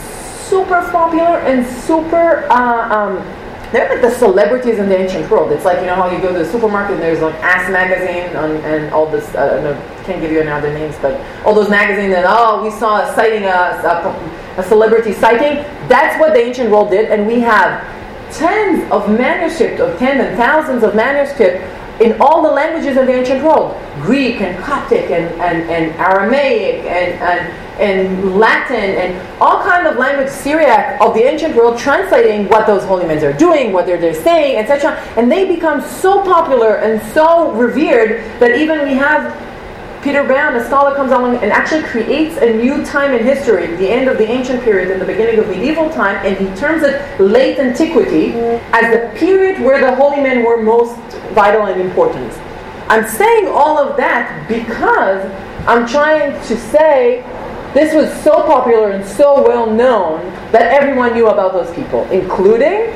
super 0.49 0.87
popular 0.91 1.39
and 1.41 1.67
super 1.67 2.47
uh, 2.51 2.95
um, 2.95 3.40
they're 3.73 3.89
like 3.89 4.03
the 4.03 4.11
celebrities 4.11 4.79
in 4.79 4.89
the 4.89 4.99
ancient 4.99 5.31
world. 5.31 5.53
It's 5.53 5.65
like 5.65 5.81
you 5.81 5.87
know 5.87 5.95
how 5.95 6.11
you 6.11 6.21
go 6.21 6.33
to 6.33 6.39
the 6.39 6.51
supermarket 6.51 6.95
and 6.95 7.03
there's 7.03 7.21
like 7.21 7.35
Ass 7.37 7.71
magazine 7.71 8.35
and, 8.37 8.65
and 8.65 8.93
all 8.93 9.07
this. 9.07 9.29
I 9.35 9.49
don't 9.49 9.65
know, 9.65 9.75
can't 10.05 10.21
give 10.21 10.33
you 10.33 10.41
any 10.41 10.51
other 10.51 10.73
names, 10.73 10.97
but 11.01 11.21
all 11.45 11.55
those 11.55 11.71
magazines 11.71 12.15
and 12.15 12.27
oh, 12.29 12.63
we 12.63 12.71
saw 12.71 13.03
a 13.03 13.15
sighting, 13.15 13.45
a, 13.45 13.49
a, 13.49 14.61
a 14.61 14.63
celebrity 14.63 15.13
sighting. 15.13 15.65
That's 15.89 16.19
what 16.21 16.33
the 16.35 16.41
ancient 16.41 16.71
world 16.71 16.91
did, 16.91 17.11
and 17.11 17.27
we 17.27 17.41
have 17.41 17.87
tens 18.33 18.91
of 18.91 19.09
manuscripts, 19.11 19.81
of 19.81 19.99
tens 19.99 20.21
and 20.21 20.37
thousands 20.37 20.83
of 20.83 20.95
manuscripts 20.95 21.65
in 22.01 22.21
all 22.21 22.43
the 22.43 22.51
languages 22.51 22.97
of 22.97 23.07
the 23.07 23.13
ancient 23.13 23.45
world 23.45 23.77
Greek 24.01 24.41
and 24.41 24.59
Coptic 24.65 25.11
and, 25.11 25.29
and, 25.41 25.71
and 25.71 25.95
Aramaic 26.01 26.85
and, 26.87 27.21
and, 27.21 27.53
and 27.79 28.37
Latin 28.37 28.77
and 28.77 29.41
all 29.41 29.63
kind 29.63 29.87
of 29.87 29.97
language 29.97 30.31
Syriac 30.31 31.01
of 31.01 31.15
the 31.15 31.23
ancient 31.23 31.55
world 31.55 31.79
translating 31.79 32.49
what 32.49 32.67
those 32.67 32.83
holy 32.85 33.07
men 33.07 33.23
are 33.23 33.33
doing, 33.33 33.73
what 33.73 33.85
they're, 33.85 34.01
they're 34.01 34.15
saying, 34.15 34.59
etc. 34.59 34.93
And 35.17 35.31
they 35.31 35.47
become 35.47 35.83
so 35.83 36.23
popular 36.25 36.77
and 36.77 37.03
so 37.13 37.53
revered 37.53 38.23
that 38.41 38.57
even 38.57 38.83
we 38.83 38.95
have 38.95 39.50
Peter 40.03 40.25
Brown, 40.25 40.57
a 40.57 40.65
scholar, 40.65 40.95
comes 40.97 41.13
along 41.13 41.37
and 41.37 41.53
actually 41.53 41.83
creates 41.83 42.39
a 42.39 42.55
new 42.55 42.83
time 42.87 43.13
in 43.13 43.23
history, 43.23 43.67
the 43.77 43.89
end 43.89 44.09
of 44.09 44.17
the 44.17 44.27
ancient 44.27 44.63
period 44.63 44.91
and 44.91 45.01
the 45.01 45.05
beginning 45.05 45.39
of 45.39 45.47
medieval 45.49 45.91
time, 45.91 46.17
and 46.25 46.37
he 46.39 46.47
terms 46.59 46.83
it 46.83 47.21
late 47.21 47.59
antiquity 47.59 48.33
as 48.73 48.91
the 48.95 49.19
period 49.19 49.61
where 49.61 49.79
the 49.79 49.95
holy 49.95 50.23
men 50.23 50.43
were 50.43 50.63
most 50.63 50.97
vital 51.35 51.67
and 51.67 51.79
important. 51.81 52.33
I'm 52.89 53.07
saying 53.07 53.49
all 53.49 53.79
of 53.79 53.99
that 53.99 54.49
because 54.49 55.31
I'm 55.69 55.87
trying 55.87 56.33
to 56.47 56.57
say 56.57 57.23
this 57.75 57.95
was 57.95 58.11
so 58.25 58.43
popular 58.47 58.93
and 58.93 59.07
so 59.07 59.47
well 59.47 59.71
known 59.71 60.25
that 60.51 60.73
everyone 60.73 61.13
knew 61.13 61.29
about 61.29 61.53
those 61.53 61.73
people, 61.75 62.11
including 62.11 62.95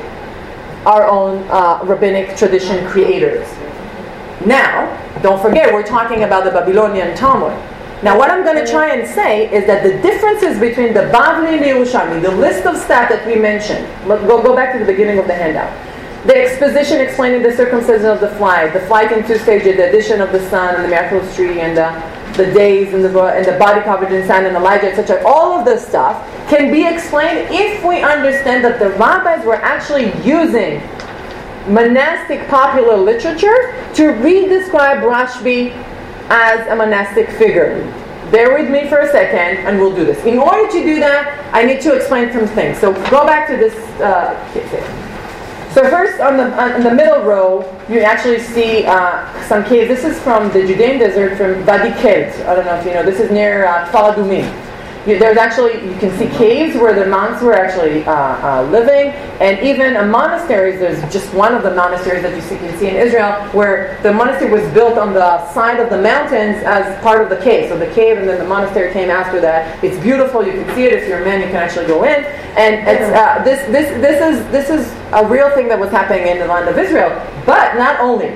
our 0.87 1.07
own 1.07 1.43
uh, 1.49 1.81
rabbinic 1.83 2.35
tradition 2.35 2.85
creators. 2.87 3.47
Now, 4.43 4.91
don't 5.21 5.41
forget, 5.41 5.73
we're 5.73 5.85
talking 5.85 6.23
about 6.23 6.43
the 6.43 6.51
Babylonian 6.51 7.15
Talmud. 7.15 7.53
Now, 8.03 8.17
what 8.17 8.29
I'm 8.29 8.43
going 8.43 8.63
to 8.63 8.69
try 8.69 8.93
and 8.93 9.07
say 9.07 9.51
is 9.51 9.65
that 9.67 9.81
the 9.81 10.01
differences 10.01 10.59
between 10.59 10.93
the 10.93 11.09
Bavli 11.11 11.53
and 11.53 11.63
the 11.63 11.69
Yerushalmi, 11.69 12.21
the 12.21 12.35
list 12.35 12.65
of 12.65 12.75
stats 12.75 13.09
that 13.09 13.25
we 13.25 13.35
mentioned, 13.35 13.87
go, 14.05 14.43
go 14.43 14.55
back 14.55 14.73
to 14.73 14.79
the 14.79 14.85
beginning 14.85 15.17
of 15.17 15.27
the 15.27 15.33
handout. 15.33 15.71
The 16.27 16.35
exposition 16.35 16.99
explaining 16.99 17.43
the 17.43 17.55
circumcision 17.55 18.07
of 18.07 18.19
the 18.19 18.29
flight, 18.35 18.73
the 18.73 18.81
flight 18.81 19.11
in 19.11 19.25
two 19.25 19.37
stages, 19.37 19.77
the 19.77 19.89
addition 19.89 20.21
of 20.21 20.31
the 20.31 20.47
sun 20.49 20.75
and 20.75 20.83
the 20.83 20.87
miraculous 20.89 21.33
tree 21.35 21.61
and 21.61 21.77
the, 21.77 21.89
the 22.35 22.51
days 22.51 22.93
and 22.93 23.03
the, 23.03 23.23
and 23.27 23.45
the 23.45 23.57
body 23.57 23.81
covered 23.81 24.11
in 24.11 24.25
sand 24.27 24.45
and 24.45 24.55
Elijah, 24.57 24.91
etc. 24.91 25.23
All 25.25 25.57
of 25.57 25.65
this 25.65 25.87
stuff 25.87 26.27
can 26.49 26.71
be 26.71 26.85
explained 26.85 27.47
if 27.51 27.83
we 27.85 28.01
understand 28.01 28.65
that 28.65 28.79
the 28.79 28.89
rabbis 28.97 29.45
were 29.45 29.55
actually 29.55 30.11
using 30.23 30.81
monastic 31.67 32.47
popular 32.47 32.97
literature 32.97 33.73
to 33.93 34.09
re-describe 34.09 34.99
Rashbi 34.99 35.71
as 36.29 36.67
a 36.67 36.75
monastic 36.75 37.29
figure. 37.29 37.83
Bear 38.31 38.53
with 38.53 38.69
me 38.69 38.89
for 38.89 38.99
a 38.99 39.11
second 39.11 39.65
and 39.65 39.79
we'll 39.79 39.95
do 39.95 40.05
this. 40.05 40.23
In 40.25 40.37
order 40.37 40.71
to 40.71 40.83
do 40.83 40.99
that, 40.99 41.53
I 41.53 41.63
need 41.63 41.81
to 41.81 41.93
explain 41.95 42.31
some 42.33 42.47
things. 42.47 42.79
So 42.79 42.93
go 43.09 43.25
back 43.25 43.47
to 43.49 43.57
this. 43.57 43.75
Uh, 44.01 44.35
so 45.73 45.83
first, 45.89 46.21
on 46.21 46.37
the, 46.37 46.45
on 46.57 46.83
the 46.83 46.93
middle 46.93 47.21
row, 47.23 47.61
you 47.89 47.99
actually 47.99 48.39
see 48.39 48.85
uh, 48.85 49.43
some 49.43 49.63
caves. 49.65 49.89
This 49.89 50.05
is 50.05 50.19
from 50.21 50.51
the 50.53 50.65
Judean 50.65 50.99
desert, 50.99 51.37
from 51.37 51.65
Kelt. 51.65 52.33
I 52.47 52.55
don't 52.55 52.65
know 52.65 52.75
if 52.75 52.85
you 52.85 52.93
know. 52.93 53.03
This 53.03 53.19
is 53.19 53.29
near 53.29 53.65
uh, 53.65 53.85
Kfar 53.91 54.15
Adumim 55.05 55.19
there's 55.19 55.37
actually, 55.37 55.73
you 55.87 55.97
can 55.99 56.15
see 56.17 56.27
caves 56.37 56.75
where 56.75 56.93
the 56.93 57.09
monks 57.09 57.41
were 57.41 57.53
actually 57.53 58.03
uh, 58.05 58.11
uh, 58.11 58.63
living, 58.71 59.11
and 59.39 59.59
even 59.65 59.95
a 59.97 60.05
monasteries, 60.05 60.79
there's 60.79 61.01
just 61.13 61.31
one 61.33 61.53
of 61.53 61.63
the 61.63 61.73
monasteries 61.73 62.23
that 62.23 62.35
you 62.35 62.41
see, 62.41 62.57
can 62.57 62.77
see 62.79 62.87
in 62.87 62.95
Israel, 62.95 63.33
where 63.49 63.99
the 64.01 64.11
monastery 64.11 64.51
was 64.51 64.67
built 64.73 64.97
on 64.97 65.13
the 65.13 65.47
side 65.51 65.79
of 65.79 65.89
the 65.89 66.01
mountains 66.01 66.61
as 66.63 67.01
part 67.03 67.21
of 67.21 67.29
the 67.29 67.37
cave. 67.43 67.69
So 67.69 67.77
the 67.77 67.91
cave 67.93 68.17
and 68.17 68.27
then 68.27 68.39
the 68.39 68.47
monastery 68.47 68.91
came 68.93 69.09
after 69.09 69.39
that. 69.41 69.83
It's 69.83 70.01
beautiful, 70.01 70.45
you 70.45 70.53
can 70.53 70.75
see 70.75 70.85
it. 70.85 70.93
If 70.93 71.07
you're 71.07 71.21
a 71.21 71.25
man, 71.25 71.41
you 71.41 71.47
can 71.47 71.57
actually 71.57 71.87
go 71.87 72.03
in. 72.03 72.23
And 72.57 72.87
it's, 72.87 73.15
uh, 73.15 73.43
this, 73.43 73.65
this, 73.67 73.89
this, 74.01 74.21
is, 74.21 74.51
this 74.51 74.69
is 74.69 74.91
a 75.13 75.27
real 75.27 75.49
thing 75.51 75.67
that 75.67 75.79
was 75.79 75.91
happening 75.91 76.27
in 76.27 76.39
the 76.39 76.47
land 76.47 76.67
of 76.67 76.77
Israel. 76.77 77.09
But 77.45 77.75
not 77.75 77.99
only. 77.99 78.29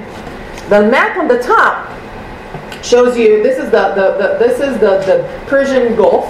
The 0.69 0.87
map 0.87 1.17
on 1.17 1.27
the 1.27 1.41
top 1.41 1.89
shows 2.83 3.17
you, 3.17 3.41
this 3.43 3.57
is 3.57 3.71
the, 3.71 3.89
the, 3.95 4.17
the 4.17 4.37
this 4.37 4.59
is 4.59 4.79
the, 4.79 4.99
the 5.05 5.45
Persian 5.47 5.95
Gulf, 5.95 6.25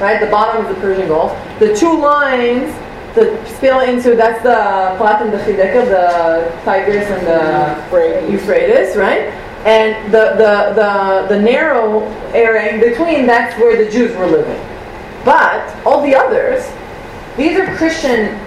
right? 0.00 0.20
The 0.20 0.30
bottom 0.30 0.64
of 0.64 0.74
the 0.74 0.80
Persian 0.80 1.08
Gulf. 1.08 1.32
The 1.58 1.74
two 1.74 2.00
lines 2.00 2.74
that 3.14 3.46
spill 3.46 3.80
into 3.80 4.16
that's 4.16 4.42
the 4.42 4.96
Prat 4.98 5.22
and 5.22 5.32
the 5.32 5.38
Hidekel, 5.38 5.86
the 5.86 6.50
Tigris 6.64 7.06
and 7.06 7.26
the 7.26 8.30
Euphrates, 8.30 8.96
right? 8.96 9.32
And 9.64 10.12
the, 10.12 10.34
the, 10.36 10.74
the, 10.74 11.34
the 11.36 11.40
narrow 11.40 12.02
area 12.34 12.74
in 12.74 12.80
between, 12.80 13.26
that's 13.26 13.58
where 13.58 13.82
the 13.82 13.90
Jews 13.90 14.14
were 14.16 14.26
living. 14.26 14.60
But 15.24 15.74
all 15.86 16.02
the 16.02 16.14
others, 16.14 16.66
these 17.36 17.56
are 17.58 17.74
Christian 17.76 18.38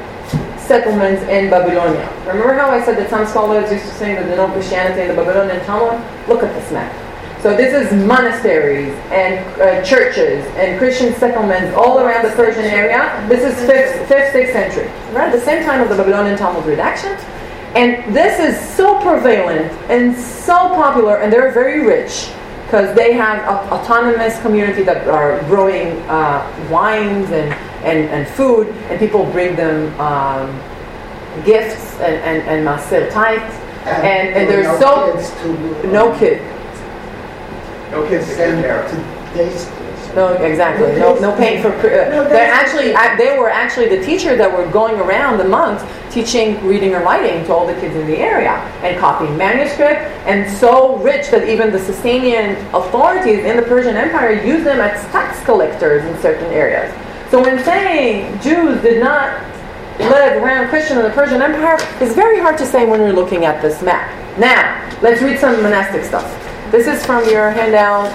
settlements 0.59 1.23
in 1.23 1.49
Babylonia. 1.49 2.07
Remember 2.27 2.53
how 2.53 2.69
I 2.69 2.83
said 2.83 2.97
that 2.97 3.09
some 3.09 3.25
scholars 3.25 3.71
used 3.71 3.85
to 3.85 3.91
say 3.91 4.13
that 4.15 4.25
there's 4.25 4.37
no 4.37 4.51
Christianity 4.51 5.01
in 5.01 5.07
the 5.07 5.15
Babylonian 5.15 5.65
Talmud? 5.65 5.99
Look 6.27 6.43
at 6.43 6.53
this 6.53 6.71
map. 6.71 7.06
So 7.47 7.55
this 7.55 7.73
is 7.73 8.05
monasteries 8.05 8.93
and 9.09 9.39
uh, 9.61 9.81
churches 9.81 10.45
and 10.57 10.77
Christian 10.77 11.13
settlements 11.15 11.73
all 11.77 12.01
around 12.01 12.25
the 12.25 12.35
Persian 12.35 12.65
area. 12.65 13.25
This 13.29 13.41
is 13.41 13.53
5th, 13.69 14.05
5th 14.07 14.31
6th 14.33 14.51
century, 14.51 14.87
around 15.15 15.31
the 15.31 15.39
same 15.39 15.63
time 15.63 15.79
of 15.79 15.87
the 15.87 15.95
Babylonian 15.95 16.37
Talmud 16.37 16.65
redaction. 16.65 17.11
And 17.73 18.13
this 18.13 18.37
is 18.41 18.75
so 18.75 18.99
prevalent 18.99 19.71
and 19.89 20.13
so 20.13 20.55
popular, 20.75 21.19
and 21.19 21.31
they're 21.31 21.53
very 21.53 21.87
rich 21.87 22.33
because 22.65 22.93
they 22.97 23.13
have 23.13 23.39
a 23.39 23.73
autonomous 23.73 24.37
community 24.41 24.83
that 24.83 25.07
are 25.07 25.39
growing 25.43 26.01
uh, 26.09 26.67
wines 26.69 27.31
and, 27.31 27.53
and, 27.85 28.09
and 28.09 28.27
food, 28.27 28.67
and 28.89 28.99
people 28.99 29.23
bring 29.31 29.55
them 29.55 29.97
um, 30.01 30.49
gifts 31.45 31.93
and, 32.01 32.15
and, 32.25 32.43
and 32.49 32.67
maser 32.67 33.09
tithe. 33.09 33.39
And, 33.85 34.05
and, 34.05 34.35
and 34.35 34.49
there's 34.49 34.65
no 34.65 34.79
so 34.81 35.13
kids 35.13 35.31
to, 35.43 35.87
no 35.93 36.19
kid 36.19 36.56
no 37.91 38.07
kids 38.07 38.27
to 38.27 38.35
take 38.35 38.61
care 38.63 38.83
of. 38.83 38.91
No, 40.15 40.33
exactly. 40.33 40.99
No, 40.99 41.19
no 41.19 41.35
paying 41.37 41.61
for. 41.61 41.69
Uh, 41.69 41.79
they're 41.79 42.51
actually, 42.51 42.93
they 43.23 43.37
were 43.37 43.49
actually 43.49 43.87
the 43.87 44.03
teacher 44.03 44.35
that 44.35 44.51
were 44.51 44.65
going 44.71 44.95
around 44.95 45.37
the 45.37 45.43
monks 45.43 45.83
teaching 46.09 46.65
reading 46.65 46.95
or 46.95 47.01
writing 47.01 47.45
to 47.45 47.53
all 47.53 47.67
the 47.67 47.75
kids 47.75 47.95
in 47.95 48.07
the 48.07 48.17
area 48.17 48.53
and 48.81 48.99
copying 48.99 49.37
manuscript. 49.37 50.01
And 50.25 50.49
so 50.57 50.97
rich 50.97 51.29
that 51.29 51.47
even 51.47 51.71
the 51.71 51.77
Sasanian 51.77 52.57
authorities 52.73 53.45
in 53.45 53.57
the 53.57 53.61
Persian 53.63 53.95
Empire 53.95 54.43
used 54.43 54.65
them 54.65 54.79
as 54.79 54.99
tax 55.11 55.43
collectors 55.45 56.03
in 56.03 56.19
certain 56.19 56.51
areas. 56.51 56.91
So 57.29 57.41
when 57.41 57.63
saying 57.63 58.41
Jews 58.41 58.81
did 58.81 59.03
not 59.03 59.43
live 59.99 60.41
around 60.41 60.69
Christian 60.69 60.97
in 60.97 61.03
the 61.03 61.11
Persian 61.11 61.41
Empire 61.41 61.77
it's 62.01 62.15
very 62.15 62.39
hard 62.39 62.57
to 62.57 62.65
say 62.65 62.85
when 62.85 63.01
we're 63.01 63.13
looking 63.13 63.45
at 63.45 63.61
this 63.61 63.83
map. 63.83 64.09
Now, 64.39 64.81
let's 65.01 65.21
read 65.21 65.37
some 65.39 65.61
monastic 65.61 66.03
stuff. 66.03 66.25
This 66.71 66.85
is 66.85 67.05
from 67.05 67.23
your 67.29 67.49
handout. 67.49 68.11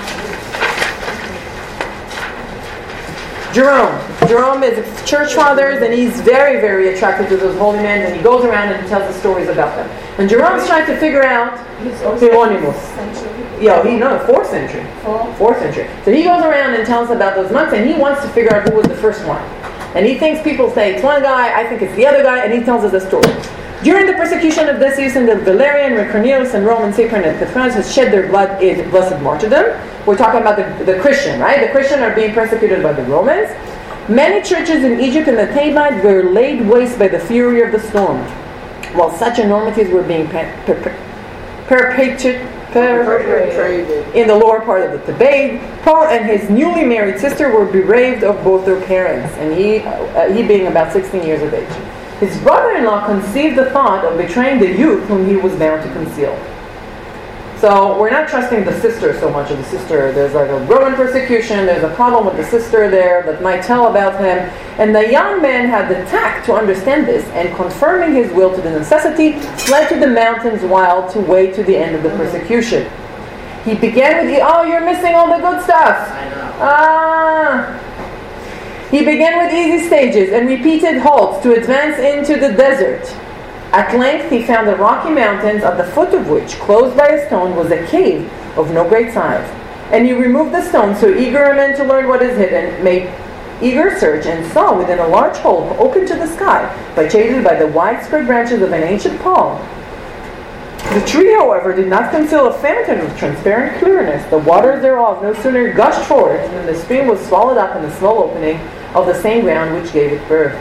Jerome. 3.54 3.98
Jerome 4.28 4.62
is 4.62 4.78
a 4.78 5.06
church 5.06 5.32
father, 5.32 5.70
and 5.70 5.92
he's 5.92 6.20
very, 6.20 6.60
very 6.60 6.94
attracted 6.94 7.30
to 7.30 7.38
those 7.38 7.56
holy 7.56 7.78
men, 7.78 8.06
and 8.06 8.14
he 8.14 8.22
goes 8.22 8.44
around 8.44 8.70
and 8.70 8.82
he 8.82 8.88
tells 8.90 9.10
the 9.10 9.18
stories 9.18 9.48
about 9.48 9.74
them. 9.76 9.88
And 10.18 10.28
Jerome's 10.28 10.66
trying 10.66 10.86
to 10.86 10.98
figure 10.98 11.22
out 11.22 11.58
Hieronymus. 12.20 12.76
Yeah, 13.58 13.82
he 13.82 13.96
no, 13.96 14.18
fourth 14.26 14.50
century. 14.50 14.84
Fourth 15.38 15.58
century. 15.58 15.88
So 16.04 16.12
he 16.12 16.24
goes 16.24 16.44
around 16.44 16.74
and 16.74 16.86
tells 16.86 17.08
about 17.08 17.34
those 17.34 17.50
monks, 17.50 17.72
and 17.72 17.88
he 17.88 17.94
wants 17.94 18.20
to 18.20 18.28
figure 18.28 18.54
out 18.54 18.68
who 18.68 18.74
was 18.74 18.86
the 18.86 18.96
first 18.96 19.24
one. 19.26 19.40
And 19.94 20.04
he 20.04 20.18
thinks 20.18 20.42
people 20.42 20.70
say 20.70 20.94
it's 20.94 21.02
one 21.02 21.22
guy, 21.22 21.58
I 21.58 21.66
think 21.68 21.80
it's 21.80 21.96
the 21.96 22.06
other 22.06 22.22
guy, 22.22 22.44
and 22.44 22.52
he 22.52 22.62
tells 22.62 22.84
us 22.84 22.92
a 22.92 23.00
story. 23.06 23.61
During 23.82 24.06
the 24.06 24.12
persecution 24.12 24.68
of 24.68 24.78
Decius 24.78 25.16
and 25.16 25.28
the 25.28 25.36
Valerian, 25.36 25.94
when 25.94 26.08
Cornelius 26.10 26.54
and 26.54 26.64
Roman 26.64 26.92
Cyprian 26.92 27.24
and 27.24 27.36
Petronius 27.38 27.74
has 27.74 27.92
shed 27.92 28.12
their 28.12 28.28
blood 28.28 28.62
in 28.62 28.88
blessed 28.90 29.20
martyrdom, 29.22 29.76
we're 30.06 30.16
talking 30.16 30.40
about 30.40 30.56
the, 30.56 30.84
the 30.84 31.00
Christian, 31.00 31.40
right? 31.40 31.60
The 31.66 31.72
Christian 31.72 32.00
are 32.00 32.14
being 32.14 32.32
persecuted 32.32 32.80
by 32.82 32.92
the 32.92 33.02
Romans. 33.04 33.48
Many 34.08 34.40
churches 34.42 34.84
in 34.84 35.00
Egypt 35.00 35.26
and 35.28 35.36
the 35.36 35.46
Thebaid 35.52 36.02
were 36.04 36.30
laid 36.30 36.66
waste 36.68 36.96
by 36.98 37.08
the 37.08 37.18
fury 37.18 37.60
of 37.62 37.72
the 37.72 37.80
storm, 37.80 38.18
while 38.94 39.10
such 39.16 39.40
enormities 39.40 39.90
were 39.92 40.02
being 40.04 40.28
per- 40.28 40.52
per- 40.64 40.80
per- 40.80 40.96
Perpetrated. 41.66 42.40
in 44.14 44.28
the 44.28 44.34
lower 44.36 44.60
part 44.60 44.82
of 44.82 44.92
the 45.06 45.12
Thebaid. 45.12 45.60
Paul 45.82 46.06
and 46.06 46.24
his 46.26 46.48
newly 46.48 46.84
married 46.84 47.18
sister 47.18 47.50
were 47.50 47.64
bereaved 47.66 48.22
of 48.22 48.42
both 48.44 48.64
their 48.64 48.80
parents, 48.82 49.34
and 49.38 49.52
he, 49.54 49.80
uh, 49.80 50.32
he 50.32 50.42
being 50.46 50.68
about 50.68 50.92
16 50.92 51.22
years 51.24 51.42
of 51.42 51.52
age. 51.52 51.68
His 52.20 52.38
brother-in-law 52.40 53.06
conceived 53.06 53.56
the 53.56 53.70
thought 53.70 54.04
of 54.04 54.16
betraying 54.16 54.60
the 54.60 54.78
youth 54.78 55.04
whom 55.08 55.26
he 55.26 55.36
was 55.36 55.54
bound 55.56 55.82
to 55.82 55.92
conceal. 55.92 56.38
So 57.62 57.96
we're 57.96 58.10
not 58.10 58.28
trusting 58.28 58.64
the 58.64 58.80
sister 58.80 59.16
so 59.20 59.30
much 59.30 59.52
of 59.52 59.58
the 59.58 59.62
sister. 59.64 60.10
There's 60.10 60.34
like 60.34 60.50
a 60.50 60.58
Roman 60.64 60.94
persecution. 60.94 61.64
There's 61.64 61.84
a 61.84 61.94
problem 61.94 62.26
with 62.26 62.36
the 62.36 62.44
sister 62.44 62.90
there 62.90 63.22
that 63.22 63.40
might 63.40 63.62
tell 63.62 63.86
about 63.86 64.18
him. 64.20 64.50
And 64.80 64.92
the 64.92 65.08
young 65.08 65.40
man 65.40 65.68
had 65.68 65.88
the 65.88 66.04
tact 66.10 66.44
to 66.46 66.54
understand 66.54 67.06
this, 67.06 67.24
and 67.26 67.54
confirming 67.54 68.16
his 68.16 68.32
will 68.32 68.52
to 68.52 68.60
the 68.60 68.70
necessity, 68.70 69.38
fled 69.66 69.88
to 69.90 70.00
the 70.00 70.08
mountains 70.08 70.62
wild 70.62 71.12
to 71.12 71.20
wait 71.20 71.54
to 71.54 71.62
the 71.62 71.76
end 71.76 71.94
of 71.94 72.02
the 72.02 72.10
persecution. 72.10 72.90
He 73.64 73.76
began 73.76 74.26
with, 74.26 74.34
the, 74.34 74.40
oh, 74.42 74.64
you're 74.64 74.84
missing 74.84 75.14
all 75.14 75.28
the 75.28 75.38
good 75.38 75.62
stuff. 75.62 76.08
Ah. 76.60 77.78
He 78.92 79.06
began 79.06 79.38
with 79.38 79.54
easy 79.54 79.86
stages 79.86 80.34
and 80.34 80.46
repeated 80.46 80.98
halts 80.98 81.42
to 81.44 81.54
advance 81.54 81.98
into 81.98 82.38
the 82.38 82.52
desert. 82.52 83.10
At 83.72 83.98
length 83.98 84.30
he 84.30 84.44
found 84.44 84.68
the 84.68 84.76
rocky 84.76 85.08
mountains, 85.08 85.64
at 85.64 85.78
the 85.78 85.90
foot 85.92 86.12
of 86.12 86.28
which, 86.28 86.56
closed 86.56 86.94
by 86.94 87.08
a 87.08 87.26
stone, 87.26 87.56
was 87.56 87.70
a 87.70 87.86
cave 87.86 88.30
of 88.54 88.70
no 88.70 88.86
great 88.86 89.14
size. 89.14 89.48
And 89.92 90.04
he 90.04 90.12
removed 90.12 90.52
the 90.52 90.60
stone, 90.60 90.94
so 90.94 91.08
eager 91.08 91.42
a 91.42 91.56
man 91.56 91.74
to 91.78 91.84
learn 91.84 92.06
what 92.06 92.20
is 92.20 92.36
hidden, 92.36 92.84
made 92.84 93.10
eager 93.62 93.98
search, 93.98 94.26
and 94.26 94.44
saw 94.52 94.76
within 94.76 94.98
a 94.98 95.08
large 95.08 95.38
hole 95.38 95.74
open 95.78 96.06
to 96.08 96.14
the 96.14 96.26
sky, 96.26 96.68
by 96.94 97.08
shaded 97.08 97.42
by 97.42 97.54
the 97.54 97.68
widespread 97.68 98.26
branches 98.26 98.60
of 98.60 98.72
an 98.72 98.82
ancient 98.82 99.18
palm. 99.22 99.56
The 100.90 101.04
tree, 101.06 101.32
however, 101.32 101.74
did 101.74 101.88
not 101.88 102.10
conceal 102.10 102.48
a 102.48 102.52
fountain 102.52 103.00
of 103.00 103.16
transparent 103.16 103.78
clearness. 103.78 104.28
The 104.28 104.38
waters 104.38 104.82
thereof 104.82 105.22
no 105.22 105.32
sooner 105.32 105.72
gushed 105.72 106.06
forth 106.06 106.50
than 106.50 106.66
the 106.66 106.74
stream 106.74 107.06
was 107.06 107.24
swallowed 107.26 107.56
up 107.56 107.76
in 107.76 107.82
the 107.82 107.96
small 107.96 108.18
opening 108.24 108.58
of 108.94 109.06
the 109.06 109.20
same 109.22 109.42
ground 109.44 109.74
which 109.74 109.92
gave 109.92 110.12
it 110.12 110.28
birth. 110.28 110.54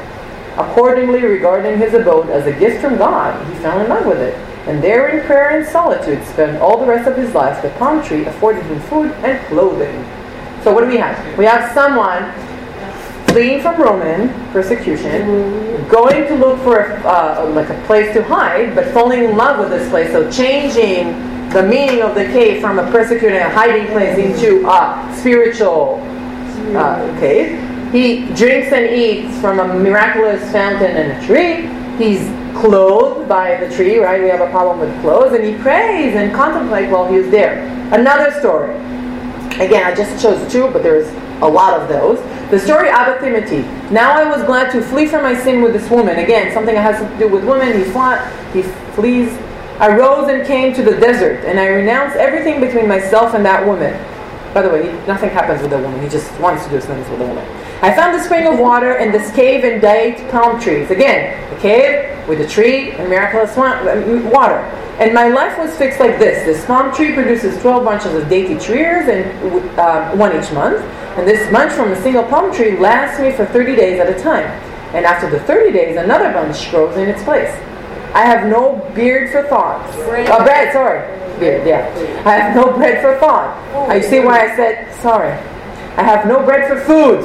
Accordingly, 0.58 1.24
regarding 1.24 1.78
his 1.78 1.94
abode 1.94 2.30
as 2.30 2.46
a 2.46 2.58
gift 2.58 2.82
from 2.82 2.98
God, 2.98 3.46
he 3.52 3.60
fell 3.60 3.82
in 3.82 3.90
love 3.90 4.06
with 4.06 4.20
it, 4.20 4.36
and 4.68 4.82
there 4.82 5.10
in 5.10 5.26
prayer 5.26 5.58
and 5.58 5.68
solitude 5.68 6.26
spent 6.28 6.62
all 6.62 6.80
the 6.80 6.86
rest 6.86 7.10
of 7.10 7.18
his 7.18 7.34
life. 7.34 7.62
The 7.62 7.70
palm 7.72 8.04
tree 8.04 8.26
afforded 8.26 8.64
him 8.64 8.80
food 8.82 9.12
and 9.24 9.46
clothing. 9.48 10.06
So 10.64 10.74
what 10.74 10.82
do 10.82 10.88
we 10.88 10.98
have? 10.98 11.38
We 11.38 11.46
have 11.46 11.74
someone 11.74 12.24
fleeing 13.32 13.62
from 13.62 13.82
Roman 13.82 14.30
persecution, 14.52 15.88
going 15.88 16.28
to 16.28 16.36
look 16.36 16.60
for 16.60 16.80
a, 16.80 17.02
uh, 17.06 17.52
like 17.54 17.70
a 17.70 17.82
place 17.86 18.14
to 18.14 18.24
hide, 18.24 18.76
but 18.76 18.94
falling 18.94 19.24
in 19.24 19.38
love 19.38 19.60
with 19.60 19.70
this 19.70 19.90
place. 19.90 20.12
So 20.12 20.30
changing 20.32 21.14
the 21.50 21.64
meaning 21.64 22.02
of 22.02 22.16
the 22.16 22.26
cave 22.26 22.62
from 22.62 22.80
a 22.80 22.90
persecuting, 22.92 23.38
a 23.38 23.50
hiding 23.50 23.88
place 23.88 24.18
into 24.18 24.68
a 24.68 25.14
spiritual 25.18 26.00
uh, 26.76 27.20
cave. 27.20 27.60
He 27.92 28.26
drinks 28.36 28.72
and 28.72 28.90
eats 28.96 29.40
from 29.42 29.60
a 29.60 29.68
miraculous 29.68 30.42
fountain 30.52 30.96
and 30.96 31.12
a 31.12 31.28
tree. 31.28 31.68
He's 31.98 32.26
clothed 32.58 33.28
by 33.28 33.58
the 33.58 33.74
tree, 33.76 33.98
right? 33.98 34.22
We 34.22 34.30
have 34.30 34.42
a 34.42 34.50
problem 34.50 34.80
with 34.80 35.02
clothes. 35.02 35.34
And 35.34 35.44
he 35.44 35.56
prays 35.62 36.16
and 36.16 36.34
contemplates 36.34 36.92
while 36.92 37.12
he's 37.12 37.30
there. 37.32 37.66
Another 37.94 38.32
story. 38.40 38.76
Again, 39.60 39.86
I 39.86 39.94
just 39.94 40.22
chose 40.22 40.50
two, 40.50 40.70
but 40.72 40.84
there's 40.84 41.10
a 41.42 41.48
lot 41.48 41.80
of 41.80 41.90
those. 41.90 42.20
The 42.52 42.60
story 42.60 42.90
Abba 42.90 43.22
Timothy. 43.22 43.62
Now 43.94 44.12
I 44.12 44.30
was 44.30 44.44
glad 44.44 44.74
to 44.74 44.82
flee 44.82 45.06
from 45.06 45.24
my 45.24 45.42
sin 45.42 45.62
with 45.62 45.72
this 45.72 45.90
woman. 45.90 46.20
Again, 46.20 46.54
something 46.54 46.76
that 46.76 46.82
has 46.82 47.00
to 47.00 47.18
do 47.18 47.30
with 47.30 47.46
women. 47.46 47.78
He, 47.78 47.86
fought, 47.86 48.30
he 48.52 48.64
flees. 48.94 49.32
I 49.80 49.96
rose 49.96 50.30
and 50.30 50.46
came 50.46 50.74
to 50.76 50.84
the 50.84 51.00
desert, 51.00 51.46
and 51.46 51.58
I 51.58 51.68
renounced 51.68 52.18
everything 52.18 52.60
between 52.60 52.90
myself 52.90 53.36
and 53.36 53.46
that 53.46 53.66
woman. 53.66 53.94
By 54.54 54.64
the 54.64 54.70
way, 54.70 54.92
nothing 55.08 55.30
happens 55.30 55.62
with 55.62 55.72
the 55.72 55.78
woman. 55.78 56.02
He 56.02 56.10
just 56.10 56.30
wants 56.42 56.66
to 56.66 56.72
do 56.72 56.82
things 56.82 57.10
with 57.10 57.20
the 57.20 57.26
woman. 57.26 57.46
I 57.82 57.96
found 57.96 58.14
the 58.20 58.22
spring 58.22 58.46
of 58.46 58.60
water 58.60 58.96
in 58.96 59.14
this 59.14 59.32
cave 59.32 59.64
and 59.64 59.82
date 59.82 60.30
palm 60.30 60.60
trees. 60.60 60.92
Again, 60.92 61.50
the 61.54 61.60
cave 61.62 62.28
with 62.28 62.42
a 62.42 62.48
tree 62.48 62.92
and 62.92 63.08
miraculous 63.08 63.56
water. 63.56 64.60
And 65.00 65.14
my 65.14 65.28
life 65.30 65.58
was 65.58 65.76
fixed 65.78 66.00
like 66.00 66.20
this. 66.20 66.46
This 66.46 66.66
palm 66.66 66.94
tree 66.94 67.14
produces 67.14 67.60
12 67.62 67.84
bunches 67.84 68.14
of 68.14 68.30
dainty 68.30 68.54
trees, 68.64 69.08
and 69.08 69.26
uh, 69.80 70.12
one 70.16 70.32
each 70.38 70.52
month. 70.52 70.82
And 71.18 71.28
this 71.28 71.52
bunch 71.52 71.72
from 71.74 71.92
a 71.92 72.02
single 72.02 72.24
palm 72.24 72.54
tree 72.54 72.78
lasts 72.78 73.20
me 73.20 73.32
for 73.32 73.46
30 73.46 73.76
days 73.76 74.00
at 74.00 74.08
a 74.10 74.22
time. 74.22 74.46
And 74.94 75.06
after 75.06 75.30
the 75.30 75.40
30 75.46 75.72
days, 75.72 75.98
another 75.98 76.32
bunch 76.34 76.70
grows 76.70 76.96
in 76.98 77.10
its 77.10 77.24
place. 77.24 77.50
I 78.14 78.26
have 78.26 78.48
no 78.50 78.76
beard 78.94 79.32
for 79.32 79.44
thoughts. 79.48 79.96
Bread. 79.96 80.30
Oh, 80.30 80.44
bread, 80.44 80.74
sorry. 80.74 81.00
Beard, 81.40 81.66
yeah. 81.66 81.88
I 82.26 82.34
have 82.36 82.56
no 82.56 82.74
bread 82.78 83.02
for 83.02 83.18
thought. 83.20 83.58
Uh, 83.90 83.94
You 83.96 84.04
see 84.04 84.20
why 84.20 84.42
I 84.52 84.56
said 84.56 84.94
sorry. 85.02 85.32
I 85.98 86.04
have 86.04 86.28
no 86.28 86.44
bread 86.46 86.68
for 86.68 86.80
food. 86.82 87.24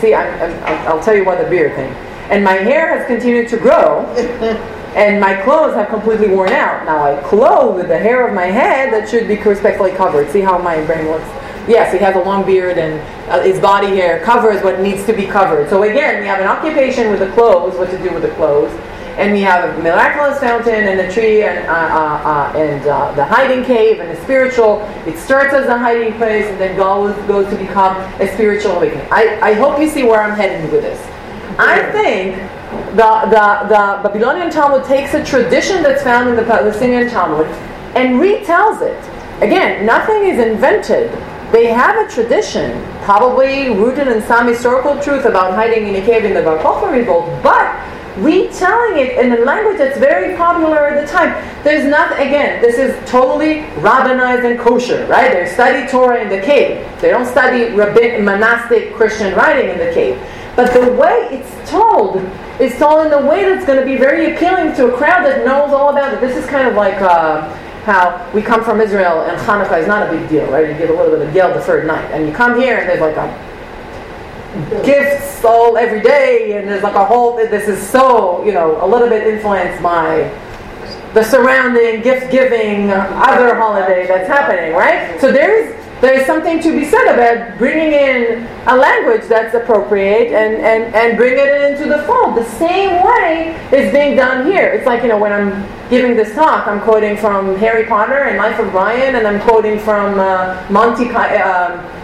See, 0.00 0.14
I, 0.14 0.24
I, 0.46 0.84
I'll 0.86 1.02
tell 1.02 1.14
you 1.14 1.24
why 1.24 1.34
the 1.42 1.48
beard 1.50 1.74
thing. 1.74 1.90
And 2.30 2.42
my 2.44 2.52
hair 2.54 2.96
has 2.96 3.06
continued 3.06 3.48
to 3.50 3.56
grow, 3.56 4.04
and 4.96 5.20
my 5.20 5.40
clothes 5.42 5.74
have 5.74 5.88
completely 5.90 6.28
worn 6.28 6.48
out. 6.50 6.86
Now 6.86 7.04
I 7.04 7.22
clothe 7.28 7.76
with 7.76 7.88
the 7.88 7.98
hair 7.98 8.26
of 8.26 8.34
my 8.34 8.46
head 8.46 8.92
that 8.94 9.08
should 9.08 9.28
be 9.28 9.36
respectfully 9.36 9.92
covered. 9.92 10.30
See 10.30 10.40
how 10.40 10.56
my 10.56 10.82
brain 10.86 11.06
works? 11.06 11.28
Yes, 11.68 11.92
he 11.92 11.98
has 11.98 12.16
a 12.16 12.20
long 12.20 12.46
beard, 12.46 12.78
and 12.78 13.00
uh, 13.28 13.42
his 13.42 13.60
body 13.60 13.88
hair 13.88 14.24
covers 14.24 14.62
what 14.62 14.80
needs 14.80 15.04
to 15.06 15.12
be 15.12 15.26
covered. 15.26 15.68
So 15.68 15.82
again, 15.82 16.20
we 16.20 16.26
have 16.26 16.40
an 16.40 16.46
occupation 16.46 17.10
with 17.10 17.18
the 17.18 17.30
clothes, 17.32 17.76
what 17.76 17.90
to 17.90 17.98
do 17.98 18.14
with 18.14 18.22
the 18.22 18.30
clothes, 18.36 18.72
and 19.18 19.32
we 19.32 19.40
have 19.40 19.68
a 19.68 19.82
miraculous 19.82 20.38
fountain 20.38 20.86
and 20.86 20.98
the 20.98 21.12
tree 21.12 21.42
and, 21.42 21.66
uh, 21.66 21.72
uh, 21.72 22.52
uh, 22.54 22.58
and 22.58 22.86
uh, 22.86 23.12
the 23.12 23.24
hiding 23.24 23.64
cave 23.64 23.98
and 24.00 24.16
the 24.16 24.22
spiritual. 24.22 24.80
It 25.06 25.18
starts 25.18 25.52
as 25.54 25.66
a 25.66 25.76
hiding 25.76 26.14
place 26.14 26.46
and 26.46 26.60
then 26.60 26.76
goes, 26.76 27.16
goes 27.26 27.50
to 27.50 27.56
become 27.56 27.96
a 28.20 28.32
spiritual 28.34 28.72
awakening. 28.72 29.08
I, 29.10 29.38
I 29.42 29.52
hope 29.54 29.80
you 29.80 29.88
see 29.88 30.04
where 30.04 30.22
I'm 30.22 30.36
heading 30.36 30.70
with 30.70 30.82
this. 30.82 31.00
I 31.58 31.90
think 31.92 32.36
the, 32.70 33.28
the, 33.30 33.68
the 33.68 34.08
Babylonian 34.08 34.50
Talmud 34.50 34.84
takes 34.84 35.14
a 35.14 35.24
tradition 35.24 35.82
that's 35.82 36.02
found 36.02 36.28
in 36.28 36.36
the 36.36 36.44
Palestinian 36.44 37.08
Talmud 37.08 37.46
and 37.94 38.20
retells 38.20 38.82
it. 38.82 39.02
Again, 39.42 39.84
nothing 39.84 40.24
is 40.24 40.38
invented. 40.38 41.10
They 41.52 41.66
have 41.66 41.96
a 41.96 42.12
tradition, 42.12 42.82
probably 43.02 43.70
rooted 43.70 44.08
in 44.08 44.22
some 44.22 44.48
historical 44.48 45.00
truth 45.00 45.26
about 45.26 45.54
hiding 45.54 45.86
in 45.86 45.94
a 45.96 46.04
cave 46.04 46.24
in 46.24 46.34
the 46.34 46.42
Bar 46.42 46.58
Kokhba 46.58 46.90
revolt, 46.90 47.42
but 47.42 47.76
retelling 48.16 48.98
it 48.98 49.18
in 49.18 49.32
a 49.32 49.44
language 49.44 49.78
that's 49.78 49.98
very 49.98 50.36
popular 50.36 50.88
at 50.88 51.06
the 51.06 51.12
time. 51.12 51.30
There's 51.62 51.84
not, 51.84 52.12
again, 52.12 52.62
this 52.62 52.78
is 52.78 52.96
totally 53.08 53.60
rabbinized 53.80 54.50
and 54.50 54.58
kosher, 54.58 55.06
right? 55.06 55.32
They 55.32 55.46
study 55.46 55.86
Torah 55.86 56.22
in 56.22 56.28
the 56.28 56.40
cave. 56.40 56.84
They 57.00 57.10
don't 57.10 57.26
study 57.26 57.70
monastic 57.70 58.94
Christian 58.94 59.34
writing 59.34 59.70
in 59.70 59.78
the 59.78 59.92
cave. 59.92 60.16
But 60.56 60.72
the 60.72 60.90
way 60.92 61.28
it's 61.30 61.70
told 61.70 62.16
is 62.58 62.76
told 62.78 63.06
in 63.06 63.12
a 63.12 63.26
way 63.26 63.44
that's 63.44 63.66
going 63.66 63.78
to 63.78 63.84
be 63.84 63.96
very 63.98 64.34
appealing 64.34 64.74
to 64.76 64.92
a 64.92 64.96
crowd 64.96 65.24
that 65.26 65.44
knows 65.44 65.70
all 65.70 65.90
about 65.90 66.14
it. 66.14 66.20
This 66.20 66.34
is 66.34 66.48
kind 66.48 66.66
of 66.66 66.74
like 66.74 67.00
uh, 67.02 67.54
how 67.84 68.28
we 68.32 68.40
come 68.40 68.64
from 68.64 68.80
Israel 68.80 69.20
and 69.20 69.38
Hanukkah 69.38 69.78
is 69.80 69.86
not 69.86 70.08
a 70.08 70.10
big 70.10 70.28
deal, 70.30 70.50
right? 70.50 70.66
You 70.66 70.74
get 70.74 70.88
a 70.88 70.94
little 70.94 71.16
bit 71.16 71.28
of 71.28 71.34
Gelt 71.34 71.54
the 71.54 71.60
third 71.60 71.86
night. 71.86 72.10
And 72.10 72.26
you 72.26 72.34
come 72.34 72.58
here 72.58 72.78
and 72.78 72.88
there's 72.88 73.00
like 73.00 73.16
a 73.16 73.46
gifts 74.84 75.44
all 75.44 75.76
every 75.76 76.00
day 76.00 76.56
and 76.56 76.66
there's 76.66 76.82
like 76.82 76.94
a 76.94 77.04
whole 77.04 77.36
this 77.36 77.68
is 77.68 77.86
so 77.86 78.42
you 78.42 78.52
know 78.52 78.82
a 78.82 78.86
little 78.86 79.08
bit 79.08 79.26
influenced 79.26 79.82
by 79.82 80.22
the 81.12 81.22
surrounding 81.22 82.00
gift 82.00 82.30
giving 82.32 82.90
other 82.90 83.54
holiday 83.54 84.06
that's 84.06 84.26
happening 84.26 84.72
right 84.72 85.20
so 85.20 85.30
there's 85.30 85.74
there's 86.00 86.26
something 86.26 86.60
to 86.60 86.72
be 86.78 86.84
said 86.84 87.14
about 87.14 87.56
bringing 87.58 87.92
in 87.92 88.46
a 88.66 88.76
language 88.76 89.22
that's 89.28 89.54
appropriate 89.54 90.32
and, 90.32 90.56
and, 90.56 90.94
and 90.94 91.16
bring 91.16 91.34
it 91.38 91.70
into 91.70 91.88
the 91.88 92.02
fold. 92.02 92.36
The 92.36 92.44
same 92.44 93.02
way 93.02 93.56
is 93.72 93.92
being 93.92 94.14
done 94.14 94.46
here. 94.46 94.66
It's 94.66 94.86
like, 94.86 95.02
you 95.02 95.08
know, 95.08 95.18
when 95.18 95.32
I'm 95.32 95.66
giving 95.88 96.14
this 96.14 96.34
talk, 96.34 96.66
I'm 96.66 96.80
quoting 96.82 97.16
from 97.16 97.56
Harry 97.56 97.86
Potter 97.86 98.24
and 98.24 98.36
Life 98.36 98.58
of 98.58 98.70
Brian, 98.72 99.16
and 99.16 99.26
I'm 99.26 99.40
quoting 99.40 99.78
from 99.78 100.20
uh, 100.20 100.66
Monty 100.68 101.08
uh, 101.10 101.95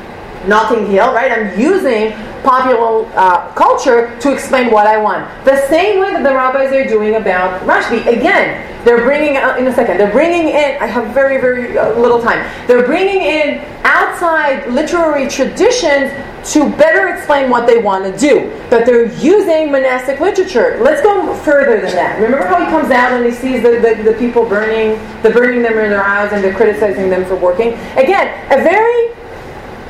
Notting 0.46 0.86
Hill, 0.86 1.12
right? 1.12 1.30
I'm 1.32 1.58
using 1.58 2.12
popular 2.42 3.06
uh, 3.14 3.52
culture 3.54 4.18
to 4.20 4.32
explain 4.32 4.70
what 4.70 4.86
I 4.86 4.98
want. 4.98 5.26
The 5.44 5.66
same 5.68 6.00
way 6.00 6.12
that 6.12 6.22
the 6.22 6.34
rabbis 6.34 6.72
are 6.72 6.86
doing 6.86 7.16
about 7.16 7.60
Rashbi. 7.62 8.06
Again, 8.06 8.68
they're 8.84 9.04
bringing 9.04 9.36
out 9.36 9.58
in 9.58 9.66
a 9.66 9.74
second. 9.74 9.98
They're 9.98 10.10
bringing 10.10 10.48
in. 10.48 10.82
I 10.82 10.86
have 10.86 11.14
very 11.14 11.40
very 11.40 11.78
uh, 11.78 11.98
little 11.98 12.20
time. 12.20 12.44
They're 12.66 12.84
bringing 12.84 13.22
in 13.22 13.64
outside 13.84 14.68
literary 14.72 15.28
traditions 15.28 16.10
to 16.52 16.68
better 16.76 17.14
explain 17.14 17.48
what 17.48 17.68
they 17.68 17.78
want 17.78 18.04
to 18.04 18.18
do. 18.18 18.50
But 18.68 18.84
they're 18.84 19.12
using 19.20 19.70
monastic 19.70 20.18
literature. 20.18 20.78
Let's 20.82 21.00
go 21.00 21.34
further 21.36 21.80
than 21.80 21.94
that. 21.94 22.20
Remember 22.20 22.46
how 22.46 22.58
he 22.58 22.66
comes 22.66 22.90
out 22.90 23.12
and 23.12 23.24
he 23.24 23.30
sees 23.30 23.62
the, 23.62 23.78
the, 23.78 24.02
the 24.10 24.18
people 24.18 24.44
burning, 24.44 24.98
the 25.22 25.30
burning 25.30 25.62
them 25.62 25.78
in 25.78 25.90
their 25.90 26.02
eyes, 26.02 26.32
and 26.32 26.42
they're 26.42 26.54
criticizing 26.54 27.08
them 27.08 27.24
for 27.24 27.36
working. 27.36 27.74
Again, 27.96 28.26
a 28.50 28.62
very 28.62 29.14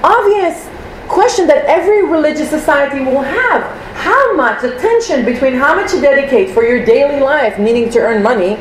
obvious 0.02 0.68
question 1.08 1.46
that 1.46 1.64
every 1.66 2.06
religious 2.06 2.48
society 2.50 3.00
will 3.04 3.22
have. 3.22 3.62
How 3.96 4.34
much 4.34 4.64
attention 4.64 5.24
between 5.24 5.54
how 5.54 5.74
much 5.74 5.92
you 5.92 6.00
dedicate 6.00 6.50
for 6.50 6.64
your 6.64 6.84
daily 6.84 7.20
life, 7.20 7.58
needing 7.58 7.90
to 7.90 7.98
earn 7.98 8.22
money, 8.22 8.56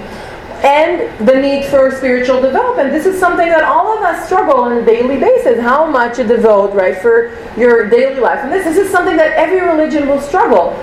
and 0.63 1.27
the 1.27 1.35
need 1.35 1.65
for 1.65 1.89
spiritual 1.89 2.39
development. 2.39 2.91
This 2.91 3.07
is 3.07 3.19
something 3.19 3.47
that 3.47 3.63
all 3.63 3.97
of 3.97 4.03
us 4.03 4.25
struggle 4.25 4.57
on 4.57 4.77
a 4.77 4.85
daily 4.85 5.19
basis. 5.19 5.59
How 5.59 5.87
much 5.87 6.19
you 6.19 6.23
devote, 6.23 6.73
right, 6.75 6.95
for 6.95 7.35
your 7.57 7.89
daily 7.89 8.19
life. 8.19 8.39
And 8.43 8.51
this, 8.51 8.65
this 8.65 8.77
is 8.77 8.91
something 8.91 9.17
that 9.17 9.31
every 9.31 9.61
religion 9.61 10.07
will 10.07 10.21
struggle. 10.21 10.73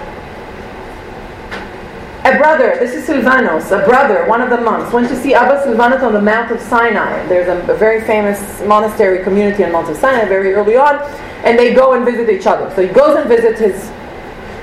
A 2.24 2.36
brother, 2.36 2.76
this 2.80 2.94
is 2.94 3.08
Silvanos, 3.08 3.70
a 3.70 3.86
brother, 3.86 4.26
one 4.26 4.40
of 4.40 4.50
the 4.50 4.60
monks, 4.60 4.92
went 4.92 5.08
to 5.08 5.16
see 5.16 5.34
Abba 5.34 5.64
Silvanos 5.64 6.02
on 6.02 6.12
the 6.12 6.20
Mount 6.20 6.50
of 6.50 6.60
Sinai. 6.60 7.24
There's 7.26 7.48
a, 7.48 7.72
a 7.72 7.76
very 7.76 8.00
famous 8.02 8.60
monastery 8.62 9.22
community 9.22 9.62
on 9.64 9.70
Mount 9.70 9.88
of 9.88 9.96
Sinai 9.96 10.24
very 10.24 10.52
early 10.52 10.76
on, 10.76 10.96
and 11.44 11.56
they 11.56 11.72
go 11.72 11.92
and 11.92 12.04
visit 12.04 12.28
each 12.28 12.46
other. 12.46 12.74
So 12.74 12.82
he 12.86 12.92
goes 12.92 13.16
and 13.16 13.28
visits 13.28 13.60
his. 13.60 13.88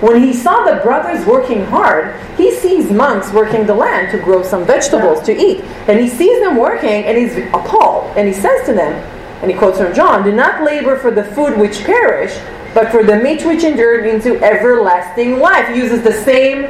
When 0.01 0.21
he 0.21 0.33
saw 0.33 0.65
the 0.65 0.81
brothers 0.81 1.25
working 1.25 1.63
hard, 1.65 2.19
he 2.35 2.53
sees 2.53 2.91
monks 2.91 3.31
working 3.31 3.65
the 3.65 3.73
land 3.73 4.11
to 4.11 4.19
grow 4.19 4.43
some 4.43 4.65
vegetables 4.65 5.23
to 5.23 5.33
eat. 5.33 5.63
And 5.87 5.97
he 5.97 6.09
sees 6.09 6.41
them 6.41 6.57
working 6.57 7.05
and 7.05 7.17
he's 7.17 7.37
appalled. 7.53 8.15
And 8.17 8.27
he 8.27 8.33
says 8.33 8.65
to 8.65 8.73
them, 8.73 8.93
and 9.41 9.49
he 9.49 9.57
quotes 9.57 9.77
from 9.77 9.95
John, 9.95 10.23
Do 10.25 10.33
not 10.33 10.63
labor 10.63 10.97
for 10.97 11.11
the 11.11 11.23
food 11.23 11.57
which 11.57 11.85
perish, 11.85 12.37
but 12.73 12.91
for 12.91 13.03
the 13.03 13.17
meat 13.17 13.45
which 13.45 13.63
endure 13.63 14.03
into 14.03 14.35
everlasting 14.43 15.39
life. 15.39 15.69
He 15.69 15.77
uses 15.77 16.03
the 16.03 16.11
same 16.11 16.65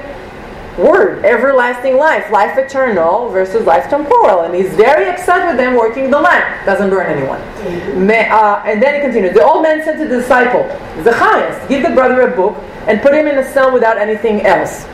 word, 0.77 1.23
everlasting 1.23 1.97
life, 1.97 2.30
life 2.31 2.57
eternal 2.57 3.30
versus 3.30 3.65
life 3.65 3.89
temporal. 3.89 4.41
And 4.41 4.53
he's 4.53 4.73
very 4.76 5.10
upset 5.10 5.47
with 5.47 5.57
them 5.57 5.76
working 5.76 6.10
the 6.10 6.19
land. 6.19 6.65
Doesn't 6.65 6.89
burn 6.89 7.11
anyone. 7.15 7.39
Uh, 7.39 8.64
and 8.65 8.81
then 8.81 8.95
he 8.95 9.02
continues. 9.02 9.34
The 9.34 9.43
old 9.43 9.64
man 9.64 9.84
said 9.84 9.97
to 9.97 10.07
the 10.07 10.18
disciple, 10.18 10.64
Zacharias, 11.03 11.68
give 11.68 11.84
the 11.84 11.89
brother 11.89 12.22
a 12.22 12.35
book 12.35 12.56
and 12.88 13.02
put 13.02 13.14
him 13.14 13.27
in 13.27 13.38
a 13.38 13.52
cell 13.53 13.72
without 13.72 13.97
anything 13.97 14.45
else. 14.45 14.85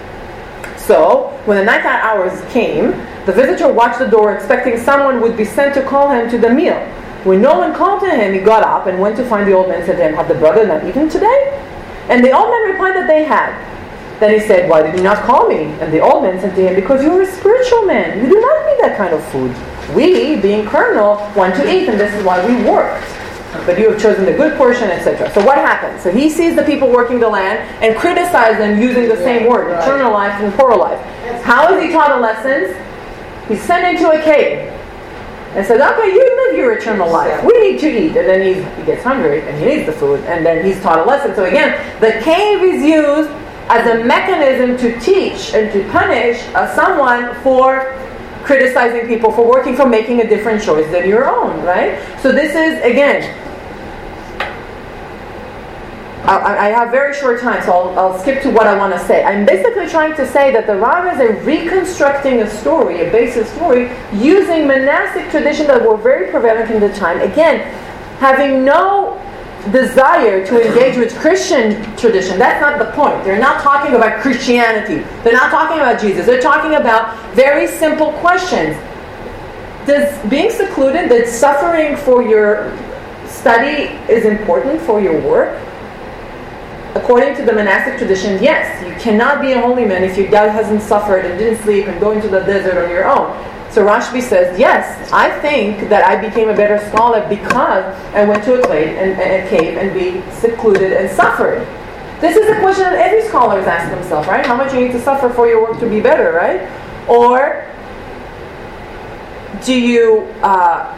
So, 0.78 1.30
when 1.46 1.58
the 1.58 1.64
night 1.64 1.86
hours 1.86 2.42
came, 2.52 2.92
the 3.26 3.32
visitor 3.32 3.72
watched 3.72 4.00
the 4.00 4.08
door, 4.08 4.34
expecting 4.34 4.78
someone 4.78 5.22
would 5.22 5.38
be 5.38 5.46
sent 5.46 5.76
to 5.76 5.84
call 5.84 6.10
him 6.10 6.30
to 6.32 6.38
the 6.38 6.50
meal. 6.50 6.76
When 7.24 7.40
no 7.40 7.60
one 7.60 7.76
called 7.76 8.02
to 8.02 8.10
him, 8.10 8.34
he 8.34 8.40
got 8.40 8.64
up 8.64 8.88
and 8.88 9.00
went 9.00 9.16
to 9.18 9.26
find 9.26 9.48
the 9.48 9.54
old 9.54 9.70
man 9.70 9.78
and 9.78 9.86
said 9.86 9.98
to 9.98 10.04
him, 10.04 10.16
Have 10.16 10.28
the 10.28 10.36
brother 10.36 10.66
not 10.66 10.84
eaten 10.84 11.08
today? 11.08 11.68
And 12.10 12.26
the 12.26 12.32
old 12.32 12.50
man 12.50 12.72
replied 12.72 12.96
that 12.96 13.08
they 13.08 13.24
had. 13.24 13.71
Then 14.22 14.40
he 14.40 14.46
said, 14.46 14.70
Why 14.70 14.84
did 14.84 14.96
you 14.96 15.02
not 15.02 15.24
call 15.24 15.50
me? 15.50 15.64
And 15.82 15.92
the 15.92 16.00
old 16.00 16.22
man 16.22 16.40
said 16.40 16.56
to 16.56 16.62
him, 16.62 16.76
Because 16.76 17.04
you 17.04 17.12
are 17.12 17.24
a 17.24 17.26
spiritual 17.26 17.88
man. 17.88 18.24
You 18.24 18.30
do 18.30 18.40
not 18.40 18.66
need 18.68 18.80
that 18.82 18.96
kind 18.96 19.16
of 19.16 19.24
food. 19.30 19.50
We, 19.96 20.40
being 20.40 20.64
carnal, 20.64 21.16
want 21.36 21.56
to 21.56 21.68
eat, 21.68 21.90
and 21.90 22.00
this 22.00 22.14
is 22.14 22.24
why 22.24 22.38
we 22.46 22.54
worked. 22.70 23.04
But 23.66 23.80
you 23.80 23.90
have 23.90 24.00
chosen 24.00 24.26
the 24.26 24.34
good 24.34 24.56
portion, 24.60 24.92
etc. 24.92 25.34
So 25.34 25.44
what 25.44 25.58
happens? 25.58 26.04
So 26.04 26.12
he 26.12 26.30
sees 26.30 26.56
the 26.56 26.62
people 26.62 26.88
working 26.88 27.20
the 27.20 27.28
land 27.28 27.68
and 27.84 27.98
criticizes 27.98 28.60
them 28.60 28.80
using 28.80 29.10
the 29.10 29.18
same 29.18 29.50
word, 29.50 29.72
eternal 29.72 30.14
life 30.14 30.34
and 30.34 30.54
temporal 30.54 30.80
life. 30.80 31.02
How 31.42 31.74
is 31.74 31.84
he 31.84 31.92
taught 31.92 32.12
a 32.12 32.22
lesson? 32.22 32.78
He's 33.48 33.62
sent 33.64 33.98
into 33.98 34.10
a 34.12 34.22
cave 34.22 34.70
and 35.56 35.66
says, 35.66 35.82
okay, 35.82 36.14
you 36.14 36.48
live 36.48 36.58
your 36.58 36.78
eternal 36.78 37.12
life. 37.12 37.44
We 37.44 37.60
need 37.60 37.80
to 37.80 37.90
eat. 37.90 38.16
And 38.16 38.30
then 38.30 38.42
he, 38.46 38.62
he 38.80 38.86
gets 38.86 39.04
hungry 39.04 39.42
and 39.42 39.58
he 39.58 39.66
needs 39.66 39.88
the 39.88 39.94
food. 39.94 40.22
And 40.26 40.46
then 40.46 40.64
he's 40.64 40.80
taught 40.82 41.00
a 41.00 41.04
lesson. 41.04 41.36
So 41.36 41.44
again, 41.44 42.00
the 42.00 42.22
cave 42.24 42.62
is 42.62 42.84
used 42.84 43.32
as 43.72 43.88
a 43.88 44.04
mechanism 44.04 44.76
to 44.78 45.00
teach 45.00 45.54
and 45.54 45.72
to 45.72 45.90
punish 45.92 46.46
uh, 46.56 46.76
someone 46.76 47.34
for 47.42 47.98
criticizing 48.44 49.08
people 49.08 49.32
for 49.32 49.48
working 49.48 49.78
for 49.78 49.88
making 49.88 50.20
a 50.20 50.28
different 50.28 50.62
choice 50.62 50.86
than 50.92 51.08
your 51.08 51.30
own, 51.30 51.64
right? 51.64 51.98
So 52.20 52.34
this 52.34 52.54
is, 52.54 52.84
again, 52.84 53.24
I, 56.26 56.68
I 56.68 56.70
have 56.70 56.92
very 56.92 57.14
short 57.16 57.40
time, 57.40 57.64
so 57.64 57.72
I'll, 57.72 58.00
I'll 58.00 58.20
skip 58.20 58.44
to 58.44 58.52
what 58.52 58.68
I 58.68 58.78
want 58.78 58.94
to 58.94 59.00
say. 59.08 59.24
I'm 59.24 59.46
basically 59.46 59.88
trying 59.88 60.18
to 60.18 60.28
say 60.28 60.52
that 60.52 60.68
the 60.68 60.76
rabbis 60.76 61.22
are 61.22 61.34
reconstructing 61.44 62.42
a 62.42 62.50
story, 62.50 63.08
a 63.08 63.10
basic 63.10 63.48
story, 63.48 63.90
using 64.12 64.68
monastic 64.68 65.32
tradition 65.32 65.68
that 65.68 65.82
were 65.82 65.96
very 65.96 66.30
prevalent 66.30 66.70
in 66.72 66.82
the 66.82 66.94
time. 66.94 67.22
Again, 67.22 67.62
having 68.20 68.66
no 68.66 69.18
desire 69.72 70.46
to 70.46 70.68
engage 70.68 70.98
with 70.98 71.16
Christian 71.20 71.84
tradition. 71.96 72.40
That's 72.40 72.62
not 72.62 72.80
the 72.80 72.92
point. 72.94 73.24
They're 73.24 73.40
not 73.40 73.62
talking 73.62 73.96
about 73.96 74.22
Christianity. 74.22 75.06
They're 75.24 75.34
not 75.34 75.52
talking 75.52 75.78
about 75.78 76.02
Jesus. 76.02 76.26
They're 76.26 76.42
talking 76.42 76.76
about 76.76 77.16
very 77.36 77.68
simple 77.68 78.12
questions. 78.14 78.76
Does 79.86 80.30
being 80.30 80.50
secluded, 80.50 81.10
that 81.12 81.28
suffering 81.28 81.96
for 81.96 82.24
your 82.24 82.76
study 83.28 83.98
is 84.12 84.26
important 84.26 84.82
for 84.82 85.00
your 85.00 85.20
work? 85.22 85.60
According 86.96 87.36
to 87.38 87.46
the 87.46 87.54
monastic 87.54 87.98
tradition, 87.98 88.42
yes. 88.44 88.86
You 88.86 88.94
cannot 89.02 89.42
be 89.42 89.54
a 89.54 89.62
holy 89.62 89.86
man 89.86 90.04
if 90.04 90.18
your 90.18 90.30
dad 90.30 90.50
hasn't 90.50 90.82
suffered 90.82 91.26
and 91.26 91.38
didn't 91.40 91.64
sleep 91.64 91.88
and 91.88 92.00
go 92.00 92.12
into 92.12 92.28
the 92.28 92.42
desert 92.42 92.78
on 92.78 92.90
your 92.90 93.08
own. 93.08 93.32
So 93.72 93.86
Rashbi 93.86 94.22
says, 94.22 94.60
yes, 94.60 95.12
I 95.14 95.32
think 95.40 95.88
that 95.88 96.04
I 96.04 96.20
became 96.20 96.50
a 96.50 96.54
better 96.54 96.78
scholar 96.90 97.26
because 97.30 97.86
I 98.14 98.26
went 98.26 98.44
to 98.44 98.62
a 98.62 98.68
cave 98.68 98.98
and, 98.98 99.20
and 99.20 99.48
a 99.48 99.50
cave 99.50 99.78
and 99.78 99.94
be 99.94 100.30
secluded 100.40 100.92
and 100.92 101.10
suffered. 101.10 101.66
This 102.20 102.36
is 102.36 102.50
a 102.50 102.60
question 102.60 102.84
that 102.84 103.00
every 103.00 103.28
scholar 103.30 103.60
is 103.60 103.68
asking 103.68 103.98
himself, 103.98 104.28
right? 104.28 104.46
How 104.46 104.58
much 104.58 104.74
you 104.74 104.82
need 104.82 104.92
to 104.92 105.02
suffer 105.02 105.30
for 105.30 105.48
your 105.48 105.62
work 105.62 105.80
to 105.80 105.90
be 105.90 106.02
better, 106.02 106.34
right? 106.34 106.70
Or 107.08 107.66
do 109.64 109.74
you, 109.74 110.28
uh, 110.44 110.94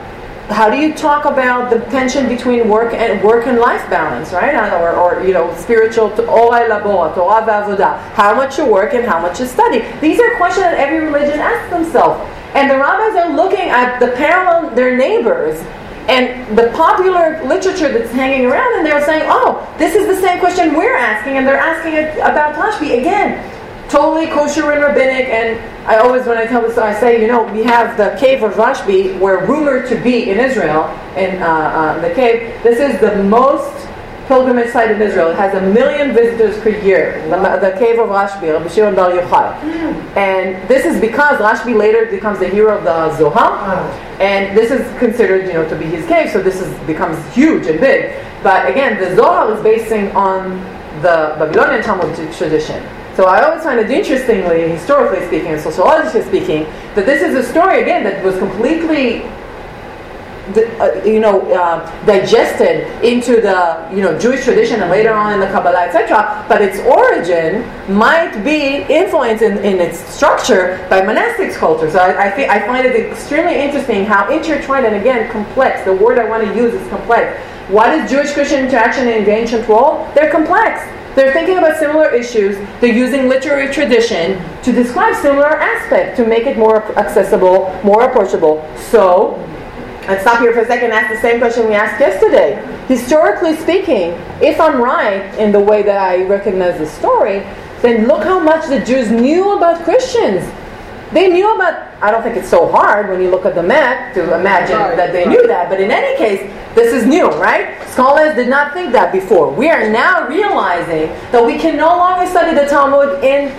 how 0.49 0.69
do 0.69 0.77
you 0.77 0.95
talk 0.95 1.25
about 1.25 1.69
the 1.69 1.79
tension 1.91 2.27
between 2.27 2.67
work 2.67 2.93
and 2.93 3.23
work 3.23 3.45
and 3.45 3.59
life 3.59 3.87
balance, 3.89 4.33
right? 4.33 4.73
Or, 4.73 4.95
or 4.95 5.23
you 5.23 5.33
know, 5.33 5.55
spiritual, 5.57 6.09
ora 6.27 6.61
et 6.61 6.69
labora, 6.69 7.13
Torah. 7.13 7.99
How 8.15 8.33
much 8.33 8.57
you 8.57 8.65
work 8.65 8.95
and 8.95 9.05
how 9.05 9.21
much 9.21 9.39
you 9.39 9.45
study. 9.45 9.79
These 10.01 10.19
are 10.19 10.35
questions 10.37 10.63
that 10.63 10.79
every 10.79 11.05
religion 11.05 11.39
asks 11.39 11.69
themselves. 11.69 12.27
And 12.53 12.69
the 12.69 12.77
rabbis 12.77 13.17
are 13.17 13.35
looking 13.35 13.69
at 13.69 13.99
the 13.99 14.09
parallel, 14.09 14.75
their 14.75 14.95
neighbors, 14.95 15.59
and 16.07 16.57
the 16.57 16.69
popular 16.75 17.43
literature 17.45 17.91
that's 17.91 18.11
hanging 18.11 18.45
around, 18.45 18.77
and 18.77 18.85
they're 18.85 19.03
saying, 19.05 19.23
oh, 19.25 19.65
this 19.77 19.95
is 19.95 20.05
the 20.05 20.21
same 20.21 20.39
question 20.39 20.75
we're 20.75 20.95
asking, 20.95 21.37
and 21.37 21.47
they're 21.47 21.57
asking 21.57 21.93
it 21.93 22.17
about 22.17 22.55
Rashbi 22.55 22.99
again. 22.99 23.49
Totally 23.89 24.27
kosher 24.27 24.71
and 24.71 24.81
rabbinic, 24.81 25.27
and 25.27 25.59
I 25.87 25.97
always, 25.97 26.25
when 26.25 26.37
I 26.37 26.45
tell 26.45 26.61
this, 26.61 26.77
I 26.77 26.93
say, 26.99 27.21
you 27.21 27.27
know, 27.27 27.43
we 27.53 27.63
have 27.63 27.97
the 27.97 28.17
cave 28.19 28.43
of 28.43 28.53
Rashbi, 28.53 29.17
where 29.19 29.45
rumored 29.45 29.87
to 29.89 29.95
be 30.01 30.29
in 30.29 30.39
Israel, 30.39 30.85
in 31.15 31.41
uh, 31.41 31.47
uh, 31.47 31.99
the 32.01 32.13
cave. 32.13 32.61
This 32.63 32.79
is 32.79 32.99
the 32.99 33.23
most 33.23 33.87
pilgrimage 34.27 34.71
site 34.71 34.91
in 34.91 35.01
Israel. 35.01 35.31
It 35.31 35.37
has 35.37 35.53
a 35.55 35.61
million 35.61 36.13
visitors 36.13 36.61
per 36.61 36.69
year. 36.69 37.21
The, 37.29 37.37
the 37.59 37.77
cave 37.77 37.99
of 37.99 38.09
Rashbi, 38.09 38.53
Rabbi 38.53 38.67
Shimon 38.67 38.95
Bar 38.95 39.11
Yochai. 39.11 39.53
And 40.15 40.67
this 40.69 40.85
is 40.85 40.99
because 40.99 41.39
Rashbi 41.39 41.75
later 41.75 42.05
becomes 42.05 42.39
the 42.39 42.47
hero 42.47 42.77
of 42.77 42.83
the 42.83 43.15
Zohar. 43.17 43.51
Oh. 43.51 44.17
And 44.19 44.57
this 44.57 44.71
is 44.71 44.81
considered, 44.99 45.47
you 45.47 45.53
know, 45.53 45.67
to 45.67 45.75
be 45.75 45.85
his 45.85 46.05
cave, 46.07 46.31
so 46.31 46.41
this 46.41 46.61
is, 46.61 46.87
becomes 46.87 47.17
huge 47.33 47.67
and 47.67 47.79
big. 47.79 48.15
But 48.43 48.69
again, 48.69 48.99
the 48.99 49.15
Zohar 49.15 49.53
is 49.53 49.61
basing 49.63 50.11
on 50.11 50.59
the 51.01 51.35
Babylonian 51.39 51.83
Talmud 51.83 52.15
tradition. 52.33 52.83
So 53.15 53.25
I 53.25 53.43
always 53.43 53.63
find 53.63 53.79
it 53.79 53.91
interestingly, 53.91 54.69
historically 54.69 55.25
speaking 55.27 55.49
and 55.49 55.61
sociologically 55.61 56.23
speaking, 56.23 56.63
that 56.95 57.05
this 57.05 57.21
is 57.21 57.35
a 57.35 57.43
story 57.47 57.81
again 57.81 58.03
that 58.05 58.23
was 58.23 58.37
completely 58.37 59.21
the, 60.51 60.67
uh, 60.77 61.03
you 61.05 61.19
know, 61.19 61.41
uh, 61.53 62.05
digested 62.05 62.87
into 63.03 63.39
the, 63.39 63.87
you 63.91 64.01
know, 64.01 64.17
Jewish 64.19 64.43
tradition 64.43 64.81
and 64.81 64.91
later 64.91 65.13
on 65.13 65.33
in 65.33 65.39
the 65.39 65.47
Kabbalah, 65.47 65.85
etc. 65.87 66.45
But 66.49 66.61
its 66.61 66.79
origin 66.79 67.63
might 67.93 68.43
be 68.43 68.83
influenced 68.93 69.41
in, 69.41 69.59
in 69.59 69.79
its 69.79 69.99
structure 69.99 70.85
by 70.89 71.01
monastic 71.01 71.53
culture. 71.53 71.89
So 71.89 71.99
I, 71.99 72.27
I, 72.27 72.31
think, 72.31 72.49
I 72.51 72.65
find 72.65 72.85
it 72.85 72.95
extremely 72.95 73.55
interesting 73.55 74.05
how 74.05 74.29
intertwined 74.29 74.85
and 74.85 74.95
again 74.95 75.31
complex. 75.31 75.85
The 75.85 75.93
word 75.93 76.19
I 76.19 76.27
want 76.27 76.45
to 76.45 76.53
use 76.55 76.73
is 76.73 76.87
complex. 76.89 77.39
What 77.69 77.93
is 77.93 78.11
Jewish-Christian 78.11 78.65
interaction 78.65 79.07
in 79.07 79.23
the 79.23 79.31
ancient 79.31 79.67
world? 79.69 80.13
They're 80.13 80.31
complex. 80.31 80.83
They're 81.15 81.31
thinking 81.31 81.59
about 81.59 81.77
similar 81.77 82.09
issues. 82.09 82.57
They're 82.81 82.93
using 82.93 83.29
literary 83.29 83.71
tradition 83.71 84.43
to 84.63 84.71
describe 84.71 85.15
similar 85.15 85.59
aspects 85.59 86.17
to 86.17 86.27
make 86.27 86.47
it 86.47 86.57
more 86.57 86.83
accessible, 86.97 87.79
more 87.83 88.03
approachable. 88.03 88.67
So, 88.89 89.39
let's 90.07 90.21
stop 90.21 90.39
here 90.41 90.53
for 90.53 90.59
a 90.59 90.65
second 90.65 90.85
and 90.85 90.93
ask 90.93 91.13
the 91.13 91.21
same 91.21 91.39
question 91.39 91.67
we 91.67 91.73
asked 91.73 91.99
yesterday. 91.99 92.55
Historically 92.87 93.55
speaking, 93.55 94.11
if 94.41 94.59
I'm 94.59 94.81
right 94.81 95.33
in 95.39 95.51
the 95.51 95.59
way 95.59 95.83
that 95.83 95.97
I 95.97 96.25
recognize 96.25 96.77
the 96.77 96.87
story, 96.87 97.39
then 97.81 98.07
look 98.07 98.23
how 98.23 98.39
much 98.39 98.67
the 98.67 98.79
Jews 98.79 99.11
knew 99.11 99.57
about 99.57 99.83
Christians. 99.83 100.43
They 101.11 101.31
knew 101.31 101.53
about, 101.53 101.93
I 102.01 102.09
don't 102.09 102.23
think 102.23 102.37
it's 102.37 102.49
so 102.49 102.71
hard 102.71 103.09
when 103.09 103.21
you 103.21 103.29
look 103.29 103.45
at 103.45 103.53
the 103.53 103.61
map 103.61 104.15
to 104.15 104.33
imagine 104.33 104.97
that 104.97 105.13
they 105.13 105.25
knew 105.25 105.45
that, 105.47 105.69
but 105.69 105.79
in 105.79 105.91
any 105.91 106.17
case, 106.17 106.41
this 106.73 106.91
is 106.91 107.05
new, 107.05 107.29
right? 107.29 107.79
Scholars 107.89 108.35
did 108.35 108.49
not 108.49 108.73
think 108.73 108.91
that 108.93 109.11
before. 109.11 109.53
We 109.53 109.69
are 109.69 109.91
now 109.91 110.27
realizing 110.27 111.09
that 111.31 111.45
we 111.45 111.59
can 111.59 111.77
no 111.77 111.89
longer 111.89 112.25
study 112.25 112.55
the 112.55 112.65
Talmud 112.65 113.23
in 113.23 113.53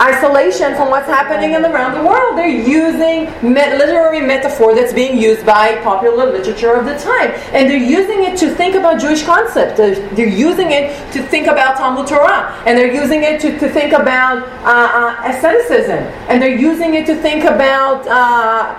isolation 0.00 0.74
from 0.74 0.90
what's 0.90 1.06
happening 1.06 1.52
in 1.52 1.64
around 1.64 1.94
the 1.94 2.06
world. 2.06 2.36
They're 2.36 2.48
using 2.48 3.24
me- 3.42 3.76
literary 3.76 4.20
metaphor 4.20 4.74
that's 4.74 4.92
being 4.92 5.18
used 5.18 5.44
by 5.46 5.76
popular 5.82 6.26
literature 6.26 6.74
of 6.74 6.86
the 6.86 6.98
time, 6.98 7.30
and 7.52 7.68
they're 7.68 7.76
using 7.76 8.24
it 8.24 8.38
to 8.38 8.54
think 8.54 8.74
about 8.74 9.00
Jewish 9.00 9.22
concepts. 9.24 9.76
They're, 9.76 9.94
they're 10.10 10.28
using 10.28 10.72
it 10.72 10.94
to 11.12 11.22
think 11.22 11.46
about 11.46 11.76
Talmud 11.76 12.06
Torah, 12.06 12.52
and 12.66 12.78
they're 12.78 12.92
using 12.92 13.22
it 13.22 13.40
to, 13.40 13.58
to 13.58 13.68
think 13.68 13.92
about 13.92 14.42
uh, 14.64 14.66
uh, 14.66 15.30
asceticism, 15.30 16.04
and 16.28 16.42
they're 16.42 16.58
using 16.58 16.94
it 16.94 17.06
to 17.06 17.14
think 17.16 17.44
about. 17.44 18.06
Uh, 18.06 18.74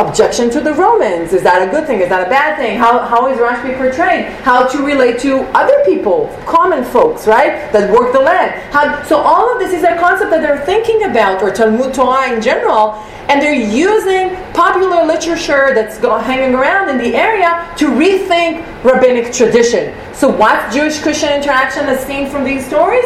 objection 0.00 0.48
to 0.50 0.60
the 0.60 0.72
Romans. 0.74 1.32
Is 1.32 1.42
that 1.42 1.66
a 1.66 1.70
good 1.70 1.86
thing? 1.86 2.00
Is 2.00 2.08
that 2.08 2.26
a 2.26 2.30
bad 2.30 2.56
thing? 2.56 2.78
How, 2.78 3.00
how 3.00 3.28
is 3.30 3.38
Rashbi 3.38 3.76
portrayed? 3.76 4.26
How 4.42 4.66
to 4.66 4.82
relate 4.82 5.20
to 5.20 5.40
other 5.56 5.84
people, 5.84 6.34
common 6.46 6.84
folks, 6.84 7.26
right? 7.26 7.70
That 7.72 7.92
work 7.92 8.12
the 8.12 8.20
land. 8.20 8.50
How, 8.72 9.02
so 9.04 9.18
all 9.18 9.52
of 9.52 9.58
this 9.58 9.72
is 9.72 9.84
a 9.84 9.96
concept 9.98 10.30
that 10.30 10.40
they're 10.40 10.64
thinking 10.64 11.04
about, 11.04 11.42
or 11.42 11.50
Talmud 11.52 11.92
Torah 11.92 12.32
in 12.32 12.40
general, 12.40 12.94
and 13.28 13.40
they're 13.40 13.54
using 13.54 14.34
popular 14.54 15.04
literature 15.04 15.72
that's 15.74 15.98
hanging 15.98 16.54
around 16.54 16.88
in 16.88 16.98
the 16.98 17.14
area 17.14 17.72
to 17.76 17.86
rethink 17.86 18.64
rabbinic 18.82 19.32
tradition. 19.32 19.94
So 20.14 20.28
what's 20.28 20.74
Jewish-Christian 20.74 21.32
interaction 21.32 21.86
as 21.86 22.04
seen 22.04 22.28
from 22.28 22.44
these 22.44 22.66
stories? 22.66 23.04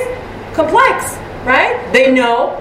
Complex, 0.55 1.17
right? 1.45 1.77
They 1.93 2.13
know 2.13 2.61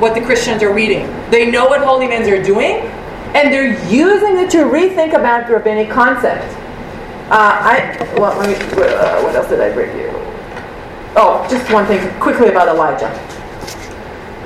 what 0.00 0.14
the 0.14 0.20
Christians 0.20 0.62
are 0.62 0.72
reading. 0.72 1.06
They 1.30 1.50
know 1.50 1.66
what 1.66 1.80
holy 1.80 2.08
men 2.08 2.28
are 2.28 2.42
doing, 2.42 2.90
and 3.36 3.52
they're 3.52 3.76
using 3.90 4.38
it 4.38 4.48
to 4.50 4.64
rethink 4.64 5.12
about 5.12 5.46
the 5.46 5.52
rabbinic 5.52 5.90
concept. 5.90 6.42
Uh, 7.30 7.60
I 7.60 8.14
well, 8.18 8.34
let 8.38 8.48
me. 8.48 8.54
Uh, 8.82 9.22
what 9.22 9.34
else 9.34 9.48
did 9.48 9.60
I 9.60 9.70
bring 9.74 9.94
you? 9.98 10.08
Oh, 11.16 11.46
just 11.50 11.70
one 11.70 11.84
thing 11.86 12.00
quickly 12.18 12.48
about 12.48 12.68
Elijah. 12.68 13.10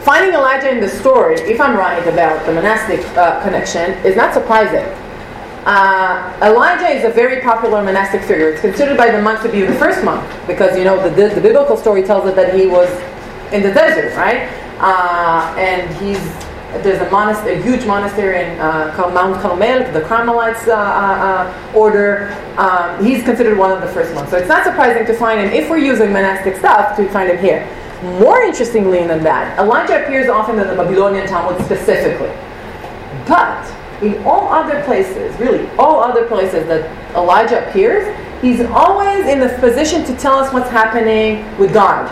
Finding 0.03 0.35
Elijah 0.35 0.71
in 0.71 0.81
the 0.81 0.89
story, 0.89 1.37
if 1.37 1.61
I'm 1.61 1.77
right 1.77 2.05
about 2.09 2.45
the 2.47 2.53
monastic 2.53 3.01
uh, 3.17 3.41
connection, 3.45 3.93
is 4.05 4.17
not 4.17 4.35
surprising. 4.35 4.85
Uh, 5.65 6.37
Elijah 6.43 6.89
is 6.89 7.05
a 7.05 7.11
very 7.11 7.43
popular 7.43 7.83
monastic 7.83 8.23
figure. 8.23 8.49
It's 8.49 8.61
considered 8.61 8.97
by 8.97 9.13
the 9.13 9.23
monks 9.23 9.43
to 9.43 9.53
be 9.53 9.61
the 9.61 9.75
first 9.75 10.03
monk 10.03 10.29
because 10.49 10.77
you 10.77 10.83
know 10.83 11.01
the, 11.01 11.11
the, 11.11 11.35
the 11.37 11.41
biblical 11.41 11.77
story 11.77 12.03
tells 12.03 12.29
it 12.29 12.35
that 12.35 12.59
he 12.59 12.67
was 12.67 12.89
in 13.53 13.63
the 13.63 13.73
desert, 13.73 14.17
right? 14.17 14.49
Uh, 14.81 15.55
and 15.59 15.95
he's 15.99 16.50
there's 16.83 17.01
a, 17.01 17.11
monastery, 17.11 17.59
a 17.59 17.63
huge 17.63 17.85
monastery 17.87 18.45
in 18.45 18.59
uh, 18.61 18.93
called 18.95 19.13
Mount 19.13 19.41
Carmel, 19.43 19.93
the 19.93 20.03
Carmelites 20.03 20.67
uh, 20.69 20.73
uh, 20.73 20.77
uh, 20.77 21.79
order. 21.79 22.33
Um, 22.57 23.05
he's 23.05 23.23
considered 23.25 23.59
one 23.59 23.73
of 23.73 23.81
the 23.81 23.89
first 23.89 24.15
monks. 24.15 24.31
So 24.31 24.39
it's 24.39 24.49
not 24.49 24.65
surprising 24.65 25.07
to 25.07 25.15
find 25.15 25.41
him, 25.41 25.53
if 25.53 25.69
we're 25.69 25.79
using 25.79 26.13
monastic 26.13 26.57
stuff, 26.57 26.97
to 26.97 27.09
find 27.09 27.31
him 27.31 27.39
here. 27.39 27.69
More 28.19 28.41
interestingly 28.43 29.07
than 29.07 29.23
that, 29.25 29.59
Elijah 29.59 30.03
appears 30.03 30.29
often 30.29 30.59
in 30.59 30.67
the 30.67 30.75
Babylonian 30.75 31.27
Talmud 31.27 31.63
specifically. 31.65 32.31
But 33.27 33.71
in 34.03 34.23
all 34.25 34.49
other 34.49 34.83
places, 34.85 35.39
really 35.39 35.69
all 35.77 36.01
other 36.03 36.27
places 36.27 36.67
that 36.69 36.89
Elijah 37.15 37.69
appears, 37.69 38.17
he's 38.41 38.61
always 38.61 39.27
in 39.27 39.39
the 39.41 39.51
position 39.61 40.05
to 40.05 40.17
tell 40.17 40.37
us 40.39 40.53
what's 40.53 40.71
happening 40.71 41.45
with 41.59 41.75
God. 41.75 42.09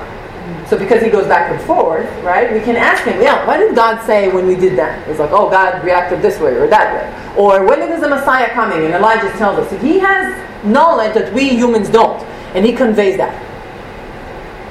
So 0.68 0.78
because 0.78 1.02
he 1.02 1.08
goes 1.08 1.26
back 1.26 1.50
and 1.50 1.60
forth, 1.62 2.06
right, 2.22 2.52
we 2.52 2.60
can 2.60 2.76
ask 2.76 3.04
him, 3.04 3.22
yeah, 3.22 3.46
what 3.46 3.56
did 3.56 3.74
God 3.74 4.04
say 4.04 4.30
when 4.30 4.46
we 4.46 4.54
did 4.54 4.76
that? 4.78 5.08
It's 5.08 5.18
like, 5.18 5.30
oh, 5.30 5.48
God 5.48 5.82
reacted 5.82 6.20
this 6.20 6.38
way 6.38 6.54
or 6.56 6.66
that 6.66 6.92
way. 6.92 7.36
Or 7.42 7.64
when 7.64 7.80
is 7.90 8.02
the 8.02 8.08
Messiah 8.08 8.50
coming? 8.50 8.84
And 8.84 8.92
Elijah 8.92 9.30
tells 9.38 9.58
us. 9.58 9.80
He 9.80 9.98
has 9.98 10.34
knowledge 10.64 11.14
that 11.14 11.32
we 11.32 11.48
humans 11.48 11.88
don't. 11.88 12.22
And 12.54 12.66
he 12.66 12.74
conveys 12.74 13.16
that. 13.16 13.32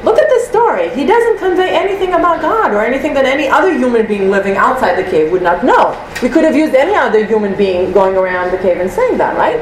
Look 0.03 0.19
at 0.19 0.29
this 0.29 0.47
story. 0.47 0.89
He 0.93 1.05
doesn't 1.05 1.39
convey 1.39 1.75
anything 1.75 2.09
about 2.13 2.41
God 2.41 2.71
or 2.71 2.81
anything 2.83 3.15
that 3.15 3.25
any 3.25 3.47
other 3.47 3.73
human 3.73 4.05
being 4.05 4.29
living 4.29 4.55
outside 4.55 4.95
the 4.95 5.09
cave 5.09 5.31
would 5.31 5.41
not 5.41 5.65
know. 5.65 5.97
We 6.21 6.29
could 6.29 6.43
have 6.43 6.55
used 6.55 6.75
any 6.75 6.93
other 6.93 7.25
human 7.25 7.57
being 7.57 7.91
going 7.91 8.15
around 8.15 8.51
the 8.51 8.57
cave 8.59 8.77
and 8.79 8.89
saying 8.89 9.17
that, 9.17 9.35
right? 9.35 9.59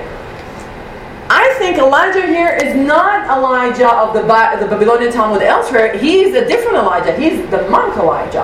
Think 1.57 1.77
Elijah 1.77 2.27
here 2.27 2.53
is 2.53 2.75
not 2.75 3.27
Elijah 3.29 3.89
of 3.89 4.13
the, 4.13 4.21
the 4.21 4.67
Babylonian 4.67 5.11
Talmud 5.11 5.41
elsewhere. 5.41 5.97
He's 5.97 6.35
a 6.35 6.45
different 6.45 6.77
Elijah. 6.77 7.15
He's 7.15 7.49
the 7.49 7.67
monk 7.69 7.97
Elijah. 7.97 8.43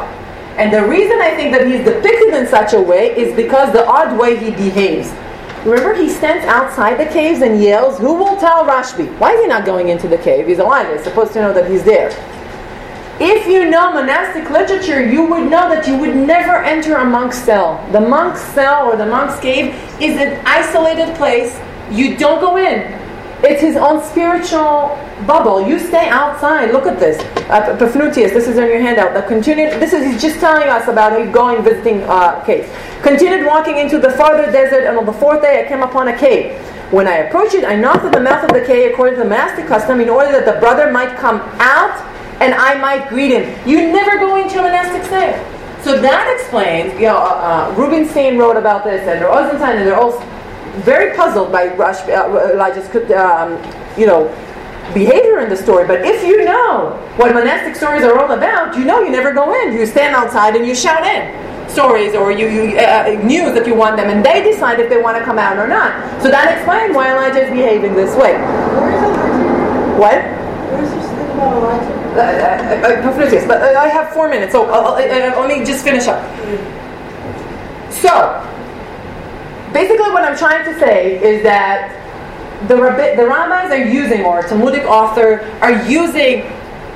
And 0.58 0.74
the 0.74 0.84
reason 0.88 1.20
I 1.22 1.36
think 1.36 1.52
that 1.54 1.68
he's 1.68 1.84
depicted 1.84 2.34
in 2.34 2.48
such 2.48 2.74
a 2.74 2.82
way 2.82 3.16
is 3.16 3.36
because 3.36 3.74
the 3.74 3.86
odd 3.86 4.18
way 4.18 4.38
he 4.38 4.52
behaves. 4.52 5.10
Remember, 5.66 5.94
he 5.94 6.10
stands 6.10 6.46
outside 6.46 7.00
the 7.00 7.12
caves 7.12 7.42
and 7.42 7.62
yells, 7.62 8.00
Who 8.00 8.16
will 8.16 8.38
tell 8.38 8.66
Rashbi? 8.66 9.16
Why 9.20 9.34
is 9.34 9.42
he 9.42 9.48
not 9.48 9.66
going 9.66 9.90
into 9.90 10.08
the 10.08 10.18
cave? 10.18 10.48
He's 10.48 10.60
Elijah. 10.60 10.94
He's 10.94 11.04
supposed 11.04 11.34
to 11.34 11.42
know 11.42 11.54
that 11.54 11.70
he's 11.70 11.84
there. 11.84 12.10
If 13.20 13.46
you 13.46 13.70
know 13.70 13.94
monastic 13.94 14.50
literature, 14.50 15.06
you 15.06 15.26
would 15.26 15.44
know 15.44 15.70
that 15.70 15.88
you 15.88 15.96
would 15.98 16.16
never 16.16 16.64
enter 16.64 16.96
a 16.96 17.06
monk's 17.06 17.38
cell. 17.38 17.86
The 17.92 18.02
monk's 18.02 18.42
cell 18.42 18.92
or 18.92 18.96
the 18.96 19.06
monk's 19.06 19.40
cave 19.40 19.76
is 20.02 20.20
an 20.20 20.42
isolated 20.46 21.16
place. 21.18 21.60
You 21.92 22.18
don't 22.18 22.40
go 22.40 22.58
in. 22.58 23.00
It's 23.44 23.62
his 23.62 23.76
own 23.76 24.04
spiritual 24.04 24.98
bubble. 25.26 25.68
You 25.68 25.80
stay 25.80 26.08
outside. 26.08 26.72
Look 26.72 26.86
at 26.86 27.00
this. 27.00 27.20
Uh, 27.50 27.76
Paphnutius, 27.78 28.34
this 28.34 28.48
is 28.48 28.58
on 28.58 28.68
your 28.68 28.80
handout. 28.80 29.14
The 29.14 29.24
continued, 29.24 29.74
this 29.82 29.94
is 29.94 30.06
he's 30.06 30.22
just 30.22 30.40
telling 30.40 30.70
us 30.70 30.88
about 30.88 31.20
him 31.20 31.32
going 31.32 31.64
visiting 31.64 32.04
uh, 32.04 32.44
caves. 32.46 32.70
Continued 33.02 33.46
walking 33.46 33.78
into 33.78 33.98
the 33.98 34.12
farther 34.12 34.52
desert, 34.52 34.86
and 34.86 34.98
on 34.98 35.06
the 35.06 35.14
fourth 35.14 35.42
day 35.42 35.66
I 35.66 35.68
came 35.68 35.82
upon 35.82 36.08
a 36.08 36.18
cave. 36.18 36.60
When 36.92 37.08
I 37.08 37.18
approached 37.18 37.56
it, 37.56 37.66
I 37.66 37.76
knocked 37.76 38.06
at 38.06 38.14
the 38.14 38.22
mouth 38.22 38.44
of 38.44 38.52
the 38.52 38.66
cave 38.66 38.94
according 38.94 39.16
to 39.16 39.24
the 39.24 39.30
monastic 39.30 39.66
custom, 39.66 40.00
in 40.00 40.10
order 40.10 40.32
that 40.32 40.46
the 40.46 40.60
brother 40.60 40.92
might 40.92 41.18
come 41.18 41.42
out 41.60 41.98
and 42.42 42.54
I 42.54 42.80
might 42.80 43.10
greet 43.10 43.32
him. 43.32 43.68
You 43.68 43.92
never 43.92 44.18
go 44.20 44.36
into 44.42 44.60
a 44.60 44.64
monastic 44.64 45.04
sale. 45.10 45.38
So 45.84 46.00
that 46.00 46.32
explains, 46.38 46.94
you 46.94 47.08
know, 47.08 47.18
uh, 47.18 47.74
uh, 47.74 47.76
Rubenstein 47.76 48.38
wrote 48.38 48.56
about 48.56 48.84
this, 48.84 49.08
and 49.08 49.22
Rosenstein, 49.22 49.78
and 49.78 49.88
they're 49.88 50.00
all 50.00 50.22
very 50.84 51.15
puzzled 51.15 51.52
by 51.52 51.73
Rush, 51.76 52.07
uh, 52.07 52.52
Elijah's, 52.53 52.88
um, 53.11 53.57
you 53.98 54.06
know, 54.06 54.27
behavior 54.93 55.39
in 55.39 55.49
the 55.49 55.57
story. 55.57 55.85
But 55.88 56.02
if 56.02 56.23
you 56.23 56.43
know 56.45 56.98
what 57.18 57.34
monastic 57.34 57.76
stories 57.76 58.03
are 58.03 58.18
all 58.18 58.31
about, 58.31 58.77
you 58.77 58.85
know 58.85 58.99
you 59.02 59.11
never 59.11 59.34
go 59.34 59.53
in. 59.61 59.73
You 59.73 59.85
stand 59.85 60.15
outside 60.15 60.56
and 60.56 60.65
you 60.65 60.76
shout 60.76 61.03
in 61.06 61.69
stories 61.69 62.15
or 62.15 62.31
you, 62.31 62.49
you 62.49 62.77
uh, 62.77 63.07
news 63.23 63.53
that 63.53 63.65
you 63.65 63.76
want 63.76 63.98
them, 63.98 64.10
and 64.10 64.26
they 64.26 64.43
decide 64.43 64.80
if 64.80 64.89
they 64.89 65.02
want 65.02 65.18
to 65.18 65.23
come 65.23 65.39
out 65.39 65.57
or 65.57 65.68
not. 65.68 66.22
So 66.22 66.30
that 66.30 66.52
explains 66.57 66.95
why 66.95 67.11
Elijah 67.11 67.48
is 67.48 67.49
behaving 67.49 67.95
this 67.95 68.15
way. 68.15 68.34
Where 68.34 68.91
is 68.91 69.03
Elijah? 69.03 69.99
What? 69.99 70.19
Where 70.72 70.84
is 70.84 70.91
this 70.91 71.07
thing 71.10 71.31
about 71.31 71.57
Elijah? 71.57 72.02
Uh, 72.11 72.19
uh, 72.19 73.03
uh, 73.07 73.48
but 73.48 73.61
uh, 73.61 73.80
I 73.80 73.88
have 73.88 74.10
four 74.10 74.27
minutes, 74.27 74.52
so 74.52 74.65
I'll, 74.65 74.95
I'll, 74.95 74.95
uh, 74.95 75.48
let 75.48 75.60
me 75.60 75.64
just 75.64 75.84
finish 75.85 76.07
up. 76.07 76.19
So, 77.89 78.11
basically, 79.73 80.11
what 80.11 80.23
I'm 80.23 80.38
trying 80.38 80.65
to 80.65 80.80
say 80.80 81.22
is 81.23 81.43
that 81.43 81.98
the, 82.68 82.76
rabbi, 82.76 83.15
the 83.15 83.26
rabbis 83.27 83.72
are 83.72 83.85
using, 83.85 84.23
or 84.23 84.41
Talmudic 84.43 84.84
author 84.85 85.41
are 85.61 85.84
using 85.88 86.45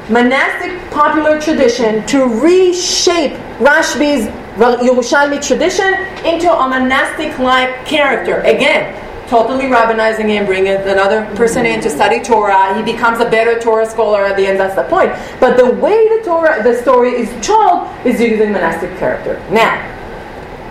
monastic 0.09 0.79
popular 0.91 1.41
tradition 1.41 2.05
to 2.07 2.25
reshape 2.25 3.33
Rashbi's 3.57 4.27
Yerushalmi 4.57 5.45
tradition 5.45 5.93
into 6.25 6.51
a 6.51 6.67
monastic-like 6.69 7.85
character. 7.85 8.41
Again, 8.41 9.01
totally 9.27 9.65
rabbinizing 9.65 10.29
him, 10.29 10.45
bringing 10.45 10.73
another 10.73 11.25
person 11.35 11.65
in 11.65 11.81
to 11.81 11.89
study 11.89 12.21
Torah. 12.21 12.75
He 12.77 12.83
becomes 12.83 13.19
a 13.19 13.29
better 13.29 13.59
Torah 13.59 13.89
scholar 13.89 14.23
at 14.23 14.37
the 14.37 14.45
end. 14.45 14.59
That's 14.59 14.75
the 14.75 14.83
point. 14.83 15.11
But 15.39 15.57
the 15.57 15.65
way 15.65 16.07
the 16.19 16.23
Torah, 16.23 16.61
the 16.61 16.79
story 16.81 17.13
is 17.13 17.45
told, 17.45 17.89
is 18.05 18.21
using 18.21 18.51
monastic 18.51 18.95
character. 18.97 19.43
Now, 19.51 19.94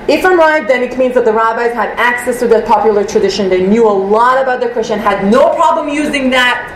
If 0.06 0.22
I'm 0.26 0.38
right, 0.38 0.68
then 0.68 0.82
it 0.82 0.98
means 0.98 1.14
that 1.14 1.24
the 1.24 1.32
rabbis 1.32 1.72
had 1.72 1.98
access 1.98 2.38
to 2.40 2.46
the 2.46 2.60
popular 2.62 3.04
tradition. 3.04 3.48
They 3.48 3.66
knew 3.66 3.88
a 3.88 3.90
lot 3.90 4.42
about 4.42 4.60
the 4.60 4.68
Christian, 4.68 4.98
had 4.98 5.30
no 5.30 5.54
problem 5.54 5.88
using 5.88 6.28
that. 6.30 6.70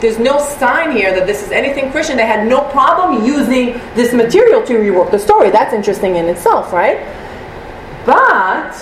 There's 0.00 0.18
no 0.18 0.38
sign 0.38 0.96
here 0.96 1.12
that 1.14 1.26
this 1.26 1.42
is 1.42 1.52
anything 1.52 1.90
Christian. 1.90 2.16
They 2.16 2.26
had 2.26 2.48
no 2.48 2.62
problem 2.70 3.22
using 3.22 3.74
this 3.94 4.14
material 4.14 4.62
to 4.62 4.74
rework 4.74 5.10
the 5.10 5.18
story. 5.18 5.50
That's 5.50 5.74
interesting 5.74 6.16
in 6.16 6.24
itself, 6.24 6.72
right? 6.72 7.04
But 8.06 8.72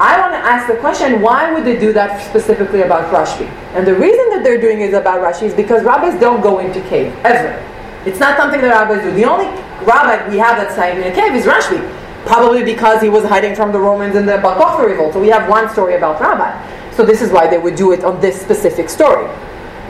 I 0.00 0.18
want 0.18 0.32
to 0.32 0.38
ask 0.38 0.66
the 0.66 0.78
question 0.78 1.20
why 1.20 1.52
would 1.52 1.64
they 1.64 1.78
do 1.78 1.92
that 1.92 2.28
specifically 2.28 2.82
about 2.82 3.12
Rashbi? 3.12 3.46
And 3.74 3.86
the 3.86 3.94
reason 3.94 4.30
that 4.30 4.42
they're 4.42 4.60
doing 4.60 4.80
it 4.80 4.94
about 4.94 5.20
Rashbi 5.20 5.44
is 5.44 5.54
because 5.54 5.84
rabbis 5.84 6.18
don't 6.18 6.42
go 6.42 6.58
into 6.58 6.80
cave, 6.88 7.14
ever. 7.24 7.54
It's 8.04 8.18
not 8.18 8.36
something 8.36 8.60
that 8.60 8.68
rabbis 8.68 9.04
do. 9.04 9.12
The 9.12 9.24
only 9.24 9.46
rabbi 9.86 10.28
we 10.28 10.38
have 10.38 10.56
that's 10.56 10.74
in 10.74 11.04
a 11.04 11.14
cave 11.14 11.34
is 11.34 11.46
Rashbi. 11.46 12.01
Probably 12.26 12.64
because 12.64 13.02
he 13.02 13.08
was 13.08 13.24
hiding 13.24 13.54
from 13.54 13.72
the 13.72 13.80
Romans 13.80 14.16
in 14.16 14.26
the 14.26 14.38
Bar 14.38 14.56
Kokhba 14.56 14.86
revolt. 14.88 15.12
So 15.12 15.20
we 15.20 15.28
have 15.28 15.48
one 15.48 15.68
story 15.68 15.96
about 15.96 16.20
rabbi. 16.20 16.50
So 16.92 17.04
this 17.04 17.22
is 17.22 17.30
why 17.30 17.48
they 17.48 17.58
would 17.58 17.74
do 17.74 17.92
it 17.92 18.04
on 18.04 18.20
this 18.20 18.40
specific 18.40 18.88
story. 18.88 19.26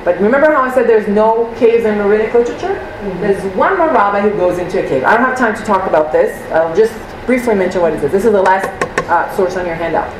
But 0.05 0.21
remember 0.21 0.51
how 0.51 0.63
I 0.63 0.75
said 0.75 0.89
there's 0.89 1.07
no 1.07 1.53
caves 1.59 1.85
in 1.85 1.99
rabbinic 1.99 2.35
literature? 2.35 2.75
There's 3.21 3.43
one 3.55 3.77
more 3.79 3.89
rabbi 3.89 4.21
who 4.21 4.31
goes 4.31 4.59
into 4.59 4.85
a 4.85 4.89
cave. 4.89 5.05
I 5.05 5.17
don't 5.17 5.25
have 5.25 5.39
time 5.39 5.55
to 5.57 5.63
talk 5.65 5.89
about 5.89 6.11
this. 6.11 6.41
I'll 6.51 6.75
just 6.75 6.93
briefly 7.27 7.55
mention 7.55 7.81
what 7.81 7.93
it 7.93 8.03
is. 8.03 8.11
This 8.11 8.25
is 8.25 8.33
the 8.33 8.43
last 8.43 8.67
uh, 9.09 9.35
source 9.37 9.57
on 9.57 9.65
your 9.67 9.77
handout. 9.77 10.11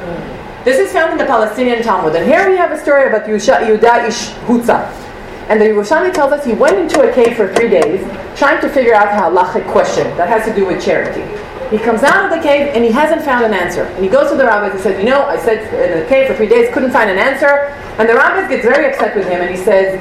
This 0.65 0.79
is 0.79 0.93
found 0.93 1.13
in 1.13 1.19
the 1.19 1.25
Palestinian 1.25 1.83
Talmud. 1.83 2.15
And 2.15 2.25
here 2.25 2.49
we 2.49 2.57
have 2.57 2.71
a 2.71 2.79
story 2.79 3.09
about 3.09 3.27
Yusha, 3.27 3.59
Yuda 3.67 4.07
Ish 4.07 4.31
Hutza. 4.47 4.87
And 5.49 5.61
the 5.61 5.65
Yerushalmi 5.67 6.15
tells 6.15 6.33
us 6.33 6.45
he 6.45 6.53
went 6.53 6.79
into 6.79 7.03
a 7.03 7.13
cave 7.13 7.37
for 7.37 7.53
three 7.53 7.69
days 7.69 8.01
trying 8.39 8.61
to 8.61 8.69
figure 8.69 8.95
out 8.95 9.09
a 9.09 9.11
halachic 9.11 9.69
question 9.73 10.07
that 10.17 10.29
has 10.29 10.45
to 10.47 10.55
do 10.55 10.65
with 10.65 10.81
charity. 10.83 11.23
He 11.73 11.79
comes 11.79 12.03
out 12.03 12.27
of 12.27 12.31
the 12.31 12.47
cave 12.47 12.69
and 12.75 12.85
he 12.85 12.91
hasn't 12.91 13.23
found 13.23 13.47
an 13.47 13.55
answer. 13.55 13.85
And 13.85 14.05
he 14.05 14.11
goes 14.11 14.31
to 14.31 14.37
the 14.37 14.45
rabbis 14.45 14.73
and 14.73 14.81
says, 14.83 14.99
You 14.99 15.09
know, 15.09 15.23
I 15.23 15.39
said 15.39 15.73
in 15.73 16.01
the 16.01 16.07
cave 16.07 16.29
for 16.29 16.35
three 16.35 16.47
days, 16.47 16.73
couldn't 16.75 16.91
find 16.91 17.09
an 17.09 17.17
answer. 17.17 17.73
And 17.99 18.07
the 18.07 18.15
rabbis 18.15 18.51
gets 18.51 18.63
very 18.63 18.93
upset 18.93 19.17
with 19.17 19.27
him 19.27 19.41
and 19.41 19.49
he 19.49 19.57
says, 19.57 19.97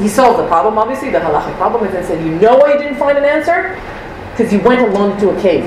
He 0.00 0.08
solved 0.08 0.38
the 0.38 0.46
problem, 0.46 0.78
obviously, 0.78 1.10
the 1.10 1.18
halachic 1.18 1.54
problem, 1.56 1.84
and 1.84 1.94
then 1.94 2.02
said, 2.02 2.24
You 2.24 2.32
know 2.36 2.56
why 2.56 2.72
you 2.72 2.78
didn't 2.78 2.96
find 2.96 3.18
an 3.18 3.24
answer? 3.24 3.78
Because 4.30 4.50
you 4.50 4.58
went 4.60 4.80
alone 4.80 5.20
to 5.20 5.36
a 5.36 5.42
cave. 5.42 5.64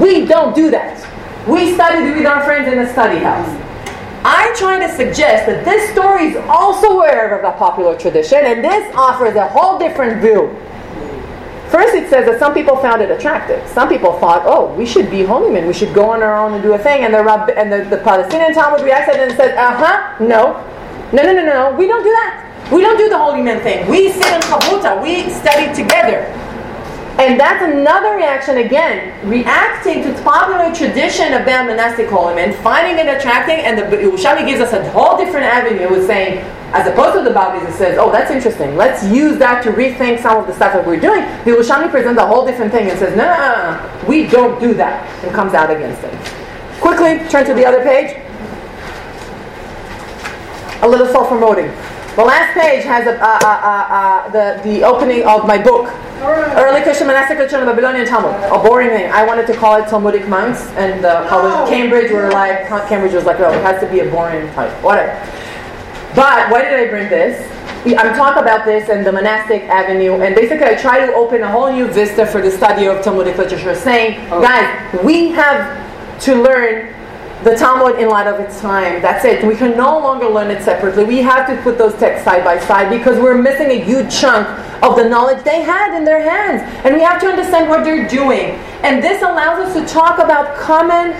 We 0.00 0.24
don't 0.24 0.54
do 0.54 0.70
that. 0.70 1.02
We 1.48 1.74
studied 1.74 2.14
with 2.14 2.26
our 2.26 2.44
friends 2.44 2.72
in 2.72 2.78
a 2.78 2.88
study 2.92 3.18
house. 3.18 3.48
I'm 4.22 4.54
trying 4.54 4.86
to 4.86 4.94
suggest 4.94 5.46
that 5.46 5.64
this 5.64 5.90
story 5.90 6.26
is 6.26 6.36
also 6.48 6.90
aware 6.92 7.34
of 7.34 7.42
the 7.42 7.58
popular 7.58 7.98
tradition, 7.98 8.38
and 8.44 8.62
this 8.62 8.94
offers 8.94 9.34
a 9.34 9.48
whole 9.48 9.80
different 9.80 10.20
view. 10.20 10.54
First, 11.70 11.94
it 11.94 12.10
says 12.10 12.26
that 12.26 12.40
some 12.40 12.52
people 12.52 12.76
found 12.76 13.00
it 13.00 13.10
attractive. 13.12 13.66
Some 13.68 13.88
people 13.88 14.12
thought, 14.18 14.42
"Oh, 14.44 14.74
we 14.74 14.84
should 14.84 15.08
be 15.08 15.22
holy 15.22 15.50
men. 15.50 15.66
We 15.68 15.72
should 15.72 15.94
go 15.94 16.10
on 16.10 16.22
our 16.22 16.36
own 16.36 16.54
and 16.54 16.62
do 16.62 16.72
a 16.74 16.78
thing." 16.78 17.04
And 17.04 17.14
the 17.14 17.22
Rab- 17.22 17.50
and 17.56 17.72
the, 17.72 17.84
the 17.84 17.98
Palestinian 18.02 18.52
Talmud 18.54 18.82
reacted 18.82 19.16
and 19.20 19.32
said, 19.36 19.56
"Uh 19.56 19.76
huh, 19.76 20.16
no, 20.18 20.58
no, 21.12 21.22
no, 21.22 21.32
no, 21.32 21.44
no. 21.44 21.76
We 21.78 21.86
don't 21.86 22.02
do 22.02 22.10
that. 22.10 22.46
We 22.72 22.82
don't 22.82 22.98
do 22.98 23.08
the 23.08 23.18
holy 23.18 23.42
men 23.42 23.60
thing. 23.62 23.88
We 23.88 24.10
sit 24.10 24.26
in 24.26 24.40
chavruta. 24.42 25.00
We 25.00 25.30
study 25.30 25.72
together." 25.72 26.26
And 27.18 27.38
that's 27.38 27.62
another 27.62 28.16
reaction 28.16 28.56
again, 28.58 29.12
reacting 29.28 30.02
to 30.04 30.22
popular 30.22 30.74
tradition 30.74 31.34
about 31.34 31.66
monastic 31.66 32.08
holy 32.08 32.34
men, 32.34 32.54
finding 32.62 32.98
it 32.98 33.14
attracting, 33.14 33.58
and 33.58 33.76
the 33.76 33.82
Yerushalmi 33.82 34.46
gives 34.46 34.60
us 34.60 34.72
a 34.72 34.90
whole 34.90 35.18
different 35.18 35.44
avenue 35.44 35.90
with 35.90 36.06
saying, 36.06 36.42
as 36.72 36.86
opposed 36.86 37.16
to 37.18 37.24
the 37.24 37.34
Bavli, 37.34 37.68
it 37.68 37.74
says, 37.74 37.98
oh, 37.98 38.12
that's 38.12 38.30
interesting. 38.30 38.76
Let's 38.76 39.04
use 39.04 39.38
that 39.38 39.62
to 39.64 39.72
rethink 39.72 40.22
some 40.22 40.38
of 40.38 40.46
the 40.46 40.54
stuff 40.54 40.72
that 40.72 40.86
we're 40.86 41.00
doing. 41.00 41.22
The 41.44 41.50
Yerushalmi 41.52 41.90
presents 41.90 42.20
a 42.20 42.26
whole 42.26 42.46
different 42.46 42.70
thing 42.72 42.88
and 42.88 42.98
says, 42.98 43.16
no, 43.16 43.24
no, 43.24 43.36
no, 43.36 43.72
no, 43.72 44.08
we 44.08 44.26
don't 44.26 44.60
do 44.60 44.74
that, 44.74 45.08
and 45.24 45.34
comes 45.34 45.54
out 45.54 45.70
against 45.70 46.02
it. 46.04 46.14
Quickly, 46.80 47.26
turn 47.28 47.44
to 47.46 47.54
the 47.54 47.66
other 47.66 47.82
page. 47.82 48.16
A 50.82 50.88
little 50.88 51.06
self-promoting. 51.08 51.66
The 52.16 52.24
last 52.24 52.54
page 52.58 52.84
has 52.84 53.06
a, 53.06 53.20
uh, 53.20 53.38
uh, 53.42 53.86
uh, 53.90 54.30
the, 54.30 54.62
the 54.62 54.82
opening 54.82 55.24
of 55.24 55.46
my 55.46 55.58
book, 55.58 55.92
Early 56.22 56.82
Christian 56.82 57.06
Monastic 57.06 57.38
Literature 57.38 57.56
and 57.58 57.66
Babylonian 57.66 58.06
Talmud. 58.06 58.34
A 58.50 58.58
boring 58.62 58.90
thing. 58.90 59.10
I 59.10 59.24
wanted 59.24 59.46
to 59.46 59.54
call 59.54 59.82
it 59.82 59.88
Talmudic 59.88 60.28
Monks, 60.28 60.60
and 60.76 61.02
the 61.02 61.26
college, 61.28 61.68
Cambridge 61.68 62.10
were 62.10 62.30
like, 62.30 62.66
Cambridge 62.88 63.14
was 63.14 63.24
like, 63.24 63.40
oh, 63.40 63.50
it 63.50 63.62
has 63.62 63.80
to 63.80 63.90
be 63.90 64.00
a 64.00 64.10
boring 64.10 64.52
type. 64.52 64.70
Whatever. 64.82 65.12
But 66.14 66.50
why 66.50 66.62
did 66.62 66.74
I 66.74 66.88
bring 66.88 67.08
this? 67.08 67.46
I'm 67.86 68.14
talking 68.14 68.42
about 68.42 68.66
this 68.66 68.88
and 68.90 69.06
the 69.06 69.12
monastic 69.12 69.62
avenue, 69.62 70.20
and 70.20 70.34
basically 70.34 70.66
I 70.66 70.74
try 70.74 71.06
to 71.06 71.14
open 71.14 71.42
a 71.42 71.50
whole 71.50 71.72
new 71.72 71.86
vista 71.86 72.26
for 72.26 72.42
the 72.42 72.50
study 72.50 72.86
of 72.86 73.02
Talmudic 73.02 73.38
literature, 73.38 73.74
saying, 73.74 74.28
guys, 74.28 75.00
we 75.02 75.30
have 75.30 76.20
to 76.22 76.34
learn 76.42 76.94
the 77.42 77.54
Talmud 77.56 77.98
in 77.98 78.10
light 78.10 78.26
of 78.26 78.38
its 78.38 78.60
time. 78.60 79.00
That's 79.00 79.24
it. 79.24 79.42
We 79.46 79.56
can 79.56 79.74
no 79.74 79.98
longer 79.98 80.28
learn 80.28 80.50
it 80.50 80.62
separately. 80.62 81.04
We 81.04 81.18
have 81.22 81.46
to 81.46 81.62
put 81.62 81.78
those 81.78 81.94
texts 81.94 82.24
side 82.26 82.44
by 82.44 82.58
side 82.58 82.90
because 82.90 83.18
we're 83.18 83.40
missing 83.40 83.70
a 83.70 83.82
huge 83.82 84.14
chunk 84.14 84.46
of 84.82 84.96
the 84.96 85.08
knowledge 85.08 85.42
they 85.42 85.62
had 85.62 85.96
in 85.96 86.04
their 86.04 86.20
hands. 86.20 86.60
And 86.84 86.94
we 86.94 87.00
have 87.00 87.18
to 87.22 87.28
understand 87.28 87.70
what 87.70 87.82
they're 87.82 88.06
doing. 88.06 88.56
And 88.82 89.02
this 89.02 89.22
allows 89.22 89.58
us 89.64 89.74
to 89.74 89.94
talk 89.94 90.18
about 90.18 90.58
common 90.58 91.14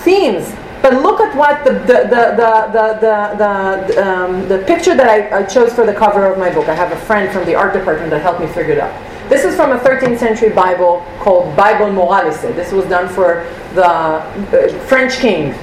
themes. 0.00 0.54
But 0.82 0.94
look 1.00 1.20
at 1.20 1.36
what 1.36 1.64
the 1.64 1.72
the 1.72 1.98
the 2.10 2.22
the 2.42 2.98
the, 3.00 3.86
the, 3.86 4.04
um, 4.04 4.48
the 4.48 4.58
picture 4.66 4.96
that 4.96 5.08
I, 5.08 5.38
I 5.38 5.42
chose 5.44 5.72
for 5.72 5.86
the 5.86 5.94
cover 5.94 6.26
of 6.26 6.38
my 6.38 6.52
book. 6.52 6.68
I 6.68 6.74
have 6.74 6.90
a 6.90 7.00
friend 7.06 7.32
from 7.32 7.46
the 7.46 7.54
art 7.54 7.72
department 7.72 8.10
that 8.10 8.20
helped 8.20 8.40
me 8.40 8.48
figure 8.48 8.72
it 8.72 8.78
out. 8.78 8.92
This 9.28 9.44
is 9.44 9.54
from 9.54 9.70
a 9.70 9.78
13th 9.78 10.18
century 10.18 10.50
Bible 10.50 11.06
called 11.20 11.56
Bible 11.56 11.86
Moralisée. 11.86 12.54
This 12.54 12.72
was 12.72 12.84
done 12.86 13.08
for 13.08 13.46
the 13.74 13.86
uh, 13.86 14.86
French 14.86 15.14
king. 15.18 15.54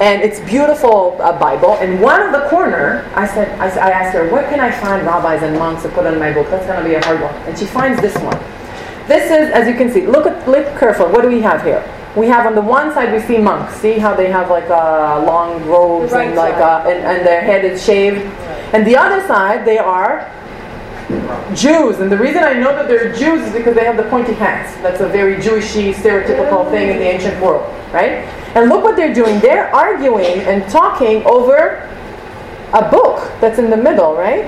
And 0.00 0.22
it's 0.22 0.40
beautiful 0.40 1.16
uh, 1.20 1.38
Bible. 1.38 1.74
And 1.74 2.00
one 2.00 2.20
of 2.20 2.32
the 2.32 2.48
corner, 2.48 3.08
I 3.14 3.26
said, 3.26 3.48
I, 3.60 3.68
I 3.68 3.90
asked 3.90 4.14
her, 4.14 4.28
where 4.30 4.42
can 4.50 4.60
I 4.60 4.70
find 4.70 5.06
rabbis 5.06 5.42
and 5.42 5.58
monks 5.58 5.82
to 5.84 5.88
put 5.90 6.06
on 6.06 6.18
my 6.18 6.32
book? 6.32 6.50
That's 6.50 6.66
going 6.66 6.82
to 6.82 6.88
be 6.88 6.94
a 6.96 7.04
hard 7.04 7.20
one. 7.20 7.34
And 7.46 7.56
she 7.58 7.64
finds 7.64 8.00
this 8.00 8.16
one. 8.16 8.38
This 9.06 9.30
is, 9.30 9.52
as 9.52 9.68
you 9.68 9.74
can 9.74 9.90
see, 9.92 10.06
look 10.06 10.26
at, 10.26 10.48
look 10.48 10.66
careful. 10.78 11.06
What 11.06 11.22
do 11.22 11.28
we 11.28 11.40
have 11.42 11.62
here? 11.62 11.84
We 12.16 12.26
have 12.28 12.46
on 12.46 12.54
the 12.54 12.62
one 12.62 12.92
side 12.94 13.12
we 13.12 13.20
see 13.20 13.38
monks. 13.38 13.74
See 13.76 13.98
how 13.98 14.14
they 14.14 14.30
have 14.30 14.50
like 14.50 14.68
uh, 14.70 15.22
long 15.26 15.64
robes 15.66 16.12
right 16.12 16.28
and 16.28 16.36
like 16.36 16.54
side. 16.54 16.86
uh, 16.86 16.88
and, 16.88 17.04
and 17.04 17.26
their 17.26 17.42
head 17.42 17.64
is 17.64 17.84
shaved. 17.84 18.20
And 18.72 18.86
the 18.86 18.96
other 18.96 19.26
side 19.26 19.66
they 19.66 19.78
are 19.78 20.32
Jews, 21.54 22.00
and 22.00 22.10
the 22.10 22.18
reason 22.18 22.42
I 22.42 22.54
know 22.54 22.74
that 22.74 22.88
they're 22.88 23.12
Jews 23.12 23.46
is 23.46 23.52
because 23.52 23.76
they 23.76 23.84
have 23.84 23.96
the 23.96 24.08
pointy 24.10 24.32
hats. 24.32 24.74
That's 24.82 25.00
a 25.00 25.08
very 25.08 25.36
Jewishy 25.36 25.94
stereotypical 25.94 26.68
thing 26.70 26.90
in 26.90 26.98
the 26.98 27.04
ancient 27.04 27.40
world, 27.40 27.72
right? 27.92 28.26
And 28.56 28.68
look 28.68 28.82
what 28.82 28.96
they're 28.96 29.14
doing. 29.14 29.38
They're 29.38 29.72
arguing 29.74 30.40
and 30.40 30.68
talking 30.68 31.22
over 31.24 31.88
a 32.72 32.90
book 32.90 33.30
that's 33.40 33.58
in 33.60 33.70
the 33.70 33.76
middle, 33.76 34.16
right? 34.16 34.44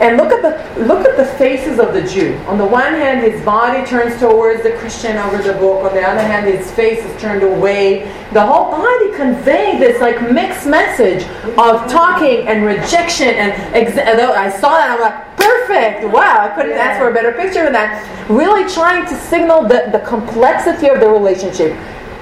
And 0.00 0.18
look 0.18 0.30
at 0.30 0.42
the 0.42 0.84
look 0.84 1.06
at 1.08 1.16
the 1.16 1.24
faces 1.24 1.78
of 1.78 1.94
the 1.94 2.02
Jew. 2.02 2.36
On 2.48 2.58
the 2.58 2.66
one 2.66 2.92
hand, 2.92 3.20
his 3.20 3.42
body 3.44 3.84
turns 3.86 4.20
towards 4.20 4.62
the 4.62 4.72
Christian 4.72 5.16
over 5.16 5.38
the 5.42 5.54
book. 5.54 5.84
On 5.84 5.94
the 5.94 6.02
other 6.02 6.20
hand, 6.20 6.46
his 6.46 6.70
face 6.72 7.02
is 7.02 7.20
turned 7.20 7.42
away. 7.42 8.04
The 8.32 8.44
whole 8.44 8.70
body 8.70 9.16
conveying 9.16 9.80
this 9.80 10.00
like 10.02 10.20
mixed 10.30 10.66
message 10.66 11.22
of 11.56 11.90
talking 11.90 12.46
and 12.46 12.64
rejection. 12.64 13.28
And 13.28 13.52
I 13.72 14.50
saw 14.50 14.76
that, 14.76 14.90
I'm 14.90 15.00
like, 15.00 15.36
perfect. 15.36 16.12
Wow, 16.12 16.40
I 16.40 16.54
couldn't 16.54 16.76
ask 16.76 17.00
for 17.00 17.10
a 17.10 17.14
better 17.14 17.32
picture 17.32 17.64
of 17.64 17.72
that. 17.72 18.04
Really 18.28 18.70
trying 18.70 19.06
to 19.06 19.14
signal 19.14 19.62
the, 19.62 19.88
the 19.92 20.00
complexity 20.00 20.88
of 20.88 21.00
the 21.00 21.08
relationship. 21.08 21.72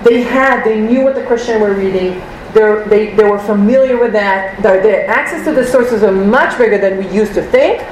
They 0.04 0.22
had, 0.22 0.62
they 0.64 0.80
knew 0.80 1.02
what 1.02 1.14
the 1.14 1.24
Christian 1.24 1.60
were 1.60 1.74
reading. 1.74 2.20
They, 2.54 3.14
they 3.14 3.24
were 3.24 3.38
familiar 3.38 3.98
with 3.98 4.12
that. 4.12 4.62
Their, 4.62 4.82
their 4.82 5.08
access 5.08 5.44
to 5.44 5.52
the 5.52 5.66
sources 5.66 6.02
are 6.02 6.12
much 6.12 6.56
bigger 6.56 6.78
than 6.78 6.98
we 6.98 7.08
used 7.08 7.34
to 7.34 7.42
think. 7.42 7.82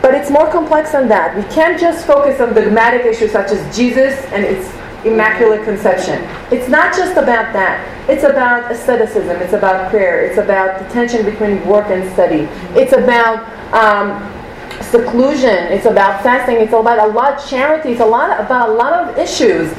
But 0.00 0.14
it's 0.14 0.30
more 0.30 0.50
complex 0.50 0.92
than 0.92 1.08
that. 1.08 1.36
We 1.36 1.42
can't 1.54 1.80
just 1.80 2.06
focus 2.06 2.40
on 2.40 2.54
dogmatic 2.54 3.06
issues 3.06 3.32
such 3.32 3.50
as 3.50 3.76
Jesus 3.76 4.14
and 4.32 4.44
its 4.44 4.68
immaculate 5.06 5.64
conception. 5.64 6.22
It's 6.52 6.68
not 6.68 6.94
just 6.94 7.12
about 7.12 7.52
that. 7.54 7.80
It's 8.08 8.22
about 8.22 8.70
asceticism. 8.70 9.40
It's 9.40 9.54
about 9.54 9.90
prayer. 9.90 10.26
It's 10.26 10.38
about 10.38 10.78
the 10.78 10.88
tension 10.92 11.24
between 11.24 11.66
work 11.66 11.86
and 11.86 12.10
study. 12.12 12.48
It's 12.78 12.92
about 12.92 13.48
um, 13.72 14.20
seclusion. 14.82 15.72
It's 15.72 15.86
about 15.86 16.22
fasting. 16.22 16.56
It's 16.56 16.72
about 16.72 16.98
a 16.98 17.12
lot 17.12 17.38
of 17.38 17.48
charity. 17.48 17.92
It's 17.92 18.00
a 18.00 18.06
lot 18.06 18.38
about 18.38 18.68
a 18.68 18.72
lot 18.72 18.92
of 18.92 19.18
issues 19.18 19.72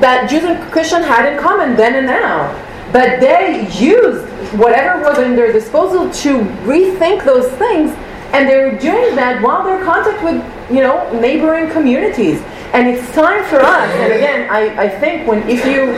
that 0.00 0.30
Jews 0.30 0.44
and 0.44 0.72
Christians 0.72 1.04
had 1.04 1.30
in 1.30 1.38
common 1.38 1.76
then 1.76 1.94
and 1.94 2.06
now. 2.06 2.67
But 2.92 3.20
they 3.20 3.68
used 3.78 4.26
whatever 4.54 5.02
was 5.02 5.18
in 5.18 5.36
their 5.36 5.52
disposal 5.52 6.10
to 6.10 6.38
rethink 6.64 7.24
those 7.24 7.50
things, 7.58 7.90
and 8.32 8.48
they 8.48 8.56
were 8.56 8.78
doing 8.78 9.14
that 9.16 9.42
while 9.42 9.64
they're 9.64 9.78
in 9.78 9.84
contact 9.84 10.22
with, 10.22 10.36
you 10.70 10.82
know, 10.82 11.10
neighboring 11.20 11.70
communities. 11.70 12.40
And 12.72 12.88
it's 12.88 13.12
time 13.14 13.44
for 13.44 13.60
us. 13.60 13.90
And 13.96 14.12
again, 14.12 14.48
I, 14.50 14.84
I 14.84 14.88
think 14.88 15.26
when 15.26 15.48
if 15.48 15.64
you 15.64 15.96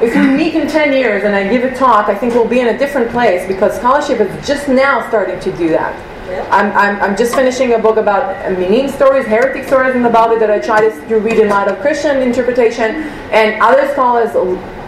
if 0.00 0.14
we 0.14 0.26
meet 0.26 0.54
in 0.54 0.68
10 0.68 0.92
years 0.92 1.24
and 1.24 1.34
I 1.34 1.48
give 1.48 1.64
a 1.64 1.74
talk, 1.74 2.08
I 2.08 2.14
think 2.14 2.34
we'll 2.34 2.46
be 2.46 2.60
in 2.60 2.68
a 2.68 2.78
different 2.78 3.10
place 3.10 3.48
because 3.48 3.74
scholarship 3.76 4.20
is 4.20 4.46
just 4.46 4.68
now 4.68 5.08
starting 5.08 5.40
to 5.40 5.56
do 5.56 5.68
that. 5.70 5.94
I'm, 6.28 6.72
I'm, 6.72 7.00
I'm 7.02 7.16
just 7.16 7.34
finishing 7.34 7.74
a 7.74 7.78
book 7.78 7.96
about 7.96 8.50
Minim 8.58 8.88
stories, 8.90 9.26
heretic 9.26 9.66
stories 9.66 9.94
in 9.94 10.02
the 10.02 10.10
Bible 10.10 10.38
that 10.38 10.50
I 10.50 10.58
try 10.58 10.88
to 10.88 11.16
read 11.18 11.38
in 11.38 11.48
light 11.48 11.68
of 11.68 11.78
Christian 11.80 12.20
interpretation, 12.20 12.96
and 13.30 13.62
other 13.62 13.88
scholars 13.92 14.34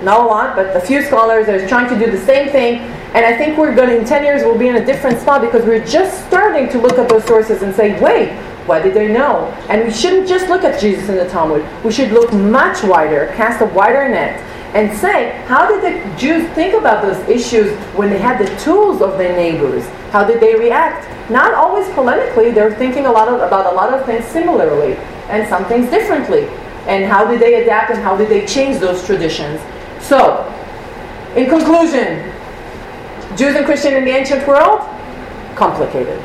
not 0.02 0.20
a 0.20 0.24
lot, 0.24 0.56
but 0.56 0.76
a 0.76 0.80
few 0.80 1.02
scholars 1.02 1.48
are 1.48 1.66
trying 1.68 1.88
to 1.88 2.04
do 2.04 2.10
the 2.10 2.24
same 2.24 2.48
thing. 2.50 2.78
And 3.14 3.24
I 3.24 3.36
think 3.36 3.56
we're 3.56 3.74
going 3.74 3.88
to, 3.88 3.98
in 3.98 4.04
10 4.04 4.24
years, 4.24 4.42
we'll 4.42 4.58
be 4.58 4.68
in 4.68 4.76
a 4.76 4.84
different 4.84 5.20
spot 5.20 5.40
because 5.40 5.64
we're 5.64 5.84
just 5.84 6.26
starting 6.26 6.68
to 6.70 6.78
look 6.78 6.98
at 6.98 7.08
those 7.08 7.24
sources 7.24 7.62
and 7.62 7.74
say, 7.74 8.00
wait, 8.00 8.36
what 8.66 8.82
did 8.82 8.94
they 8.94 9.08
know? 9.08 9.46
And 9.68 9.84
we 9.84 9.90
shouldn't 9.90 10.28
just 10.28 10.48
look 10.48 10.62
at 10.62 10.80
Jesus 10.80 11.08
in 11.08 11.16
the 11.16 11.28
Talmud. 11.28 11.64
We 11.84 11.90
should 11.90 12.12
look 12.12 12.32
much 12.32 12.82
wider, 12.84 13.32
cast 13.34 13.62
a 13.62 13.66
wider 13.66 14.08
net, 14.08 14.38
and 14.74 14.96
say, 14.96 15.42
how 15.46 15.66
did 15.66 15.82
the 15.82 16.18
Jews 16.18 16.48
think 16.50 16.74
about 16.74 17.02
those 17.02 17.16
issues 17.28 17.76
when 17.94 18.10
they 18.10 18.18
had 18.18 18.38
the 18.38 18.54
tools 18.62 19.00
of 19.00 19.16
their 19.16 19.34
neighbors? 19.34 19.86
How 20.10 20.24
did 20.24 20.40
they 20.40 20.54
react? 20.54 21.08
Not 21.30 21.54
always 21.54 21.86
polemically, 21.88 22.54
they're 22.54 22.74
thinking 22.74 23.06
a 23.06 23.12
lot 23.12 23.28
of, 23.28 23.40
about 23.40 23.72
a 23.72 23.76
lot 23.76 23.92
of 23.92 24.04
things 24.06 24.24
similarly 24.26 24.94
and 25.28 25.48
some 25.48 25.64
things 25.66 25.90
differently. 25.90 26.46
And 26.86 27.04
how 27.04 27.26
did 27.30 27.40
they 27.40 27.62
adapt 27.62 27.90
and 27.90 28.00
how 28.00 28.16
did 28.16 28.28
they 28.28 28.46
change 28.46 28.78
those 28.78 29.04
traditions? 29.04 29.60
So, 30.00 30.44
in 31.36 31.48
conclusion, 31.50 32.32
Jews 33.36 33.54
and 33.56 33.66
Christians 33.66 33.94
in 33.96 34.04
the 34.04 34.10
ancient 34.10 34.46
world, 34.48 34.80
complicated. 35.54 36.16